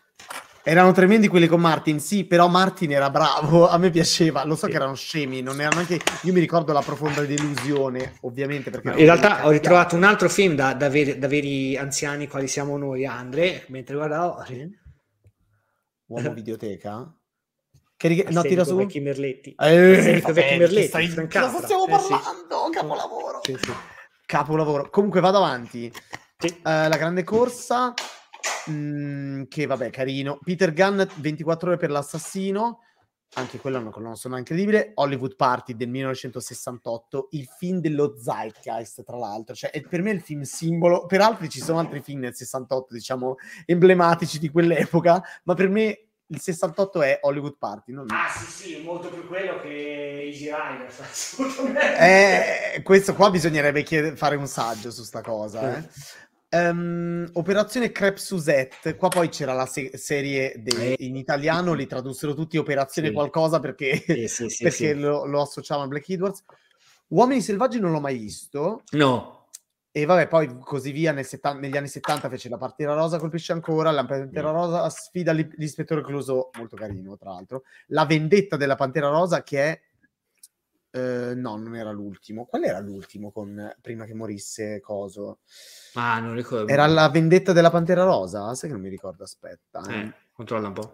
Erano 0.63 0.91
tremendi 0.91 1.27
quelli 1.27 1.47
con 1.47 1.59
Martin, 1.61 1.99
sì, 1.99 2.25
però 2.25 2.47
Martin 2.47 2.91
era 2.91 3.09
bravo, 3.09 3.67
a 3.69 3.77
me 3.77 3.89
piaceva, 3.89 4.43
lo 4.45 4.55
so 4.55 4.65
Sì. 4.65 4.71
che 4.71 4.77
erano 4.77 4.93
scemi, 4.93 5.41
non 5.41 5.59
erano 5.61 5.79
anche... 5.79 5.99
Io 6.23 6.33
mi 6.33 6.39
ricordo 6.39 6.73
la 6.73 6.81
profonda 6.81 7.21
delusione, 7.21 8.17
ovviamente, 8.21 8.69
perché... 8.69 8.89
In 8.89 8.95
realtà 8.97 9.45
ho 9.45 9.49
ritrovato 9.49 9.95
un 9.95 10.03
altro 10.03 10.29
film 10.29 10.55
da, 10.55 10.73
da 10.73 10.89
veri, 10.89 11.17
da 11.17 11.27
veri 11.27 11.75
anziani 11.77 12.27
quali 12.27 12.47
siamo 12.47 12.77
noi, 12.77 13.05
Andre, 13.05 13.65
mentre 13.69 13.95
guardavo... 13.95 14.43
Uomo 16.07 16.33
videoteca? 16.33 17.13
Che 17.95 18.07
rig- 18.07 18.29
no, 18.29 18.41
tira 18.41 18.63
su... 18.63 18.75
Vecchi 18.75 18.99
Merletti. 18.99 19.55
Eh, 19.57 20.21
Vecchi 20.21 20.57
Merletti, 20.57 20.87
stai- 20.87 21.13
cosa 21.29 21.61
stiamo 21.61 21.85
Eh, 21.87 21.99
sì. 21.99 22.09
parlando? 22.09 22.69
Capolavoro! 22.71 23.41
Sì. 23.43 23.57
Capolavoro. 24.25 24.89
Comunque 24.89 25.19
vado 25.21 25.37
avanti. 25.37 25.91
Eh, 26.41 26.51
la 26.63 26.97
grande 26.97 27.23
corsa, 27.23 27.93
mm, 28.69 29.43
che 29.47 29.65
vabbè, 29.65 29.89
carino. 29.89 30.39
Peter 30.43 30.73
Gunn, 30.73 31.01
24 31.15 31.69
ore 31.69 31.77
per 31.77 31.89
l'assassino, 31.91 32.79
anche 33.35 33.59
quella 33.59 33.77
è 33.77 33.81
una 33.81 33.91
colonna 33.91 34.15
sonora 34.15 34.39
incredibile. 34.39 34.91
Hollywood 34.95 35.35
Party 35.35 35.75
del 35.75 35.89
1968, 35.89 37.27
il 37.31 37.45
film 37.45 37.79
dello 37.79 38.15
Zeitgeist, 38.17 39.03
tra 39.03 39.17
l'altro. 39.17 39.53
Cioè, 39.55 39.69
è 39.71 39.81
per 39.81 40.01
me 40.01 40.11
il 40.11 40.21
film 40.21 40.41
simbolo. 40.41 41.05
Per 41.05 41.21
altri 41.21 41.49
ci 41.49 41.59
sono 41.61 41.79
altri 41.79 42.01
film 42.01 42.21
nel 42.21 42.33
68, 42.35 42.93
diciamo, 42.93 43.35
emblematici 43.65 44.39
di 44.39 44.49
quell'epoca, 44.49 45.21
ma 45.43 45.53
per 45.53 45.69
me 45.69 46.03
il 46.31 46.39
68 46.39 47.01
è 47.01 47.19
Hollywood 47.21 47.57
Party. 47.57 47.91
non- 47.91 48.05
Ah 48.09 48.29
sì 48.29 48.45
sì, 48.45 48.81
molto 48.83 49.09
più 49.09 49.25
quello 49.27 49.59
che 49.61 50.21
Easy 50.25 50.45
Rider, 50.45 50.87
assolutamente. 51.01 51.97
Eh, 52.77 52.81
questo 52.83 53.13
qua 53.15 53.29
bisognerebbe 53.31 53.81
chiede- 53.83 54.15
fare 54.15 54.35
un 54.35 54.47
saggio 54.47 54.91
su 54.91 55.03
sta 55.03 55.21
cosa. 55.21 55.77
eh. 55.77 55.87
Ehm, 56.51 57.29
Operazione 57.33 57.91
Crep 57.91 58.17
Suzette, 58.17 58.95
qua 58.95 59.07
poi 59.09 59.29
c'era 59.29 59.53
la 59.53 59.67
se- 59.67 59.95
serie 59.97 60.55
de- 60.57 60.93
Eh. 60.93 61.05
in 61.05 61.15
italiano, 61.15 61.73
li 61.73 61.85
tradussero 61.85 62.33
tutti 62.33 62.57
Operazione 62.57 63.09
Sì. 63.09 63.13
qualcosa 63.13 63.59
perché, 63.59 64.27
Sì, 64.27 64.49
sì, 64.49 64.63
perché. 64.63 64.93
Lo, 64.95 65.25
lo 65.25 65.41
associavano 65.41 65.85
a 65.85 65.89
Black 65.89 66.09
Edwards. 66.09 66.43
Uomini 67.09 67.41
Selvaggi 67.41 67.79
non 67.79 67.91
l'ho 67.91 67.99
mai 67.99 68.17
visto. 68.17 68.83
No, 68.91 69.37
E 69.91 70.05
vabbè, 70.05 70.27
poi 70.27 70.55
così 70.59 70.91
via, 70.91 71.11
nel 71.11 71.25
settan- 71.25 71.57
negli 71.59 71.75
anni 71.75 71.87
70 71.87 72.29
fece 72.29 72.47
la 72.49 72.57
Pantera 72.57 72.93
Rosa, 72.93 73.17
colpisce 73.17 73.51
ancora, 73.53 73.89
la 73.91 74.05
Pantera 74.05 74.51
Mm. 74.51 74.53
Rosa 74.55 74.89
sfida 74.89 75.31
l'I- 75.31 75.49
l'ispettore 75.57 76.03
Clouseau, 76.03 76.49
molto 76.57 76.75
carino 76.75 77.17
tra 77.17 77.31
l'altro, 77.31 77.63
la 77.87 78.05
vendetta 78.05 78.55
della 78.55 78.75
Pantera 78.75 79.09
Rosa 79.09 79.41
che 79.43 79.59
è... 79.63 79.81
eh, 80.91 81.33
no, 81.35 81.57
non 81.57 81.75
era 81.75 81.91
l'ultimo. 81.91 82.45
Qual 82.45 82.63
era 82.63 82.79
l'ultimo 82.79 83.31
con, 83.31 83.75
prima 83.81 84.05
che 84.05 84.13
morisse 84.13 84.79
Coso? 84.79 85.39
ah, 85.93 86.19
non 86.19 86.33
ricordo. 86.35 86.71
Era 86.71 86.85
la 86.87 87.09
vendetta 87.09 87.53
della 87.53 87.69
Pantera 87.69 88.03
Rosa? 88.03 88.53
Sai 88.55 88.69
che 88.69 88.75
non 88.75 88.83
mi 88.83 88.89
ricordo, 88.89 89.23
aspetta. 89.23 89.81
eh. 89.89 89.99
Eh, 89.99 90.13
controlla 90.31 90.67
un 90.67 90.73
po'. 90.73 90.93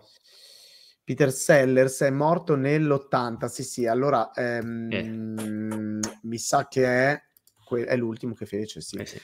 Peter 1.03 1.31
Sellers 1.31 2.01
è 2.01 2.09
morto 2.09 2.55
nell'80, 2.55 3.45
sì 3.45 3.63
sì, 3.63 3.85
allora 3.85 4.31
Eh. 4.31 4.57
ehm, 4.57 5.99
mi 6.23 6.37
sa 6.39 6.67
che 6.67 6.85
è, 7.11 7.23
que- 7.63 7.85
è 7.85 7.95
l'ultimo 7.95 8.33
che 8.33 8.47
fece, 8.47 8.81
sì. 8.81 8.95
Eh, 8.97 9.05
sì. 9.05 9.21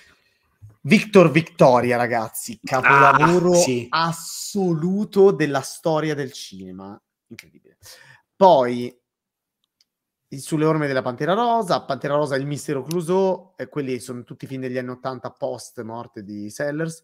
Victor 0.84 1.32
Victoria, 1.32 1.98
ragazzi, 1.98 2.60
capolavoro 2.64 3.52
Ah, 3.52 3.64
sì. 3.64 3.88
assoluto 3.90 5.32
della 5.32 5.62
storia 5.62 6.14
del 6.14 6.32
cinema. 6.32 7.00
Incredibile. 7.28 7.78
Poi 8.36 8.96
sulle 10.40 10.66
orme 10.66 10.88
della 10.88 11.02
Pantera 11.02 11.34
Rosa, 11.34 11.82
Pantera 11.82 12.16
Rosa 12.16 12.36
il 12.36 12.46
mistero 12.46 12.84
Clouseau, 12.84 13.54
e 13.58 13.68
quelli 13.68 14.00
sono 14.00 14.24
tutti 14.24 14.48
film 14.48 14.62
degli 14.62 14.78
anni 14.78 14.90
80 14.90 15.32
post 15.32 15.82
morte 15.82 16.24
di 16.24 16.50
Sellers. 16.50 17.02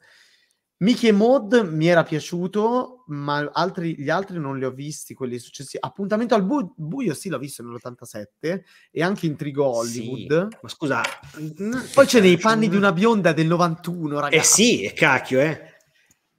Mickey 0.80 1.10
e 1.10 1.12
Maud 1.12 1.68
mi 1.72 1.88
era 1.88 2.04
piaciuto, 2.04 3.04
ma 3.08 3.50
altri- 3.52 3.96
gli 3.98 4.12
altri 4.12 4.38
non 4.40 4.60
li 4.60 4.66
ho 4.66 4.70
visti, 4.70 5.16
quelli 5.16 5.40
successivi. 5.40 5.80
Appuntamento 5.84 6.36
al 6.36 6.44
bu- 6.44 6.72
buio, 6.76 7.16
sì, 7.16 7.30
l'ho 7.30 7.40
visto 7.40 7.64
nell'87 7.64 8.64
e 8.92 9.02
anche 9.02 9.26
Intrigo 9.26 9.66
Hollywood. 9.66 10.50
Sì, 10.52 10.58
Ma 10.62 10.70
scusa, 10.70 11.02
Poi 11.96 12.06
c'è 12.06 12.22
nei 12.22 12.38
panni 12.38 12.70
di 12.70 12.76
una 12.76 12.92
bionda 12.92 13.34
del 13.34 13.48
91, 13.48 14.20
ragazzi. 14.20 14.38
Eh 14.38 14.44
sì, 14.44 14.92
cacchio, 14.94 15.40
eh. 15.40 15.77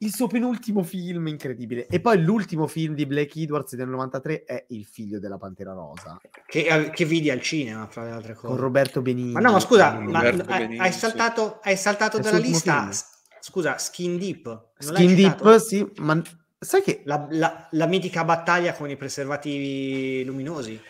Il 0.00 0.14
suo 0.14 0.28
penultimo 0.28 0.82
film 0.84 1.26
incredibile. 1.26 1.86
E 1.88 2.00
poi 2.00 2.22
l'ultimo 2.22 2.66
film 2.68 2.94
di 2.94 3.04
Blake 3.04 3.40
Edwards 3.40 3.74
del 3.74 3.88
93 3.88 4.44
è 4.44 4.64
Il 4.68 4.84
figlio 4.84 5.18
della 5.18 5.38
Pantera 5.38 5.72
Rosa 5.72 6.20
Che, 6.46 6.90
che 6.94 7.04
vidi 7.04 7.30
al 7.30 7.40
cinema, 7.40 7.86
fra 7.88 8.04
le 8.04 8.10
altre 8.12 8.34
cose. 8.34 8.46
con 8.46 8.56
Roberto 8.56 9.02
Benigni. 9.02 9.32
Ma 9.32 9.40
no, 9.40 9.52
ma 9.52 9.60
scusa, 9.60 9.98
ma 9.98 10.20
Benigni, 10.20 10.78
hai 10.78 10.92
saltato, 10.92 11.58
hai 11.62 11.76
saltato 11.76 12.18
dalla 12.20 12.38
lista. 12.38 12.80
film. 12.82 12.92
Scusa, 13.40 13.78
Skin 13.78 14.18
Deep. 14.18 14.44
non 14.46 14.94
Skin? 14.94 15.14
Deep, 15.14 15.56
sì, 15.56 15.90
ma 15.98 16.22
sai 16.60 16.82
che 16.82 17.02
La, 17.04 17.26
la- 17.30 17.68
la 17.72 17.86
mitica 17.86 18.24
battaglia 18.24 18.74
con 18.74 18.88
i 18.90 18.96
preservativi 18.96 20.24
luminosi. 20.24 20.80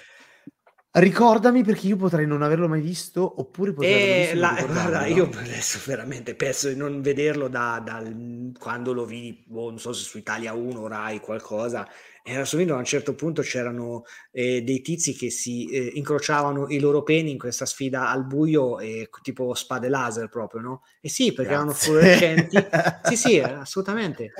Ricordami 1.00 1.62
perché 1.64 1.86
io 1.86 1.96
potrei 1.96 2.26
non 2.26 2.42
averlo 2.42 2.68
mai 2.68 2.80
visto, 2.80 3.40
oppure 3.40 3.72
potrei 3.72 3.94
E 4.02 4.30
e 4.30 4.34
non 4.34 4.40
la- 4.40 4.54
guarda, 4.66 5.06
io 5.06 5.24
adesso 5.36 5.78
veramente 5.86 6.34
penso 6.34 6.68
di 6.68 6.76
non 6.76 7.00
vederlo 7.02 7.48
da, 7.48 7.80
dal- 7.84 8.52
quando 8.58 8.92
lo 8.92 9.04
vidi, 9.04 9.44
boh, 9.46 9.68
non 9.70 9.78
so 9.78 9.92
se 9.92 10.02
su 10.04 10.18
Italia 10.18 10.52
1 10.54 10.80
o 10.80 10.86
Rai 10.88 11.20
qualcosa. 11.20 11.86
Era 12.30 12.44
su 12.44 12.56
Windows, 12.56 12.76
a 12.76 12.80
un 12.80 12.86
certo 12.86 13.14
punto 13.14 13.40
c'erano 13.42 14.02
eh, 14.30 14.62
dei 14.62 14.82
tizi 14.82 15.14
che 15.14 15.30
si 15.30 15.66
eh, 15.70 15.92
incrociavano 15.94 16.68
i 16.68 16.78
loro 16.78 17.02
peni 17.02 17.30
in 17.30 17.38
questa 17.38 17.64
sfida 17.64 18.10
al 18.10 18.26
buio, 18.26 18.78
e, 18.80 19.08
tipo 19.22 19.54
spade 19.54 19.88
laser 19.88 20.28
proprio, 20.28 20.60
no? 20.60 20.82
E 21.00 21.08
sì, 21.08 21.32
perché 21.32 21.52
erano 21.52 21.70
Grazie. 21.70 21.88
fluorescenti. 21.90 22.56
sì, 23.04 23.16
sì, 23.16 23.36
eh, 23.38 23.42
assolutamente. 23.52 24.32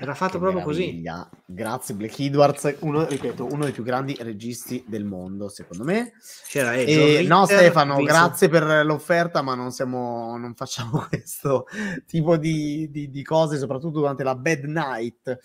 Era 0.00 0.14
fatto 0.14 0.32
Che 0.32 0.38
proprio 0.38 0.62
così. 0.62 0.80
meraviglia. 0.86 1.30
Grazie 1.44 1.94
Black 1.94 2.18
Edwards, 2.18 2.76
uno, 2.80 3.06
ripeto, 3.06 3.46
uno 3.46 3.64
dei 3.64 3.72
più 3.72 3.84
grandi 3.84 4.16
registi 4.20 4.84
del 4.86 5.04
mondo, 5.04 5.48
secondo 5.48 5.84
me. 5.84 6.12
C'era 6.48 6.74
eh, 6.74 6.82
E 6.82 6.86
John 7.22 7.26
no, 7.26 7.40
Ritter, 7.42 7.58
Stefano, 7.58 7.96
Vince- 7.96 8.12
grazie 8.12 8.48
per 8.48 8.84
l'offerta, 8.84 9.42
ma 9.42 9.54
non, 9.54 9.70
siamo, 9.70 10.36
non 10.36 10.54
facciamo 10.54 11.06
questo 11.08 11.66
tipo 12.06 12.36
di, 12.36 12.88
di- 12.90 13.08
di 13.10 13.22
cose, 13.22 13.56
soprattutto 13.56 14.00
durante 14.00 14.24
la 14.24 14.34
Bad 14.34 14.64
Night. 14.64 15.38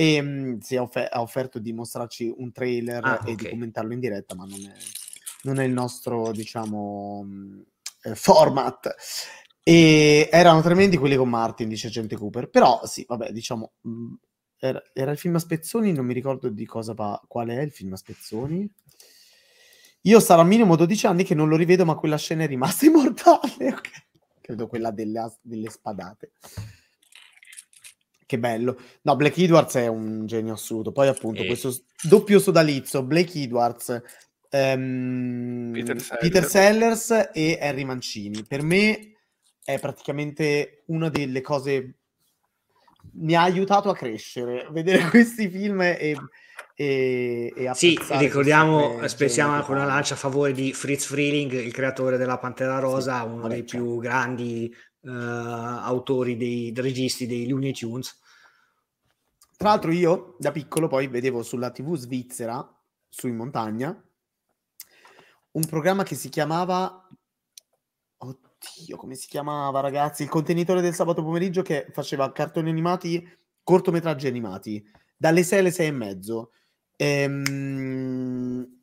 E 0.00 0.22
mh, 0.22 0.58
si 0.60 0.76
è 0.76 0.80
offe- 0.80 1.08
ha 1.08 1.20
offerto 1.20 1.58
di 1.58 1.72
mostrarci 1.72 2.32
un 2.36 2.52
trailer 2.52 3.04
Ah, 3.04 3.20
e 3.26 3.32
ok. 3.32 3.34
di 3.34 3.48
commentarlo 3.48 3.92
in 3.92 3.98
diretta, 3.98 4.36
ma 4.36 4.44
non 4.44 4.60
è, 4.64 4.72
non 5.42 5.58
è 5.58 5.64
il 5.64 5.72
nostro, 5.72 6.30
diciamo, 6.30 7.24
mh, 7.24 7.62
eh, 8.02 8.14
format. 8.14 8.94
E 9.60 10.28
erano 10.30 10.62
tremendi 10.62 10.96
quelli 10.96 11.16
con 11.16 11.28
Martin, 11.28 11.68
dice 11.68 11.88
Gente 11.88 12.14
Cooper. 12.16 12.48
Però 12.48 12.80
sì, 12.84 13.04
vabbè, 13.08 13.32
diciamo, 13.32 13.72
mh, 13.80 14.14
era, 14.60 14.80
era 14.92 15.10
il 15.10 15.18
film 15.18 15.34
a 15.34 15.40
spezzoni, 15.40 15.90
non 15.92 16.06
mi 16.06 16.14
ricordo 16.14 16.48
di 16.48 16.64
cosa 16.64 16.94
va, 16.94 17.20
qual 17.26 17.48
è 17.48 17.60
il 17.60 17.72
film 17.72 17.92
a 17.94 17.96
spezzoni. 17.96 18.70
Io 20.02 20.20
sarò 20.20 20.44
minimo 20.44 20.76
12 20.76 21.06
anni 21.08 21.24
che 21.24 21.34
non 21.34 21.48
lo 21.48 21.56
rivedo, 21.56 21.84
ma 21.84 21.96
quella 21.96 22.16
scena 22.16 22.44
è 22.44 22.46
rimasta 22.46 22.86
immortale. 22.86 23.72
ok? 23.72 23.90
Credo 24.40 24.68
quella 24.68 24.92
delle, 24.92 25.36
delle 25.42 25.68
spadate. 25.70 26.30
Che 28.28 28.38
bello. 28.38 28.78
No, 29.04 29.16
Blake 29.16 29.42
Edwards 29.42 29.76
è 29.76 29.86
un 29.86 30.26
genio 30.26 30.52
assoluto. 30.52 30.92
Poi 30.92 31.08
appunto 31.08 31.40
Eh. 31.40 31.46
questo 31.46 31.74
doppio 32.02 32.38
sodalizio, 32.38 33.02
Blake 33.02 33.40
Edwards, 33.40 34.02
ehm, 34.50 35.70
Peter 35.72 35.98
Sellers. 35.98 36.20
Peter 36.20 36.44
Sellers 36.44 37.30
e 37.32 37.58
Harry 37.58 37.84
Mancini. 37.84 38.44
Per 38.44 38.62
me 38.62 39.14
è 39.64 39.78
praticamente 39.78 40.82
una 40.88 41.08
delle 41.08 41.40
cose... 41.40 41.94
Mi 43.12 43.34
ha 43.34 43.44
aiutato 43.44 43.88
a 43.88 43.94
crescere, 43.96 44.68
vedere 44.72 45.08
questi 45.08 45.48
film 45.48 45.80
e... 45.80 46.14
e, 46.74 47.52
e 47.56 47.70
Sì, 47.72 47.98
ricordiamo, 48.18 49.08
spezziamo 49.08 49.52
anche 49.54 49.70
una 49.70 49.86
lancia 49.86 50.12
a 50.12 50.18
favore 50.18 50.52
di 50.52 50.74
Fritz 50.74 51.06
Frieling, 51.06 51.50
il 51.50 51.72
creatore 51.72 52.18
della 52.18 52.36
Pantera 52.36 52.78
Rosa, 52.78 53.22
uno 53.22 53.40
vabbè, 53.40 53.54
dei 53.54 53.66
certo. 53.66 53.84
più 53.86 53.98
grandi 54.00 54.70
eh, 55.02 55.10
autori 55.10 56.36
dei 56.36 56.72
registi 56.76 57.26
dei 57.26 57.48
Looney 57.48 57.72
Tunes. 57.72 58.18
Tra 59.56 59.70
l'altro 59.70 59.90
io 59.90 60.36
da 60.38 60.52
piccolo 60.52 60.86
poi 60.86 61.08
vedevo 61.08 61.42
sulla 61.42 61.70
TV 61.70 61.96
svizzera, 61.96 62.66
su 63.08 63.26
in 63.26 63.36
montagna, 63.36 64.02
un 65.52 65.66
programma 65.66 66.02
che 66.02 66.14
si 66.14 66.28
chiamava... 66.28 67.08
Oddio, 68.18 68.96
come 68.96 69.14
si 69.14 69.28
chiamava 69.28 69.80
ragazzi? 69.80 70.22
Il 70.22 70.28
contenitore 70.28 70.80
del 70.80 70.94
sabato 70.94 71.22
pomeriggio 71.22 71.62
che 71.62 71.88
faceva 71.92 72.30
cartoni 72.32 72.70
animati, 72.70 73.26
cortometraggi 73.62 74.26
animati, 74.26 74.84
dalle 75.16 75.42
6 75.42 75.58
alle 75.58 75.70
6 75.70 75.86
e 75.86 75.92
mezzo. 75.92 76.52
Ehm... 76.96 78.77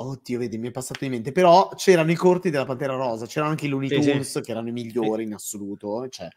Oddio, 0.00 0.38
vedi, 0.38 0.58
mi 0.58 0.68
è 0.68 0.70
passato 0.70 1.04
in 1.04 1.10
mente. 1.10 1.32
Però 1.32 1.70
c'erano 1.74 2.10
i 2.12 2.14
corti 2.14 2.50
della 2.50 2.64
Pantera 2.64 2.94
Rosa, 2.94 3.26
c'erano 3.26 3.50
anche 3.50 3.66
i 3.66 3.68
Looney 3.68 3.88
Sì, 3.88 4.00
sì. 4.02 4.10
Tunes, 4.10 4.40
che 4.44 4.50
erano 4.52 4.68
i 4.68 4.72
migliori 4.72 5.24
in 5.24 5.34
assoluto. 5.34 6.06
Cioè. 6.08 6.28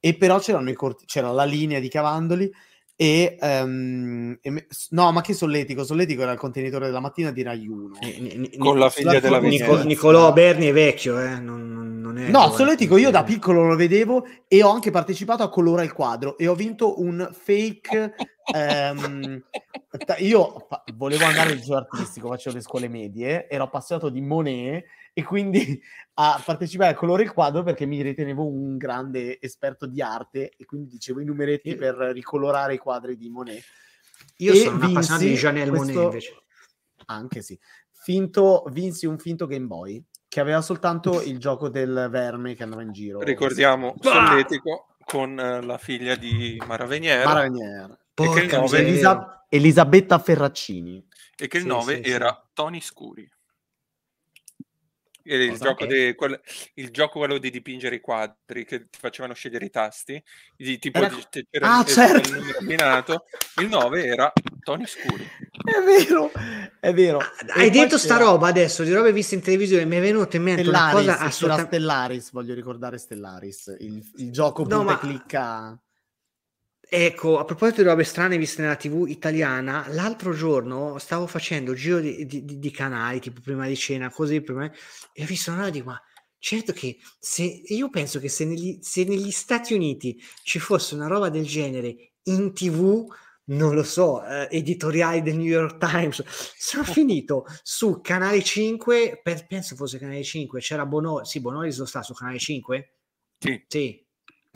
E 0.00 0.14
però 0.16 0.38
c'erano 0.40 0.68
i 0.68 0.74
corti, 0.74 1.04
c'era 1.06 1.30
la 1.30 1.44
linea 1.44 1.78
di 1.78 1.88
Cavandoli 1.88 2.52
e, 2.96 3.36
ehm, 3.40 4.38
e 4.42 4.66
no, 4.90 5.12
ma 5.12 5.20
che 5.20 5.32
Solletico? 5.32 5.84
Solletico 5.84 6.22
era 6.22 6.32
il 6.32 6.38
contenitore 6.38 6.86
della 6.86 7.00
mattina 7.00 7.30
di 7.30 7.42
Rai 7.42 7.66
1. 7.68 7.98
Ni- 8.00 8.18
ni- 8.20 8.36
ni- 8.36 8.56
Con 8.58 8.78
la 8.78 8.90
figlia 8.90 9.20
della 9.20 9.38
Nico- 9.40 9.64
Venezia. 9.66 9.84
Nicolò 9.84 10.32
Berni 10.32 10.66
è 10.66 10.72
vecchio, 10.72 11.18
eh? 11.20 11.38
non, 11.38 12.00
non- 12.00 12.18
è 12.18 12.28
No. 12.30 12.50
Solletico 12.50 12.96
io 12.96 13.10
da 13.10 13.22
piccolo 13.22 13.64
lo 13.64 13.76
vedevo 13.76 14.26
e 14.48 14.62
ho 14.62 14.70
anche 14.70 14.90
partecipato 14.90 15.42
a 15.44 15.48
Colora 15.48 15.82
il 15.84 15.92
quadro 15.92 16.36
e 16.36 16.48
ho 16.48 16.54
vinto 16.56 17.00
un 17.00 17.28
fake. 17.32 18.14
Ehm, 18.52 19.42
io 20.18 20.66
fa- 20.68 20.82
volevo 20.94 21.24
andare 21.24 21.50
al 21.50 21.56
liceo 21.56 21.76
artistico, 21.76 22.28
facevo 22.28 22.56
le 22.56 22.62
scuole 22.62 22.88
medie, 22.88 23.48
ero 23.48 23.64
appassionato 23.64 24.08
di 24.08 24.20
Monet 24.20 24.84
e 25.12 25.22
quindi 25.22 25.80
a 26.14 26.42
partecipare 26.44 26.92
a 26.92 26.94
Colora 26.94 27.22
il 27.22 27.32
quadro 27.32 27.62
perché 27.62 27.86
mi 27.86 28.02
ritenevo 28.02 28.44
un 28.44 28.76
grande 28.76 29.40
esperto 29.40 29.86
di 29.86 30.02
arte 30.02 30.50
e 30.56 30.64
quindi 30.64 30.88
dicevo 30.88 31.20
i 31.20 31.24
numeretti 31.24 31.70
Io- 31.70 31.76
per 31.76 31.94
ricolorare 31.96 32.74
i 32.74 32.78
quadri 32.78 33.16
di 33.16 33.28
Monet. 33.30 33.62
Io 34.38 34.52
E 34.52 34.56
sono 34.56 34.76
un 34.76 34.82
appassionato 34.82 35.24
di 35.24 35.34
Janelle 35.34 35.70
Monet 35.70 35.84
questo- 35.84 36.02
invece. 36.02 36.42
Anche 37.06 37.42
sì. 37.42 37.58
Finto, 37.90 38.64
vinsi 38.70 39.06
un 39.06 39.18
finto 39.18 39.46
Game 39.46 39.66
Boy 39.66 40.02
che 40.28 40.40
aveva 40.40 40.60
soltanto 40.60 41.20
il 41.22 41.38
gioco 41.38 41.68
del 41.68 42.08
verme 42.10 42.54
che 42.54 42.62
andava 42.62 42.82
in 42.82 42.92
giro. 42.92 43.20
Ricordiamo! 43.20 43.94
Solletico 44.00 44.88
con 45.04 45.38
eh, 45.38 45.62
la 45.62 45.78
figlia 45.78 46.14
di 46.16 46.60
Mara 46.66 46.86
Venier 46.86 47.24
Mara 47.26 47.42
Venier. 47.42 47.98
E 48.14 48.22
che 48.22 48.40
il 48.40 48.48
Porca 48.48 48.56
9, 48.56 48.60
miseria. 48.62 48.86
Elisa- 48.88 49.46
Elisabetta 49.48 50.18
Ferraccini. 50.18 51.06
e 51.36 51.46
che 51.48 51.56
il 51.56 51.62
Sì, 51.64 51.68
9 51.68 51.96
sì, 51.96 52.02
sì. 52.04 52.10
era 52.10 52.48
Tony 52.52 52.80
Scuri. 52.80 53.28
Era 55.26 55.42
il 55.42 55.50
Cosa? 55.52 55.64
gioco, 55.64 55.86
de- 55.86 56.14
quel- 56.14 56.38
il 56.74 56.90
gioco 56.90 57.18
quello 57.20 57.38
di 57.38 57.48
dipingere 57.50 57.94
i 57.96 58.00
quadri 58.00 58.66
che 58.66 58.90
ti 58.90 58.98
facevano 59.00 59.32
scegliere 59.32 59.64
i 59.64 59.70
tasti, 59.70 60.22
di, 60.54 60.78
tipo 60.78 60.98
Era- 60.98 61.08
di- 61.08 61.46
Ah, 61.62 61.80
il, 61.80 61.86
certo. 61.86 62.28
il 62.28 62.44
numero 62.60 63.24
il 63.60 63.68
9 63.68 64.04
era 64.04 64.30
Tony 64.60 64.86
Scuri. 64.86 65.24
È 65.24 65.80
vero, 65.82 66.30
è 66.78 66.92
vero. 66.92 67.20
Ah, 67.20 67.32
Hai 67.54 67.70
detto 67.70 67.96
sta 67.96 68.18
roba 68.18 68.48
adesso, 68.48 68.82
di 68.84 68.92
robe 68.92 69.12
viste 69.14 69.34
in 69.34 69.40
televisione, 69.40 69.86
mi 69.86 69.96
è 69.96 70.00
venuta 70.00 70.36
in 70.36 70.42
mente 70.42 70.60
una 70.68 70.72
Stellaris, 70.90 71.00
cosa 71.06 71.12
c'era 71.16 71.26
assolutamente... 71.26 71.76
Stellaris, 71.76 72.30
voglio 72.32 72.54
ricordare 72.54 72.98
Stellaris, 72.98 73.76
il, 73.80 74.12
il 74.16 74.30
gioco 74.30 74.62
No, 74.64 74.68
punta 74.68 74.82
ma- 74.84 74.94
e 74.94 74.98
clicca. 74.98 75.78
Ecco, 76.86 77.38
a 77.38 77.44
proposito 77.44 77.82
di 77.82 77.88
robe 77.88 78.04
strane 78.04 78.36
viste 78.38 78.60
nella 78.62 78.76
TV 78.76 79.06
italiana, 79.08 79.86
l'altro 79.88 80.32
giorno 80.34 80.98
stavo 80.98 81.26
facendo 81.26 81.74
giro 81.74 81.98
di, 82.00 82.24
di- 82.26 82.44
di- 82.44 82.58
di 82.58 82.70
canali, 82.70 83.20
tipo 83.20 83.40
prima 83.40 83.66
di 83.66 83.76
cena, 83.76 84.10
così, 84.10 84.40
prima, 84.42 84.70
e 85.12 85.22
ho 85.22 85.26
visto 85.26 85.50
una 85.50 85.60
roba 85.60 85.70
dico, 85.70 85.86
ma 85.86 86.00
certo 86.38 86.72
che 86.72 86.98
se, 87.18 87.42
io 87.42 87.88
penso 87.90 88.20
che 88.20 88.28
se 88.28 88.44
negli, 88.44 88.78
se 88.82 89.04
negli 89.04 89.30
Stati 89.30 89.72
Uniti 89.74 90.20
ci 90.42 90.58
fosse 90.58 90.94
una 90.94 91.06
roba 91.06 91.30
del 91.30 91.46
genere 91.46 92.12
in 92.24 92.52
TV, 92.52 93.06
non 93.46 93.74
lo 93.74 93.82
so, 93.82 94.24
eh, 94.24 94.48
editoriali 94.50 95.22
del 95.22 95.36
New 95.36 95.46
York 95.46 95.78
Times, 95.78 96.22
sono 96.56 96.84
finito 96.84 97.46
su 97.62 98.00
Canale 98.02 98.42
5, 98.42 99.20
per- 99.22 99.46
penso 99.46 99.74
fosse 99.74 99.98
Canale 99.98 100.22
5, 100.22 100.60
c'era 100.60 100.86
Bono, 100.86 101.24
sì, 101.24 101.40
Bonolis 101.40 101.78
lo 101.78 101.86
sta 101.86 102.02
su 102.02 102.12
Canale 102.14 102.38
5? 102.38 102.94
Sì, 103.38 103.64
Sì, 103.66 104.03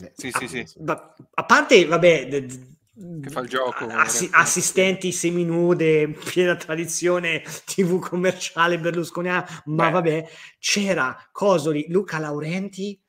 Eh, 0.01 0.11
Sì, 0.15 0.31
sì, 0.31 0.47
sì. 0.47 0.65
ma- 0.83 1.13
a 1.33 1.45
parte, 1.45 1.85
vabbè, 1.85 2.27
d- 2.27 2.45
d- 2.45 3.23
Che 3.23 3.29
fa 3.29 3.41
il 3.41 3.49
gioco, 3.49 3.87
assi- 3.87 4.29
assistenti 4.31 5.11
seminude, 5.11 6.09
piena 6.09 6.55
tradizione 6.55 7.41
TV 7.65 7.99
commerciale 7.99 8.79
berlusconiana, 8.79 9.45
ma 9.65 9.85
Beh. 9.85 9.91
vabbè, 9.91 10.29
c'era 10.59 11.17
Cosoli, 11.31 11.85
Luca 11.89 12.17
Laurenti 12.19 12.99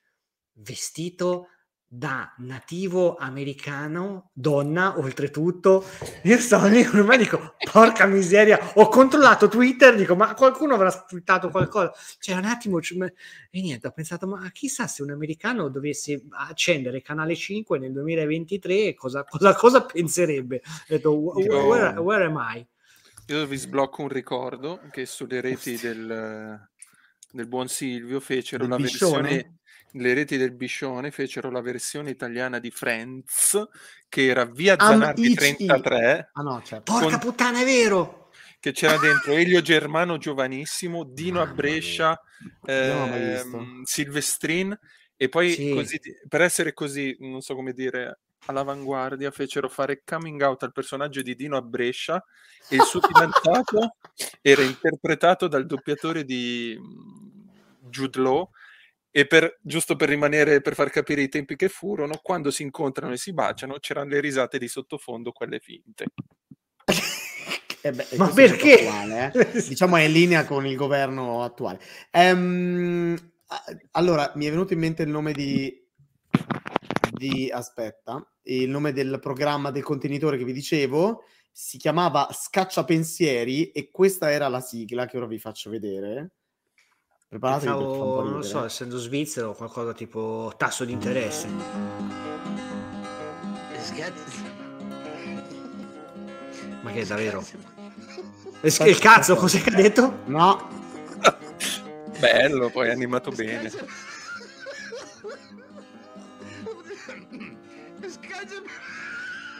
vestito 0.54 1.46
da 1.92 2.32
nativo 2.38 3.16
americano, 3.16 4.30
donna 4.32 4.96
oltretutto. 4.96 5.84
Io 6.22 6.38
stavo 6.38 6.68
lì 6.68 6.86
me 7.02 7.16
dico, 7.16 7.56
porca 7.72 8.06
miseria, 8.06 8.74
ho 8.74 8.88
controllato 8.88 9.48
Twitter, 9.48 9.96
dico, 9.96 10.14
ma 10.14 10.32
qualcuno 10.34 10.74
avrà 10.74 10.92
twittato 11.04 11.50
qualcosa. 11.50 11.92
Cioè, 12.20 12.36
un 12.36 12.44
attimo, 12.44 12.78
e 12.78 13.60
niente, 13.60 13.88
ho 13.88 13.90
pensato, 13.90 14.28
ma 14.28 14.48
chissà 14.52 14.86
se 14.86 15.02
un 15.02 15.10
americano 15.10 15.68
dovesse 15.68 16.26
accendere 16.30 17.02
Canale 17.02 17.34
5 17.34 17.80
nel 17.80 17.90
2023, 17.90 18.94
cosa, 18.94 19.24
cosa, 19.24 19.52
cosa 19.56 19.84
penserebbe? 19.84 20.62
Ho 20.64 20.84
detto, 20.86 21.12
"Wh- 21.12 21.44
Io- 21.44 21.66
where, 21.66 21.98
where 21.98 22.24
am 22.24 22.36
I? 22.54 22.64
Io 23.26 23.46
vi 23.46 23.56
sblocco 23.56 24.02
un 24.02 24.08
ricordo 24.08 24.80
che 24.92 25.06
sulle 25.06 25.40
reti 25.40 25.76
del, 25.76 26.68
del 27.32 27.46
buon 27.48 27.66
Silvio 27.66 28.20
fecero 28.20 28.62
Del 28.62 28.70
la 28.70 28.76
Biscione? 28.76 29.22
versione 29.22 29.54
le 29.92 30.14
reti 30.14 30.36
del 30.36 30.52
Biscione 30.52 31.10
fecero 31.10 31.50
la 31.50 31.60
versione 31.60 32.10
italiana 32.10 32.58
di 32.58 32.70
Friends 32.70 33.68
che 34.08 34.26
era 34.26 34.44
via 34.44 34.74
Am 34.76 34.88
Zanardi 34.92 35.26
Ichi. 35.26 35.34
33 35.34 36.30
Ah 36.32 36.42
no, 36.42 36.62
certo. 36.62 36.92
Porca 36.92 37.18
Con- 37.18 37.18
puttana, 37.18 37.60
è 37.60 37.64
vero! 37.64 38.18
che 38.60 38.72
c'era 38.72 38.98
dentro 38.98 39.32
Elio 39.32 39.62
Germano 39.62 40.18
giovanissimo, 40.18 41.04
Dino 41.04 41.40
a 41.40 41.46
Brescia, 41.46 42.20
visto. 42.62 43.64
Silvestrin 43.84 44.78
e 45.16 45.28
poi 45.30 45.52
Sì. 45.52 45.72
così, 45.72 45.98
per 46.28 46.42
essere 46.42 46.74
così, 46.74 47.16
non 47.20 47.40
so 47.40 47.54
come 47.54 47.72
dire, 47.72 48.18
all'avanguardia 48.46 49.30
fecero 49.30 49.68
fare 49.70 50.02
coming 50.04 50.40
out 50.42 50.62
al 50.62 50.72
personaggio 50.72 51.22
di 51.22 51.34
Dino 51.34 51.56
a 51.56 51.62
Brescia 51.62 52.22
e 52.68 52.76
il 52.76 52.82
suo 52.82 53.00
fidanzato 53.50 53.96
era 54.42 54.62
interpretato 54.62 55.48
dal 55.48 55.64
doppiatore 55.66 56.24
di 56.24 56.76
mm, 56.78 57.88
Jude 57.88 58.20
Law 58.20 58.50
e 59.10 59.26
per, 59.26 59.58
giusto 59.62 59.96
per 59.96 60.08
rimanere, 60.08 60.60
per 60.60 60.74
far 60.74 60.90
capire 60.90 61.22
i 61.22 61.28
tempi 61.28 61.56
che 61.56 61.68
furono, 61.68 62.20
quando 62.22 62.50
si 62.50 62.62
incontrano 62.62 63.12
e 63.12 63.16
si 63.16 63.32
baciano 63.32 63.78
c'erano 63.78 64.10
le 64.10 64.20
risate 64.20 64.58
di 64.58 64.68
sottofondo, 64.68 65.32
quelle 65.32 65.58
finte. 65.58 66.06
Eh 67.82 67.92
beh, 67.92 68.08
Ma 68.18 68.28
questo 68.28 68.40
è 68.42 68.48
perché? 68.48 68.86
attuale, 68.86 69.32
eh. 69.32 69.62
Diciamo 69.66 69.96
è 69.96 70.02
in 70.02 70.12
linea 70.12 70.44
con 70.44 70.66
il 70.66 70.76
governo 70.76 71.42
attuale. 71.42 71.80
Ehm, 72.10 73.16
allora, 73.92 74.32
mi 74.34 74.44
è 74.44 74.50
venuto 74.50 74.74
in 74.74 74.80
mente 74.80 75.02
il 75.02 75.08
nome 75.08 75.32
di, 75.32 75.82
di... 77.10 77.50
Aspetta, 77.50 78.22
il 78.42 78.68
nome 78.68 78.92
del 78.92 79.18
programma 79.18 79.70
del 79.70 79.82
contenitore 79.82 80.36
che 80.36 80.44
vi 80.44 80.52
dicevo 80.52 81.24
si 81.50 81.78
chiamava 81.78 82.28
Scacciapensieri 82.30 83.70
e 83.70 83.90
questa 83.90 84.30
era 84.30 84.48
la 84.48 84.60
sigla 84.60 85.06
che 85.06 85.16
ora 85.16 85.26
vi 85.26 85.38
faccio 85.38 85.70
vedere. 85.70 86.32
Preparatevi 87.30 87.70
Pensavo, 87.70 88.24
non 88.24 88.32
lo 88.32 88.42
so, 88.42 88.64
essendo 88.64 88.98
svizzero, 88.98 89.54
qualcosa 89.54 89.92
tipo 89.92 90.52
tasso 90.56 90.84
di 90.84 90.90
interesse. 90.90 91.46
Ma 96.82 96.90
che 96.90 97.00
è 97.00 97.06
davvero? 97.06 97.46
E 98.60 98.74
il 98.88 98.98
cazzo, 98.98 99.36
cos'è 99.36 99.60
che 99.62 99.70
ha 99.70 99.74
detto? 99.74 100.22
No, 100.24 100.68
Bello, 102.18 102.68
poi 102.68 102.90
animato 102.90 103.30
bene. 103.30 103.70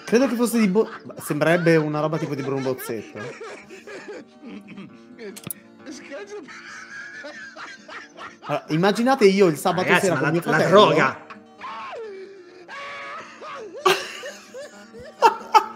credo 0.05 0.27
che 0.27 0.35
fosse 0.35 0.59
di... 0.59 0.67
Bo- 0.67 0.91
sembrerebbe 1.23 1.77
una 1.77 2.01
roba 2.01 2.19
tipo 2.19 2.35
di 2.35 2.43
Bruno 2.43 2.63
Bozzetto. 2.63 3.19
Allora, 8.43 8.65
immaginate 8.69 9.27
io 9.27 9.47
il 9.47 9.57
sabato 9.57 9.89
Ragazzi, 9.89 10.07
sera 10.07 10.15
ma 10.15 10.21
con 10.21 10.27
la, 10.27 10.33
mio 10.33 10.43
la 10.45 10.53
fratello. 10.57 10.85
droga! 10.87 11.25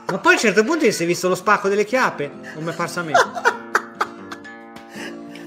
ma 0.06 0.18
poi 0.18 0.32
a 0.32 0.34
un 0.34 0.40
certo 0.40 0.64
punto 0.64 0.90
si 0.90 1.02
è 1.02 1.06
visto 1.06 1.28
lo 1.28 1.34
spacco 1.34 1.68
delle 1.68 1.84
chiappe, 1.84 2.30
come 2.54 2.72
è 2.72 2.74
parsa 2.74 3.00
a 3.00 3.02
me. 3.04 3.12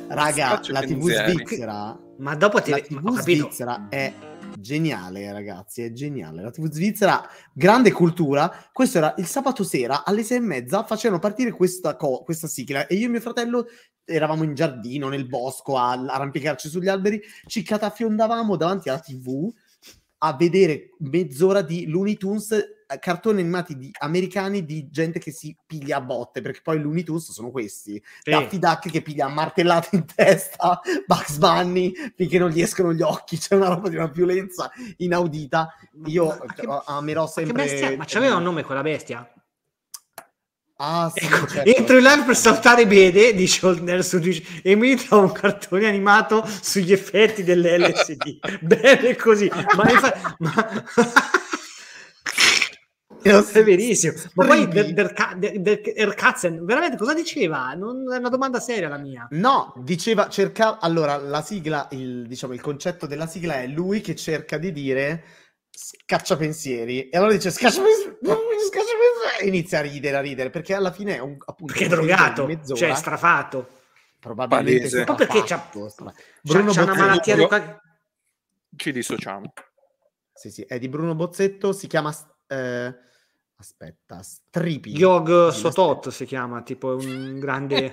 Raga, 0.10 0.60
la 0.68 0.82
TV 0.82 1.10
svizzera, 1.12 1.98
Ma 2.18 2.36
dopo 2.36 2.62
ti... 2.62 2.72
la 2.72 2.80
TV 2.80 3.20
svizzera 3.20 3.88
è 3.90 4.12
geniale, 4.68 5.32
ragazzi, 5.32 5.82
è 5.82 5.94
geniale. 5.94 6.42
La 6.42 6.52
TV 6.52 6.70
svizzera, 6.70 7.26
grande 7.54 7.92
cultura. 7.94 8.70
Questo 8.74 8.98
era 8.98 9.14
il 9.18 9.26
sabato 9.26 9.64
sera 9.64 10.04
alle 10.04 10.24
sei 10.24 10.38
e 10.38 10.42
mezza, 10.42 10.84
facevano 10.84 11.20
partire 11.20 11.52
questa, 11.52 11.96
co- 11.96 12.22
questa 12.24 12.48
sigla 12.48 12.86
e 12.86 12.96
io 12.96 13.06
e 13.06 13.10
mio 13.10 13.22
fratello 13.22 13.68
eravamo 14.04 14.44
in 14.44 14.54
giardino, 14.54 15.08
nel 15.08 15.26
bosco, 15.26 15.78
a 15.78 15.92
arrampicarci 15.92 16.68
sugli 16.70 16.88
alberi, 16.88 17.22
ci 17.46 17.64
catafiondavamo 17.64 18.56
davanti 18.56 18.90
alla 18.90 19.00
TV 19.00 19.52
a 20.20 20.36
vedere 20.36 20.92
mezz'ora 21.00 21.62
di 21.62 21.88
Looney 21.88 22.16
Tunes, 22.16 22.52
eh, 22.52 23.00
cartoni 23.00 23.42
animati 23.42 23.78
di- 23.78 23.92
americani 24.00 24.66
di 24.66 24.88
gente 24.90 25.20
che 25.20 25.32
si 25.32 25.56
piglia 25.66 25.98
a 25.98 26.02
botte, 26.02 26.42
perché 26.42 26.62
poi 26.64 26.80
Looney 26.82 27.04
Tunes 27.04 27.32
sono 27.32 27.52
questi. 27.52 28.02
Sì. 28.22 28.30
Daffy 28.32 28.58
Duck 28.60 28.90
che 28.90 29.02
piglia 29.02 29.26
a 29.26 29.30
martellate 29.30 29.96
in 29.96 30.06
testa 30.06 30.80
Bugs 31.06 31.38
Bunny 31.38 31.92
finché 32.16 32.40
non 32.40 32.50
gli 32.50 32.62
escono 32.62 32.94
gli 32.94 33.02
occhi 33.02 33.38
c'è 33.38 33.56
una 33.56 33.68
roba 33.70 33.90
di 33.90 33.96
una 33.96 34.08
violenza 34.08 34.72
inaudita 34.98 35.74
io 36.06 36.26
Ma- 36.28 36.38
ma 36.46 36.54
che- 36.54 36.62
cioè, 36.64 36.82
amerò 36.86 37.22
Ma 37.22 37.28
che 37.28 37.34
sempre 37.34 37.64
bestia? 37.64 37.96
Ma 37.98 38.06
c'aveva 38.08 38.36
un 38.36 38.44
nome 38.44 38.64
quella 38.64 38.82
bestia? 38.82 39.32
Ah 40.78 41.12
sì 41.14 41.26
Ecco, 41.26 41.48
certo. 41.48 41.70
entro 41.76 41.98
in 41.98 42.04
live 42.04 42.24
per 42.24 42.36
saltare 42.36 42.86
Bede, 42.88 43.34
dice 43.34 43.66
Oldner 43.66 44.04
su 44.04 44.20
Twitch, 44.20 44.60
e 44.64 44.76
mi 44.76 44.96
trovo 44.96 45.24
un 45.26 45.32
cartone 45.32 45.88
animato 45.88 46.46
sugli 46.62 46.92
effetti 46.92 47.44
dell'LSD. 47.44 48.40
Bene 48.62 49.16
così. 49.16 49.50
Ma, 49.76 49.90
infa- 49.90 50.36
ma- 50.40 50.84
è 53.52 53.64
verissimo. 53.64 54.14
Ma 54.36 54.46
poi 54.46 54.68
Erkatzen, 55.96 56.64
veramente 56.64 56.96
cosa 56.98 57.14
diceva? 57.14 57.74
Non, 57.74 58.14
è 58.14 58.18
una 58.18 58.30
domanda 58.30 58.60
seria 58.60 58.88
la 58.88 58.98
mia. 58.98 59.28
no 59.32 59.74
diceva 59.84 60.30
cerca 60.30 60.80
allora 60.80 61.18
la 61.18 61.42
sigla 61.42 61.88
il, 61.92 62.26
diciamo 62.28 62.54
il 62.54 62.62
concetto 62.62 63.06
della 63.06 63.28
sigla 63.28 63.56
è 63.62 63.68
lui 63.68 64.00
che 64.02 64.16
cerca 64.16 64.58
di 64.58 64.72
dire 64.72 65.24
scacciapensieri 65.78 67.10
e 67.10 67.18
allora 67.18 67.34
dice 67.34 67.52
scacciapensieri 67.52 68.18
scacciapensieri 68.68 69.42
e 69.42 69.48
inizia 69.48 69.80
a 69.80 69.82
ridere 69.84 70.18
a 70.18 70.22
ridere 70.22 70.50
perché 70.50 70.74
alla 70.74 70.92
fine 70.92 71.16
è 71.16 71.20
un 71.20 71.38
appunto 71.46 71.74
Perché 71.74 71.88
è 71.88 71.88
un 71.90 72.06
drogato, 72.06 72.46
di 72.46 72.56
mezz'ora. 72.56 72.80
cioè 72.80 72.96
strafatto. 72.96 73.70
probabilmente 74.20 74.80
Palese. 74.90 75.06
Ma 75.06 75.16
perché 75.16 75.44
c'ha- 75.44 75.70
stra- 75.90 76.06
C'ha, 76.12 76.14
Bruno 76.42 76.72
c'ha 76.72 76.82
una 76.82 76.92
Bozzetto- 76.92 77.08
malattia 77.08 77.36
locale. 77.36 77.82
Ci 78.76 78.92
dissociamo. 78.92 79.54
Sì, 80.34 80.52
sì, 80.52 80.62
è 80.64 80.78
di 80.80 80.88
Bruno 80.90 81.16
Bozzetto, 81.16 81.72
si 81.74 81.88
chiama... 81.88 82.14
eh, 82.48 82.96
aspetta, 83.60 84.22
Stripi. 84.22 84.92
Yog 84.92 85.50
Sotot 85.50 86.10
si 86.10 86.26
chiama, 86.26 86.62
tipo 86.62 86.96
un 86.96 87.40
grande, 87.40 87.92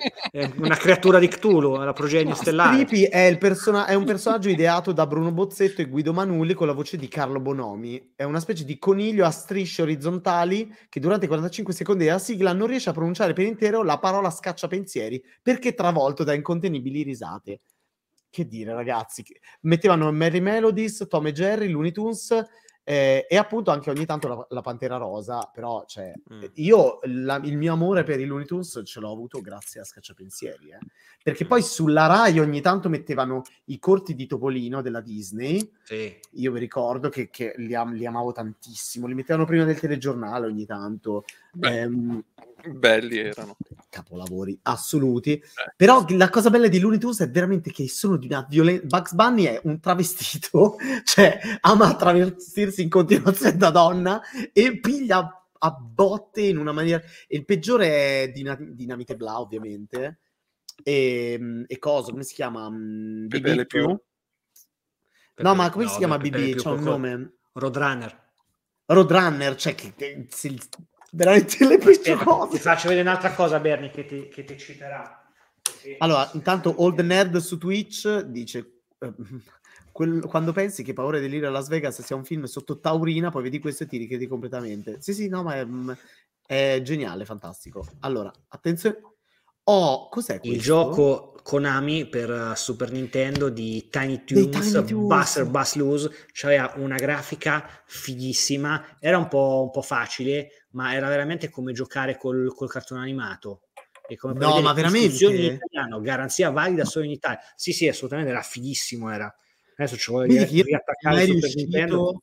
una 0.59 0.77
creatura 0.77 1.19
di 1.19 1.27
Cthulhu, 1.27 1.77
la 1.77 1.93
progenie 1.93 2.33
No, 2.33 2.35
stellare. 2.35 2.75
Stripi 2.75 3.05
è, 3.05 3.21
il 3.21 3.39
persona- 3.39 3.87
è 3.87 3.95
un 3.95 4.05
personaggio 4.05 4.51
ideato 4.51 4.93
da 4.93 5.07
Bruno 5.07 5.33
Bozzetto 5.33 5.81
e 5.81 5.87
Guido 5.87 6.13
Manulli 6.13 6.53
con 6.53 6.67
la 6.67 6.75
voce 6.75 6.97
di 6.99 7.09
Carlo 7.09 7.41
Bonomi. 7.41 8.13
È 8.15 8.25
una 8.25 8.41
specie 8.41 8.65
di 8.65 8.79
coniglio 8.79 9.25
a 9.25 9.31
strisce 9.31 9.83
orizzontali 9.83 10.71
che 10.89 11.01
durante 11.01 11.25
i 11.25 11.29
45 11.29 11.73
secondi 11.73 12.05
della 12.05 12.19
sigla 12.19 12.53
non 12.53 12.67
riesce 12.67 12.91
a 12.91 12.93
pronunciare 12.93 13.33
per 13.33 13.47
intero 13.47 13.83
la 13.83 13.99
parola 13.99 14.31
scacciapensieri 14.31 15.23
perché 15.43 15.71
è 15.71 15.75
travolto 15.75 16.25
da 16.25 16.35
incontenibili 16.35 17.03
risate. 17.03 17.61
Che 18.29 18.47
dire, 18.47 18.75
ragazzi? 18.75 19.25
Mettevano 19.61 20.11
Merry 20.11 20.41
Melodies, 20.41 21.07
Tom 21.09 21.29
e 21.29 21.33
Jerry, 21.33 21.69
Looney 21.69 21.93
Tunes 21.93 22.45
eh, 22.85 23.27
e 23.29 23.37
appunto 23.37 23.71
anche 23.71 23.91
ogni 23.91 24.05
tanto 24.05 24.29
la, 24.29 24.47
la 24.51 24.61
Pantera 24.61 24.97
Rosa. 24.97 25.51
Però, 25.53 25.85
cioè, 25.87 26.13
Mm. 26.33 26.43
io 26.55 26.99
la- 27.05 27.41
il 27.43 27.57
mio 27.57 27.73
amore 27.73 28.03
per 28.05 28.21
i 28.21 28.27
Looney 28.27 28.47
Tunes 28.47 28.83
ce 28.85 29.01
l'ho 29.01 29.11
avuto 29.11 29.41
grazie 29.41 29.81
a 29.81 29.85
Scacciapensieri, 29.85 30.71
eh. 30.71 30.79
perché 31.23 31.47
poi 31.47 31.63
sulla 31.63 32.07
Rai 32.07 32.39
ogni 32.39 32.61
tanto 32.61 32.89
mettevano 32.89 33.43
i 33.67 33.79
corti 33.79 34.15
di 34.15 34.27
Topolino 34.27 34.83
della 34.83 35.01
Disney. 35.01 35.69
Sì. 35.83 36.15
Io 36.33 36.53
vi 36.53 36.59
ricordo 36.61 37.09
che, 37.09 37.31
che 37.31 37.55
li, 37.57 37.75
am- 37.75 37.95
li 37.95 38.05
amavo 38.07 38.33
tantissimo, 38.33 39.07
li 39.07 39.15
mettevano 39.15 39.47
prima 39.47 39.65
del 39.65 39.81
telegiornale 39.81 40.47
ogni 40.47 40.67
tanto. 40.67 41.25
Beh. 41.53 41.81
Ehm, 41.81 42.25
Belli 42.73 43.19
erano. 43.19 43.57
capolavori 43.89 44.59
assoluti. 44.63 45.43
Però 45.77 46.05
la 46.11 46.31
cosa 46.31 46.51
bella 46.51 46.69
di 46.69 46.79
Looney 46.81 46.99
Tunes 46.99 47.21
è 47.21 47.31
veramente 47.31 47.71
che 47.71 47.89
sono 47.89 48.17
di 48.17 48.27
una 48.27 48.47
violenza. 48.49 48.85
Bugs 48.87 49.13
Bunny 49.15 49.45
è 49.45 49.61
un 49.65 49.81
travestito, 49.81 50.77
cioè 51.05 51.39
ama 51.61 51.95
travestirsi 51.97 52.83
in 52.83 52.89
continuazione 52.89 53.57
da 53.57 53.71
donna 53.71 54.21
e 54.53 54.79
piglia 54.81 55.47
a 55.59 55.71
botte 55.71 56.43
in 56.43 56.59
una 56.59 56.73
maniera. 56.73 57.03
E 57.27 57.37
il 57.37 57.45
peggiore 57.45 58.23
è 58.23 58.31
Dina- 58.33 58.59
Dinamite 58.61 59.17
Bla, 59.17 59.41
ovviamente. 59.41 60.19
E, 60.83 61.65
e 61.67 61.79
cosa? 61.79 62.11
Come 62.11 62.25
si 62.25 62.35
chiama? 62.35 62.69
Mm, 62.69 63.29
Pepe 63.29 63.43
Bip 63.43 63.57
Le 63.57 63.65
Bip? 63.65 63.69
Pew? 63.69 64.03
No, 65.37 65.55
ma 65.55 65.71
come 65.71 65.85
no, 65.85 65.91
si 65.91 65.99
chiama 65.99 66.19
BB? 66.19 66.57
C'ha 66.57 66.71
un 66.71 66.83
nome. 66.83 67.33
Roadrunner. 67.53 68.23
Roadrunner, 68.87 69.57
cioè 69.57 69.75
che, 69.75 69.95
che- 69.97 70.27
se- 70.29 70.57
veramente 71.15 71.67
le 71.67 71.79
peggio 71.79 72.13
Aspetta, 72.13 72.19
ti 72.19 72.25
cose. 72.25 72.59
faccio 72.59 72.89
vedere 72.89 73.09
un'altra 73.09 73.33
cosa, 73.33 73.59
Bernie, 73.61 73.91
che 73.91 74.05
ti, 74.05 74.29
che 74.29 74.45
ti 74.45 74.59
citerà. 74.59 75.23
Perché- 75.63 75.97
Allora, 75.99 76.29
intanto 76.35 76.75
Old 76.83 76.99
Nerd 77.01 77.37
su 77.39 77.57
Twitch 77.57 78.21
dice 78.23 78.83
eh, 78.99 79.13
quel- 79.93 80.25
quando 80.27 80.53
pensi 80.53 80.83
che 80.83 80.93
Paura 80.93 81.19
Delirio 81.21 81.49
a 81.49 81.51
Las 81.51 81.69
Vegas 81.69 82.03
sia 82.03 82.17
un 82.17 82.25
film 82.25 82.45
sotto 82.45 82.81
taurina, 82.81 83.31
poi 83.31 83.45
vedi 83.45 83.59
questo 83.61 83.85
e 83.85 83.87
ti 83.87 83.97
richiedi 83.97 84.27
completamente. 84.27 85.01
Sì, 85.01 85.15
sì, 85.15 85.29
no, 85.29 85.43
ma 85.43 85.57
è, 85.57 85.65
mm, 85.65 85.91
è 86.47 86.81
geniale, 86.83 87.25
fantastico. 87.25 87.87
Allora, 88.01 88.33
attenzione. 88.49 88.99
Oh, 89.67 90.09
cos'è 90.11 90.41
questo? 90.41 90.55
il 90.55 90.61
gioco 90.61 91.35
Konami 91.43 92.07
per 92.07 92.31
uh, 92.31 92.55
Super 92.55 92.91
Nintendo 92.93 93.49
di 93.49 93.89
Tiny 93.91 94.23
Toons. 94.25 94.83
Buster 94.83 95.47
Bus 95.47 95.75
Loose, 95.77 96.11
c'aveva 96.33 96.73
una 96.77 96.97
grafica 96.97 97.67
fighissima, 97.87 98.99
era 99.01 99.17
un 99.17 99.29
po', 99.29 99.63
un 99.65 99.71
po' 99.71 99.81
facile, 99.81 100.64
ma 100.75 100.95
era 100.95 101.09
veramente 101.09 101.49
come 101.51 101.73
giocare 101.73 102.17
col, 102.17 102.53
col 102.55 102.69
cartone 102.71 103.01
animato. 103.01 103.63
E 104.07 104.17
come 104.17 104.35
No, 104.35 104.61
ma 104.61 104.73
veramente? 104.75 105.25
in 105.25 105.55
italiano, 105.55 106.01
garanzia 106.01 106.51
valida 106.51 106.85
solo 106.85 107.07
in 107.07 107.13
Italia. 107.13 107.41
Sì, 107.57 107.73
sì, 107.73 107.89
assolutamente, 107.89 108.31
era 108.31 108.43
fighissimo, 108.43 109.11
era. 109.11 109.35
Adesso 109.77 109.97
ci 109.97 110.11
io 110.13 110.45
non 110.45 110.63
riattaccare 110.63 111.25
il 111.25 111.33
Super 111.33 111.55
Nintendo. 111.55 112.23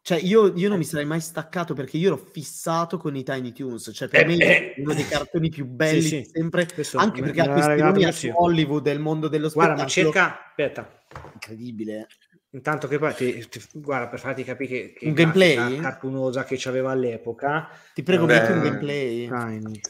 Cioè, 0.00 0.20
io, 0.22 0.56
io 0.56 0.68
non 0.70 0.78
mi 0.78 0.84
sarei 0.84 1.04
mai 1.04 1.20
staccato 1.20 1.74
perché 1.74 1.98
io 1.98 2.06
ero 2.06 2.16
fissato 2.16 2.96
con 2.96 3.14
i 3.14 3.22
Tiny 3.22 3.52
Toons. 3.52 3.90
Cioè, 3.92 4.08
per 4.08 4.20
Eh, 4.20 4.24
me 4.24 4.36
eh. 4.36 4.74
è 4.74 4.80
uno 4.80 4.94
dei 4.94 5.06
cartoni 5.06 5.50
più 5.50 5.66
belli 5.66 6.00
Sì, 6.00 6.08
sì. 6.08 6.30
sempre. 6.32 6.66
Questo 6.72 6.96
Anche 6.96 7.20
perché 7.20 7.42
ha 7.42 7.52
questi 7.52 7.82
nomi 7.82 8.04
a. 8.04 8.14
Hollywood 8.32 8.82
del 8.82 9.00
mondo 9.00 9.28
dello 9.28 9.50
Guarda, 9.50 9.82
ma 9.82 9.88
spettacolo. 9.88 10.12
cerca, 10.14 10.46
aspetta, 10.48 11.02
Incredibile. 11.34 12.06
Intanto 12.50 12.88
che 12.88 12.98
poi, 12.98 13.14
ti, 13.14 13.46
ti- 13.48 13.62
guarda, 13.74 14.08
per 14.08 14.20
farti 14.20 14.42
capire 14.42 14.68
che, 14.68 14.92
che 14.94 15.06
Un 15.06 15.12
gameplay? 15.12 15.80
cartunosa 15.80 16.44
che 16.44 16.56
c'aveva 16.58 16.90
all'epoca, 16.92 17.68
Ti 17.92 18.02
prego, 18.02 18.24
Beh, 18.24 18.40
metti 18.40 18.52
un 18.52 18.60
gameplay. 18.62 19.28
Tiny. 19.28 19.80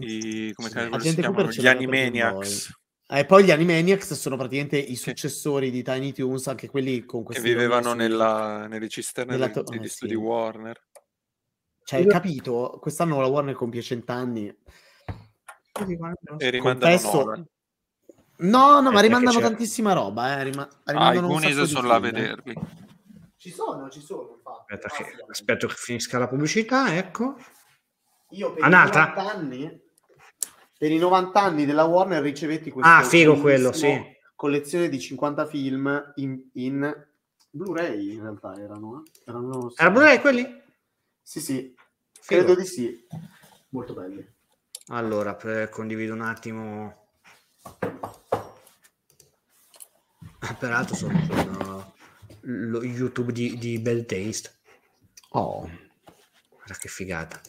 I, 0.00 0.52
come 0.54 0.68
Sì. 0.68 0.74
chiamano? 0.74 0.98
Cooper 0.98 1.52
ce 1.52 1.60
Gli 1.62 1.66
Animaniacs 1.66 2.70
E 3.08 3.24
poi 3.26 3.44
gli 3.44 3.50
Animaniacs 3.50 4.14
sono 4.14 4.36
praticamente 4.36 4.78
i 4.78 4.96
successori 4.96 5.70
di 5.70 5.82
Tiny 5.82 6.12
Toons, 6.12 6.46
anche 6.48 6.68
quelli 6.68 7.04
con 7.04 7.20
che 7.20 7.26
questi 7.26 7.42
vivevano 7.42 7.88
nomi 7.88 8.00
sui- 8.00 8.08
nella, 8.08 8.66
nelle 8.66 8.88
cisterne 8.88 9.32
nella 9.32 9.50
to- 9.50 9.62
degli 9.62 9.84
eh, 9.84 9.88
studi 9.88 10.12
sì. 10.14 10.18
Warner. 10.18 10.80
Cioè, 11.84 12.00
hai 12.00 12.06
capito? 12.06 12.78
Quest'anno 12.80 13.20
la 13.20 13.26
Warner 13.26 13.54
compie 13.54 13.82
cent'anni. 13.82 14.46
E 14.46 15.84
rimandano 16.50 16.88
Confesso- 16.88 17.24
Nolan. 17.24 17.46
No, 18.36 18.80
no, 18.80 18.90
ma 18.90 19.00
rimandano 19.00 19.38
tantissima 19.40 19.92
roba, 19.92 20.38
eh. 20.38 20.44
Rima- 20.44 20.68
Ah, 20.84 20.92
i 20.92 20.92
rimandano 20.92 21.26
un 21.28 21.32
Goonies 21.34 21.62
sono 21.62 21.86
là 21.86 21.94
a 21.94 21.96
eh. 21.98 22.00
vederli. 22.00 22.54
Ci 23.36 23.50
sono, 23.50 23.88
ci 23.90 24.00
sono, 24.00 24.34
infatti. 24.36 24.72
Aspetta, 24.72 24.88
Ah, 24.88 24.96
che, 24.96 25.04
sì, 25.04 25.24
aspetto 25.28 25.66
che 25.68 25.74
finisca 25.76 26.18
la 26.18 26.28
pubblicità, 26.28 26.96
ecco. 26.96 27.36
Io 28.30 28.52
per 28.52 28.64
Un'altra? 28.64 29.02
i 29.02 29.06
90 29.14 29.32
anni 29.32 29.82
per 30.76 30.90
i 30.90 30.98
90 30.98 31.40
anni 31.40 31.64
della 31.64 31.84
Warner 31.84 32.20
ricevetti 32.22 32.70
questo 32.70 32.90
Ah, 32.90 33.02
figo 33.02 33.38
quello, 33.38 33.72
sì. 33.72 33.96
collezione 34.34 34.88
di 34.88 34.98
50 35.00 35.46
film 35.46 36.12
in, 36.16 36.42
in 36.54 37.06
Blu-ray 37.50 38.14
in 38.14 38.22
realtà 38.22 38.54
erano, 38.58 39.04
eh? 39.04 39.30
erano 39.30 39.72
Era 39.76 39.90
Blu-ray 39.90 40.20
quelli? 40.20 40.62
Sì, 41.22 41.40
sì, 41.40 41.74
Figo. 42.20 42.44
credo 42.44 42.60
di 42.60 42.66
sì. 42.66 43.06
Molto 43.70 43.94
belli. 43.94 44.26
Allora, 44.88 45.34
per- 45.36 45.68
condivido 45.68 46.12
un 46.12 46.20
attimo. 46.22 47.06
Ah, 50.46 50.54
Peraltro 50.54 50.94
sono 50.94 51.18
uh, 51.18 51.82
lo 52.42 52.82
YouTube 52.84 53.32
di, 53.32 53.56
di 53.56 53.78
Bad 53.78 54.04
Taste. 54.04 54.52
Oh. 55.30 55.60
Guarda 56.50 56.74
che 56.78 56.88
figata. 56.88 57.40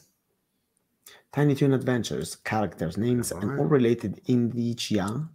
Tiny 1.30 1.56
Toon 1.56 1.74
Adventures, 1.74 2.40
characters, 2.42 2.96
names 2.96 3.32
and 3.34 3.60
all 3.60 3.68
related 3.68 4.22
indicia. 4.28 5.30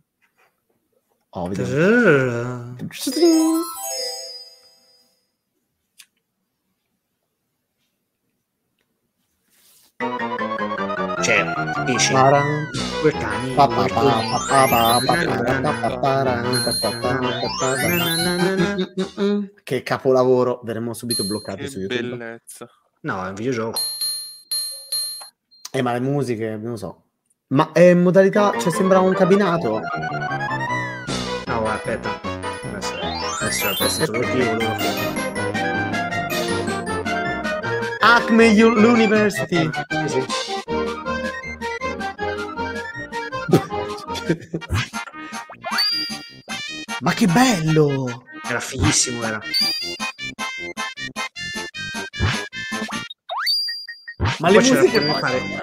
Oh, 1.33 1.49
vediamo. 1.49 2.77
Na. 12.11 12.57
pa. 13.55 13.69
Che 19.63 19.83
capolavoro, 19.83 20.61
verremo 20.65 20.95
subito 20.95 21.25
bloccati 21.25 21.69
su 21.69 21.75
Che 21.87 21.95
YouTube. 21.95 22.17
bellezza. 22.17 22.69
No, 23.03 23.25
è 23.25 23.29
un 23.29 23.35
videogioco. 23.35 23.79
Eh, 25.73 25.83
ma 25.83 25.93
le 25.93 26.01
musiche, 26.01 26.57
non 26.57 26.73
lo 26.73 26.77
so. 26.77 27.03
Ma 27.49 27.71
è 27.73 27.91
in 27.91 28.03
modalità, 28.03 28.53
cioè 28.59 28.73
sembra 28.73 29.01
un 29.01 29.13
cabinato. 29.15 29.81
No, 31.47 31.67
aspetta. 31.67 32.21
Adesso, 33.41 33.69
adesso. 33.69 34.13
Loro 34.13 34.77
Acme 38.01 38.63
U- 38.63 38.77
University. 38.77 39.71
Sì, 40.07 40.25
Ma 47.01 47.13
che 47.15 47.27
bello! 47.27 48.25
Era 48.47 48.61
fighissimo, 48.61 49.23
era. 49.25 49.41
Ma 54.39 54.49
le 54.51 54.55
Poi 54.55 54.63
c'era 54.65 54.81
musiche 54.81 55.01
poi- 55.03 55.21
fare- 55.21 55.63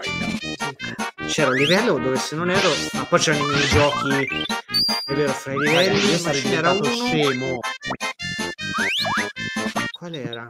C'era 1.28 1.50
un 1.50 1.56
livello 1.56 1.98
dove 2.00 2.18
se 2.18 2.36
non 2.36 2.50
ero, 2.50 2.70
ma 2.94 3.04
poi 3.06 3.20
c'erano 3.20 3.52
i 3.52 3.68
giochi, 3.68 4.28
è 5.06 5.14
vero, 5.14 5.32
fra 5.34 5.54
i 5.54 5.58
livelli, 5.58 6.10
Io 6.12 6.18
sarei 6.18 6.42
n'era 6.44 6.72
uno. 6.72 6.82
diventato 6.82 7.06
scemo. 7.06 7.60
Qual 9.92 10.14
era? 10.16 10.50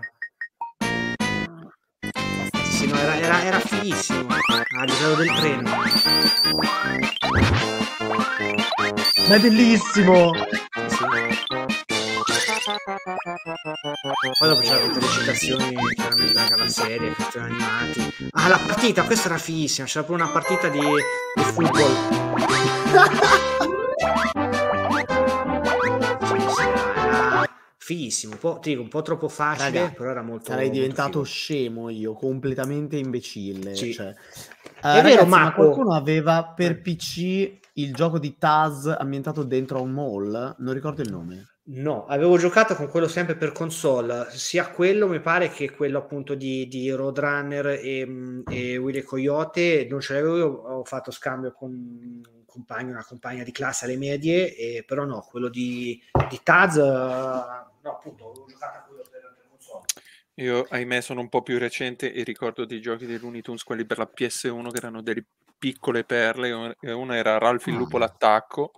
Sì, 2.78 2.86
no, 2.86 2.95
era, 2.95 3.18
era, 3.18 3.44
era 3.44 3.60
fighissimo. 3.60 4.28
A 4.78 4.84
livello 4.84 5.16
del 5.16 5.34
treno. 5.36 5.70
Ma 9.28 9.36
è 9.36 9.40
bellissimo! 9.40 10.32
Sì. 10.36 11.06
Poi 14.38 14.48
dopo 14.48 14.62
c'erano 14.62 14.94
tutte 14.94 14.99
le 14.99 15.08
citazioni 15.08 15.76
chiaramente 15.95 16.34
dalla 16.34 16.49
dalla 16.49 16.68
serie, 16.70 17.16
cartoni 17.16 17.45
animati. 17.45 18.14
Ah, 18.34 18.48
la 18.48 18.60
partita, 18.60 19.02
questa 19.06 19.30
era 19.30 19.40
fighissima. 19.40 19.88
C'era 19.88 20.06
pure 20.06 20.22
una 20.22 20.32
partita 20.32 20.68
di, 20.68 20.80
di 20.80 21.44
football. 21.45 22.36
fighissimo. 27.88 28.34
Un 28.34 28.40
po', 28.40 28.60
dico, 28.62 28.82
un 28.82 28.90
po' 28.90 29.02
troppo 29.02 29.30
facile, 29.30 29.80
Raga, 29.80 29.94
però 29.96 30.10
era 30.10 30.22
molto. 30.22 30.52
Sarei 30.52 30.66
molto 30.66 30.80
diventato 30.80 31.24
figo. 31.24 31.24
scemo 31.24 31.90
io, 31.90 32.14
completamente 32.14 32.98
imbecille. 32.98 33.76
Sì. 33.76 33.94
Cioè. 33.94 34.14
È 34.82 35.00
Eh, 35.00 35.02
vero, 35.02 35.26
ma 35.26 35.54
qualcuno 35.54 35.94
aveva 35.94 36.54
per 36.54 36.82
PC 36.82 37.60
il 37.74 37.94
gioco 37.94 38.20
di 38.20 38.38
Taz 38.38 38.88
ambientato 38.88 39.44
dentro 39.44 39.78
a 39.78 39.82
un 39.82 39.92
mall? 39.92 40.56
Non 40.60 40.74
ricordo 40.74 41.02
il 41.02 41.10
nome. 41.10 41.48
No, 41.70 42.06
avevo 42.06 42.38
giocato 42.38 42.76
con 42.76 42.88
quello 42.90 43.10
sempre 43.10 43.36
per 43.36 43.52
console, 43.52 44.28
sia 44.32 44.70
quello 44.72 45.06
mi 45.10 45.20
pare 45.20 45.50
che 45.50 45.70
quello 45.72 45.98
appunto 45.98 46.34
di, 46.34 46.66
di 46.70 46.90
Roadrunner 46.92 47.68
e, 47.84 48.06
mm, 48.06 48.42
e 48.48 48.78
Willy 48.78 49.02
Coyote, 49.02 49.86
non 49.90 50.00
ce 50.00 50.14
l'avevo 50.14 50.38
io, 50.38 50.48
ho 50.48 50.84
fatto 50.86 51.12
scambio 51.12 51.52
con 51.52 51.70
un 51.72 52.22
compagno, 52.46 52.92
una 52.92 53.04
compagna 53.04 53.44
di 53.44 53.52
classe 53.52 53.84
alle 53.84 53.98
medie, 53.98 54.56
e, 54.56 54.84
però 54.88 55.04
no, 55.04 55.26
quello 55.30 55.50
di, 55.50 56.02
di 56.30 56.40
Taz, 56.42 56.78
eh, 56.78 57.66
no 57.88 57.94
appunto, 57.94 58.30
avevo 58.30 58.46
giocato 58.48 58.78
a 58.78 58.82
quello 58.82 59.04
per, 59.10 59.34
per 59.36 59.48
console. 59.50 59.86
Io, 60.36 60.68
ahimè, 60.70 61.02
sono 61.02 61.22
un 61.22 61.30
po' 61.30 61.42
più 61.42 61.58
recente 61.58 62.14
e 62.14 62.24
ricordo 62.24 62.66
dei 62.66 62.80
giochi 62.80 63.06
dei 63.06 63.18
Looney 63.18 63.42
Tunes, 63.42 63.64
quelli 63.64 63.86
per 63.86 63.98
la 63.98 64.10
PS1, 64.14 64.70
che 64.70 64.78
erano 64.78 65.02
delle 65.02 65.26
piccole 65.58 66.04
perle. 66.04 66.76
e 66.80 66.92
Uno 66.92 67.14
era 67.14 67.38
Ralph 67.40 67.66
il 67.68 67.74
Ah. 67.76 67.78
lupo 67.78 67.98
l'attacco, 67.98 68.72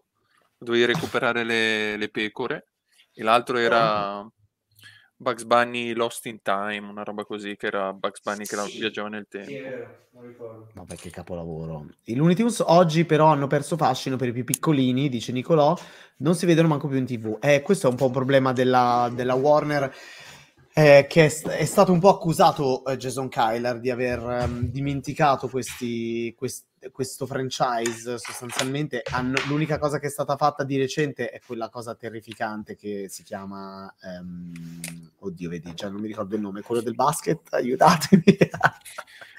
dovevi 0.57 0.85
recuperare 0.85 1.43
le, 1.43 1.97
le 1.97 2.09
pecore, 2.09 2.67
e 3.13 3.23
l'altro 3.23 3.57
era 3.57 4.25
Bugs 5.19 5.43
Bunny 5.43 5.93
Lost 5.93 6.25
in 6.27 6.41
Time, 6.41 6.87
una 6.89 7.03
roba 7.03 7.25
così, 7.25 7.55
che 7.57 7.67
era 7.67 7.91
Bugs 7.93 8.21
Bunny 8.23 8.45
che 8.45 8.55
Sì. 8.55 8.77
viaggiava 8.77 9.09
nel 9.09 9.27
tempo. 9.27 9.75
Sì, 9.75 9.75
è 9.75 9.75
vero, 9.75 9.91
non 10.11 10.23
ricordo. 10.23 10.57
Vabbè, 10.73 10.95
che 10.95 11.09
capolavoro. 11.09 11.87
I 12.05 12.15
Looney 12.15 12.35
Tunes 12.35 12.63
oggi 12.65 13.05
però 13.05 13.27
hanno 13.27 13.47
perso 13.47 13.75
fascino 13.77 14.15
per 14.17 14.29
i 14.29 14.33
più 14.33 14.43
piccolini, 14.45 15.09
dice 15.09 15.31
Nicolò, 15.31 15.75
non 16.17 16.35
si 16.35 16.45
vedono 16.45 16.67
manco 16.69 16.87
più 16.87 16.97
in 16.97 17.05
tv. 17.05 17.37
Eh, 17.41 17.61
questo 17.63 17.87
è 17.87 17.89
un 17.89 17.95
po' 17.97 18.05
un 18.05 18.11
problema 18.13 18.53
della, 18.53 19.11
della 19.13 19.33
Warner, 19.35 19.91
eh, 20.73 21.05
che 21.09 21.25
è, 21.25 21.41
è 21.57 21.65
stato 21.65 21.91
un 21.91 21.99
po' 21.99 22.09
accusato 22.09 22.85
eh, 22.85 22.97
Jason 22.97 23.29
Kyler 23.29 23.79
di 23.79 23.89
aver 23.89 24.19
ehm, 24.21 24.67
dimenticato 24.69 25.49
questi, 25.49 26.33
quest- 26.37 26.67
questo 26.91 27.25
franchise. 27.25 28.17
Sostanzialmente 28.17 29.01
hanno- 29.11 29.39
l'unica 29.47 29.77
cosa 29.77 29.99
che 29.99 30.07
è 30.07 30.09
stata 30.09 30.35
fatta 30.37 30.63
di 30.63 30.77
recente 30.77 31.29
è 31.29 31.39
quella 31.45 31.69
cosa 31.69 31.95
terrificante 31.95 32.75
che 32.75 33.07
si 33.09 33.23
chiama... 33.23 33.93
ehm, 34.01 35.11
oddio, 35.19 35.49
vedi, 35.49 35.73
già 35.73 35.89
non 35.89 35.99
mi 36.01 36.07
ricordo 36.07 36.35
il 36.35 36.41
nome, 36.41 36.61
quello 36.61 36.81
del 36.81 36.95
basket, 36.95 37.41
aiutatemi. 37.53 38.23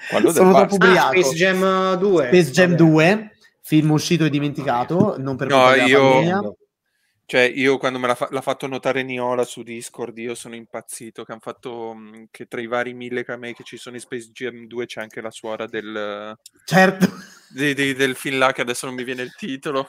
Quello 0.09 0.31
Sono 0.31 0.51
troppo 0.53 0.73
Ah, 0.73 0.75
ubriaco. 0.75 1.13
Space 1.21 1.35
Jam 1.35 1.93
2. 1.95 2.25
Space 2.27 2.51
Jam 2.51 2.69
vabbè. 2.71 2.83
2, 2.83 3.31
film 3.61 3.91
uscito 3.91 4.25
e 4.25 4.29
dimenticato, 4.29 5.15
non 5.19 5.35
per 5.35 5.47
No, 5.47 5.73
io- 5.75 5.99
pandemia. 5.99 6.41
Cioè, 7.31 7.43
io 7.43 7.77
quando 7.77 7.97
me 7.97 8.07
l'ha, 8.07 8.15
fa- 8.15 8.27
l'ha 8.29 8.41
fatto 8.41 8.67
notare 8.67 9.03
Niola 9.03 9.45
su 9.45 9.63
Discord, 9.63 10.17
io 10.17 10.35
sono 10.35 10.53
impazzito, 10.53 11.23
che 11.23 11.31
hanno 11.31 11.39
fatto, 11.39 11.93
mh, 11.93 12.25
che 12.29 12.45
tra 12.45 12.59
i 12.59 12.67
vari 12.67 12.93
mille 12.93 13.23
camei 13.23 13.53
che 13.53 13.63
ci 13.63 13.77
sono 13.77 13.95
in 13.95 14.01
Space 14.01 14.31
Jam 14.33 14.65
2 14.65 14.85
c'è 14.85 14.99
anche 14.99 15.21
la 15.21 15.31
suora 15.31 15.65
del, 15.65 16.37
Certo. 16.65 17.07
di- 17.47 17.73
di- 17.73 17.93
del 17.93 18.15
film 18.17 18.37
là, 18.37 18.51
che 18.51 18.59
adesso 18.59 18.85
non 18.85 18.95
mi 18.95 19.05
viene 19.05 19.21
il 19.21 19.33
titolo. 19.33 19.87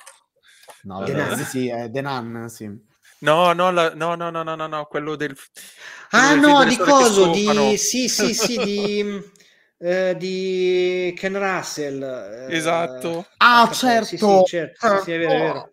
No, 0.83 1.05
The 1.05 1.15
vabbè, 1.15 1.35
Nun. 1.35 1.45
sì, 1.45 1.69
è 1.69 1.91
The 1.91 2.01
Nun, 2.01 2.49
sì. 2.49 2.71
No, 3.19 3.53
no, 3.53 3.73
la- 3.73 3.93
no, 3.93 4.15
no, 4.15 4.31
no, 4.31 4.45
no, 4.45 4.55
no, 4.55 4.67
no, 4.69 4.85
quello 4.87 5.17
del... 5.17 5.37
Ah 6.11 6.35
del 6.35 6.39
no, 6.43 6.63
di 6.65 6.77
coso, 6.77 7.33
di... 7.33 7.77
Sì, 7.77 8.09
sì, 8.09 8.35
sì, 8.35 8.57
di... 8.59 9.21
eh, 9.79 10.15
di 10.17 11.13
Ken 11.17 11.37
Russell. 11.37 12.01
eh, 12.49 12.55
Esatto. 12.57 13.27
Ah, 13.39 13.67
porca 13.67 13.75
troia, 13.79 14.05
sì, 14.05 14.17
certo! 14.17 14.45
Sì, 14.45 14.47
certo, 14.47 14.99
sì, 14.99 15.03
sì, 15.03 15.11
è 15.11 15.19
vero, 15.19 15.33
è 15.33 15.39
vero. 15.41 15.73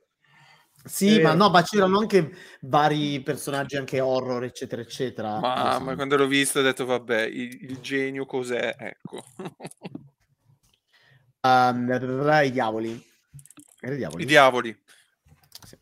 Sì, 0.90 1.20
È 1.20 1.22
ma 1.22 1.36
no, 1.36 1.50
ma 1.50 1.62
c'erano 1.62 2.00
anche 2.00 2.34
vari 2.62 3.22
personaggi, 3.22 3.78
anche 3.78 4.00
horror, 4.00 4.44
eccetera, 4.44 4.82
eccetera. 4.82 5.40
Ma, 5.40 5.78
ma 5.80 5.96
quando 5.96 6.18
l'ho 6.18 6.28
visto 6.28 6.60
ho 6.60 6.64
detto, 6.64 6.86
vabbè, 6.86 7.22
il, 7.22 7.70
il 7.70 7.80
genio 7.80 8.26
cos'è? 8.26 8.76
Ecco. 8.78 9.24
Um, 11.42 11.88
I 12.44 12.52
diavoli. 12.52 12.92
I 13.82 13.96
diavoli? 13.96 14.24
I 14.24 14.26
diavoli. 14.26 14.78
Sì. 15.66 15.78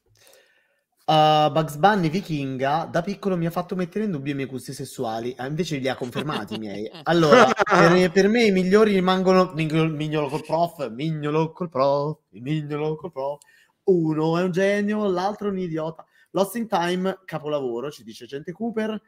Uh, 1.06 1.50
Bugs 1.52 1.78
Bunny 1.78 2.10
vichinga 2.10 2.88
da 2.92 3.02
piccolo 3.02 3.38
mi 3.38 3.46
ha 3.46 3.50
fatto 3.50 3.76
mettere 3.76 4.04
in 4.04 4.12
dubbio 4.12 4.34
i 4.34 4.36
miei 4.36 4.48
gusti 4.48 4.74
sessuali, 4.74 5.34
ah, 5.38 5.48
invece 5.48 5.78
li 5.78 5.88
ha 5.88 5.96
confermati 5.96 6.56
i 6.56 6.60
miei. 6.60 6.92
Allora, 7.04 7.46
per, 7.64 8.12
per, 8.12 8.28
me 8.28 8.44
i 8.44 8.52
migliori 8.52 8.94
rimangono 8.94 9.52
mignolo, 9.56 9.90
mignolo 9.90 10.28
col 10.28 10.44
prof, 10.46 10.90
mignolo 10.90 11.52
col 11.54 11.70
prof, 11.70 12.20
mignolo 12.32 12.98
col 12.98 13.12
prof. 13.12 13.42
Uno 13.88 14.38
è 14.38 14.44
un 14.44 14.52
genio, 14.52 15.08
l'altro 15.08 15.48
è 15.48 15.52
un 15.52 15.60
idiota. 15.60 16.06
Lost 16.32 16.56
in 16.56 16.68
Time, 16.68 17.22
capolavoro, 17.26 17.90
ci 17.90 18.04
dice 18.04 18.26
Gente 18.26 18.52
Cooper. 18.52 19.02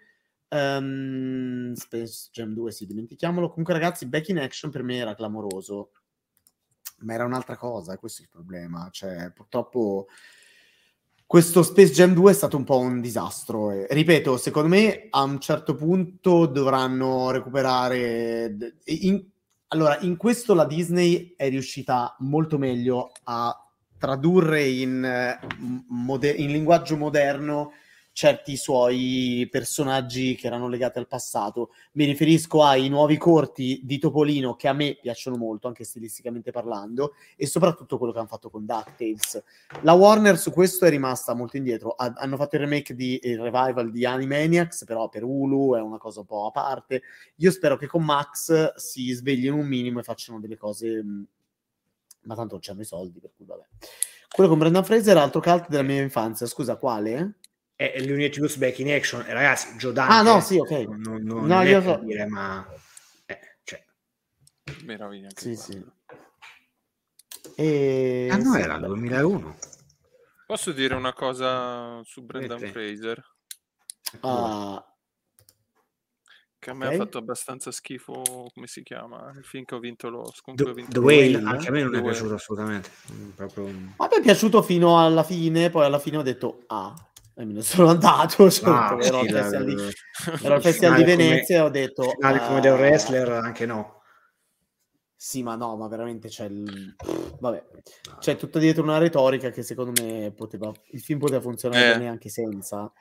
Um, 0.50 1.74
Space 1.74 2.30
Jam 2.32 2.54
2, 2.54 2.72
sì, 2.72 2.86
dimentichiamolo. 2.86 3.50
Comunque, 3.50 3.74
ragazzi, 3.74 4.08
Back 4.08 4.30
in 4.30 4.40
Action 4.40 4.72
per 4.72 4.84
me 4.84 4.98
era 4.98 5.16
clamoroso, 5.16 5.92
ma 7.00 7.14
era 7.14 7.26
un'altra 7.26 7.58
cosa, 7.58 7.98
questo 7.98 8.22
è 8.22 8.24
il 8.26 8.32
problema. 8.32 8.88
Cioè, 8.92 9.32
purtroppo 9.32 10.08
questo 11.26 11.62
Space 11.62 11.94
Jam 11.94 12.14
2 12.14 12.32
è 12.32 12.34
stato 12.34 12.58
un 12.58 12.64
po' 12.64 12.80
un 12.80 13.02
disastro. 13.02 13.70
E, 13.72 13.86
ripeto, 13.90 14.38
secondo 14.38 14.70
me 14.70 15.08
a 15.10 15.22
un 15.22 15.40
certo 15.40 15.76
punto 15.76 16.48
dovranno 16.48 17.30
recuperare. 17.32 18.80
In, 18.86 19.24
allora, 19.68 20.00
in 20.00 20.18
questo 20.18 20.56
la 20.56 20.66
Disney 20.66 21.36
è 21.38 21.50
riuscita 21.50 22.16
molto 22.20 22.58
meglio 22.58 23.12
a 23.26 23.69
tradurre 24.00 24.66
in, 24.66 25.38
moder- 25.90 26.40
in 26.40 26.52
linguaggio 26.52 26.98
moderno 26.98 27.74
certi 28.20 28.58
suoi 28.58 29.48
personaggi 29.50 30.36
che 30.36 30.48
erano 30.48 30.68
legati 30.68 31.00
al 31.00 31.08
passato. 31.08 31.70
Mi 31.94 32.04
riferisco 32.04 32.64
ai 32.66 32.90
nuovi 32.90 33.18
corti 33.18 33.80
di 33.86 33.98
Topolino 33.98 34.56
che 34.58 34.68
a 34.68 34.74
me 34.74 34.98
piacciono 35.02 35.38
molto, 35.38 35.68
anche 35.68 35.86
stilisticamente 35.86 36.52
parlando, 36.52 37.14
e 37.38 37.46
soprattutto 37.46 37.98
quello 37.98 38.12
che 38.12 38.20
hanno 38.20 38.28
fatto 38.28 38.50
con 38.50 38.66
DuckTales. 38.66 39.42
La 39.84 39.94
Warner 39.94 40.38
su 40.38 40.52
questo 40.52 40.84
è 40.86 40.90
rimasta 40.90 41.34
molto 41.34 41.56
indietro. 41.56 41.92
Ha, 41.92 42.12
hanno 42.18 42.36
fatto 42.36 42.56
il 42.56 42.64
remake 42.64 42.94
di 42.94 43.20
il 43.24 43.40
revival 43.40 43.90
di 43.90 44.06
Animaniacs, 44.06 44.84
però 44.84 45.08
per 45.08 45.24
Hulu 45.24 45.76
è 45.76 45.80
una 45.80 45.98
cosa 45.98 46.20
un 46.20 46.26
po' 46.26 46.48
a 46.48 46.52
parte. 46.52 47.04
Io 47.38 47.52
spero 47.52 47.78
che 47.78 47.88
con 47.88 48.04
Max 48.04 48.74
si 48.76 49.12
sveglino 49.12 49.56
un 49.56 49.66
minimo 49.66 50.00
e 50.00 50.04
facciano 50.04 50.42
delle 50.42 50.58
cose 50.58 51.02
ma 52.22 52.36
tanto 52.36 52.54
non 52.54 52.62
c'hanno 52.62 52.82
i 52.82 52.86
soldi, 52.86 53.20
per 53.20 53.32
cui 53.36 53.46
vabbè. 53.46 53.66
Quello 54.30 54.50
con 54.50 54.60
Brendan 54.60 54.86
Fraser, 54.86 55.18
altro 55.18 55.42
cult 55.42 55.68
della 55.70 55.84
mia 55.84 56.02
infanzia. 56.02 56.46
Scusa, 56.46 56.78
quale? 56.78 57.40
È 57.76 58.00
l'Unity 58.02 58.42
Use 58.42 58.58
Back 58.58 58.80
in 58.80 58.92
Action. 58.92 59.24
ragazzi, 59.26 59.76
Joe 59.78 59.94
Dante, 59.94 60.14
Ah, 60.14 60.22
no, 60.22 60.42
sì, 60.42 60.58
ok. 60.58 60.72
Non, 60.72 61.22
non, 61.24 61.46
no, 61.46 61.62
io 61.62 61.82
so. 61.82 61.98
dire, 62.04 62.26
ma... 62.26 62.68
Eh, 63.26 63.40
cioè. 63.64 63.84
Meraviglia. 64.84 65.30
Sì, 65.34 65.56
sì. 65.56 65.84
E... 67.56 68.28
Ah, 68.32 68.38
no, 68.38 68.56
era 68.56 68.76
il 68.76 68.86
2001. 68.86 69.58
Posso 70.46 70.72
dire 70.72 70.96
una 70.96 71.14
cosa 71.14 72.02
su 72.04 72.24
Brendan 72.24 72.60
Fraser? 72.60 73.24
Ah, 74.22 74.84
che 76.70 76.76
a 76.76 76.78
me 76.78 76.86
okay. 76.86 76.98
ha 76.98 77.04
fatto 77.04 77.18
abbastanza 77.18 77.72
schifo, 77.72 78.50
come 78.54 78.68
si 78.68 78.84
chiama? 78.84 79.32
Il 79.36 79.44
film 79.44 79.66
che 79.66 79.76
ho 79.76 79.80
vinto 79.80 80.10
lo 80.10 80.32
The, 80.54 80.74
vinto 80.74 80.92
The 80.92 81.00
Whale, 81.00 81.42
anche 81.44 81.68
a 81.68 81.72
me 81.72 81.84
non 81.84 81.96
è 81.96 82.02
piaciuto 82.02 82.36
assolutamente. 82.36 82.90
Mm, 83.12 83.30
proprio... 83.32 83.66
A 83.66 84.08
me 84.10 84.16
è 84.18 84.22
piaciuto 84.22 84.62
fino 84.62 85.04
alla 85.04 85.24
fine, 85.24 85.70
poi 85.70 85.86
alla 85.86 86.00
fine 86.00 86.18
ho 86.18 86.22
detto, 86.22 86.64
ah, 86.68 86.94
e 87.36 87.46
me 87.46 87.54
ne 87.54 87.62
sono 87.62 87.90
andato, 87.90 88.50
cioè, 88.52 88.70
ah, 88.70 88.98
ero, 89.02 89.24
sì, 89.24 89.30
al 89.30 89.30
festival, 89.30 89.66
di, 89.66 90.46
ero 90.46 90.54
al 90.54 90.62
festival 90.62 90.96
di 90.98 91.04
Venezia 91.04 91.58
e 91.58 91.62
ho 91.62 91.70
detto... 91.70 92.04
Finale 92.04 92.40
come 92.40 92.60
The 92.62 92.70
Wrestler, 92.70 93.30
anche 93.30 93.66
no. 93.66 94.02
Sì, 95.16 95.44
ma 95.44 95.56
no, 95.56 95.76
ma 95.76 95.88
veramente 95.88 96.30
c'è 96.30 96.46
il... 96.46 96.96
Vabbè, 97.40 97.66
c'è 98.20 98.38
tutta 98.38 98.60
dietro 98.60 98.84
una 98.84 99.00
retorica 99.00 99.50
che 99.50 99.64
secondo 99.64 100.02
me 100.02 100.32
poteva... 100.36 100.72
Il 100.92 101.02
film 101.02 101.20
poteva 101.20 101.42
funzionare 101.42 102.02
eh. 102.02 102.08
anche 102.08 102.30
senza. 102.30 102.92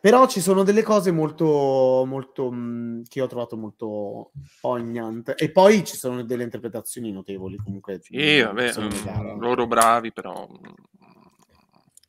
Però 0.00 0.28
ci 0.28 0.40
sono 0.40 0.62
delle 0.62 0.84
cose 0.84 1.10
molto, 1.10 2.04
molto 2.06 2.52
mh, 2.52 3.02
che 3.08 3.20
ho 3.20 3.26
trovato 3.26 3.56
molto 3.56 4.30
poignant. 4.60 5.34
E 5.36 5.50
poi 5.50 5.84
ci 5.84 5.96
sono 5.96 6.22
delle 6.22 6.44
interpretazioni 6.44 7.10
notevoli. 7.10 7.56
Comunque, 7.56 7.98
sì, 8.00 8.40
vabbè, 8.40 8.78
mh, 8.78 9.38
loro 9.40 9.66
bravi, 9.66 10.12
però 10.12 10.46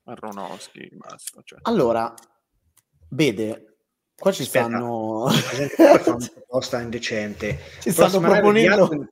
Aronofsky, 0.04 0.90
basta. 0.94 1.42
Cioè. 1.44 1.60
Allora, 1.64 2.14
vede, 3.10 3.78
qua 4.16 4.32
ci 4.32 4.44
Aspetta. 4.44 4.66
stanno... 4.68 5.24
una 6.14 6.30
proposta 6.32 6.82
indecente. 6.82 7.58
Ci 7.82 7.90
stanno 7.92 8.20
proponendo... 8.20 9.08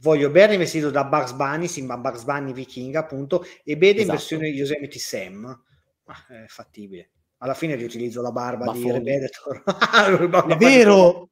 Voglio 0.00 0.30
Bernie 0.30 0.58
vestito 0.58 0.90
da 0.90 1.04
Bugs 1.04 1.32
Bunny, 1.32 1.66
Simba 1.66 1.96
Bugs 1.96 2.22
Bunny 2.22 2.52
vichinga, 2.52 3.00
appunto, 3.00 3.42
e 3.64 3.76
Bede 3.76 4.02
esatto. 4.02 4.02
in 4.02 4.08
versione 4.10 4.48
Yosemite 4.48 4.98
Sam. 4.98 5.62
Ma 6.04 6.26
è 6.28 6.46
fattibile 6.46 7.10
alla 7.38 7.54
fine 7.54 7.74
riutilizzo 7.74 8.20
la 8.20 8.32
barba 8.32 8.66
Baffoni. 8.66 8.84
di 8.84 8.90
Rebedator. 8.92 9.62
è 10.48 10.56
vero! 10.56 11.28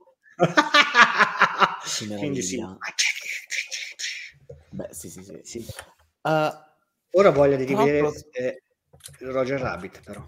Quindi 2.19 2.43
sì. 2.43 2.62
Beh, 4.70 4.89
sì, 4.91 5.09
sì, 5.09 5.23
sì. 5.23 5.41
sì. 5.43 5.66
Uh, 6.23 6.65
Ora 7.12 7.31
voglio 7.31 7.57
di 7.57 7.65
rivedere 7.65 8.11
eh, 8.33 8.62
Roger 9.20 9.61
Rabbit, 9.61 10.03
però. 10.03 10.23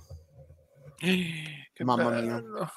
Che 0.96 1.84
Mamma 1.84 2.08
bello. 2.08 2.40
mia. 2.40 2.72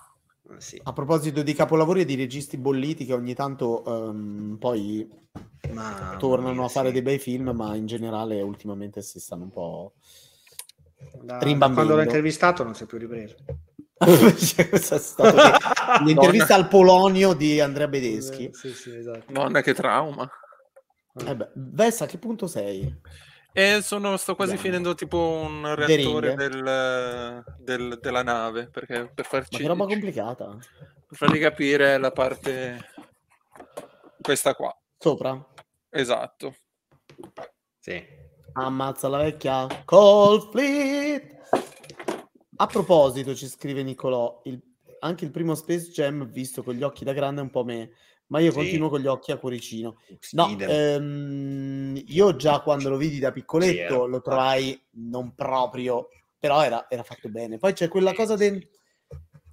Eh, 0.55 0.61
sì. 0.61 0.79
A 0.83 0.91
proposito 0.91 1.43
di 1.43 1.53
capolavori 1.53 2.01
e 2.01 2.05
di 2.05 2.15
registi 2.15 2.57
bolliti 2.57 3.05
che 3.05 3.13
ogni 3.13 3.33
tanto 3.33 3.83
um, 3.85 4.57
poi 4.59 5.09
ma, 5.71 6.17
tornano 6.19 6.53
mia, 6.53 6.65
a 6.65 6.67
fare 6.67 6.87
sì. 6.87 6.93
dei 6.93 7.01
bei 7.01 7.19
film, 7.19 7.51
ma 7.51 7.75
in 7.75 7.85
generale 7.85 8.41
ultimamente 8.41 9.01
si 9.01 9.19
stanno 9.19 9.43
un 9.43 9.49
po' 9.49 9.93
Da, 11.21 11.37
quando 11.37 11.95
l'ho 11.95 12.01
intervistato 12.01 12.63
non 12.63 12.73
si 12.73 12.83
è 12.83 12.85
più 12.85 12.97
ripreso. 12.97 13.35
l'intervista 16.03 16.55
al 16.55 16.67
Polonio 16.67 17.33
di 17.33 17.59
Andrea 17.59 17.87
Bedeschi. 17.87 18.45
Eh, 18.45 18.53
sì, 18.53 18.73
sì, 18.73 18.95
esatto. 18.95 19.31
Nonna, 19.31 19.61
che 19.61 19.73
trauma. 19.73 20.29
Eh 21.25 21.35
beh, 21.35 21.49
Vessa, 21.53 22.05
a 22.05 22.07
che 22.07 22.17
punto 22.17 22.47
sei? 22.47 22.99
Eh, 23.53 23.81
sono, 23.81 24.15
sto 24.15 24.35
quasi 24.35 24.53
Andiamo. 24.53 24.75
finendo 24.75 24.95
tipo 24.95 25.43
un 25.45 25.75
reattore 25.75 26.35
del, 26.35 27.43
del, 27.59 27.99
della 27.99 28.23
nave 28.23 28.69
perché 28.69 29.11
per 29.13 29.25
farci. 29.25 29.53
Ma 29.53 29.59
che 29.59 29.67
roba 29.67 29.85
complicata. 29.85 30.57
Per 31.07 31.17
fargli 31.17 31.39
capire 31.39 31.97
la 31.97 32.11
parte. 32.11 32.79
Questa 34.21 34.55
qua. 34.55 34.75
Sopra? 34.97 35.45
Esatto. 35.89 36.55
Sì. 37.79 38.19
Ammazza 38.53 39.07
la 39.07 39.17
vecchia 39.17 39.67
Cold 39.85 40.49
Fleet. 40.49 41.39
A 42.57 42.67
proposito, 42.67 43.33
ci 43.33 43.47
scrive 43.47 43.81
Nicolò, 43.81 44.41
il, 44.45 44.61
anche 44.99 45.25
il 45.25 45.31
primo 45.31 45.55
Space 45.55 45.89
Jam 45.89 46.29
visto 46.29 46.61
con 46.61 46.75
gli 46.75 46.83
occhi 46.83 47.03
da 47.03 47.13
grande 47.13 47.41
è 47.41 47.43
un 47.43 47.49
po' 47.49 47.63
me, 47.63 47.91
ma 48.27 48.39
io 48.39 48.51
sì. 48.51 48.57
continuo 48.57 48.89
con 48.89 48.99
gli 48.99 49.07
occhi 49.07 49.31
a 49.31 49.37
cuoricino. 49.37 49.97
No, 50.31 50.57
ehm, 50.59 52.01
io 52.07 52.35
già 52.35 52.59
quando 52.59 52.89
lo 52.89 52.97
vidi 52.97 53.19
da 53.19 53.31
piccoletto 53.31 54.03
sì, 54.03 54.09
lo 54.09 54.21
trovai 54.21 54.79
non 54.91 55.33
proprio, 55.33 56.09
però 56.37 56.63
era, 56.63 56.87
era 56.89 57.03
fatto 57.03 57.29
bene. 57.29 57.57
Poi 57.57 57.73
c'è 57.73 57.87
quella 57.87 58.13
cosa 58.13 58.35
del 58.35 58.67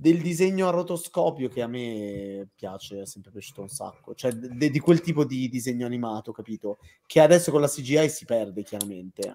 del 0.01 0.23
disegno 0.23 0.69
a 0.69 0.70
rotoscopio 0.70 1.49
che 1.49 1.61
a 1.61 1.66
me 1.66 2.49
piace, 2.55 3.03
è 3.03 3.07
sempre 3.07 3.33
piaciuto 3.33 3.62
un 3.62 3.69
sacco, 3.69 4.15
cioè 4.15 4.31
de- 4.33 4.70
di 4.70 4.79
quel 4.79 5.01
tipo 5.01 5.25
di 5.25 5.49
disegno 5.49 5.87
animato, 5.87 6.31
capito? 6.31 6.79
Che 7.05 7.20
adesso 7.20 7.51
con 7.51 7.61
la 7.61 7.66
CGI 7.66 8.09
si 8.09 8.25
perde 8.25 8.62
chiaramente. 8.62 9.35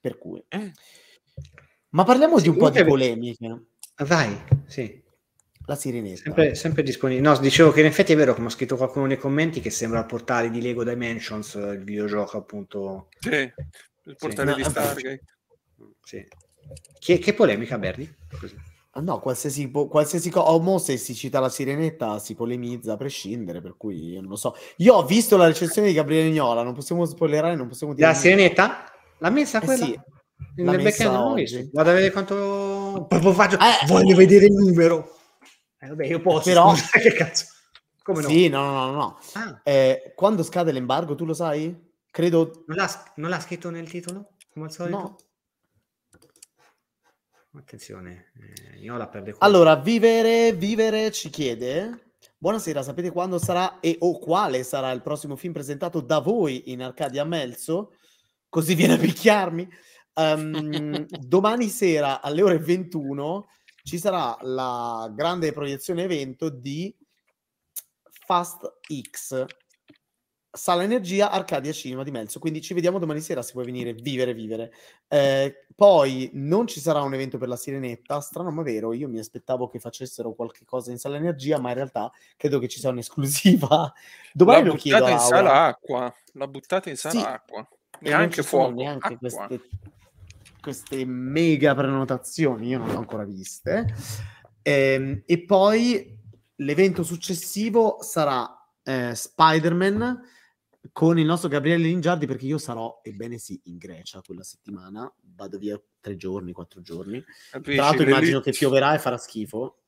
Per 0.00 0.18
cui. 0.18 0.44
Eh. 0.48 0.70
Ma 1.90 2.04
parliamo 2.04 2.36
sì, 2.36 2.42
di 2.42 2.48
un 2.50 2.56
po' 2.58 2.68
di 2.68 2.84
polemiche. 2.84 3.62
Vai, 4.04 4.38
sì. 4.66 5.02
La 5.64 5.76
sirenetta. 5.76 6.22
Sempre, 6.22 6.54
sempre, 6.54 6.82
disponibile. 6.82 7.26
No, 7.26 7.38
dicevo 7.38 7.72
che 7.72 7.80
in 7.80 7.86
effetti 7.86 8.12
è 8.12 8.16
vero, 8.16 8.34
come 8.34 8.48
ha 8.48 8.50
scritto 8.50 8.76
qualcuno 8.76 9.06
nei 9.06 9.18
commenti, 9.18 9.60
che 9.60 9.70
sembra 9.70 10.00
il 10.00 10.06
portale 10.06 10.50
di 10.50 10.60
Lego 10.60 10.84
Dimensions, 10.84 11.54
il 11.54 11.82
videogioco 11.84 12.36
appunto. 12.36 13.08
Sì, 13.18 13.50
il 14.04 14.16
portale 14.16 14.52
sì. 14.52 14.56
di 14.56 14.64
Stargate. 14.64 15.24
Sì. 16.02 16.26
Che, 16.98 17.18
che 17.18 17.34
polemica, 17.34 17.78
Bernie? 17.78 18.14
Così. 18.38 18.67
Ah, 18.98 19.00
no, 19.00 19.20
qualsiasi, 19.20 19.70
qualsiasi 19.70 20.28
cosa, 20.28 20.50
o 20.50 20.58
mo 20.58 20.78
se 20.78 20.96
si 20.96 21.14
cita 21.14 21.38
la 21.38 21.48
sirenetta 21.48 22.18
si 22.18 22.34
polemizza 22.34 22.94
a 22.94 22.96
prescindere, 22.96 23.60
per 23.60 23.76
cui 23.76 24.14
io 24.14 24.20
non 24.20 24.30
lo 24.30 24.34
so. 24.36 24.56
Io 24.78 24.94
ho 24.94 25.04
visto 25.04 25.36
la 25.36 25.46
recensione 25.46 25.86
di 25.86 25.94
Gabriele 25.94 26.30
Gnola, 26.30 26.64
non 26.64 26.74
possiamo 26.74 27.04
spoilerare, 27.04 27.54
non 27.54 27.68
possiamo 27.68 27.94
dire... 27.94 28.08
La 28.08 28.14
sirenetta? 28.14 28.92
L'ha 29.18 29.30
messa 29.30 29.60
eh 29.60 29.64
quella? 29.64 29.84
Sì, 29.84 30.00
l'ha 30.56 30.72
messa 30.72 31.24
oggi. 31.24 31.70
Vado 31.72 31.90
a 31.90 31.92
vedere 31.92 32.10
quanto... 32.10 33.06
Proprio 33.08 33.32
faccio... 33.34 33.56
Eh, 33.58 33.86
voglio 33.86 34.16
vedere 34.16 34.46
il 34.46 34.54
numero. 34.54 35.16
Eh, 35.78 35.86
vabbè, 35.86 36.04
io 36.04 36.20
posso, 36.20 36.48
però... 36.48 36.74
Scusa, 36.74 36.98
che 36.98 37.12
cazzo? 37.12 37.44
Come 38.02 38.22
no? 38.22 38.28
Sì, 38.28 38.48
no, 38.48 38.64
no, 38.64 38.72
no, 38.72 38.92
no. 38.92 39.18
Ah. 39.34 39.60
Eh, 39.62 40.12
quando 40.16 40.42
scade 40.42 40.72
l'embargo, 40.72 41.14
tu 41.14 41.24
lo 41.24 41.34
sai? 41.34 41.72
Credo... 42.10 42.64
Non 42.66 42.78
l'ha, 42.78 43.12
non 43.14 43.30
l'ha 43.30 43.38
scritto 43.38 43.70
nel 43.70 43.88
titolo? 43.88 44.30
Come 44.52 44.64
al 44.64 44.72
solito? 44.72 44.96
No. 44.96 45.16
Attenzione, 47.58 48.30
eh, 48.38 48.78
io 48.78 48.96
la 48.96 49.08
perde 49.08 49.34
Allora, 49.38 49.74
vivere, 49.74 50.52
vivere 50.52 51.10
ci 51.10 51.28
chiede. 51.28 52.12
Buonasera, 52.38 52.84
sapete 52.84 53.10
quando 53.10 53.38
sarà 53.38 53.80
e 53.80 53.96
o 53.98 54.20
quale 54.20 54.62
sarà 54.62 54.92
il 54.92 55.02
prossimo 55.02 55.34
film 55.34 55.52
presentato 55.52 56.00
da 56.00 56.20
voi 56.20 56.70
in 56.70 56.82
Arcadia 56.82 57.24
Melzo? 57.24 57.94
Così 58.48 58.76
viene 58.76 58.94
a 58.94 58.98
picchiarmi. 58.98 59.68
Um, 60.14 61.04
domani 61.18 61.68
sera 61.68 62.20
alle 62.20 62.42
ore 62.42 62.58
21 62.58 63.48
ci 63.82 63.98
sarà 63.98 64.36
la 64.42 65.10
grande 65.12 65.52
proiezione 65.52 66.04
evento 66.04 66.50
di 66.50 66.94
Fast 68.24 68.78
X 69.10 69.44
Sala 70.50 70.82
Energia 70.82 71.30
Arcadia 71.30 71.72
Cinema 71.72 72.02
di 72.02 72.10
Melzo. 72.10 72.38
Quindi 72.38 72.62
ci 72.62 72.72
vediamo 72.72 72.98
domani 72.98 73.20
sera 73.20 73.42
se 73.42 73.52
vuoi 73.52 73.66
venire, 73.66 73.92
vivere, 73.92 74.32
vivere. 74.32 74.72
Eh, 75.06 75.66
poi 75.74 76.30
non 76.34 76.66
ci 76.66 76.80
sarà 76.80 77.02
un 77.02 77.12
evento 77.12 77.38
per 77.38 77.48
la 77.48 77.56
Sirenetta, 77.56 78.20
strano 78.20 78.50
ma 78.50 78.62
vero, 78.62 78.92
io 78.92 79.08
mi 79.08 79.18
aspettavo 79.18 79.68
che 79.68 79.78
facessero 79.78 80.32
qualche 80.32 80.64
cosa 80.64 80.90
in 80.90 80.98
Sala 80.98 81.16
Energia, 81.16 81.58
ma 81.58 81.68
in 81.68 81.74
realtà 81.74 82.10
credo 82.36 82.58
che 82.58 82.68
ci 82.68 82.80
sia 82.80 82.90
un'esclusiva. 82.90 83.92
Domani 84.32 84.64
la 84.64 84.68
lo 84.68 84.74
chiedo 84.74 85.08
in 85.08 85.18
sala 85.18 85.64
acqua, 85.66 86.12
la 86.32 86.48
buttate 86.48 86.90
in 86.90 86.96
sala 86.96 87.20
sì, 87.20 87.26
acqua. 87.26 87.68
Neanche 88.00 88.42
fuoco. 88.42 88.72
Neanche 88.72 89.16
queste, 89.18 89.60
queste, 90.60 91.04
mega 91.04 91.74
prenotazioni, 91.74 92.68
io 92.68 92.78
non 92.78 92.88
le 92.88 92.94
ho 92.94 92.98
ancora 92.98 93.24
viste. 93.24 93.94
Eh, 94.62 95.22
e 95.26 95.44
poi 95.44 96.16
l'evento 96.56 97.02
successivo 97.02 97.98
sarà 98.00 98.50
eh, 98.82 99.14
Spider-Man 99.14 100.36
con 100.92 101.18
il 101.18 101.26
nostro 101.26 101.48
Gabriele 101.48 101.84
Lingiardi 101.84 102.26
perché 102.26 102.46
io 102.46 102.58
sarò, 102.58 103.00
ebbene 103.02 103.38
sì, 103.38 103.60
in 103.64 103.76
Grecia 103.76 104.20
quella 104.24 104.42
settimana, 104.42 105.12
vado 105.34 105.58
via 105.58 105.80
tre 106.00 106.16
giorni, 106.16 106.52
quattro 106.52 106.80
giorni. 106.80 107.22
Capisci, 107.50 107.76
Tra 107.76 107.86
l'altro 107.86 108.04
immagino 108.04 108.40
che 108.40 108.52
pioverà 108.52 108.94
e 108.94 108.98
farà 108.98 109.16
schifo. 109.16 109.78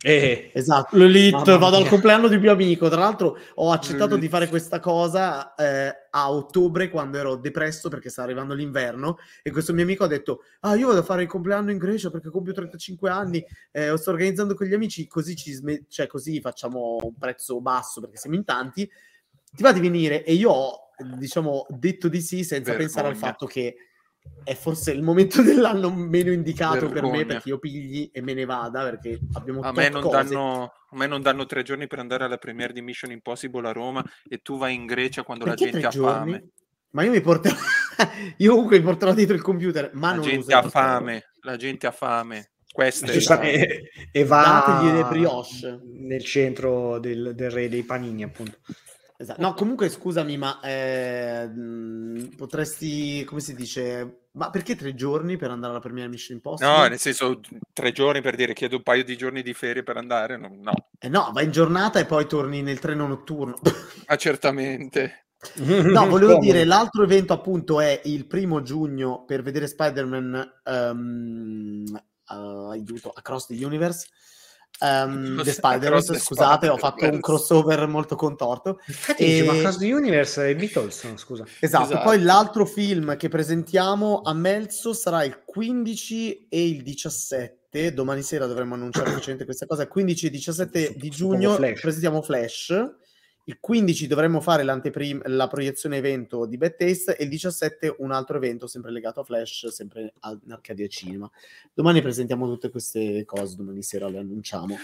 Eh, 0.00 0.50
esatto, 0.54 0.96
l'Elite, 0.96 1.58
vado 1.58 1.76
al 1.76 1.88
compleanno 1.88 2.28
di 2.28 2.38
mio 2.38 2.52
amico. 2.52 2.88
Tra 2.88 3.00
l'altro, 3.00 3.36
ho 3.56 3.70
accettato 3.70 4.16
di 4.16 4.28
fare 4.28 4.48
questa 4.48 4.80
cosa 4.80 5.54
eh, 5.54 5.94
a 6.10 6.32
ottobre 6.32 6.88
quando 6.88 7.18
ero 7.18 7.36
depresso 7.36 7.88
perché 7.88 8.08
stava 8.08 8.28
arrivando 8.28 8.54
l'inverno. 8.54 9.18
E 9.42 9.50
questo 9.50 9.72
mio 9.72 9.82
amico 9.82 10.04
ha 10.04 10.08
detto: 10.08 10.40
Ah, 10.60 10.74
io 10.74 10.88
vado 10.88 11.00
a 11.00 11.04
fare 11.04 11.22
il 11.22 11.28
compleanno 11.28 11.70
in 11.70 11.78
Grecia 11.78 12.10
perché 12.10 12.30
compio 12.30 12.52
35 12.52 13.10
anni. 13.10 13.44
Eh, 13.70 13.96
sto 13.96 14.10
organizzando 14.10 14.54
con 14.54 14.66
gli 14.66 14.74
amici, 14.74 15.06
così, 15.06 15.36
ci 15.36 15.52
sm- 15.52 15.84
cioè, 15.88 16.06
così 16.06 16.40
facciamo 16.40 16.98
un 17.02 17.14
prezzo 17.18 17.60
basso 17.60 18.00
perché 18.00 18.16
siamo 18.16 18.36
in 18.36 18.44
tanti 18.44 18.90
ti 19.54 19.62
va 19.62 19.72
di 19.72 19.80
venire? 19.80 20.24
E 20.24 20.34
io 20.34 20.50
ho, 20.50 20.78
diciamo, 21.16 21.66
detto 21.68 22.08
di 22.08 22.20
sì 22.20 22.44
senza 22.44 22.72
Vergogna. 22.72 22.78
pensare 22.78 23.08
al 23.08 23.16
fatto 23.16 23.46
che 23.46 23.76
è 24.42 24.54
forse 24.54 24.92
il 24.92 25.02
momento 25.02 25.42
dell'anno 25.42 25.90
meno 25.90 26.32
indicato 26.32 26.88
Vergogna. 26.88 27.00
per 27.00 27.10
me 27.10 27.26
perché 27.26 27.48
io 27.48 27.58
pigli 27.58 28.10
e 28.12 28.20
me 28.20 28.34
ne 28.34 28.44
vada 28.44 28.82
perché 28.82 29.18
abbiamo 29.32 29.60
a 29.60 29.72
me, 29.72 29.88
non 29.88 30.08
danno, 30.08 30.62
a 30.62 30.96
me 30.96 31.06
non 31.06 31.22
danno 31.22 31.46
tre 31.46 31.62
giorni 31.62 31.86
per 31.86 31.98
andare 31.98 32.24
alla 32.24 32.36
premiere 32.38 32.72
di 32.72 32.82
Mission 32.82 33.10
Impossible 33.10 33.68
a 33.68 33.72
Roma 33.72 34.04
e 34.28 34.38
tu 34.38 34.58
vai 34.58 34.74
in 34.74 34.86
Grecia 34.86 35.22
quando 35.22 35.44
perché 35.44 35.64
la 35.64 35.70
gente 35.70 35.86
ha 35.86 35.90
giorni? 35.90 36.32
fame 36.32 36.48
ma 36.90 37.02
io 37.02 37.10
mi 37.10 37.20
porterò 37.20 37.54
io 38.38 38.52
comunque 38.52 38.78
mi 38.78 38.84
porterò 38.84 39.14
dietro 39.14 39.34
il 39.34 39.42
computer 39.42 39.90
ma 39.94 40.10
la 40.10 40.16
non 40.16 40.24
gente 40.24 40.54
ha 40.54 40.62
fame 40.62 41.30
la 41.40 41.56
gente 41.56 41.86
ha 41.86 41.90
fame 41.90 42.50
queste 42.72 43.12
e, 43.42 43.90
e 44.10 44.24
va 44.24 44.80
nel 45.82 46.24
centro 46.24 46.98
del, 46.98 47.32
del 47.34 47.50
re 47.50 47.68
dei 47.68 47.82
panini 47.82 48.24
appunto 48.24 48.58
Esatto. 49.16 49.40
No, 49.40 49.54
comunque 49.54 49.88
scusami, 49.88 50.36
ma 50.36 50.58
eh, 50.60 51.48
potresti, 52.36 53.22
come 53.24 53.40
si 53.40 53.54
dice, 53.54 54.26
ma 54.32 54.50
perché 54.50 54.74
tre 54.74 54.94
giorni 54.94 55.36
per 55.36 55.50
andare 55.50 55.70
alla 55.70 55.80
premiere 55.80 56.08
Mission 56.08 56.36
Impossible? 56.36 56.76
No, 56.76 56.88
nel 56.88 56.98
senso 56.98 57.40
tre 57.72 57.92
giorni 57.92 58.20
per 58.20 58.34
dire 58.34 58.54
chiedo 58.54 58.76
un 58.76 58.82
paio 58.82 59.04
di 59.04 59.16
giorni 59.16 59.42
di 59.42 59.54
ferie 59.54 59.84
per 59.84 59.98
andare, 59.98 60.36
no. 60.36 60.50
no. 60.60 60.72
Eh 60.98 61.08
no, 61.08 61.30
vai 61.32 61.44
in 61.44 61.52
giornata 61.52 62.00
e 62.00 62.06
poi 62.06 62.26
torni 62.26 62.60
nel 62.62 62.80
treno 62.80 63.06
notturno. 63.06 63.60
ah, 64.06 64.16
certamente. 64.16 65.26
No, 65.58 66.06
volevo 66.08 66.38
dire, 66.38 66.64
l'altro 66.64 67.04
evento 67.04 67.32
appunto 67.32 67.80
è 67.80 68.00
il 68.04 68.26
primo 68.26 68.62
giugno 68.62 69.24
per 69.24 69.42
vedere 69.42 69.68
Spider-Man 69.68 70.60
um, 70.64 71.84
uh, 72.30 72.70
aiuto, 72.70 73.12
Across 73.14 73.46
the 73.46 73.64
Universe 73.64 74.08
um, 74.80 75.42
The 75.42 75.52
Spider-Man, 75.52 76.02
scusate, 76.02 76.68
ho 76.68 76.76
fatto 76.76 77.04
un 77.04 77.20
crossover 77.20 77.86
molto 77.86 78.16
contorto. 78.16 78.80
Infatti, 78.86 79.38
e... 79.38 79.42
ma 79.44 79.52
Cross 79.54 79.78
the 79.78 79.92
Universe 79.92 80.48
e 80.48 80.56
Beatles, 80.56 81.14
scusa. 81.16 81.44
Esatto, 81.60 81.84
esatto, 81.84 82.04
poi 82.04 82.22
l'altro 82.22 82.66
film 82.66 83.16
che 83.16 83.28
presentiamo 83.28 84.22
a 84.24 84.32
Melzo 84.32 84.92
sarà 84.92 85.24
il 85.24 85.42
15 85.44 86.48
e 86.48 86.68
il 86.68 86.82
17, 86.82 87.92
domani 87.92 88.22
sera 88.22 88.46
dovremmo 88.46 88.74
annunciare 88.74 89.12
questa 89.44 89.66
cosa, 89.66 89.82
il 89.82 89.88
15 89.88 90.26
e 90.26 90.30
17 90.30 90.94
di 90.96 91.10
giugno 91.10 91.54
Flash. 91.54 91.80
presentiamo 91.80 92.22
Flash 92.22 93.02
il 93.46 93.58
15 93.60 94.06
dovremmo 94.06 94.40
fare 94.40 94.62
la 94.62 95.48
proiezione 95.48 95.98
evento 95.98 96.46
di 96.46 96.56
Bad 96.56 96.76
Taste 96.76 97.16
e 97.16 97.24
il 97.24 97.30
17 97.30 97.96
un 97.98 98.10
altro 98.10 98.36
evento 98.38 98.66
sempre 98.66 98.90
legato 98.90 99.20
a 99.20 99.24
Flash, 99.24 99.66
sempre 99.68 100.14
in 100.44 100.52
Arcadia 100.52 100.86
Cinema. 100.86 101.30
Domani 101.74 102.00
presentiamo 102.00 102.46
tutte 102.46 102.70
queste 102.70 103.24
cose, 103.26 103.56
domani 103.56 103.82
sera 103.82 104.08
le 104.08 104.18
annunciamo. 104.18 104.76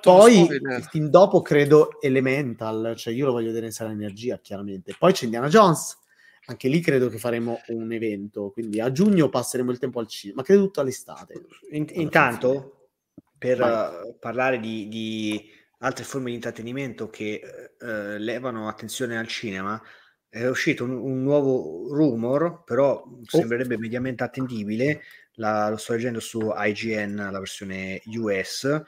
Poi 0.00 0.46
il 0.46 0.88
team 0.90 1.08
dopo 1.08 1.42
credo 1.42 2.00
Elemental, 2.00 2.94
cioè 2.96 3.12
io 3.12 3.26
lo 3.26 3.32
voglio 3.32 3.48
vedere 3.48 3.66
in 3.66 3.72
sala 3.72 3.90
energia 3.90 4.38
chiaramente. 4.38 4.94
Poi 4.96 5.12
c'è 5.12 5.24
Indiana 5.24 5.48
Jones, 5.48 5.98
anche 6.46 6.68
lì 6.68 6.80
credo 6.80 7.08
che 7.08 7.18
faremo 7.18 7.62
un 7.68 7.90
evento, 7.90 8.50
quindi 8.50 8.80
a 8.80 8.92
giugno 8.92 9.28
passeremo 9.28 9.72
il 9.72 9.78
tempo 9.78 9.98
al 9.98 10.06
cinema, 10.06 10.40
ma 10.40 10.46
credo 10.46 10.62
tutto 10.66 10.80
all'estate. 10.80 11.46
In, 11.72 11.86
intanto, 11.94 12.90
per 13.36 13.60
uh, 13.60 14.16
parlare 14.20 14.60
di, 14.60 14.86
di 14.86 15.50
altre 15.84 16.04
forme 16.04 16.28
di 16.28 16.34
intrattenimento 16.36 17.08
che 17.08 17.40
eh, 17.78 18.18
levano 18.18 18.68
attenzione 18.68 19.18
al 19.18 19.28
cinema, 19.28 19.80
è 20.28 20.46
uscito 20.48 20.84
un, 20.84 20.92
un 20.92 21.22
nuovo 21.22 21.94
rumor, 21.94 22.64
però 22.64 23.02
oh. 23.02 23.20
sembrerebbe 23.24 23.78
mediamente 23.78 24.24
attendibile, 24.24 25.02
la, 25.34 25.68
lo 25.68 25.76
sto 25.76 25.92
leggendo 25.92 26.20
su 26.20 26.52
IGN, 26.54 27.28
la 27.30 27.38
versione 27.38 28.00
US, 28.16 28.82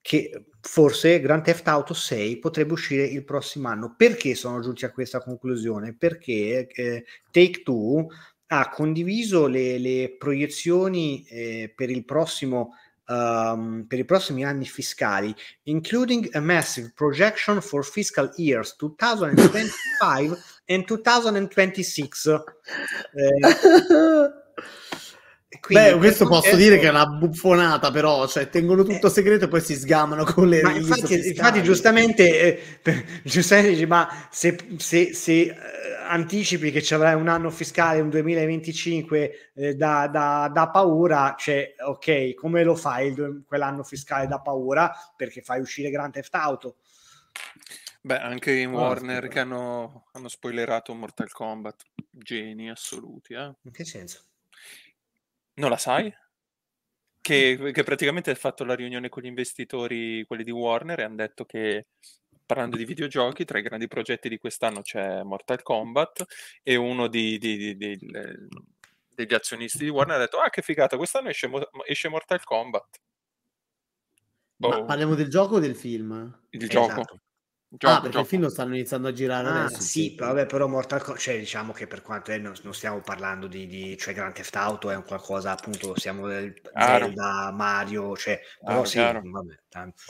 che 0.00 0.44
forse 0.60 1.20
Grand 1.20 1.42
Theft 1.42 1.66
Auto 1.66 1.92
6 1.92 2.38
potrebbe 2.38 2.72
uscire 2.72 3.04
il 3.04 3.24
prossimo 3.24 3.68
anno. 3.68 3.94
Perché 3.96 4.36
sono 4.36 4.60
giunti 4.60 4.84
a 4.84 4.92
questa 4.92 5.20
conclusione? 5.20 5.96
Perché 5.96 6.68
eh, 6.68 7.04
Take 7.32 7.62
Two 7.62 8.06
ha 8.46 8.68
condiviso 8.68 9.48
le, 9.48 9.78
le 9.78 10.14
proiezioni 10.16 11.24
eh, 11.24 11.72
per 11.74 11.90
il 11.90 12.04
prossimo 12.04 12.74
um, 13.06 13.84
per 13.88 13.98
i 13.98 14.04
prossimi 14.04 14.44
anni 14.44 14.66
fiscali, 14.66 15.34
including 15.64 16.28
a 16.34 16.40
massive 16.40 16.92
projection 16.94 17.60
for 17.60 17.82
fiscal 17.82 18.30
years 18.36 18.74
2025 18.78 20.60
and 20.66 20.86
2026. 20.86 22.26
Eh, 22.26 22.42
quindi, 25.60 25.92
Beh, 25.92 25.96
questo 25.98 26.26
posso 26.26 26.40
questo... 26.40 26.56
dire 26.56 26.78
che 26.78 26.86
è 26.86 26.90
una 26.90 27.06
buffonata, 27.06 27.92
però, 27.92 28.26
cioè, 28.26 28.48
tengono 28.48 28.82
tutto 28.82 29.06
eh, 29.06 29.10
segreto 29.10 29.44
e 29.44 29.48
poi 29.48 29.60
si 29.60 29.76
sgamano 29.76 30.24
con 30.24 30.48
le 30.48 30.58
infatti, 30.60 31.28
infatti, 31.28 31.62
giustamente, 31.62 32.40
eh, 32.40 32.78
per, 32.82 33.04
giustamente 33.22 33.70
dici, 33.70 33.86
ma 33.86 34.26
se, 34.28 34.56
se, 34.78 35.14
se 35.14 35.40
eh, 35.42 35.54
anticipi 36.08 36.72
che 36.72 36.82
ci 36.82 36.94
avrai 36.94 37.14
un 37.14 37.28
anno 37.28 37.50
fiscale, 37.50 38.00
un 38.00 38.10
2025 38.10 39.52
eh, 39.54 39.74
da, 39.74 40.08
da, 40.08 40.50
da, 40.52 40.68
paura, 40.68 41.36
cioè, 41.38 41.74
ok, 41.78 42.34
come 42.34 42.64
lo 42.64 42.74
fai 42.74 43.08
il, 43.08 43.44
quell'anno 43.46 43.84
fiscale 43.84 44.26
da 44.26 44.40
paura? 44.40 44.92
Perché 45.16 45.42
fai 45.42 45.60
uscire 45.60 45.90
Grand 45.90 46.12
Theft 46.12 46.34
Auto. 46.34 46.76
Beh, 48.00 48.18
anche 48.18 48.52
in 48.52 48.74
oh, 48.74 48.78
Warner 48.80 49.28
che 49.28 49.38
hanno, 49.38 50.06
hanno 50.12 50.28
spoilerato 50.28 50.92
Mortal 50.92 51.30
Kombat, 51.30 51.84
geni 52.10 52.68
assoluti, 52.68 53.34
eh? 53.34 53.54
In 53.62 53.70
che 53.70 53.84
senso? 53.84 54.22
Non 55.56 55.70
la 55.70 55.76
sai? 55.76 56.12
Che, 57.20 57.70
che 57.72 57.82
praticamente 57.82 58.30
ha 58.30 58.34
fatto 58.34 58.64
la 58.64 58.74
riunione 58.74 59.08
con 59.08 59.22
gli 59.22 59.26
investitori, 59.26 60.24
quelli 60.26 60.44
di 60.44 60.50
Warner, 60.50 61.00
e 61.00 61.02
hanno 61.02 61.16
detto 61.16 61.44
che 61.44 61.86
parlando 62.46 62.76
di 62.76 62.84
videogiochi, 62.84 63.44
tra 63.44 63.58
i 63.58 63.62
grandi 63.62 63.88
progetti 63.88 64.28
di 64.28 64.38
quest'anno 64.38 64.82
c'è 64.82 65.22
Mortal 65.22 65.62
Kombat 65.62 66.24
e 66.62 66.76
uno 66.76 67.08
di, 67.08 67.36
di, 67.38 67.76
di, 67.76 67.98
degli 69.12 69.34
azionisti 69.34 69.78
di 69.84 69.88
Warner 69.88 70.16
ha 70.16 70.20
detto 70.20 70.38
ah 70.38 70.50
che 70.50 70.62
figata, 70.62 70.96
quest'anno 70.96 71.28
esce, 71.28 71.50
esce 71.86 72.08
Mortal 72.08 72.44
Kombat. 72.44 73.00
Boh. 74.58 74.84
parliamo 74.84 75.14
del 75.14 75.28
gioco 75.28 75.56
o 75.56 75.58
del 75.58 75.76
film? 75.76 76.42
Il 76.50 76.62
esatto. 76.62 76.94
gioco. 76.94 77.20
Gioco, 77.68 77.92
ah, 77.92 77.96
perché 77.96 78.10
gioco. 78.10 78.22
il 78.22 78.26
film 78.28 78.42
lo 78.42 78.48
stanno 78.48 78.74
iniziando 78.74 79.08
a 79.08 79.12
girare 79.12 79.48
ah, 79.48 79.64
adesso. 79.64 79.80
Sì, 79.80 80.14
vabbè, 80.16 80.46
però 80.46 80.68
Mortal 80.68 81.02
Kombat, 81.02 81.20
cioè 81.20 81.38
diciamo 81.38 81.72
che 81.72 81.88
per 81.88 82.00
quanto 82.00 82.30
è, 82.30 82.38
non, 82.38 82.54
non, 82.62 82.72
stiamo 82.72 83.00
parlando 83.00 83.48
di, 83.48 83.66
di, 83.66 83.96
cioè 83.98 84.14
Grand 84.14 84.32
Theft 84.32 84.54
Auto 84.54 84.88
è 84.90 84.96
un 84.96 85.04
qualcosa, 85.04 85.50
appunto, 85.50 85.98
siamo 85.98 86.28
del 86.28 86.54
Zelda, 86.72 87.50
Mario, 87.52 88.16
cioè, 88.16 88.40
però 88.64 88.82
ah, 88.82 88.84
sì, 88.84 88.98
vabbè, 88.98 89.58
tanto, 89.68 90.02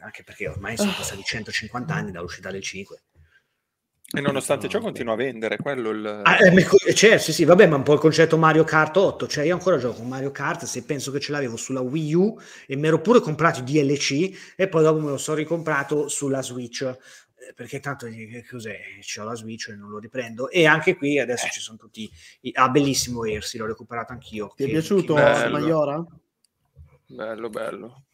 anche 0.00 0.22
perché 0.22 0.48
ormai 0.48 0.76
sono 0.76 0.92
passati 0.94 1.22
150 1.22 1.94
anni 1.94 2.12
dall'uscita 2.12 2.50
del 2.50 2.62
5. 2.62 3.02
E 4.14 4.20
nonostante 4.20 4.68
ciò 4.68 4.78
continua 4.80 5.14
a 5.14 5.16
vendere, 5.16 5.56
quello 5.56 5.90
il... 5.90 6.20
Ah, 6.22 6.36
eh, 6.46 6.94
cioè, 6.94 7.18
sì, 7.18 7.32
sì, 7.32 7.44
vabbè, 7.44 7.66
ma 7.66 7.76
un 7.76 7.82
po' 7.82 7.94
il 7.94 7.98
concetto 7.98 8.36
Mario 8.36 8.62
Kart 8.64 8.96
8, 8.96 9.26
cioè 9.26 9.44
io 9.44 9.54
ancora 9.54 9.76
gioco 9.76 9.96
con 9.98 10.08
Mario 10.08 10.30
Kart, 10.30 10.64
se 10.64 10.84
penso 10.84 11.10
che 11.10 11.18
ce 11.20 11.32
l'avevo 11.32 11.56
sulla 11.56 11.80
Wii 11.80 12.14
U 12.14 12.38
e 12.66 12.76
mi 12.76 12.86
ero 12.86 13.00
pure 13.00 13.20
comprato 13.20 13.60
i 13.60 13.62
DLC 13.64 14.54
e 14.56 14.68
poi 14.68 14.82
dopo 14.82 15.00
me 15.00 15.10
lo 15.10 15.16
sono 15.16 15.36
ricomprato 15.36 16.08
sulla 16.08 16.42
Switch. 16.42 16.96
perché 17.54 17.80
tanto 17.80 18.06
che 18.06 18.44
cos'è? 18.48 18.78
C'ho 19.00 19.24
la 19.24 19.34
Switch 19.34 19.68
e 19.68 19.74
non 19.74 19.90
lo 19.90 19.98
riprendo. 19.98 20.48
E 20.48 20.64
anche 20.66 20.96
qui 20.96 21.18
adesso 21.18 21.46
ci 21.50 21.60
sono 21.60 21.76
tutti. 21.76 22.08
I... 22.42 22.50
Ah, 22.54 22.68
bellissimo 22.68 23.24
Ersi, 23.26 23.58
l'ho 23.58 23.66
recuperato 23.66 24.12
anch'io. 24.12 24.52
Ti 24.56 24.62
è 24.62 24.66
Che- 24.66 24.72
piaciuto 24.72 25.14
che- 25.14 25.22
bello. 25.22 25.58
Maiora? 25.58 26.04
Bello, 27.06 27.48
bello. 27.50 28.04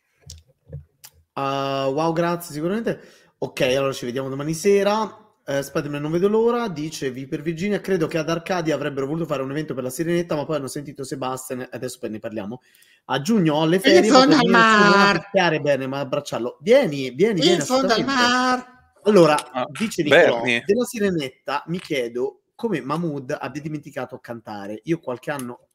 Ah, 1.34 1.86
wow, 1.88 2.12
grazie, 2.12 2.52
sicuramente. 2.54 3.00
Ok, 3.38 3.60
allora 3.60 3.92
ci 3.92 4.04
vediamo 4.04 4.28
domani 4.28 4.52
sera. 4.52 5.28
Eh, 5.50 5.64
Spider-Man 5.64 6.00
non 6.00 6.12
vedo 6.12 6.28
l'ora, 6.28 6.68
dice 6.68 7.10
Vi 7.10 7.26
per 7.26 7.42
Virginia, 7.42 7.80
credo 7.80 8.06
che 8.06 8.18
ad 8.18 8.30
Arcadia 8.30 8.72
avrebbero 8.76 9.06
voluto 9.06 9.26
fare 9.26 9.42
un 9.42 9.50
evento 9.50 9.74
per 9.74 9.82
la 9.82 9.90
Sirenetta, 9.90 10.36
ma 10.36 10.44
poi 10.44 10.54
hanno 10.56 10.68
sentito 10.68 11.02
Sebastian, 11.02 11.66
adesso 11.72 11.98
poi 11.98 12.10
ne 12.10 12.20
parliamo. 12.20 12.60
A 13.06 13.20
giugno 13.20 13.54
ho 13.56 13.66
le 13.66 13.80
ferie, 13.80 14.08
fondo 14.08 14.36
potrei 14.36 14.54
al 14.54 14.62
non 14.68 15.00
mar. 15.00 15.20
picchiare 15.24 15.58
bene, 15.58 15.88
ma 15.88 15.98
abbracciarlo. 15.98 16.58
Vieni, 16.60 17.10
vieni, 17.10 17.40
vieni, 17.40 17.56
In 17.56 17.60
fondo 17.62 17.86
al 17.86 18.00
assolutamente. 18.00 18.22
mar. 18.22 18.78
Allora, 19.02 19.50
Ah, 19.52 19.66
dice 19.76 20.04
Nicolò, 20.04 20.40
della 20.44 20.84
Sirenetta 20.84 21.64
mi 21.66 21.80
chiedo 21.80 22.42
come 22.54 22.80
Mahmood 22.80 23.36
abbia 23.40 23.60
dimenticato 23.60 24.14
a 24.14 24.20
cantare. 24.20 24.80
Io 24.84 25.00
qualche 25.00 25.32
anno 25.32 25.70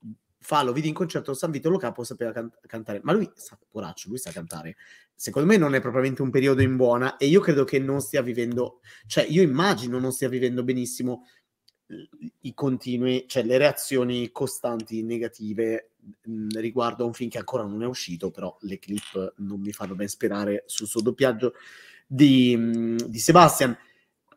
fa 0.45 0.61
lo 0.61 0.73
vidi 0.73 0.88
in 0.89 0.93
concerto 0.93 1.31
a 1.31 1.34
San 1.34 1.49
Vito 1.49 1.72
Lo 1.72 1.80
Capo 1.80 2.03
sapeva 2.03 2.31
can- 2.31 2.51
cantare, 2.67 2.99
ma 3.03 3.13
lui 3.13 3.27
sa, 3.34 3.57
poraccio, 3.67 4.09
lui 4.09 4.19
sa 4.19 4.31
cantare. 4.31 4.76
Secondo 5.15 5.47
me 5.49 5.57
non 5.57 5.73
è 5.73 5.81
propriamente 5.81 6.22
un 6.22 6.30
periodo 6.30 6.61
in 6.61 6.76
buona 6.76 7.17
e 7.17 7.26
io 7.26 7.39
credo 7.39 7.63
che 7.63 7.80
non 7.80 7.99
stia 7.99 8.22
vivendo, 8.22 8.80
cioè 9.07 9.26
io 9.27 9.41
immagino 9.41 9.97
non 9.97 10.11
stia 10.11 10.30
vivendo 10.30 10.63
benissimo 10.63 11.26
i- 12.41 12.53
continui, 12.53 13.26
cioè 13.27 13.43
le 13.43 13.57
reazioni 13.57 14.31
costanti 14.31 15.01
negative 15.03 15.93
mh, 16.26 16.59
riguardo 16.59 17.03
a 17.03 17.07
un 17.07 17.13
film 17.13 17.30
che 17.31 17.39
ancora 17.39 17.63
non 17.63 17.81
è 17.81 17.88
uscito, 17.88 18.30
però 18.30 18.55
le 18.61 18.77
clip 18.77 19.34
non 19.38 19.59
mi 19.59 19.72
fanno 19.72 19.95
ben 19.95 20.07
sperare 20.07 20.63
sul 20.67 20.85
suo 20.88 21.01
doppiaggio 21.01 21.53
di, 22.05 22.55
mh, 22.55 23.07
di 23.07 23.19
Sebastian. 23.19 23.76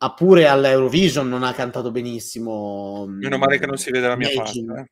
Ha 0.01 0.15
pure 0.15 0.47
all'Eurovision 0.47 1.29
non 1.29 1.43
ha 1.43 1.53
cantato 1.53 1.91
benissimo. 1.91 3.05
Meno 3.09 3.37
male 3.37 3.59
che 3.59 3.67
non 3.67 3.77
si 3.77 3.91
vede 3.91 4.07
la 4.09 4.17
mia 4.17 4.29
faccia. 4.31 4.61
eh. 4.81 4.87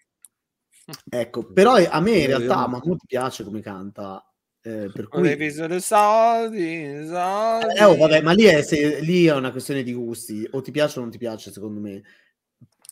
Ecco, 1.08 1.44
però 1.52 1.74
a 1.74 2.00
me 2.00 2.12
in 2.12 2.26
realtà 2.26 2.66
Mahmood 2.66 3.00
piace 3.06 3.44
come 3.44 3.60
canta. 3.60 4.24
eh, 4.62 4.90
per 4.92 5.08
cui... 5.08 5.34
visto 5.36 5.66
le 5.66 5.80
soldi, 5.80 7.06
soldi. 7.06 7.78
Eh, 7.78 7.84
oh, 7.84 7.96
vabbè, 7.96 8.22
ma 8.22 8.32
lì 8.32 8.44
è, 8.44 8.62
se- 8.62 9.00
lì 9.00 9.26
è 9.26 9.34
una 9.34 9.50
questione 9.50 9.82
di 9.82 9.92
gusti, 9.92 10.48
o 10.52 10.60
ti 10.60 10.70
piace 10.70 10.98
o 10.98 11.02
non 11.02 11.10
ti 11.10 11.18
piace, 11.18 11.52
secondo 11.52 11.80
me. 11.80 12.02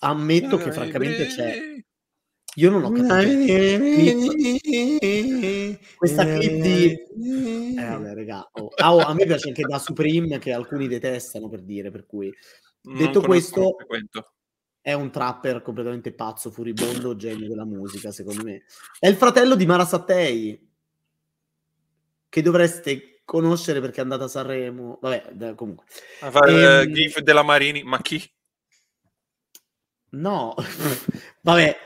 Ammetto 0.01 0.57
che 0.59 0.73
francamente 0.73 1.27
c'è. 1.27 1.57
Io 2.57 2.71
non 2.71 2.85
ho 2.85 2.93
capito. 2.93 3.15
Questa 5.97 6.25
clip 6.25 6.61
di... 6.61 6.93
Eh, 7.77 7.85
vabbè, 7.85 8.15
raga. 8.15 8.49
oh. 8.53 8.69
Ah, 8.77 8.95
oh, 8.95 9.01
a 9.01 9.15
me 9.15 9.25
piace 9.25 9.49
anche 9.49 9.63
da 9.63 9.79
Supreme 9.79 10.39
che 10.39 10.53
alcuni 10.53 10.87
detestano 10.87 11.49
per 11.49 11.63
dire, 11.63 11.91
per 11.91 12.07
cui 12.07 12.33
Detto 12.87 13.23
questo-. 13.23 13.77
È 14.85 14.93
un 14.93 15.11
trapper 15.11 15.63
completamente 15.63 16.13
pazzo, 16.13 16.51
furibondo, 16.51 17.17
genio 17.17 17.49
della 17.49 17.65
musica, 17.65 18.11
secondo 18.11 18.45
me. 18.45 18.65
È 18.99 19.09
il 19.09 19.17
fratello 19.17 19.55
di 19.55 19.65
Mara 19.65 19.87
Sattei, 19.87 20.71
che 22.29 22.43
dovreste 22.43 23.23
conoscere 23.25 23.81
perché 23.81 24.01
è 24.01 24.03
andata 24.03 24.25
a 24.25 24.29
Sanremo. 24.29 24.99
Vabbè, 25.01 25.55
comunque. 25.55 25.87
Ah, 26.21 26.31
fa 26.31 26.47
il 26.51 26.55
Ehm, 26.63 26.93
gif 26.93 27.21
della 27.21 27.43
Marini, 27.43 27.83
ma 27.83 27.99
chi? 28.03 28.23
No, 30.11 30.55
vabbè. 31.41 31.77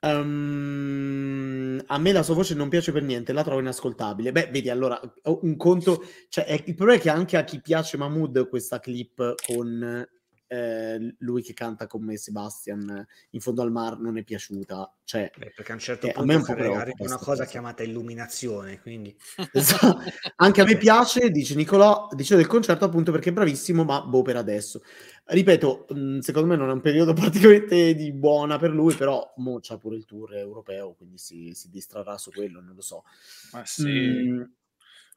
Ehm, 0.00 1.82
a 1.86 1.98
me 1.98 2.12
la 2.12 2.22
sua 2.22 2.34
voce 2.34 2.52
non 2.54 2.68
piace 2.68 2.92
per 2.92 3.04
niente, 3.04 3.32
la 3.32 3.42
trovo 3.42 3.60
inascoltabile. 3.60 4.32
Beh, 4.32 4.48
vedi, 4.52 4.68
allora, 4.68 5.00
un 5.22 5.56
conto... 5.56 6.02
Cioè, 6.28 6.44
è- 6.44 6.62
il 6.66 6.74
problema 6.74 7.00
è 7.00 7.02
che 7.02 7.08
anche 7.08 7.38
a 7.38 7.44
chi 7.44 7.62
piace 7.62 7.96
Mahmood 7.96 8.50
questa 8.50 8.80
clip 8.80 9.34
con 9.46 10.06
eh, 10.48 11.14
lui 11.18 11.42
che 11.42 11.52
canta 11.54 11.86
con 11.86 12.02
me, 12.02 12.16
Sebastian, 12.16 13.06
in 13.30 13.40
fondo 13.40 13.62
al 13.62 13.70
mar, 13.70 13.98
non 13.98 14.18
è 14.18 14.24
piaciuta. 14.24 14.92
Cioè, 15.04 15.30
Beh, 15.36 15.52
perché 15.54 15.72
a 15.72 15.74
un 15.74 15.80
certo 15.80 16.06
Eh, 16.06 16.10
a 16.10 16.14
punto 16.14 16.26
me 16.26 16.34
un 16.34 16.44
arriva 16.76 16.92
una 16.98 17.18
cosa 17.18 17.44
chiamata 17.44 17.82
illuminazione, 17.82 18.80
quindi 18.80 19.16
Esatto. 19.52 20.00
Anche 20.36 20.60
a 20.60 20.64
me 20.64 20.76
piace, 20.78 21.30
dice 21.30 21.54
Nicolò, 21.54 22.08
dice 22.14 22.36
del 22.36 22.46
concerto 22.46 22.84
appunto 22.84 23.12
perché 23.12 23.30
è 23.30 23.32
bravissimo, 23.32 23.84
ma 23.84 24.02
boh 24.02 24.22
per 24.22 24.36
adesso. 24.36 24.82
Ripeto, 25.24 25.86
mh, 25.90 26.18
secondo 26.20 26.48
me 26.48 26.56
non 26.56 26.70
è 26.70 26.72
un 26.72 26.80
periodo 26.80 27.12
praticamente 27.14 27.94
di 27.94 28.12
buona 28.12 28.58
per 28.58 28.70
lui, 28.70 28.94
però 28.94 29.32
mo 29.36 29.58
c'ha 29.60 29.76
pure 29.76 29.96
il 29.96 30.04
tour 30.04 30.34
europeo, 30.34 30.94
quindi 30.94 31.18
si, 31.18 31.52
si 31.54 31.68
distrarrà 31.70 32.16
su 32.18 32.30
quello, 32.30 32.60
non 32.60 32.74
lo 32.74 32.82
so. 32.82 33.04
Ma 33.52 33.64
sì. 33.64 33.82
Mm, 33.82 34.42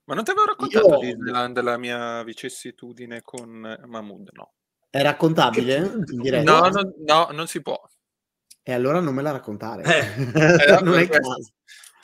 Ma 0.05 0.15
non 0.15 0.23
ti 0.23 0.31
avevo 0.31 0.45
raccontato 0.47 0.87
Io- 0.87 0.99
di- 0.99 1.15
della, 1.15 1.47
della 1.49 1.77
mia 1.77 2.23
vicissitudine 2.23 3.21
con 3.21 3.49
Mahmood? 3.85 4.29
No. 4.33 4.53
È 4.91 5.01
raccontabile 5.01 5.93
diretta? 6.05 6.59
No, 6.59 6.67
no, 6.67 6.93
no, 7.07 7.29
non 7.31 7.47
si 7.47 7.61
può. 7.63 7.81
E 8.61 8.73
allora 8.73 8.99
non 8.99 9.15
me 9.15 9.23
la 9.23 9.31
raccontare. 9.31 9.83
Eh. 9.83 10.15
non 10.83 10.93
è 10.93 11.01
il 11.01 11.09
per 11.09 11.19
caso. 11.21 11.49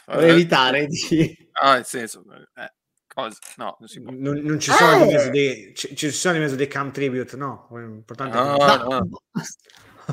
Vorrei 0.08 0.30
Eh, 0.30 0.32
evitare 0.32 0.88
di... 0.88 1.46
Ah, 1.60 1.74
nel 1.74 1.86
senso, 1.86 2.24
eh, 2.56 2.74
cosa? 3.08 3.36
No, 3.58 3.78
non 3.80 3.88
si 3.90 4.00
può. 4.02 4.12
non, 4.16 4.38
non 4.38 4.60
ci 4.60 4.72
sono 4.72 4.96
di 5.06 5.10
Eh! 5.10 5.14
mezzo 5.16 5.30
dei, 5.32 5.74
ci, 5.76 5.96
ci 5.96 6.12
sono 6.12 6.36
di 6.36 6.40
mezzo 6.40 6.56
dei 6.56 6.68
cam 6.68 6.92
tribute, 6.92 7.36
no? 7.36 7.68
Importante 7.72 8.38
Ah, 8.38 8.78
che- 8.78 8.84
no. 8.84 8.90
No. 8.90 9.22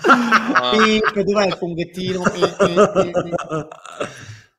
Ah. 0.07 0.73
Dov'è 1.23 1.47
il 1.47 1.55
funghettino? 1.57 2.23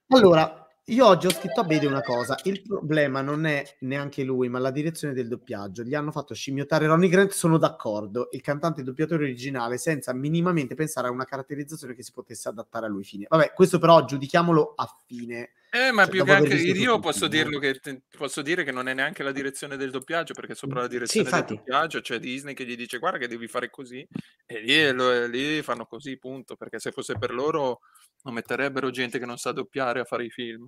Allora, 0.10 0.65
io 0.88 1.08
oggi 1.08 1.26
ho 1.26 1.32
scritto 1.32 1.62
a 1.62 1.64
Bede 1.64 1.88
una 1.88 2.02
cosa. 2.02 2.38
Il 2.44 2.62
problema 2.62 3.22
non 3.22 3.46
è 3.46 3.64
neanche 3.80 4.24
lui, 4.24 4.50
ma 4.50 4.60
la 4.60 4.70
direzione 4.70 5.16
del 5.16 5.28
doppiaggio. 5.28 5.84
Gli 5.84 5.96
hanno 5.96 6.12
fatto 6.12 6.36
scimmiottare 6.36 6.86
Ronnie 6.86 7.10
Grant, 7.10 7.32
sono 7.32 7.58
d'accordo. 7.58 8.28
Il 8.32 8.42
cantante 8.42 8.82
e 8.82 8.84
doppiatore 8.84 9.24
originale, 9.24 9.78
senza 9.80 10.14
minimamente 10.14 10.76
pensare 10.76 11.08
a 11.08 11.12
una 11.12 11.26
caratterizzazione 11.26 11.96
che 11.96 12.04
si 12.04 12.12
potesse 12.12 12.50
adattare 12.50 12.86
a 12.86 12.90
lui 12.90 13.04
fine. 13.04 13.26
Vabbè, 13.28 13.54
questo 13.54 13.80
però 13.80 14.06
giudichiamolo 14.06 14.74
a 14.76 15.02
fine. 15.08 15.54
Eh, 15.72 15.92
ma 15.92 16.04
Cioè, 16.04 16.12
più 16.12 16.24
che 16.24 16.32
anche 16.32 16.54
io 16.54 16.96
il 16.96 17.00
posso 17.02 17.28
che 17.28 18.02
posso 18.16 18.42
dire 18.42 18.64
che 18.64 18.72
non 18.72 18.88
è 18.88 18.94
neanche 18.94 19.24
la 19.24 19.34
direzione 19.34 19.76
del 19.76 19.90
doppiaggio, 19.92 20.34
perché 20.34 20.56
sopra 20.56 20.80
la 20.82 20.88
direzione 20.88 21.30
del 21.30 21.34
infatti. 21.34 21.56
doppiaggio 21.56 22.00
c'è 22.00 22.18
Disney 22.18 22.54
che 22.54 22.64
gli 22.66 22.78
dice 22.78 22.98
guarda 22.98 23.18
che 23.18 23.28
devi 23.28 23.48
fare 23.48 23.70
così 23.70 24.08
e 24.46 24.62
lì, 24.62 24.92
lo- 24.94 25.26
lì 25.26 25.62
fanno 25.64 25.86
così, 25.86 26.18
punto, 26.18 26.56
perché 26.56 26.80
se 26.80 26.92
fosse 26.92 27.18
per 27.18 27.34
loro 27.34 27.82
non 28.26 28.34
metterebbero 28.34 28.90
gente 28.90 29.20
che 29.20 29.26
non 29.26 29.38
sa 29.38 29.52
doppiare 29.52 30.02
a 30.02 30.04
fare 30.04 30.26
i 30.26 30.30
film. 30.30 30.68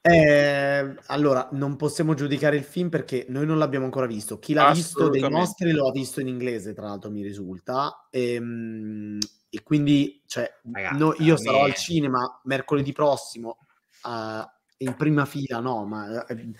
Eh, 0.00 0.94
allora, 1.06 1.48
non 1.52 1.76
possiamo 1.76 2.14
giudicare 2.14 2.56
il 2.56 2.64
film 2.64 2.88
perché 2.88 3.26
noi 3.28 3.44
non 3.44 3.58
l'abbiamo 3.58 3.84
ancora 3.84 4.06
visto. 4.06 4.38
Chi 4.38 4.54
l'ha 4.54 4.72
visto 4.72 5.08
dei 5.08 5.28
nostri 5.28 5.72
lo 5.72 5.86
ha 5.86 5.92
visto 5.92 6.20
in 6.20 6.28
inglese, 6.28 6.72
tra 6.72 6.86
l'altro 6.86 7.10
mi 7.10 7.22
risulta. 7.22 8.08
Ehm, 8.10 9.18
E, 9.50 9.62
quindi, 9.62 10.22
cioè, 10.26 10.50
Raga, 10.70 10.90
no, 10.90 11.14
io 11.18 11.36
sarò 11.38 11.62
me- 11.62 11.70
al 11.70 11.74
cinema 11.74 12.40
mercoledì 12.44 12.92
prossimo 12.92 13.58
eh, 14.06 14.44
in 14.78 14.94
prima 14.94 15.24
fila, 15.24 15.60
no, 15.60 15.86
ma 15.86 16.26
eh, 16.26 16.52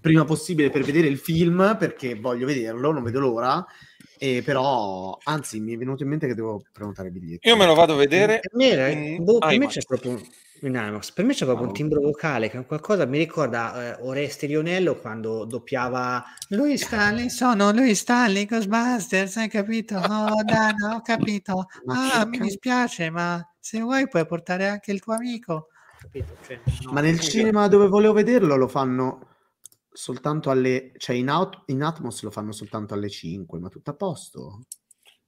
prima 0.00 0.24
possibile 0.24 0.70
per 0.70 0.82
vedere 0.82 1.06
il 1.08 1.18
film 1.18 1.76
perché 1.78 2.14
voglio 2.14 2.46
vederlo, 2.46 2.92
non 2.92 3.02
vedo 3.02 3.20
l'ora. 3.20 3.64
E 4.20 4.42
però, 4.44 5.16
anzi, 5.22 5.60
mi 5.60 5.74
è 5.74 5.76
venuto 5.76 6.02
in 6.02 6.08
mente 6.08 6.26
che 6.26 6.34
devo 6.34 6.62
prenotare 6.72 7.08
i 7.08 7.10
biglietti. 7.12 7.46
Io 7.48 7.56
me 7.56 7.66
lo 7.66 7.74
vado 7.74 7.92
a 7.92 7.96
vedere 7.96 8.40
Per 8.40 8.50
me, 8.54 8.90
in 8.90 9.24
boh, 9.24 9.38
per 9.38 9.58
me 9.58 9.66
c'è 9.68 9.82
proprio 9.86 10.10
un- 10.12 10.22
in 10.62 10.74
IMAX. 10.74 11.12
Per 11.12 11.24
me 11.24 11.34
c'è 11.34 11.44
proprio 11.44 11.68
un 11.68 11.72
timbro 11.72 12.00
vocale 12.00 12.50
che 12.50 12.58
è 12.58 12.66
qualcosa 12.66 13.04
mi 13.04 13.18
ricorda 13.18 13.96
eh, 13.96 14.02
Oreste 14.02 14.46
Rionello 14.46 14.96
quando 14.96 15.44
doppiava 15.44 16.24
lui 16.48 16.76
Stanley 16.76 17.30
sono 17.30 17.70
lui 17.70 17.94
Stanley 17.94 18.46
Ghostbusters 18.46 19.36
hai 19.36 19.48
capito 19.48 19.94
oh 20.02 20.42
Dana 20.42 20.96
ho 20.96 21.00
capito 21.02 21.66
ah 21.86 22.26
mi 22.26 22.38
dispiace 22.38 23.10
ma 23.10 23.40
se 23.60 23.80
vuoi 23.80 24.08
puoi 24.08 24.26
portare 24.26 24.66
anche 24.66 24.90
il 24.90 25.00
tuo 25.00 25.14
amico 25.14 25.68
capito? 26.00 26.36
Cioè, 26.44 26.60
no, 26.82 26.92
Ma 26.92 27.00
nel 27.00 27.20
cinema 27.20 27.68
dove 27.68 27.86
volevo 27.88 28.14
vederlo 28.14 28.56
lo 28.56 28.68
fanno 28.68 29.26
soltanto 29.98 30.50
alle... 30.50 30.92
cioè 30.96 31.16
in, 31.16 31.28
out- 31.28 31.64
in 31.66 31.82
Atmos 31.82 32.22
lo 32.22 32.30
fanno 32.30 32.52
soltanto 32.52 32.94
alle 32.94 33.08
5, 33.08 33.58
ma 33.58 33.68
tutto 33.68 33.90
a 33.90 33.94
posto? 33.94 34.60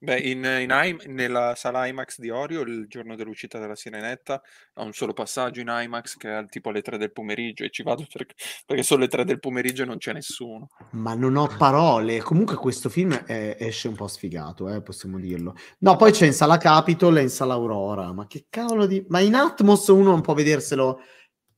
Beh, 0.03 0.19
in, 0.21 0.45
in 0.45 0.71
IM- 0.71 1.13
nella 1.13 1.55
sala 1.57 1.87
IMAX 1.87 2.21
di 2.21 2.31
Orio, 2.31 2.61
il 2.63 2.87
giorno 2.89 3.17
dell'uscita 3.17 3.59
della 3.59 3.75
Sirenetta, 3.75 4.41
ha 4.75 4.83
un 4.83 4.93
solo 4.93 5.13
passaggio 5.13 5.61
in 5.61 5.67
IMAX 5.69 6.17
che 6.17 6.39
è 6.39 6.47
tipo 6.47 6.71
alle 6.71 6.83
3 6.83 6.97
del 6.99 7.13
pomeriggio 7.13 7.65
e 7.65 7.71
ci 7.71 7.83
vado 7.83 8.07
perché, 8.11 8.35
perché 8.65 8.83
sono 8.85 9.01
le 9.01 9.09
3 9.09 9.25
del 9.25 9.41
pomeriggio 9.41 9.83
e 9.83 9.87
non 9.87 9.99
c'è 9.99 10.13
nessuno. 10.13 10.69
Ma 10.93 11.15
non 11.15 11.37
ho 11.37 11.49
parole. 11.49 12.23
Comunque 12.23 12.55
questo 12.55 12.89
film 12.89 13.13
è- 13.13 13.57
esce 13.59 13.89
un 13.89 13.97
po' 13.97 14.07
sfigato, 14.07 14.73
eh, 14.73 14.81
possiamo 14.83 15.19
dirlo. 15.19 15.55
No, 15.81 15.97
poi 15.97 16.13
c'è 16.13 16.27
in 16.27 16.33
sala 16.33 16.57
Capitol 16.59 17.19
e 17.19 17.23
in 17.23 17.29
sala 17.29 17.55
Aurora. 17.55 18.13
Ma 18.13 18.27
che 18.29 18.47
cavolo 18.49 18.87
di... 18.87 19.05
Ma 19.09 19.19
in 19.19 19.35
Atmos 19.35 19.89
uno 19.89 20.11
non 20.11 20.21
può 20.23 20.33
vederselo 20.33 21.01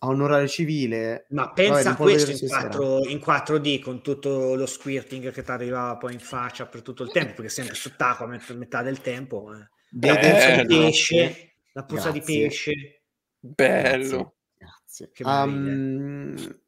a 0.04 0.08
un 0.08 0.20
orario 0.20 0.48
civile? 0.48 1.26
Ma 1.30 1.52
pensa 1.52 1.90
a 1.90 1.96
questo 1.96 2.30
in, 2.32 2.36
vedersi 2.36 2.48
sera. 2.48 2.68
4, 2.68 3.06
in 3.08 3.18
4D 3.18 3.80
con 3.80 4.02
tutto 4.02 4.54
lo 4.56 4.66
squirting 4.66 5.30
che 5.30 5.42
ti 5.44 5.50
arrivava 5.50 5.96
poi 5.96 6.14
in 6.14 6.18
faccia 6.18 6.66
per 6.66 6.82
tutto 6.82 7.04
il 7.04 7.12
tempo, 7.12 7.34
perché 7.34 7.48
sempre 7.48 7.74
sott'acqua 7.74 8.26
met- 8.26 8.52
metà 8.56 8.82
del 8.82 9.00
tempo. 9.00 9.54
Eh. 9.54 9.58
La 9.58 10.14
Vede- 10.14 10.30
puzza 10.30 10.62
di 10.64 10.66
pesce, 10.76 11.54
la 11.72 11.84
puzza 11.84 12.10
di 12.10 12.18
Grazie. 12.18 12.42
pesce. 12.42 13.02
Bello. 13.38 14.34
Grazie. 14.56 15.10
Che 15.12 15.24
meraviglia. 15.24 15.70
Um, 15.72 16.60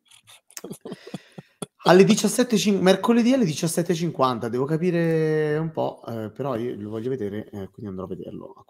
Alle 1.86 2.04
17, 2.04 2.70
mercoledì 2.80 3.32
alle 3.34 3.44
17.50, 3.44 4.46
devo 4.48 4.64
capire 4.64 5.58
un 5.58 5.70
po', 5.70 6.02
eh, 6.06 6.30
però 6.30 6.56
io 6.56 6.74
lo 6.78 6.88
voglio 6.88 7.10
vedere, 7.10 7.44
eh, 7.50 7.68
quindi 7.68 7.86
andrò 7.88 8.04
a 8.04 8.08
vederlo. 8.08 8.64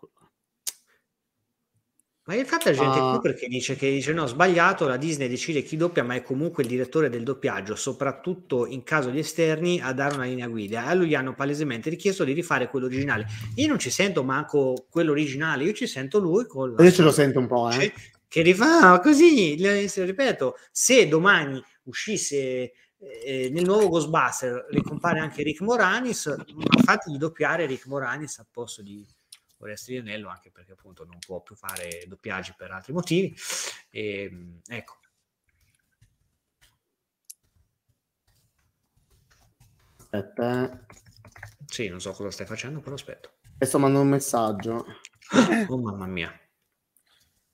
Ma 2.26 2.34
infatti 2.34 2.70
la 2.70 2.72
gente 2.74 2.98
Ah. 2.98 3.10
qui 3.10 3.20
perché 3.20 3.48
dice 3.48 3.76
che 3.76 3.90
dice 3.90 4.12
no, 4.14 4.26
sbagliato, 4.26 4.86
la 4.88 4.96
Disney 4.96 5.28
decide 5.28 5.62
chi 5.62 5.76
doppia, 5.76 6.02
ma 6.02 6.14
è 6.14 6.22
comunque 6.22 6.62
il 6.62 6.70
direttore 6.70 7.10
del 7.10 7.22
doppiaggio, 7.22 7.74
soprattutto 7.76 8.64
in 8.66 8.82
caso 8.82 9.10
di 9.10 9.18
esterni, 9.18 9.78
a 9.80 9.92
dare 9.92 10.14
una 10.14 10.24
linea 10.24 10.46
guida. 10.48 10.86
A 10.86 10.94
lui 10.94 11.08
gli 11.08 11.14
hanno 11.14 11.34
palesemente 11.34 11.90
richiesto 11.90 12.24
di 12.24 12.32
rifare 12.32 12.68
quello 12.70 12.86
originale. 12.86 13.26
Io 13.56 13.68
non 13.68 13.78
ci 13.78 13.90
sento 13.90 14.24
manco 14.24 14.86
quello 14.88 15.10
originale, 15.10 15.64
io 15.64 15.72
ci 15.74 15.86
sento 15.86 16.18
lui 16.18 16.46
con 16.46 16.74
la 16.74 16.90
ce 16.90 17.02
lo 17.02 17.12
sento 17.12 17.38
un 17.40 17.46
po', 17.46 17.68
eh. 17.70 17.92
che 18.26 18.40
rifà 18.40 18.98
così, 19.00 19.56
le- 19.58 19.86
se- 19.88 20.04
ripeto, 20.04 20.56
se 20.72 21.06
domani 21.06 21.62
uscisse 21.82 22.72
eh, 22.98 23.50
nel 23.52 23.64
nuovo 23.64 23.90
Ghostbuster 23.90 24.64
ricompare 24.70 25.18
anche 25.18 25.42
Rick 25.42 25.60
Moranis, 25.60 26.34
fategli 26.84 27.18
doppiare 27.18 27.66
Rick 27.66 27.84
Moranis 27.86 28.38
al 28.38 28.46
posto 28.50 28.80
di 28.80 29.06
Oreste 29.64 29.92
Rianello, 29.92 30.28
anche 30.28 30.50
perché 30.50 30.72
appunto 30.72 31.04
non 31.04 31.18
può 31.18 31.40
più 31.40 31.54
fare 31.54 32.04
doppiaggi 32.06 32.54
per 32.56 32.70
altri 32.70 32.92
motivi. 32.92 33.34
E, 33.90 34.58
ecco. 34.66 34.98
Aspetta, 39.96 40.70
eh. 40.70 40.78
Sì, 41.66 41.88
non 41.88 42.00
so 42.00 42.12
cosa 42.12 42.30
stai 42.30 42.46
facendo, 42.46 42.80
però 42.80 42.94
aspetto. 42.94 43.32
Sto 43.58 43.78
mandando 43.78 44.04
un 44.04 44.10
messaggio. 44.12 44.84
Oh 45.68 45.78
mamma 45.78 46.06
mia. 46.06 46.30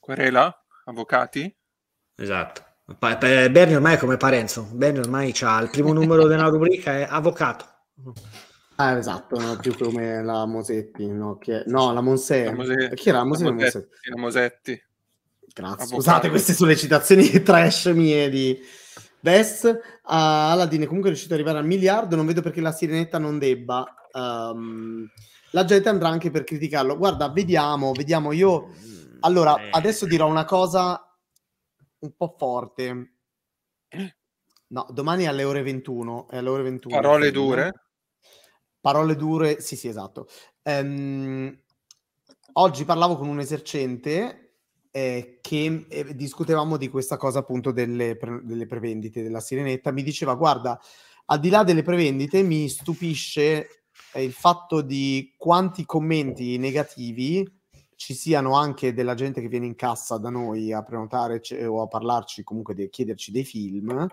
Querela? 0.00 0.52
Avvocati? 0.86 1.56
Esatto. 2.16 2.64
Pa- 2.98 3.16
pa- 3.16 3.48
Berni 3.48 3.76
ormai 3.76 3.94
è 3.94 3.98
come 3.98 4.16
Parenzo. 4.16 4.64
Berni 4.72 4.98
ormai 4.98 5.32
ha 5.42 5.60
il 5.60 5.70
primo 5.70 5.92
numero 5.92 6.26
della 6.26 6.48
rubrica, 6.50 6.92
è 6.98 7.06
avvocato. 7.08 7.66
Ah, 8.80 8.96
esatto, 8.96 9.38
no, 9.38 9.56
più 9.56 9.76
come 9.76 10.22
la 10.22 10.46
Mosetti, 10.46 11.06
no, 11.06 11.36
chi 11.38 11.50
è- 11.50 11.64
no 11.66 11.92
la 11.92 12.00
Monse. 12.00 12.44
La 12.44 12.54
Mose- 12.54 12.92
Chi 12.94 13.08
era 13.10 13.18
la 13.18 13.24
Mose? 13.24 13.44
la 13.44 13.50
Monse? 13.50 13.64
Mosetti, 13.64 14.08
la 14.10 14.16
Mosetti. 14.20 14.82
Grazie. 15.52 15.72
Avvocato. 15.84 15.94
Scusate, 15.94 16.28
queste 16.30 16.52
sono 16.54 16.70
le 16.70 16.76
citazioni 16.76 17.22
trash 17.42 17.86
mie 17.86 18.28
di 18.30 18.58
Bess. 19.20 19.64
Ah, 20.04 20.52
Aladdin 20.52 20.82
è 20.82 20.86
comunque 20.86 21.10
riuscito 21.10 21.34
ad 21.34 21.40
arrivare 21.40 21.58
al 21.62 21.66
miliardo. 21.68 22.16
Non 22.16 22.24
vedo 22.24 22.40
perché 22.40 22.60
la 22.60 22.72
sirenetta 22.72 23.18
non 23.18 23.38
debba. 23.38 23.84
Ehm, 24.12 25.06
la 25.50 25.64
gente 25.64 25.88
andrà 25.88 26.08
anche 26.08 26.30
per 26.30 26.44
criticarlo. 26.44 26.96
Guarda, 26.96 27.28
vediamo, 27.28 27.92
vediamo. 27.92 28.32
Io 28.32 28.68
allora 29.20 29.56
Eh, 29.60 29.68
adesso 29.72 30.06
dirò 30.06 30.26
una 30.26 30.44
cosa 30.46 31.04
un 31.98 32.12
po' 32.16 32.34
forte. 32.38 33.12
No, 34.68 34.86
domani 34.90 35.26
alle 35.26 35.44
ore 35.44 35.62
21. 35.62 36.28
È 36.28 36.36
alle 36.38 36.48
ore 36.48 36.62
21 36.62 36.94
Parole 36.94 37.30
dure? 37.30 37.72
Parole 38.80 39.16
dure, 39.16 39.60
sì, 39.60 39.76
sì, 39.76 39.88
esatto. 39.88 40.28
Ehm, 40.62 41.56
oggi 42.54 42.84
parlavo 42.84 43.16
con 43.16 43.28
un 43.28 43.40
esercente 43.40 44.54
eh, 44.90 45.38
che 45.40 45.86
eh, 45.88 46.14
discutevamo 46.14 46.76
di 46.76 46.88
questa 46.88 47.16
cosa 47.16 47.40
appunto 47.40 47.72
delle, 47.72 48.16
pre- 48.16 48.40
delle 48.42 48.66
prevendite 48.66 49.22
della 49.22 49.40
Sirenetta. 49.40 49.92
Mi 49.92 50.02
diceva, 50.02 50.34
guarda, 50.34 50.80
al 51.26 51.40
di 51.40 51.48
là 51.48 51.62
delle 51.62 51.82
prevendite 51.82 52.42
mi 52.42 52.68
stupisce 52.68 53.84
eh, 54.12 54.24
il 54.24 54.32
fatto 54.32 54.80
di 54.80 55.34
quanti 55.36 55.84
commenti 55.84 56.56
negativi 56.58 57.58
ci 57.94 58.14
siano 58.14 58.54
anche 58.54 58.94
della 58.94 59.14
gente 59.14 59.42
che 59.42 59.48
viene 59.48 59.66
in 59.66 59.74
cassa 59.74 60.16
da 60.16 60.30
noi 60.30 60.72
a 60.72 60.82
prenotare 60.82 61.42
ce- 61.42 61.66
o 61.66 61.82
a 61.82 61.86
parlarci, 61.86 62.42
comunque 62.42 62.74
di 62.74 62.88
chiederci 62.88 63.30
dei 63.30 63.44
film 63.44 64.06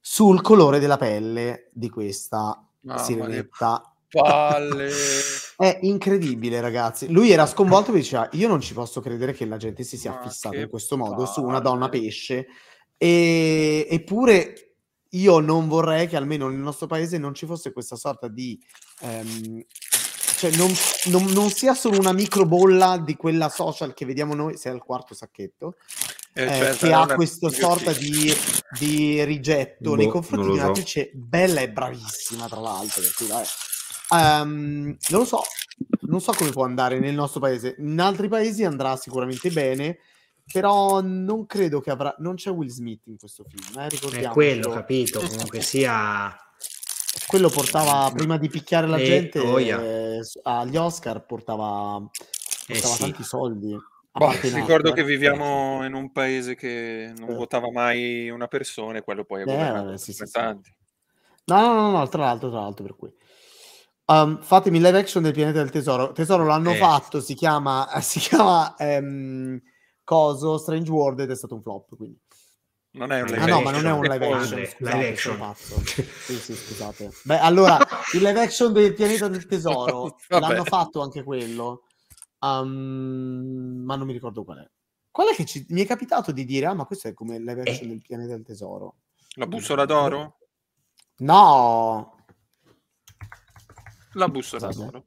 sul 0.00 0.40
colore 0.40 0.80
della 0.80 0.96
pelle 0.96 1.70
di 1.72 1.88
questa. 1.88 2.66
Sirenetta. 2.96 3.86
Palle. 4.08 4.90
È 5.56 5.78
incredibile, 5.82 6.60
ragazzi. 6.60 7.10
Lui 7.10 7.30
era 7.30 7.46
sconvolto 7.46 7.92
e 7.92 7.96
diceva: 7.96 8.28
Io 8.32 8.48
non 8.48 8.60
ci 8.60 8.74
posso 8.74 9.00
credere 9.00 9.32
che 9.32 9.46
la 9.46 9.56
gente 9.56 9.84
si 9.84 9.96
sia 9.96 10.10
Ma 10.12 10.22
fissata 10.28 10.56
in 10.56 10.68
questo 10.68 10.96
modo 10.96 11.24
su 11.24 11.40
una 11.42 11.52
palle. 11.60 11.62
donna 11.62 11.88
pesce. 11.88 12.46
E- 12.98 13.86
eppure 13.88 14.74
io 15.10 15.40
non 15.40 15.68
vorrei 15.68 16.06
che 16.08 16.16
almeno 16.16 16.48
nel 16.48 16.58
nostro 16.58 16.86
paese 16.86 17.18
non 17.18 17.34
ci 17.34 17.46
fosse 17.46 17.72
questa 17.72 17.96
sorta 17.96 18.28
di. 18.28 18.58
ehm, 19.00 19.64
cioè, 20.36 20.50
non, 20.56 20.70
non- 21.06 21.32
non 21.32 21.50
sia 21.50 21.72
solo 21.72 21.98
una 21.98 22.12
microbolla 22.12 22.98
di 22.98 23.14
quella 23.14 23.48
social 23.48 23.94
che 23.94 24.04
vediamo 24.04 24.34
noi, 24.34 24.56
se 24.56 24.70
è 24.70 24.74
il 24.74 24.82
quarto 24.82 25.14
sacchetto, 25.14 25.76
Eh, 26.34 26.44
eh, 26.44 26.48
certo, 26.48 26.86
che 26.86 26.86
era 26.86 27.00
ha 27.02 27.14
questa 27.14 27.50
sorta 27.50 27.92
di, 27.92 28.32
di 28.78 29.22
rigetto 29.24 29.90
Boh, 29.90 29.96
nei 29.96 30.08
confronti 30.08 30.46
di 30.46 30.52
una 30.52 30.64
so. 30.64 30.68
attrice 30.70 31.10
bella 31.12 31.60
e 31.60 31.70
bravissima, 31.70 32.48
tra 32.48 32.60
l'altro. 32.60 33.02
Per 33.02 33.14
cui, 33.14 33.26
vabbè. 33.26 33.46
Ehm, 34.14 34.96
non 35.08 35.20
lo 35.20 35.24
so, 35.26 35.42
non 36.02 36.20
so 36.20 36.32
come 36.32 36.50
può 36.50 36.64
andare 36.64 36.98
nel 36.98 37.14
nostro 37.14 37.40
paese. 37.40 37.76
In 37.78 38.00
altri 38.00 38.28
paesi 38.28 38.64
andrà 38.64 38.96
sicuramente 38.96 39.50
bene, 39.50 39.98
però 40.50 41.00
non 41.02 41.44
credo 41.46 41.80
che 41.80 41.90
avrà. 41.90 42.14
Non 42.18 42.36
c'è 42.36 42.50
Will 42.50 42.68
Smith 42.68 43.06
in 43.06 43.18
questo 43.18 43.44
film, 43.46 43.78
eh, 43.78 43.86
È 43.86 43.88
ricordiamocelo. 43.90 44.32
quello, 44.32 44.70
capito? 44.70 45.20
Comunque 45.20 45.60
sia... 45.60 46.34
Quello 47.26 47.50
portava 47.50 48.10
prima 48.10 48.38
di 48.38 48.48
picchiare 48.48 48.86
la 48.86 48.96
Eh, 48.96 49.04
gente 49.04 49.38
oh, 49.38 49.58
yeah. 49.58 49.80
eh, 49.82 50.20
agli 50.44 50.76
Oscar, 50.76 51.24
portava, 51.24 51.96
Eh 52.66 52.72
portava 52.72 52.94
sì. 52.94 53.00
tanti 53.00 53.22
soldi. 53.22 53.76
Boh, 54.12 54.30
in 54.32 54.40
ricordo 54.54 54.88
altro, 54.88 54.92
che 54.92 55.00
eh. 55.00 55.04
viviamo 55.04 55.84
in 55.86 55.94
un 55.94 56.12
paese 56.12 56.54
che 56.54 57.12
non 57.16 57.30
Eh. 57.30 57.34
votava 57.34 57.70
mai 57.72 58.28
una 58.28 58.46
persona 58.46 58.98
e 58.98 59.02
quello 59.02 59.24
poi 59.24 59.40
è 59.40 59.42
Eh, 59.42 59.46
governato 59.46 59.84
vabbè, 59.86 59.96
sì, 59.98 60.12
sì, 60.12 60.26
sì. 60.26 60.32
tanti. 60.32 60.74
No, 61.46 61.60
no, 61.60 61.74
no, 61.74 61.90
no, 61.98 62.08
tra 62.08 62.24
l'altro, 62.24 62.50
tra 62.50 62.60
l'altro, 62.60 62.84
per 62.84 62.94
cui. 62.96 63.12
Um, 64.04 64.42
fatemi 64.42 64.80
live 64.80 64.98
action 64.98 65.22
del 65.22 65.32
pianeta 65.32 65.58
del 65.58 65.70
tesoro. 65.70 66.12
Tesoro 66.12 66.44
l'hanno 66.44 66.72
Eh. 66.72 66.76
fatto, 66.76 67.20
si 67.20 67.34
chiama, 67.34 67.88
si 68.02 68.18
chiama 68.18 68.74
ehm, 68.76 69.60
Coso, 70.04 70.58
Strange 70.58 70.90
World 70.90 71.20
ed 71.20 71.30
è 71.30 71.34
stato 71.36 71.54
un 71.54 71.62
flop. 71.62 71.96
Quindi. 71.96 72.20
Non 72.94 73.10
è 73.12 73.22
un 73.22 73.28
Ah, 73.28 73.30
live 73.30 73.40
Ah 73.42 73.46
no, 73.46 73.56
action. 73.56 73.62
ma 73.64 73.70
non 73.70 73.86
è 73.86 73.92
un 73.92 74.02
live 74.02 74.32
action. 74.34 74.66
Scusate, 74.66 74.96
Live 74.96 75.08
action. 75.08 75.84
Sì, 76.26 76.34
sì, 76.34 76.54
scusate. 76.54 77.10
Beh, 77.24 77.38
allora, 77.38 77.78
il 78.12 78.20
live 78.22 78.40
action 78.40 78.72
del 78.74 78.92
pianeta 78.92 79.28
del 79.28 79.46
tesoro 79.48 80.16
l'hanno 80.28 80.64
fatto 80.64 81.00
anche 81.00 81.22
quello, 81.22 81.84
um, 82.42 83.82
ma 83.84 83.96
non 83.96 84.06
mi 84.06 84.12
ricordo 84.12 84.44
qual 84.44 84.58
è. 84.58 84.70
Qual 85.10 85.28
è 85.28 85.34
che 85.34 85.44
ci- 85.44 85.66
mi 85.70 85.82
è 85.82 85.86
capitato 85.86 86.32
di 86.32 86.44
dire, 86.44 86.66
ah, 86.66 86.74
ma 86.74 86.84
questo 86.86 87.08
è 87.08 87.14
come 87.14 87.38
live 87.38 87.60
action 87.62 87.86
Eh. 87.86 87.88
del 87.88 88.00
pianeta 88.02 88.32
del 88.34 88.44
tesoro? 88.44 88.96
La 89.36 89.46
bussola 89.46 89.84
d'oro? 89.84 90.38
No, 91.18 92.16
La 94.14 94.28
bussola 94.28 94.68
d'oro. 94.68 95.06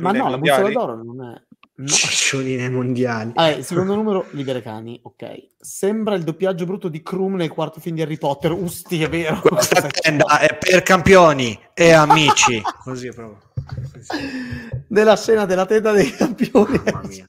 Ma 0.00 0.12
no, 0.12 0.28
la 0.30 0.38
bussola 0.38 0.68
d'oro 0.70 1.02
non 1.02 1.24
è. 1.32 1.42
No. 1.82 1.88
Ciccioline 1.88 2.68
mondiali. 2.68 3.32
Vabbè, 3.34 3.60
secondo 3.62 3.96
numero, 3.96 4.26
Libere 4.30 4.62
Cani, 4.62 5.00
ok. 5.02 5.48
Sembra 5.58 6.14
il 6.14 6.22
doppiaggio 6.22 6.64
brutto 6.64 6.86
di 6.88 7.02
Krum 7.02 7.34
nel 7.34 7.48
quarto 7.48 7.80
film 7.80 7.96
di 7.96 8.02
Harry 8.02 8.18
Potter. 8.18 8.52
Usti, 8.52 9.02
è 9.02 9.08
vero. 9.08 9.40
Questa 9.40 9.80
tenda 9.88 10.38
è 10.38 10.56
per 10.56 10.82
campioni 10.84 11.58
e 11.74 11.90
amici. 11.90 12.62
Così 12.84 13.08
proprio. 13.08 13.50
Nella 14.88 15.16
scena 15.16 15.44
della 15.44 15.66
tenda 15.66 15.90
dei 15.90 16.10
campioni. 16.10 16.80
Mamma 16.84 17.08
mia. 17.08 17.26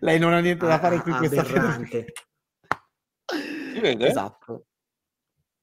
Lei 0.00 0.18
non 0.18 0.32
ha 0.32 0.40
niente 0.40 0.66
da 0.66 0.80
fare 0.80 0.98
qui 1.00 1.12
Ah, 1.12 1.18
questa 1.18 1.40
aberrante. 1.42 2.06
Si 3.72 3.80
vede? 3.80 4.08
Esatto. 4.08 4.66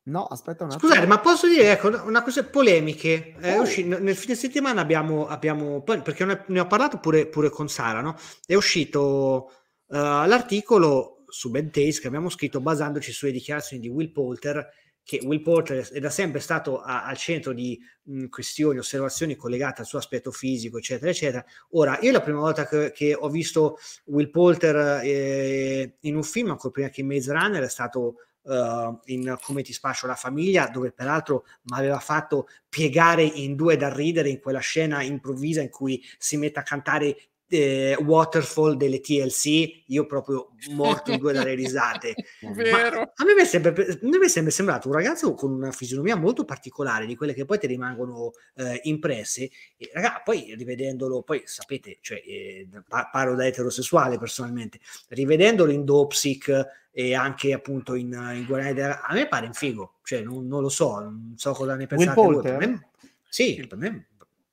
No, 0.09 0.25
aspetta 0.25 0.63
un 0.63 0.71
attimo. 0.71 0.87
Scusate, 0.89 1.07
ma 1.07 1.19
posso 1.19 1.47
dire 1.47 1.71
ecco, 1.71 1.87
una 2.05 2.23
cosa 2.23 2.43
polemiche? 2.43 3.35
Oh. 3.41 3.61
usci- 3.61 3.85
nel 3.85 4.15
fine 4.15 4.35
settimana 4.35 4.81
abbiamo, 4.81 5.27
abbiamo 5.27 5.81
perché 5.81 6.25
ne 6.25 6.43
ne 6.47 6.59
ho 6.59 6.67
parlato 6.67 6.97
pure, 6.99 7.27
pure 7.27 7.49
con 7.49 7.69
Sara, 7.69 8.01
no? 8.01 8.15
È 8.45 8.55
uscito 8.55 9.51
eh, 9.87 9.97
l'articolo 9.97 11.23
su 11.27 11.51
Bad 11.51 11.69
Taste 11.69 12.01
che 12.01 12.07
abbiamo 12.07 12.29
scritto 12.29 12.59
basandoci 12.59 13.11
sulle 13.11 13.31
dichiarazioni 13.31 13.81
di 13.81 13.87
Will 13.87 14.11
Poulter, 14.11 14.67
che 15.03 15.21
Will 15.23 15.41
Poulter 15.41 15.87
è 15.89 15.99
da 15.99 16.09
sempre 16.09 16.39
stato 16.39 16.81
a- 16.81 17.05
al 17.05 17.17
centro 17.17 17.53
di 17.53 17.79
mh, 18.03 18.25
questioni, 18.29 18.79
osservazioni 18.79 19.35
collegate 19.35 19.81
al 19.81 19.87
suo 19.87 19.99
aspetto 19.99 20.31
fisico, 20.31 20.77
eccetera, 20.79 21.11
eccetera. 21.11 21.45
Ora, 21.71 21.99
io 22.01 22.11
la 22.11 22.21
prima 22.21 22.39
volta 22.39 22.67
che, 22.67 22.91
che 22.91 23.13
ho 23.13 23.29
visto 23.29 23.77
Will 24.05 24.31
Poulter 24.31 25.01
eh, 25.03 25.97
in 26.01 26.15
un 26.15 26.23
film, 26.23 26.49
ancora 26.49 26.71
prima 26.73 26.89
che 26.89 27.01
in 27.01 27.07
Maze 27.07 27.31
Runner, 27.31 27.63
è 27.63 27.69
stato 27.69 28.15
eh, 28.43 28.97
in 29.05 29.37
Come 29.41 29.61
ti 29.61 29.73
spaccio 29.73 30.07
la 30.07 30.15
famiglia, 30.15 30.67
dove 30.67 30.91
peraltro 30.91 31.45
mi 31.63 31.77
aveva 31.77 31.99
fatto 31.99 32.47
piegare 32.67 33.23
in 33.23 33.55
due 33.55 33.77
da 33.77 33.93
ridere 33.93 34.29
in 34.29 34.39
quella 34.39 34.59
scena 34.59 35.01
improvvisa 35.01 35.61
in 35.61 35.69
cui 35.69 36.03
si 36.17 36.37
mette 36.37 36.59
a 36.59 36.63
cantare 36.63 37.15
eh, 37.49 37.97
waterfall 37.99 38.75
delle 38.75 38.99
TLC, 38.99 39.83
io 39.87 40.05
proprio 40.05 40.51
morto 40.69 41.11
in 41.11 41.17
due 41.17 41.33
dalle 41.33 41.55
risate. 41.55 42.15
Vero. 42.53 43.11
a 43.15 43.23
me 43.25 43.33
mi 43.33 43.41
è 43.41 43.45
sempre, 43.45 43.99
mi 44.01 44.17
è 44.19 44.27
sempre 44.27 44.51
sembrato 44.51 44.87
un 44.87 44.93
ragazzo 44.93 45.33
con 45.33 45.51
una 45.51 45.71
fisionomia 45.71 46.15
molto 46.15 46.45
particolare, 46.45 47.05
di 47.05 47.15
quelle 47.15 47.33
che 47.33 47.45
poi 47.45 47.57
ti 47.59 47.67
rimangono 47.67 48.31
eh, 48.55 48.79
impresse. 48.83 49.49
E, 49.77 49.89
raga, 49.93 50.21
poi 50.23 50.53
rivedendolo, 50.55 51.23
poi 51.23 51.41
sapete, 51.45 51.97
cioè, 52.01 52.21
eh, 52.25 52.67
pa- 52.87 53.09
parlo 53.11 53.35
da 53.35 53.47
eterosessuale 53.47 54.17
personalmente, 54.17 54.79
rivedendolo 55.09 55.71
in 55.71 55.83
Dopsic 55.85 56.87
e 56.91 57.13
anche 57.15 57.53
appunto 57.53 57.95
in, 57.95 58.11
in 58.33 58.45
Guardiani 58.45 58.75
della- 58.75 59.01
a 59.01 59.13
me 59.13 59.27
pare 59.27 59.45
un 59.47 59.53
figo, 59.53 59.95
cioè 60.03 60.21
non, 60.21 60.47
non 60.47 60.61
lo 60.61 60.69
so, 60.69 60.99
non 60.99 61.33
so 61.35 61.53
cosa 61.53 61.75
ne 61.75 61.87
pensate 61.87 62.19
voi. 62.19 62.33
Poulter? 62.33 62.57
Per 62.57 62.67
me, 62.67 62.89
sì, 63.27 63.65
per 63.67 63.77
me, 63.77 64.07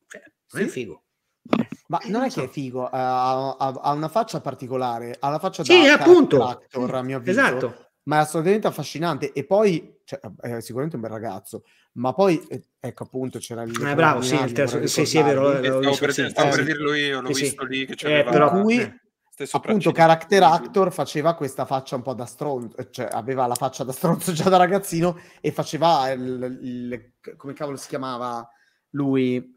cioè, 0.06 0.20
per 0.20 0.32
me 0.52 0.60
è 0.60 0.64
Sì? 0.64 0.70
figo. 0.70 1.02
Ma 1.88 1.98
Eh, 2.00 2.08
non 2.08 2.12
non 2.20 2.22
è 2.24 2.30
so. 2.30 2.40
che 2.40 2.46
è 2.46 2.48
figo, 2.50 2.86
eh, 2.86 2.90
ha, 2.96 3.50
ha- 3.56 3.80
ha 3.82 3.92
una 3.92 4.08
faccia 4.08 4.40
particolare, 4.40 5.16
ha 5.20 5.28
la 5.30 5.38
faccia 5.38 5.62
da 5.62 5.72
Sì, 5.72 5.80
character 5.80 6.00
appunto. 6.08 6.44
actor, 6.46 6.94
a 6.96 7.02
mio 7.02 7.18
avviso, 7.18 7.38
Esatto. 7.40 7.86
ma 8.04 8.16
è 8.16 8.18
assolutamente 8.20 8.66
affascinante. 8.66 9.32
E 9.32 9.44
poi, 9.44 10.00
cioè, 10.04 10.18
è 10.40 10.60
sicuramente 10.60 10.96
un 10.96 11.02
bel 11.02 11.10
ragazzo, 11.12 11.62
ma 11.92 12.12
poi, 12.12 12.44
eh, 12.48 12.64
ecco 12.80 13.04
appunto, 13.04 13.38
c'era 13.38 13.62
il... 13.62 13.70
Eh, 13.86 13.94
bravo, 13.94 14.20
sì, 14.20 14.34
il 14.34 14.52
terzo, 14.52 14.84
sì, 14.86 15.06
sì, 15.06 15.18
è 15.18 15.24
vero, 15.24 15.52
eh, 15.52 15.58
Stavo 15.64 15.78
visto, 15.80 16.04
per, 16.04 16.12
sì, 16.12 16.28
stavo 16.28 16.48
eh, 16.48 16.50
per 16.50 16.58
sì. 16.60 16.64
dirlo 16.64 16.94
io, 16.94 17.20
l'ho 17.20 17.28
Sì, 17.28 17.34
sì. 17.34 17.42
visto 17.42 17.64
lì 17.64 17.86
che 17.86 17.92
Eh, 17.92 17.96
c'aveva 17.96 18.30
però- 18.30 18.50
Per 18.52 18.60
cui, 18.62 18.78
eh. 18.80 19.00
appunto, 19.52 19.92
character 19.92 20.42
actor 20.42 20.92
faceva 20.92 21.34
questa 21.34 21.64
faccia 21.66 21.94
un 21.94 22.02
po' 22.02 22.14
da 22.14 22.26
stronzo, 22.26 22.90
cioè 22.90 23.08
aveva 23.12 23.46
la 23.46 23.54
faccia 23.54 23.84
da 23.84 23.92
stronzo 23.92 24.32
già 24.32 24.48
da 24.48 24.56
ragazzino 24.56 25.18
e 25.40 25.52
faceva 25.52 26.10
il, 26.10 26.58
il- 26.62 27.12
come 27.36 27.52
cavolo 27.52 27.76
si 27.76 27.88
chiamava 27.88 28.48
lui? 28.90 29.54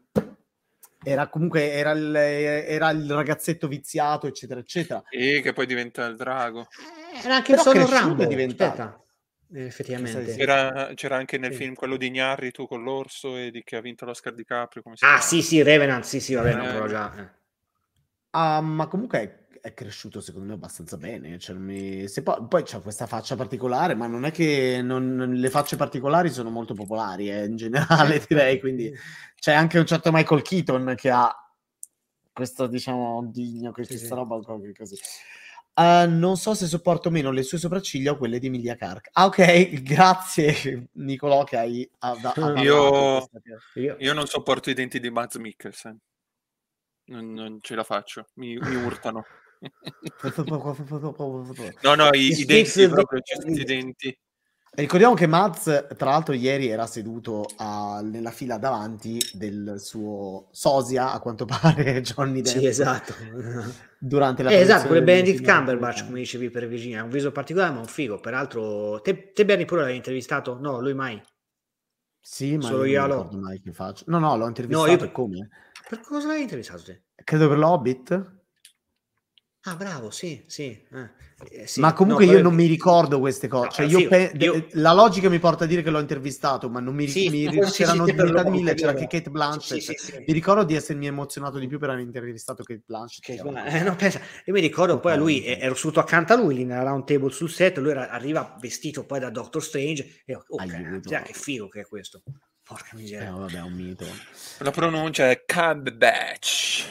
Era 1.02 1.28
comunque 1.28 1.72
era 1.72 1.92
il, 1.92 2.14
era 2.14 2.90
il 2.90 3.10
ragazzetto 3.10 3.68
viziato, 3.68 4.26
eccetera, 4.26 4.60
eccetera. 4.60 5.02
E 5.08 5.40
che 5.40 5.52
poi 5.54 5.64
diventa 5.66 6.04
il 6.04 6.16
drago. 6.16 6.66
Era 7.24 7.36
anche 7.36 7.54
Però 7.54 7.70
cresciuto 7.70 7.90
Rambo. 7.90 8.44
Aspetta. 8.44 9.02
Eh, 9.52 9.64
effettivamente. 9.64 10.36
C'era, 10.36 10.92
c'era 10.94 11.16
anche 11.16 11.38
nel 11.38 11.52
Sì. 11.52 11.58
film 11.58 11.74
quello 11.74 11.96
di 11.96 12.10
Gnarri, 12.10 12.50
tu 12.50 12.66
con 12.66 12.82
l'orso 12.82 13.36
e 13.36 13.50
di 13.50 13.62
che 13.64 13.76
ha 13.76 13.80
vinto 13.80 14.04
l'Oscar 14.04 14.34
di 14.34 14.44
Caprio. 14.44 14.82
Ah, 14.86 14.92
chiama? 14.94 15.20
sì, 15.20 15.42
sì, 15.42 15.62
Revenant, 15.62 16.04
sì, 16.04 16.20
sì, 16.20 16.34
vabbè, 16.34 16.50
Eh. 16.52 16.54
non 16.54 16.86
già. 16.86 17.16
eh. 17.16 17.38
Ah, 18.32 18.60
ma 18.60 18.86
comunque 18.86 19.46
è, 19.60 19.74
cresciuto 19.74 20.20
secondo 20.20 20.48
me 20.48 20.54
abbastanza 20.54 20.96
bene. 20.96 21.38
Cioè, 21.38 21.56
mi- 21.56 22.06
se 22.08 22.22
poi, 22.22 22.46
poi 22.48 22.62
c'ha 22.64 22.80
questa 22.80 23.06
faccia 23.06 23.36
particolare, 23.36 23.94
ma 23.94 24.06
non 24.06 24.24
è 24.24 24.30
che 24.30 24.80
non- 24.82 25.32
le 25.34 25.50
facce 25.50 25.76
particolari 25.76 26.30
sono 26.30 26.50
molto 26.50 26.74
popolari 26.74 27.30
eh, 27.30 27.44
in 27.44 27.56
generale, 27.56 28.24
direi. 28.28 28.58
Quindi 28.60 28.92
c'è 29.36 29.52
anche 29.52 29.78
un 29.78 29.86
certo 29.86 30.10
Michael 30.12 30.42
Keaton 30.42 30.94
che 30.96 31.10
ha 31.10 31.34
questo, 32.32 32.66
diciamo, 32.66 33.28
digno, 33.32 33.72
questa 33.72 33.94
Sì, 33.96 34.06
sì. 34.06 34.08
roba 34.14 34.38
proprio 34.38 34.72
così. 34.76 34.96
Ah, 35.74 36.04
non 36.06 36.36
so 36.36 36.52
se 36.54 36.66
sopporto 36.66 37.10
meno 37.10 37.30
le 37.30 37.42
sue 37.42 37.56
sopracciglia 37.58 38.12
o 38.12 38.16
quelle 38.16 38.38
di 38.38 38.48
Emilia 38.48 38.74
Clarke. 38.76 39.10
Ah, 39.12 39.26
ok, 39.26 39.38
grazie 39.82 40.88
Nicolò 40.94 41.44
che 41.44 41.56
hai 41.56 41.88
ha- 42.00 42.10
ha- 42.10 42.32
ha 42.34 42.60
Io- 42.62 43.28
Io, 43.74 43.96
Io 43.98 44.12
non 44.12 44.26
sopporto 44.26 44.68
i 44.70 44.74
denti 44.74 44.98
di 45.00 45.10
Mads 45.10 45.36
Mikkelsen. 45.36 45.98
Non, 47.10 47.32
non 47.32 47.58
ce 47.60 47.74
la 47.74 47.82
faccio, 47.84 48.28
mi, 48.34 48.56
mi 48.56 48.74
urtano. 48.74 49.24
No, 51.82 51.94
no, 51.94 52.10
i, 52.14 52.30
i 52.30 52.44
denti 52.44 52.88
proprio, 52.88 53.20
cioè, 53.20 53.42
questi 53.42 53.64
denti. 53.64 54.18
Ricordiamo 54.72 55.14
che 55.14 55.26
Maz, 55.26 55.86
tra 55.96 56.10
l'altro, 56.10 56.32
ieri 56.32 56.68
era 56.68 56.86
seduto 56.86 57.44
a- 57.56 58.00
nella 58.02 58.30
fila 58.30 58.56
davanti 58.56 59.20
del 59.32 59.74
suo 59.78 60.48
sosia, 60.52 61.12
a 61.12 61.18
quanto 61.18 61.44
pare, 61.44 62.00
Johnny 62.02 62.40
Depp. 62.40 62.56
sì, 62.56 62.66
esatto. 62.66 63.14
Durante 63.98 64.42
la 64.42 64.50
Eh, 64.50 64.60
esatto, 64.60 64.86
quel 64.86 65.02
Benedict 65.02 65.44
Cumberbatch, 65.44 66.06
come 66.06 66.20
dicevi 66.20 66.50
per 66.50 66.68
Virginia, 66.68 67.00
ha 67.00 67.04
un 67.04 67.10
viso 67.10 67.32
particolare, 67.32 67.74
ma 67.74 67.80
un 67.80 67.86
figo. 67.86 68.20
Peraltro, 68.20 69.00
te, 69.02 69.32
te 69.32 69.44
Bernie 69.44 69.66
pure 69.66 69.82
l'hai 69.82 69.96
intervistato? 69.96 70.56
No, 70.58 70.80
lui 70.80 70.94
mai. 70.94 71.20
Sì, 72.22 72.56
ma 72.56 72.68
Solo 72.68 72.84
io 72.84 73.00
non 73.00 73.08
lo- 73.08 73.14
ricordo 73.16 73.38
mai 73.38 73.60
che 73.60 73.72
faccio. 73.72 74.04
No, 74.06 74.18
no, 74.18 74.36
l'ho 74.36 74.46
intervistato 74.46 74.90
No, 74.90 74.96
io- 74.96 75.04
e 75.04 75.12
come? 75.12 75.48
Per 75.88 76.00
cosa 76.00 76.28
l'hai 76.28 76.42
intervistato 76.42 76.82
te? 76.84 77.02
Credo 77.24 77.48
per 77.48 77.58
l'Hobbit. 77.58 78.38
Ah, 79.64 79.74
bravo, 79.76 80.10
sì, 80.10 80.42
sì. 80.46 80.64
eh. 80.90 81.10
Eh, 81.50 81.66
sì, 81.66 81.80
ma 81.80 81.92
comunque 81.94 82.24
no, 82.26 82.30
io 82.32 82.36
poi- 82.38 82.46
non 82.48 82.54
mi 82.54 82.66
ricordo 82.66 83.18
queste 83.18 83.46
cose. 83.48 83.64
No, 83.66 83.70
Cioè, 83.72 83.86
però 83.86 83.98
io 83.98 84.08
figo, 84.08 84.38
pe- 84.38 84.44
io- 84.44 84.66
La 84.72 84.92
logica 84.92 85.28
mi 85.30 85.38
porta 85.38 85.64
a 85.64 85.66
dire 85.66 85.82
che 85.82 85.88
l'ho 85.90 85.98
intervistato, 85.98 86.68
ma 86.68 86.80
non 86.80 86.94
mi, 86.94 87.06
Sì, 87.08 87.28
mi- 87.30 87.44
sì, 87.50 87.60
sì, 87.70 87.70
c'erano 87.82 88.04
sì, 88.06 88.14
lo- 88.14 88.50
mille, 88.50 88.74
c'era 88.74 88.90
anche 88.90 89.06
Kate 89.06 89.30
Blanchett. 89.30 89.80
Sì, 89.80 89.80
sì, 89.80 89.94
sì. 89.96 90.18
Mi 90.26 90.32
ricordo 90.34 90.64
di 90.64 90.74
essermi 90.74 91.06
emozionato 91.06 91.58
di 91.58 91.66
più 91.66 91.78
per 91.78 91.90
aver 91.90 92.02
intervistato 92.02 92.62
Kate 92.62 92.82
Blanchett. 92.86 93.20
Che- 93.22 93.34
che 93.34 93.38
era 93.40 93.48
una 93.48 93.64
eh, 93.66 93.82
no, 93.82 93.96
pensa, 93.96 94.20
io 94.44 94.52
mi 94.52 94.60
ricordo 94.60 94.98
poi 95.00 95.12
a 95.12 95.16
lui, 95.16 95.42
eh, 95.44 95.58
ero 95.60 95.74
seduto 95.74 96.00
accanto 96.00 96.32
a 96.34 96.36
lui 96.36 96.54
lì 96.54 96.64
nella 96.64 96.82
round 96.82 97.04
table 97.06 97.30
sul 97.30 97.50
set, 97.50 97.76
lui 97.78 97.90
era- 97.90 98.08
arriva 98.10 98.56
vestito 98.60 99.04
poi 99.06 99.20
da 99.20 99.30
Doctor 99.30 99.62
Strange 99.62 100.22
e 100.26 100.32
io, 100.32 100.44
oh, 100.46 100.56
cazzo, 100.56 101.22
che 101.22 101.32
figo 101.34 101.68
che 101.68 101.80
è 101.80 101.86
questo. 101.86 102.22
Porca 102.62 102.90
Eh, 102.92 102.96
miseria. 102.96 103.30
vabbè, 103.30 103.56
è 103.56 103.62
un 103.62 103.72
mito. 103.72 104.04
La 104.58 104.70
pronuncia 104.70 105.28
è 105.30 105.42
Cumberbatch. 105.44 106.84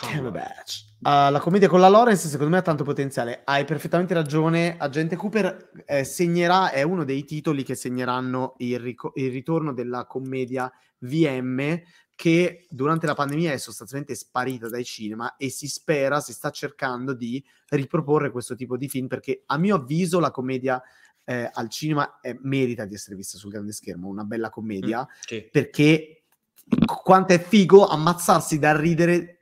Cumberbatch. 0.00 0.87
Ah, 1.02 1.30
la 1.30 1.38
commedia 1.38 1.68
con 1.68 1.80
la 1.80 1.88
Lawrence 1.88 2.28
secondo 2.28 2.50
me 2.52 2.58
ha 2.58 2.62
tanto 2.62 2.82
potenziale. 2.82 3.42
Hai 3.44 3.64
perfettamente 3.64 4.14
ragione. 4.14 4.76
Agente 4.76 5.14
Cooper 5.14 5.70
eh, 5.86 6.02
segnerà, 6.04 6.70
è 6.70 6.82
uno 6.82 7.04
dei 7.04 7.24
titoli 7.24 7.62
che 7.62 7.76
segneranno 7.76 8.54
il, 8.58 8.80
rico- 8.80 9.12
il 9.14 9.30
ritorno 9.30 9.72
della 9.72 10.06
commedia 10.06 10.70
VM 10.98 11.80
che 12.16 12.66
durante 12.68 13.06
la 13.06 13.14
pandemia 13.14 13.52
è 13.52 13.58
sostanzialmente 13.58 14.16
sparita 14.16 14.68
dai 14.68 14.84
cinema 14.84 15.36
e 15.36 15.50
si 15.50 15.68
spera, 15.68 16.18
si 16.18 16.32
sta 16.32 16.50
cercando 16.50 17.14
di 17.14 17.42
riproporre 17.68 18.32
questo 18.32 18.56
tipo 18.56 18.76
di 18.76 18.88
film 18.88 19.06
perché 19.06 19.44
a 19.46 19.56
mio 19.56 19.76
avviso 19.76 20.18
la 20.18 20.32
commedia 20.32 20.82
eh, 21.24 21.48
al 21.52 21.68
cinema 21.68 22.18
eh, 22.20 22.36
merita 22.42 22.86
di 22.86 22.94
essere 22.94 23.14
vista 23.14 23.38
sul 23.38 23.52
grande 23.52 23.70
schermo, 23.70 24.08
una 24.08 24.24
bella 24.24 24.50
commedia 24.50 25.06
Sì. 25.20 25.48
perché 25.48 26.24
qu- 26.68 27.02
quanto 27.02 27.34
è 27.34 27.40
figo 27.40 27.86
ammazzarsi 27.86 28.58
da 28.58 28.76
ridere 28.76 29.37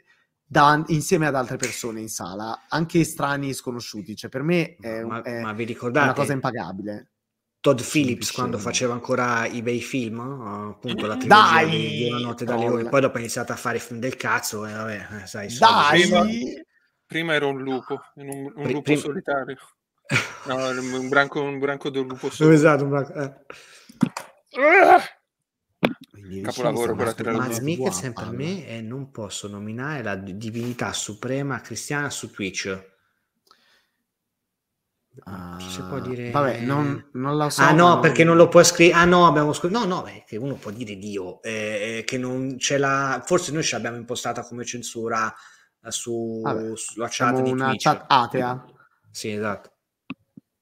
da- 0.47 0.82
insieme 0.89 1.27
ad 1.27 1.35
altre 1.35 1.56
persone 1.56 2.01
in 2.01 2.09
sala, 2.09 2.66
anche 2.68 3.05
strani 3.05 3.51
e 3.51 3.55
sconosciuti. 3.55 4.14
Cioè, 4.14 4.31
per 4.31 4.43
me 4.43 4.77
è, 4.77 5.02
ma, 5.02 5.23
è 5.23 5.40
ma 5.40 5.52
vi 5.52 5.77
una 5.81 6.12
cosa 6.12 6.32
impagabile. 6.32 7.10
Todd 7.60 7.81
Phillips 7.81 8.31
quando 8.31 8.59
faceva 8.59 8.93
ancora 8.93 9.44
i 9.47 9.60
bei 9.60 9.81
film, 9.81 10.20
appunto 10.20 11.06
la 11.06 11.16
Dai! 11.16 11.27
trilogia 11.27 11.64
di, 11.77 11.97
di 11.97 12.09
Una 12.10 12.20
notte 12.20 12.44
da 12.44 12.56
leone, 12.56 12.89
poi 12.89 13.01
dopo 13.01 13.16
ha 13.16 13.20
iniziato 13.20 13.52
a 13.52 13.56
fare 13.56 13.81
film 13.81 13.98
del 13.98 14.14
cazzo 14.14 14.64
e 14.66 14.73
vabbè, 14.73 15.06
eh, 15.23 15.27
sai. 15.27 15.52
Dai! 15.59 16.01
Prima- 16.02 16.27
Prima 17.06 17.35
era 17.35 17.47
un 17.47 17.62
lupo, 17.62 18.01
un, 18.14 18.52
un 18.55 18.66
lupo 18.66 18.82
prim- 18.82 18.98
solitario. 18.98 19.56
No, 20.47 20.68
un 20.68 21.09
branco, 21.09 21.43
un 21.43 21.59
branco 21.59 21.90
del 21.90 22.06
lupo 22.06 22.31
solo. 22.31 22.52
Esatto, 22.52 22.85
un 22.85 22.90
branco- 22.90 23.14
eh. 23.14 23.32
I 26.27 26.28
miei 26.28 26.43
Capolavoro 26.43 26.94
quella 26.97 27.15
la 27.32 27.47
TV 27.47 27.62
Mikkelsen 27.62 28.12
a 28.16 28.31
me 28.32 28.66
è 28.66 28.81
non 28.81 29.12
posso 29.12 29.47
nominare 29.47 30.03
la 30.03 30.16
divinità 30.16 30.93
suprema 30.93 31.61
cristiana 31.61 32.11
su 32.11 32.32
Twitch. 32.32 32.94
Ah, 35.24 35.57
Ci 35.59 35.70
si 35.70 35.82
può 35.82 36.01
dire... 36.01 36.31
Vabbè, 36.31 36.61
non, 36.61 37.11
non 37.12 37.36
la 37.36 37.48
so. 37.48 37.62
ah 37.62 37.66
ma 37.66 37.73
no, 37.73 38.01
perché 38.01 38.24
non 38.24 38.36
lo 38.36 38.48
puoi 38.48 38.65
scrivere. 38.65 38.98
Ah 38.98 39.05
no, 39.05 39.27
abbiamo 39.27 39.53
scritto. 39.53 39.78
No, 39.78 39.85
no, 39.86 40.03
beh, 40.03 40.24
che 40.27 40.36
uno 40.36 40.55
può 40.55 40.70
dire 40.70 40.97
Dio, 40.97 41.40
eh, 41.43 42.03
che 42.05 42.19
non 42.19 42.59
ce 42.59 42.77
l'ha. 42.77 43.23
Forse 43.24 43.53
noi 43.53 43.62
ce 43.62 43.77
l'abbiamo 43.77 43.97
impostata 43.97 44.43
come 44.43 44.65
censura 44.65 45.32
eh, 45.82 45.90
su, 45.90 46.40
Vabbè, 46.43 46.77
sulla 46.77 47.09
chat 47.09 47.40
di 47.40 47.51
una 47.51 47.69
Twitch. 47.69 47.82
chat 47.82 48.05
atea. 48.09 48.65
Sì, 49.11 49.31
esatto. 49.31 49.76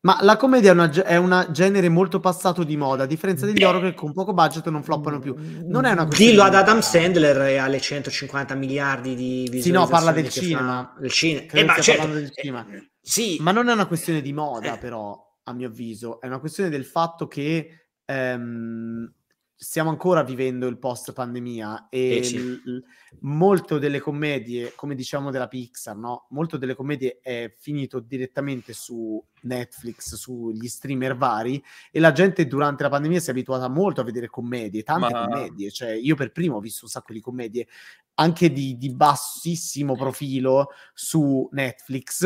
Ma 0.04 0.18
la 0.20 0.36
commedia 0.36 0.70
è 0.70 0.72
una, 0.74 0.90
è 0.90 1.16
una 1.16 1.50
genere 1.50 1.88
molto 1.88 2.20
passato 2.20 2.62
di 2.62 2.76
moda, 2.76 3.04
a 3.04 3.06
differenza 3.06 3.46
degli 3.46 3.64
horror 3.64 3.80
che 3.84 3.94
con 3.94 4.12
poco 4.12 4.34
budget 4.34 4.68
non 4.68 4.82
floppano 4.82 5.18
più. 5.18 5.34
Non 5.66 5.86
è 5.86 5.92
una 5.92 6.04
Dillo 6.04 6.42
di 6.42 6.48
ad 6.48 6.54
Adam. 6.54 6.80
Sandler 6.80 7.40
e 7.42 7.56
alle 7.56 7.80
150 7.80 8.54
miliardi 8.54 9.14
di 9.14 9.62
Sì, 9.62 9.70
no, 9.70 9.86
parla 9.86 10.12
del 10.12 10.24
visualizzazioni 10.24 10.48
cinema. 10.48 10.92
fa- 10.94 11.00
del 11.00 11.10
cinema. 11.10 11.52
Eh, 11.52 11.64
ma 11.64 11.80
certo, 11.80 12.06
del 12.08 12.24
eh, 12.24 12.30
cinema. 12.34 12.66
sì, 13.00 13.38
Ma 13.40 13.50
non 13.52 13.68
è 13.70 13.72
una 13.72 13.86
questione 13.86 14.20
di 14.20 14.32
moda, 14.34 14.74
Eh. 14.74 14.78
però, 14.78 15.18
a 15.42 15.52
mio 15.54 15.68
avviso, 15.68 16.20
è 16.20 16.26
una 16.26 16.38
questione 16.38 16.68
del 16.68 16.84
fatto 16.84 17.26
che 17.26 17.86
ehm, 18.04 19.10
stiamo 19.56 19.90
ancora 19.90 20.22
vivendo 20.22 20.66
il 20.66 20.78
post 20.78 21.12
pandemia 21.12 21.88
e 21.88 22.16
Eh, 22.16 22.22
sì. 22.24 22.38
l- 22.38 22.82
molto 23.20 23.78
delle 23.78 24.00
commedie, 24.00 24.72
come 24.74 24.94
diciamo 24.94 25.30
della 25.30 25.48
Pixar, 25.48 25.96
no? 25.96 26.26
Molto 26.30 26.56
delle 26.56 26.74
commedie 26.74 27.20
è 27.22 27.54
finito 27.56 28.00
direttamente 28.00 28.72
su 28.72 29.24
Netflix, 29.42 30.14
sugli 30.16 30.66
streamer 30.68 31.16
vari 31.16 31.62
e 31.90 32.00
la 32.00 32.12
gente 32.12 32.46
durante 32.46 32.82
la 32.82 32.88
pandemia 32.90 33.20
si 33.20 33.28
è 33.28 33.30
abituata 33.32 33.68
molto 33.68 34.00
a 34.00 34.04
vedere 34.04 34.26
commedie, 34.28 34.82
tante 34.82 35.12
Ma- 35.12 35.26
commedie, 35.26 35.70
cioè 35.70 35.90
io 35.90 36.16
per 36.16 36.32
primo 36.32 36.56
ho 36.56 36.60
visto 36.60 36.84
un 36.84 36.90
sacco 36.90 37.12
di 37.12 37.20
commedie 37.20 37.66
anche 38.14 38.52
di, 38.52 38.76
di 38.76 38.94
bassissimo 38.94 39.94
profilo 39.94 40.68
su 40.92 41.48
Netflix 41.52 42.24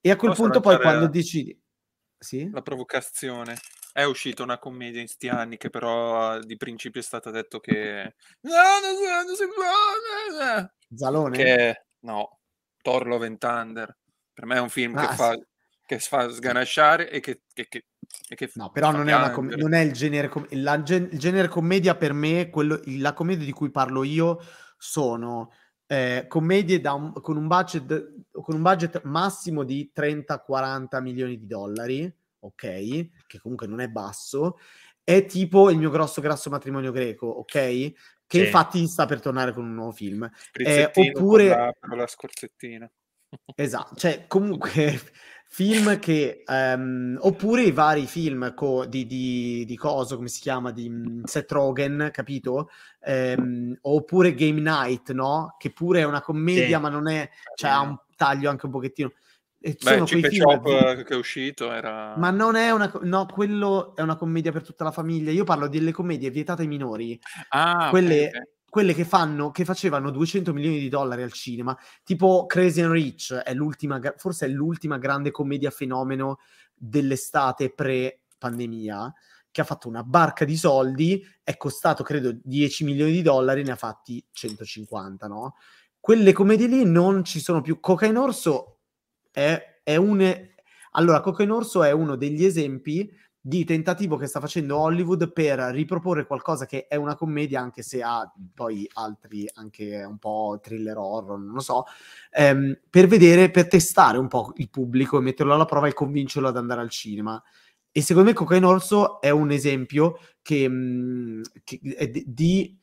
e 0.00 0.10
a 0.10 0.16
quel 0.16 0.30
Posso 0.32 0.42
punto 0.42 0.60
poi 0.60 0.78
quando 0.80 1.06
decidi 1.08 1.56
sì? 2.18 2.48
La 2.50 2.62
provocazione. 2.62 3.56
È 3.92 4.04
uscita 4.04 4.42
una 4.42 4.58
commedia 4.58 5.00
in 5.00 5.08
sti 5.08 5.28
anni 5.28 5.56
che 5.58 5.68
però 5.68 6.38
di 6.40 6.56
principio 6.56 7.00
è 7.00 7.04
stato 7.04 7.30
detto 7.30 7.60
che... 7.60 8.14
No, 8.40 8.52
non 8.52 8.96
si, 8.96 9.26
non 9.26 9.36
si 9.36 9.44
può, 9.46 10.46
eh, 10.54 10.60
eh. 10.60 10.70
Zalone? 10.96 11.36
Che 11.36 11.84
no. 12.00 12.38
And 12.84 13.38
Thunder. 13.38 13.96
Per 14.32 14.46
me 14.46 14.56
è 14.56 14.60
un 14.60 14.70
film 14.70 14.96
Ah, 14.96 15.08
che, 15.08 15.14
fa, 15.14 15.32
sì. 15.32 15.46
che 15.86 15.98
fa 15.98 16.28
sganasciare 16.30 17.10
e 17.10 17.20
che, 17.20 17.42
che, 17.52 17.68
che, 17.68 17.84
e 18.28 18.34
che 18.34 18.50
No, 18.54 18.70
però 18.70 18.90
non 18.90 19.08
è, 19.08 19.14
una 19.14 19.30
com- 19.30 19.46
piangere. 19.46 19.62
non 19.70 19.78
è 19.78 19.84
il 19.84 19.92
genere, 19.92 20.28
com- 20.28 20.46
la 20.50 20.82
gen- 20.82 21.08
il 21.12 21.18
genere 21.18 21.48
commedia 21.48 21.94
per 21.94 22.12
me, 22.14 22.48
quello, 22.48 22.80
la 22.98 23.12
commedia 23.12 23.44
di 23.44 23.52
cui 23.52 23.70
parlo 23.70 24.02
io 24.04 24.38
sono 24.78 25.52
eh, 25.86 26.24
commedie 26.28 26.80
un- 26.88 27.12
con, 27.12 27.36
un 27.36 27.46
budget, 27.46 28.14
con 28.32 28.54
un 28.54 28.62
budget 28.62 29.02
massimo 29.04 29.62
di 29.64 29.92
30-40 29.94 31.00
milioni 31.02 31.38
di 31.38 31.46
dollari, 31.46 32.10
ok? 32.40 33.08
Che 33.32 33.40
comunque 33.40 33.66
non 33.66 33.80
è 33.80 33.88
basso. 33.88 34.58
È 35.02 35.24
tipo 35.24 35.70
il 35.70 35.78
mio 35.78 35.88
grosso 35.88 36.20
grasso 36.20 36.50
matrimonio 36.50 36.92
greco, 36.92 37.26
ok? 37.26 37.50
Che 37.50 37.92
Sì. 38.28 38.40
infatti 38.40 38.86
sta 38.86 39.06
per 39.06 39.20
tornare 39.22 39.54
con 39.54 39.64
un 39.64 39.72
nuovo 39.72 39.92
film. 39.92 40.30
Con 40.92 41.04
oppure- 41.22 41.48
la- 41.48 41.74
con 41.80 41.96
la 41.96 42.06
scorzettina. 42.06 42.90
Esatto, 43.56 43.94
cioè 43.94 44.26
comunque 44.26 45.00
film 45.46 45.98
che 45.98 46.42
ehm, 46.46 47.16
oppure 47.22 47.62
i 47.62 47.72
vari 47.72 48.06
film 48.06 48.52
co- 48.52 48.84
di, 48.84 49.06
di, 49.06 49.64
di 49.64 49.76
coso, 49.78 50.16
come 50.16 50.28
si 50.28 50.42
chiama, 50.42 50.70
di 50.72 50.90
mm, 50.90 51.22
Seth 51.24 51.50
Rogen, 51.52 52.10
capito? 52.12 52.68
Ehm, 53.00 53.78
oppure 53.80 54.34
Game 54.34 54.60
Night, 54.60 55.10
no? 55.12 55.56
Che 55.58 55.72
pure 55.72 56.00
è 56.00 56.04
una 56.04 56.20
commedia, 56.20 56.76
Sì. 56.76 56.82
ma 56.82 56.90
non 56.90 57.08
è, 57.08 57.30
cioè 57.54 57.70
ha 57.70 57.80
un 57.80 57.96
taglio 58.14 58.50
anche 58.50 58.66
un 58.66 58.72
pochettino. 58.72 59.12
E 59.64 59.78
Beh, 59.80 60.02
Chip 60.02 60.28
Chop 60.42 60.64
di- 60.64 61.00
eh, 61.00 61.04
che 61.04 61.14
è 61.14 61.16
uscito 61.16 61.70
era... 61.70 62.16
ma 62.16 62.30
non 62.30 62.56
è 62.56 62.70
una, 62.72 62.90
no, 63.02 63.26
quello 63.26 63.94
è 63.94 64.02
una 64.02 64.16
commedia 64.16 64.50
per 64.50 64.64
tutta 64.64 64.82
la 64.82 64.90
famiglia. 64.90 65.30
Io 65.30 65.44
parlo 65.44 65.68
delle 65.68 65.92
commedie 65.92 66.30
vietate 66.30 66.62
ai 66.62 66.68
minori, 66.68 67.16
Ah, 67.50 67.88
quelle, 67.90 68.26
ok. 68.26 68.48
quelle 68.68 68.92
che 68.92 69.04
fanno 69.04 69.50
che 69.52 69.64
facevano 69.64 70.10
200 70.10 70.52
milioni 70.52 70.78
di 70.80 70.88
dollari 70.88 71.22
al 71.22 71.30
cinema 71.32 71.76
tipo 72.02 72.46
Crazy 72.46 72.80
and 72.80 72.90
Rich 72.92 73.34
è 73.34 73.52
l'ultima 73.54 74.00
forse 74.16 74.46
è 74.46 74.48
l'ultima 74.48 74.98
grande 74.98 75.30
commedia 75.30 75.70
fenomeno 75.70 76.38
dell'estate 76.74 77.70
pre 77.72 78.22
pandemia 78.38 79.12
che 79.50 79.60
ha 79.60 79.64
fatto 79.64 79.86
una 79.88 80.02
barca 80.02 80.44
di 80.44 80.56
soldi 80.56 81.22
è 81.44 81.56
costato 81.56 82.02
credo 82.02 82.32
10 82.42 82.84
milioni 82.84 83.12
di 83.12 83.22
dollari 83.22 83.62
ne 83.62 83.72
ha 83.72 83.76
fatti 83.76 84.24
150 84.30 85.26
no 85.28 85.54
quelle 86.00 86.32
commedie 86.32 86.66
lì 86.66 86.84
non 86.84 87.22
ci 87.24 87.38
sono 87.40 87.60
più 87.60 87.78
Cocaine 87.78 88.18
Orso 88.18 88.71
è, 89.32 89.80
è 89.82 89.96
un 89.96 90.50
allora 90.92 91.20
Cocaine 91.20 91.52
Orso 91.52 91.82
è 91.82 91.90
uno 91.90 92.16
degli 92.16 92.44
esempi 92.44 93.10
di 93.44 93.64
tentativo 93.64 94.16
che 94.16 94.26
sta 94.26 94.38
facendo 94.38 94.78
Hollywood 94.78 95.32
per 95.32 95.58
riproporre 95.58 96.26
qualcosa 96.26 96.64
che 96.64 96.86
è 96.86 96.94
una 96.94 97.16
commedia, 97.16 97.60
anche 97.60 97.82
se 97.82 98.00
ha 98.00 98.30
poi 98.54 98.88
altri, 98.92 99.48
anche 99.54 100.04
un 100.04 100.18
po' 100.18 100.60
thriller 100.62 100.96
horror, 100.96 101.40
non 101.40 101.54
lo 101.54 101.60
so, 101.60 101.84
ehm, 102.30 102.78
per 102.88 103.08
vedere, 103.08 103.50
per 103.50 103.66
testare 103.66 104.18
un 104.18 104.28
po' 104.28 104.52
il 104.56 104.70
pubblico 104.70 105.18
e 105.18 105.22
metterlo 105.22 105.54
alla 105.54 105.64
prova 105.64 105.88
e 105.88 105.92
convincerlo 105.92 106.48
ad 106.48 106.56
andare 106.56 106.82
al 106.82 106.90
cinema. 106.90 107.42
E 107.90 108.00
secondo 108.00 108.28
me 108.28 108.34
Cocaine 108.34 108.64
Orso 108.66 109.20
è 109.20 109.30
un 109.30 109.50
esempio 109.50 110.18
che, 110.40 110.68
mh, 110.68 111.42
che 111.64 111.80
di 112.26 112.78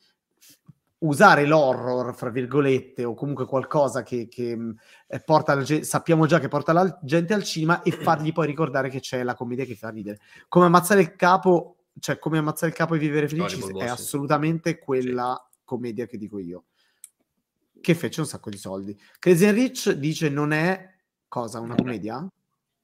usare 1.00 1.46
l'horror, 1.46 2.14
fra 2.14 2.30
virgolette, 2.30 3.04
o 3.04 3.14
comunque 3.14 3.46
qualcosa 3.46 4.02
che, 4.02 4.28
che, 4.28 4.56
eh, 5.06 5.20
porta 5.20 5.54
la 5.54 5.62
gente, 5.62 5.84
sappiamo 5.84 6.26
già 6.26 6.38
che 6.38 6.48
porta 6.48 6.72
la 6.72 6.98
gente 7.02 7.32
al 7.34 7.42
cinema 7.44 7.82
e 7.82 7.90
fargli 7.92 8.32
poi 8.32 8.46
ricordare 8.46 8.88
che 8.88 9.00
c'è 9.00 9.22
la 9.22 9.34
commedia 9.34 9.64
che 9.64 9.76
fa 9.76 9.88
ridere. 9.90 10.18
Come 10.48 10.66
ammazzare 10.66 11.00
il 11.00 11.16
capo, 11.16 11.84
cioè 11.98 12.18
come 12.18 12.38
ammazzare 12.38 12.68
il 12.68 12.76
capo 12.76 12.94
e 12.94 12.98
vivere 12.98 13.28
felici 13.28 13.60
è 13.78 13.86
assolutamente 13.86 14.78
quella 14.78 15.42
commedia 15.64 16.06
che 16.06 16.18
dico 16.18 16.38
io. 16.38 16.64
Che 17.80 17.94
fece 17.94 18.20
un 18.20 18.26
sacco 18.26 18.50
di 18.50 18.58
soldi. 18.58 18.98
Crazy 19.18 19.46
and 19.46 19.56
Rich 19.56 19.90
dice 19.92 20.28
non 20.28 20.52
è 20.52 20.96
cosa, 21.28 21.60
una 21.60 21.68
Non 21.68 21.76
è. 21.76 21.80
commedia? 21.80 22.16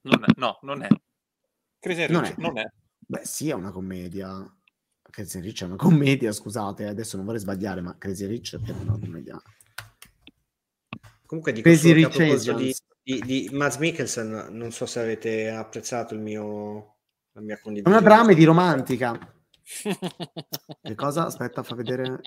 Non 0.02 0.24
è, 0.24 0.32
no, 0.36 0.58
non 0.62 0.82
è. 0.82 0.88
Crazy 1.78 2.02
and 2.04 2.10
Non 2.12 2.22
Rich 2.22 2.36
è. 2.36 2.40
non 2.40 2.58
è. 2.58 2.64
Beh, 2.98 3.24
sì, 3.24 3.50
è 3.50 3.52
una 3.52 3.72
commedia. 3.72 4.55
Crazy 5.16 5.40
Rich 5.40 5.62
è 5.62 5.64
una 5.64 5.76
commedia, 5.76 6.30
scusate, 6.30 6.84
adesso 6.86 7.16
non 7.16 7.24
vorrei 7.24 7.40
sbagliare, 7.40 7.80
ma 7.80 7.96
Crazy 7.96 8.26
Rich 8.26 8.60
è 8.62 8.70
una 8.82 8.98
commedia. 8.98 9.40
Comunque 11.24 11.52
dico 11.52 11.70
Crazy 11.70 11.90
a 11.90 11.94
Rich 11.94 12.16
proposito 12.16 12.52
di, 12.52 12.74
di, 13.02 13.22
di 13.24 13.48
Mads 13.50 13.76
Mikkelsen, 13.78 14.48
non 14.50 14.72
so 14.72 14.84
se 14.84 15.00
avete 15.00 15.48
apprezzato 15.48 16.12
il 16.12 16.20
mio, 16.20 16.96
la 17.32 17.40
mia 17.40 17.54
È 17.54 17.60
condivisione. 17.60 17.96
una 17.96 18.06
dramedy 18.06 18.44
romantica. 18.44 19.34
Che 19.62 20.94
cosa? 20.94 21.24
Aspetta, 21.24 21.62
fa 21.62 21.74
vedere. 21.74 22.20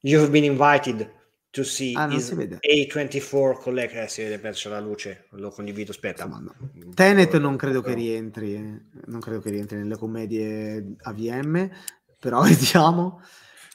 You've 0.00 0.30
been 0.30 0.44
invited 0.44 1.14
to 1.50 1.62
see 1.62 1.94
Ah, 1.94 2.06
non 2.06 2.16
his 2.16 2.28
si 2.28 2.34
vede. 2.34 2.58
A24 2.60 3.60
collection. 3.60 4.02
Eh, 4.02 4.08
si 4.08 4.22
vede 4.22 4.38
perso 4.38 4.70
la 4.70 4.80
luce, 4.80 5.26
lo 5.32 5.50
condivido, 5.50 5.90
aspetta. 5.90 6.24
Insomma, 6.24 6.54
no. 6.72 6.94
Tenet 6.94 7.36
non 7.36 7.56
credo 7.56 7.82
che 7.82 7.92
rientri, 7.92 8.54
eh, 8.54 8.80
non 9.06 9.20
credo 9.20 9.40
che 9.40 9.50
rientri 9.50 9.76
nelle 9.76 9.96
commedie 9.98 10.94
AVM, 11.02 11.70
però 12.18 12.42
vediamo. 12.46 13.20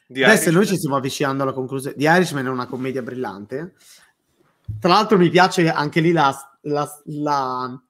Di 0.06 0.24
Adesso 0.24 0.52
noi 0.52 0.68
ci 0.68 0.78
stiamo 0.78 0.98
avvicinando 0.98 1.44
alla 1.44 1.54
conclusione. 1.54 1.96
The 1.96 2.04
Irishman 2.04 2.46
è 2.46 2.50
una 2.50 2.68
commedia 2.68 3.02
brillante. 3.02 3.74
Tra 4.80 4.90
l'altro 4.90 5.18
mi 5.18 5.30
piace 5.30 5.70
anche 5.70 6.02
lì 6.02 6.12
la, 6.12 6.34
la, 6.62 7.02
la- 7.06 7.84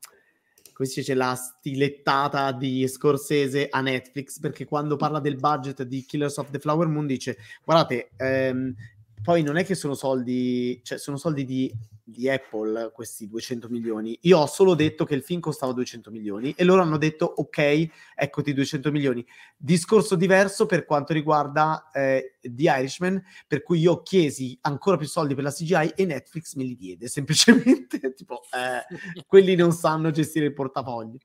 dice, 0.78 1.14
la 1.14 1.36
stilettata 1.36 2.52
di 2.52 2.88
Scorsese 2.88 3.68
a 3.70 3.82
Netflix, 3.82 4.40
perché 4.40 4.66
quando 4.66 4.96
parla 4.96 5.20
del 5.20 5.36
budget 5.36 5.84
di 5.84 6.04
Killers 6.06 6.38
of 6.38 6.50
the 6.50 6.60
Flower 6.60 6.88
Moon 6.88 7.06
dice, 7.06 7.38
guardate, 7.64 8.12
ehm, 8.18 8.74
poi 9.22 9.44
non 9.44 9.58
è 9.58 9.66
che 9.66 9.76
sono 9.76 9.94
soldi, 9.94 10.80
cioè 10.84 10.98
sono 10.98 11.18
soldi 11.18 11.46
di, 11.46 11.72
di 12.04 12.30
Apple 12.30 12.92
questi 12.94 13.28
200 13.28 13.70
milioni. 13.70 14.18
Io 14.22 14.40
ho 14.40 14.46
solo 14.46 14.76
detto 14.76 15.06
che 15.06 15.16
il 15.16 15.24
film 15.24 15.40
costava 15.40 15.72
200 15.72 16.12
milioni 16.12 16.54
e 16.58 16.64
loro 16.64 16.82
hanno 16.82 16.98
detto, 16.98 17.26
ok, 17.26 17.88
eccoti 18.16 18.54
200 18.54 18.92
milioni. 18.92 19.26
Discorso 19.56 20.16
diverso 20.16 20.66
per 20.66 20.86
quanto 20.86 21.14
riguarda 21.14 21.90
eh, 21.94 22.38
The 22.42 22.64
Irishman, 22.64 23.24
per 23.48 23.64
cui 23.64 23.80
io 23.80 24.02
chiesi 24.02 24.58
ancora 24.62 24.98
più 24.98 25.08
soldi 25.08 25.34
per 25.34 25.46
la 25.46 25.52
CGI 25.52 25.94
e 25.96 26.06
Netflix 26.06 26.56
me 26.56 26.64
li 26.64 26.76
diede, 26.76 27.08
semplicemente 27.10 28.14
tipo, 28.14 28.42
eh, 28.52 29.24
quelli 29.26 29.56
non 29.56 29.72
sanno 29.72 30.12
gestire 30.12 30.48
il 30.48 30.54
portafoglio. 30.54 31.18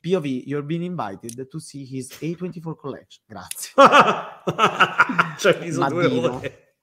POV, 0.00 0.24
you're 0.46 0.64
being 0.64 0.84
invited 0.84 1.48
to 1.48 1.58
see 1.58 1.84
his 1.84 2.08
A24 2.20 2.76
collection. 2.76 3.24
Grazie. 3.26 3.72
Ci 5.38 5.48
hai 5.48 5.58
messo 5.58 5.88
due 5.88 6.06
ore. 6.06 6.76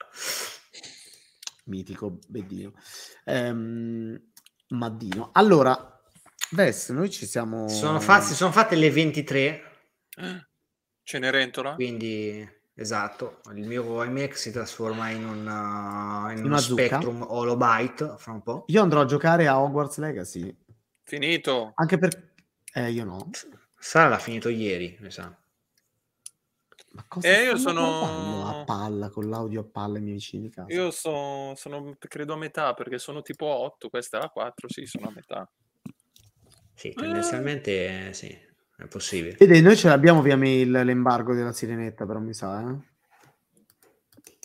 Mitico, 1.66 2.20
Beddino. 2.28 2.74
Ehm, 3.26 4.20
Maddino. 4.70 5.30
Allora, 5.34 5.96
Ves, 6.52 6.90
noi 6.90 7.10
ci 7.10 7.26
siamo... 7.26 7.68
Sono, 7.68 8.00
fatti, 8.00 8.34
sono 8.34 8.52
fatte 8.52 8.76
le 8.76 8.92
23, 8.92 9.62
Cenerentola? 11.04 11.74
quindi 11.76 12.48
esatto, 12.74 13.42
il 13.54 13.66
mio 13.66 14.04
iMac 14.04 14.38
si 14.38 14.52
trasforma 14.52 15.10
in, 15.10 15.26
un, 15.26 15.48
uh, 15.48 16.30
in 16.32 16.38
In 16.38 16.44
uno 16.44 16.48
una 16.48 16.58
zucca? 16.58 16.86
Spectrum 16.86 17.26
Holobyte 17.28 18.16
fra 18.18 18.32
un 18.32 18.42
po'. 18.42 18.64
Io 18.68 18.82
andrò 18.82 19.02
a 19.02 19.06
giocare 19.06 19.48
a 19.48 19.60
Hogwarts 19.60 19.98
Legacy, 19.98 20.56
Finito. 21.04 21.72
anche 21.76 21.98
per... 21.98 22.34
Eh, 22.74 22.92
io 22.92 23.06
no. 23.06 23.30
Sara 23.80 24.10
l'ha 24.10 24.20
finito 24.20 24.50
ieri, 24.50 24.98
mi 25.02 25.12
sa. 25.12 25.36
Ma 26.96 27.04
cosa 27.10 27.28
Eh, 27.28 27.44
io 27.44 27.58
sono- 27.58 28.48
a 28.48 28.64
palla, 28.64 29.10
con 29.10 29.28
l'audio 29.30 29.60
a 29.62 29.66
palla 29.70 29.98
ai 29.98 30.02
miei 30.02 30.16
vicini 30.16 30.44
di 30.44 30.50
casa? 30.50 30.74
Io 30.74 30.92
so- 30.92 31.54
sono, 31.56 31.94
credo 32.00 32.34
a 32.34 32.38
metà 32.38 32.74
perché 32.74 33.00
sono 33.00 33.22
tipo 33.22 33.46
8, 33.46 33.90
questa 33.90 34.18
è 34.18 34.22
la 34.22 34.30
4, 34.30 34.70
sì, 34.70 34.86
sono 34.86 35.10
a 35.10 35.12
metà. 35.14 35.50
Sì, 36.74 36.94
tendenzialmente 36.94 38.08
eh, 38.08 38.14
sì, 38.14 38.28
è 38.30 38.88
possibile. 38.88 39.36
Vede, 39.38 39.60
noi 39.60 39.76
ce 39.76 39.90
l'abbiamo 39.90 40.22
via 40.22 40.38
mail 40.38 40.72
l'embargo 40.72 41.34
della 41.34 41.52
sirenetta, 41.52 42.06
però 42.06 42.20
mi 42.20 42.34
sa, 42.34 42.62
eh? 42.62 42.94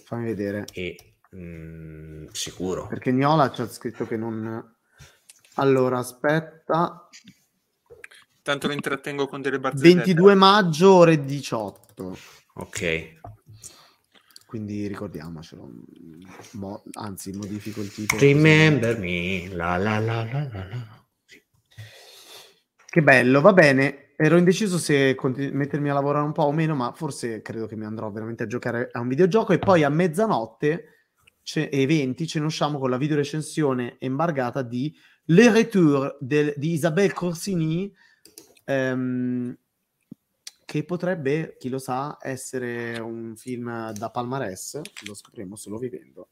Fammi 0.04 0.24
vedere. 0.24 0.64
E 0.72 1.14
mm, 1.36 2.26
sicuro. 2.32 2.88
Perché 2.88 3.12
Niola 3.12 3.52
ci 3.52 3.60
ha 3.62 3.68
scritto 3.68 4.06
che 4.08 4.16
non... 4.16 4.76
Allora, 5.54 5.98
aspetta. 5.98 7.08
Tanto 8.42 8.66
lo 8.66 8.72
intrattengo 8.72 9.28
con 9.28 9.40
delle 9.40 9.60
barzellette. 9.60 9.96
22 9.98 10.34
maggio, 10.34 10.94
ore 10.94 11.24
18. 11.24 12.16
Ok. 12.60 13.18
Quindi 14.46 14.86
ricordiamocelo. 14.88 15.70
Mo- 16.52 16.82
anzi, 16.92 17.32
modifico 17.32 17.80
il 17.80 17.92
titolo. 17.92 18.20
Remember 18.20 18.98
me. 18.98 19.48
La 19.52 19.76
la 19.76 19.98
la 19.98 20.24
la 20.24 20.48
la 20.52 20.66
la. 20.66 21.04
Che 22.86 23.02
bello, 23.02 23.40
va 23.40 23.52
bene. 23.52 24.12
Ero 24.16 24.36
indeciso 24.36 24.76
se 24.76 25.14
continu- 25.14 25.52
mettermi 25.54 25.88
a 25.88 25.94
lavorare 25.94 26.24
un 26.24 26.32
po' 26.32 26.42
o 26.42 26.52
meno, 26.52 26.74
ma 26.74 26.92
forse 26.92 27.40
credo 27.42 27.66
che 27.66 27.76
mi 27.76 27.84
andrò 27.84 28.10
veramente 28.10 28.42
a 28.42 28.46
giocare 28.46 28.88
a 28.92 29.00
un 29.00 29.08
videogioco 29.08 29.52
e 29.52 29.58
poi 29.58 29.84
a 29.84 29.88
mezzanotte 29.88 30.84
ce- 31.42 31.68
e 31.68 31.86
20 31.86 32.26
ce 32.26 32.40
ne 32.40 32.46
usciamo 32.46 32.78
con 32.78 32.90
la 32.90 32.98
videorecensione 32.98 33.96
embargata 33.98 34.62
di 34.62 34.92
Le 35.26 35.50
Retour 35.52 36.16
del- 36.20 36.52
di 36.56 36.72
Isabelle 36.72 37.12
Corsini, 37.12 37.90
ehm, 38.64 39.56
che 40.70 40.84
potrebbe, 40.84 41.56
chi 41.58 41.68
lo 41.68 41.80
sa, 41.80 42.16
essere 42.20 42.96
un 43.00 43.34
film 43.34 43.90
da 43.90 44.08
palmarès. 44.08 44.80
Lo 45.04 45.14
scopriremo 45.14 45.56
solo 45.56 45.78
vivendo. 45.78 46.28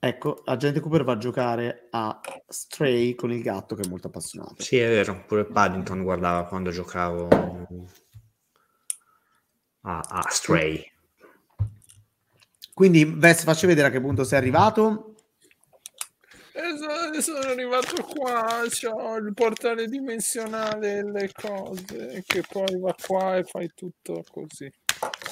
Ecco, 0.00 0.42
Agente 0.44 0.80
Cooper 0.80 1.04
va 1.04 1.12
a 1.12 1.18
giocare 1.18 1.86
a 1.92 2.20
Stray 2.48 3.14
con 3.14 3.30
il 3.30 3.42
gatto 3.42 3.76
che 3.76 3.82
è 3.82 3.88
molto 3.88 4.08
appassionato. 4.08 4.60
Sì, 4.60 4.76
è 4.76 4.88
vero, 4.88 5.24
pure 5.24 5.44
Paddington 5.44 6.02
guardava 6.02 6.44
quando 6.46 6.72
giocavo 6.72 7.28
a, 9.82 10.00
a 10.00 10.26
Stray. 10.28 10.84
Quindi, 12.74 13.04
Vess, 13.04 13.44
facci 13.44 13.66
vedere 13.66 13.86
a 13.86 13.90
che 13.92 14.00
punto 14.00 14.24
sei 14.24 14.38
arrivato. 14.38 15.11
Esatto, 16.54 17.20
sono 17.20 17.38
arrivato 17.38 18.02
qua, 18.02 18.62
c'ho 18.68 19.16
il 19.16 19.32
portale 19.32 19.86
dimensionale 19.86 20.98
e 20.98 21.02
le 21.02 21.30
cose, 21.32 22.22
che 22.26 22.42
poi 22.48 22.78
va 22.78 22.94
qua 23.00 23.36
e 23.36 23.44
fai 23.44 23.70
tutto 23.74 24.22
così. 24.30 24.70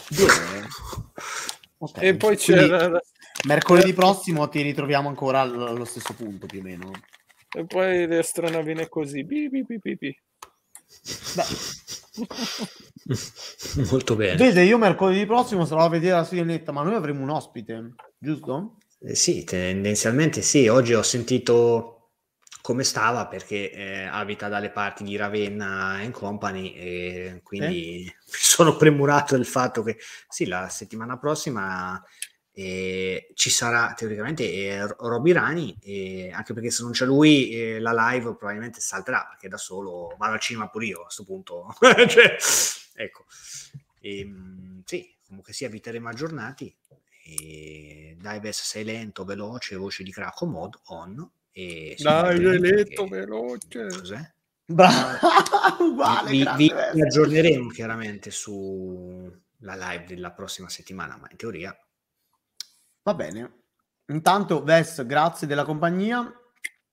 Bene. 0.09 0.67
Ok, 1.79 2.03
E 2.03 2.17
poi 2.17 2.37
quindi 2.37 2.67
c'era 2.69 3.01
mercoledì 3.47 3.93
prossimo 3.95 4.49
ti 4.49 4.61
ritroviamo 4.61 5.09
ancora 5.09 5.41
allo 5.41 5.85
stesso 5.85 6.13
punto 6.15 6.47
più 6.47 6.61
o 6.61 6.63
meno. 6.63 6.91
e 7.57 7.65
poi 7.67 8.07
le 8.07 8.19
astronavine 8.19 8.89
così. 8.89 9.25
Bi, 9.25 9.49
bi, 9.49 9.63
bi, 9.65 9.79
bi, 9.79 9.97
bi. 9.97 10.21
Molto 13.91 14.17
bene. 14.17 14.37
vede, 14.37 14.65
io 14.65 14.79
mercoledì 14.79 15.25
prossimo 15.27 15.65
sarò 15.65 15.85
a 15.85 15.89
vedere 15.89 16.15
la 16.17 16.25
sirenetta, 16.25 16.73
ma 16.73 16.83
noi 16.83 16.95
avremo 16.95 17.23
un 17.23 17.31
ospite, 17.31 17.95
giusto? 18.19 18.77
Eh, 19.03 19.15
sì, 19.15 19.45
tendenzialmente 19.45 20.43
sì. 20.43 20.69
Oggi 20.69 20.95
ho 20.95 21.03
sentito 21.03 21.97
come 22.61 22.85
stava 22.85 23.27
perché 23.27 23.73
eh, 23.73 24.03
abita 24.05 24.49
dalle 24.49 24.71
parti 24.71 25.03
di 25.05 25.17
Ravenna 25.17 25.95
and 26.01 26.13
Company 26.13 26.75
e 26.75 27.41
quindi 27.43 28.03
mi 28.05 28.15
sono 28.27 28.77
premurato 28.77 29.37
del 29.37 29.47
fatto 29.47 29.83
che 29.83 29.97
sì, 30.29 30.47
la 30.47 30.69
settimana 30.69 31.19
prossima 31.19 32.03
eh, 32.53 33.31
ci 33.35 33.49
sarà 33.49 33.95
teoricamente 33.97 34.43
eh, 34.53 34.87
Roby 34.99 35.33
Rani, 35.33 35.75
eh, 35.83 36.31
anche 36.33 36.53
perché 36.53 36.71
se 36.71 36.83
non 36.83 36.93
c'è 36.93 37.07
lui 37.07 37.51
eh, 37.53 37.81
la 37.81 37.93
live 38.11 38.35
probabilmente 38.37 38.81
salterà 38.81 39.27
perché 39.31 39.49
da 39.49 39.57
solo 39.57 40.15
vado 40.19 40.35
al 40.35 40.41
cinema 40.41 40.69
pure 40.69 40.87
io 40.87 41.01
a 41.01 41.05
questo 41.05 41.25
punto. 41.25 41.75
Cioè, 41.81 42.37
ecco, 42.95 43.25
Ehm, 44.03 44.83
sì, 44.85 45.15
comunque 45.27 45.53
sia 45.53 45.67
eviteremo 45.67 46.09
aggiornati. 46.09 46.75
E 47.39 48.17
Dives 48.19 48.63
sei 48.63 48.85
lento, 48.85 49.25
veloce, 49.25 49.77
voce 49.77 50.03
di 50.03 50.11
Craco 50.11 50.47
mod 50.47 50.79
on. 50.87 51.31
E 51.53 51.95
Dai, 51.99 52.37
ovviamente 52.37 52.75
letto, 52.75 53.07
perché- 53.07 53.25
veloce. 53.27 53.87
Cos'è? 53.89 54.33
Bravo, 54.71 55.19
uguale, 55.85 56.31
vi, 56.31 56.49
vi 56.57 56.69
Vess. 56.69 57.01
aggiorneremo 57.01 57.69
chiaramente 57.71 58.31
sulla 58.31 59.75
live 59.75 60.05
della 60.07 60.31
prossima 60.33 60.69
settimana, 60.69 61.17
ma 61.17 61.27
in 61.31 61.37
teoria 61.37 61.77
Va 63.03 63.15
bene. 63.15 63.63
Intanto, 64.07 64.63
Vess, 64.63 65.05
grazie 65.07 65.47
della 65.47 65.65
compagnia. 65.65 66.33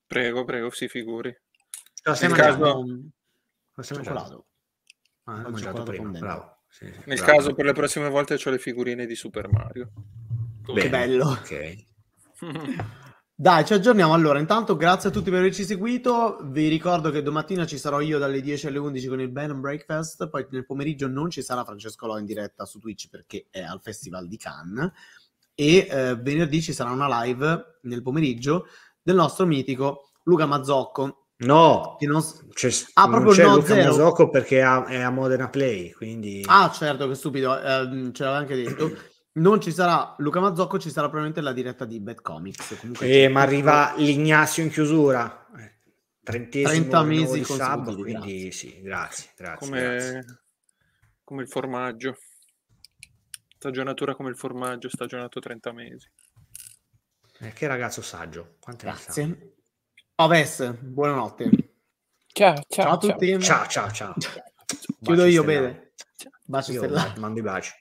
Prego, 0.08 0.44
prego, 0.46 0.70
si 0.72 0.88
figuri. 0.88 1.30
Nel 1.30 2.16
mangiando? 2.30 2.34
caso- 2.36 2.86
stai 3.84 3.98
mangiando? 3.98 4.04
cioccolato. 4.04 4.46
Ah, 5.26 5.42
l'ho 5.42 5.50
mangiato 5.50 5.84
prima, 5.84 6.10
bravo. 6.12 6.62
Sì, 6.70 6.86
sì, 6.86 7.00
Nel 7.06 7.18
bravo. 7.18 7.38
caso 7.38 7.54
per 7.54 7.66
le 7.66 7.74
prossime 7.74 8.10
volte 8.10 8.40
ho 8.44 8.50
le 8.50 8.60
figurine 8.60 9.06
di 9.06 9.16
Super 9.16 9.50
Mario. 9.50 9.92
Bene, 10.68 10.82
Che 10.82 10.90
bello. 10.90 11.26
Ok. 11.30 11.76
Dai, 13.40 13.66
ci 13.66 13.74
aggiorniamo 13.74 14.14
allora. 14.14 14.40
Intanto, 14.40 14.76
grazie 14.76 15.10
a 15.10 15.12
tutti 15.12 15.30
per 15.30 15.40
averci 15.40 15.64
seguito. 15.64 16.40
Vi 16.44 16.68
ricordo 16.70 17.12
che 17.12 17.22
domattina 17.22 17.68
ci 17.68 17.78
sarò 17.78 18.00
io 18.02 18.18
dalle 18.18 18.42
10 18.42 18.66
alle 18.66 18.80
11 18.80 19.08
con 19.08 19.22
il 19.22 19.32
and 19.38 19.60
Breakfast. 19.60 20.28
Poi 20.28 20.48
nel 20.50 20.66
pomeriggio 20.66 21.08
non 21.08 21.30
ci 21.30 21.44
sarà 21.44 21.64
Francesco 21.64 22.08
Lo 22.08 22.18
in 22.18 22.26
diretta 22.26 22.66
su 22.66 22.80
Twitch 22.80 23.10
perché 23.10 23.46
è 23.52 23.62
al 23.62 23.80
Festival 23.80 24.28
di 24.28 24.38
Cannes. 24.38 24.92
E 25.54 25.88
eh, 25.90 26.16
venerdì 26.16 26.62
ci 26.64 26.74
sarà 26.74 26.90
una 26.90 27.22
live 27.24 27.80
nel 27.84 28.02
pomeriggio 28.02 28.66
del 29.02 29.16
nostro 29.16 29.46
mitico 29.46 30.10
Luca 30.24 30.48
Mazzocco. 30.48 31.28
No, 31.40 31.96
Che 32.00 32.08
non 32.08 32.24
c'è, 32.52 32.72
Ah, 32.96 33.04
non 33.06 33.12
proprio 33.12 33.34
c'è 33.34 33.44
no, 33.44 33.56
Luca 33.58 33.68
zero. 33.68 33.90
Mazzocco 33.92 34.30
perché 34.30 34.64
ha- 34.64 34.86
è 34.86 35.00
a 35.00 35.12
Modena 35.12 35.48
Play, 35.50 35.92
quindi... 35.92 36.44
Ah, 36.48 36.72
certo, 36.74 37.08
che 37.08 37.14
stupido, 37.14 37.56
ehm, 37.62 38.12
ce 38.14 38.24
l'aveva 38.24 38.40
anche 38.42 38.56
detto. 38.56 38.92
Non 39.38 39.62
ci 39.62 39.72
sarà 39.72 40.16
Luca 40.18 40.40
Mazzocco, 40.40 40.80
ci 40.80 40.90
sarà 40.90 41.08
probabilmente 41.10 41.42
la 41.42 41.54
diretta 41.54 41.86
di 41.86 42.00
Bad 42.00 42.22
Comics. 42.22 42.76
Comunque 42.80 43.08
Eh, 43.08 43.28
ma 43.28 43.42
arriva 43.42 43.94
l'Ignazio 43.98 44.64
in 44.64 44.70
chiusura. 44.72 45.48
Eh, 45.58 45.76
Trentesimo 46.24 46.70
30 46.72 47.02
rinnovo 47.02 47.32
mesi 47.32 47.44
sub, 47.44 47.58
consecutivi, 47.58 48.02
quindi 48.02 48.52
sì, 48.52 48.82
grazie, 48.82 49.30
grazie, 49.36 49.68
come, 49.68 49.80
grazie. 49.80 50.26
come 51.24 51.42
il 51.44 51.48
formaggio. 51.48 52.18
Stagionatura 53.58 54.16
come 54.16 54.30
il 54.30 54.38
formaggio, 54.38 54.90
stagionato 54.90 55.40
30 55.40 55.72
mesi. 55.72 56.10
Eh, 57.40 57.54
che 57.54 57.68
ragazzo 57.68 58.02
saggio. 58.02 58.56
Quante? 58.60 58.86
Grazie. 58.86 59.56
Oves, 60.16 60.72
buonanotte. 60.80 61.50
Ciao, 62.34 62.56
Ciao, 62.68 62.92
a 62.92 62.98
tutti. 62.98 63.40
Ciao, 63.40 63.68
ciao, 63.68 63.92
ciao. 63.92 64.16
Chiudo 65.02 65.22
Baci 65.24 65.34
io, 65.34 65.44
bene. 65.44 65.92
Baci 66.44 66.72
Io 66.72 66.84
stellari. 66.84 67.20
mando 67.20 67.40
i 67.40 67.44
baci. 67.44 67.72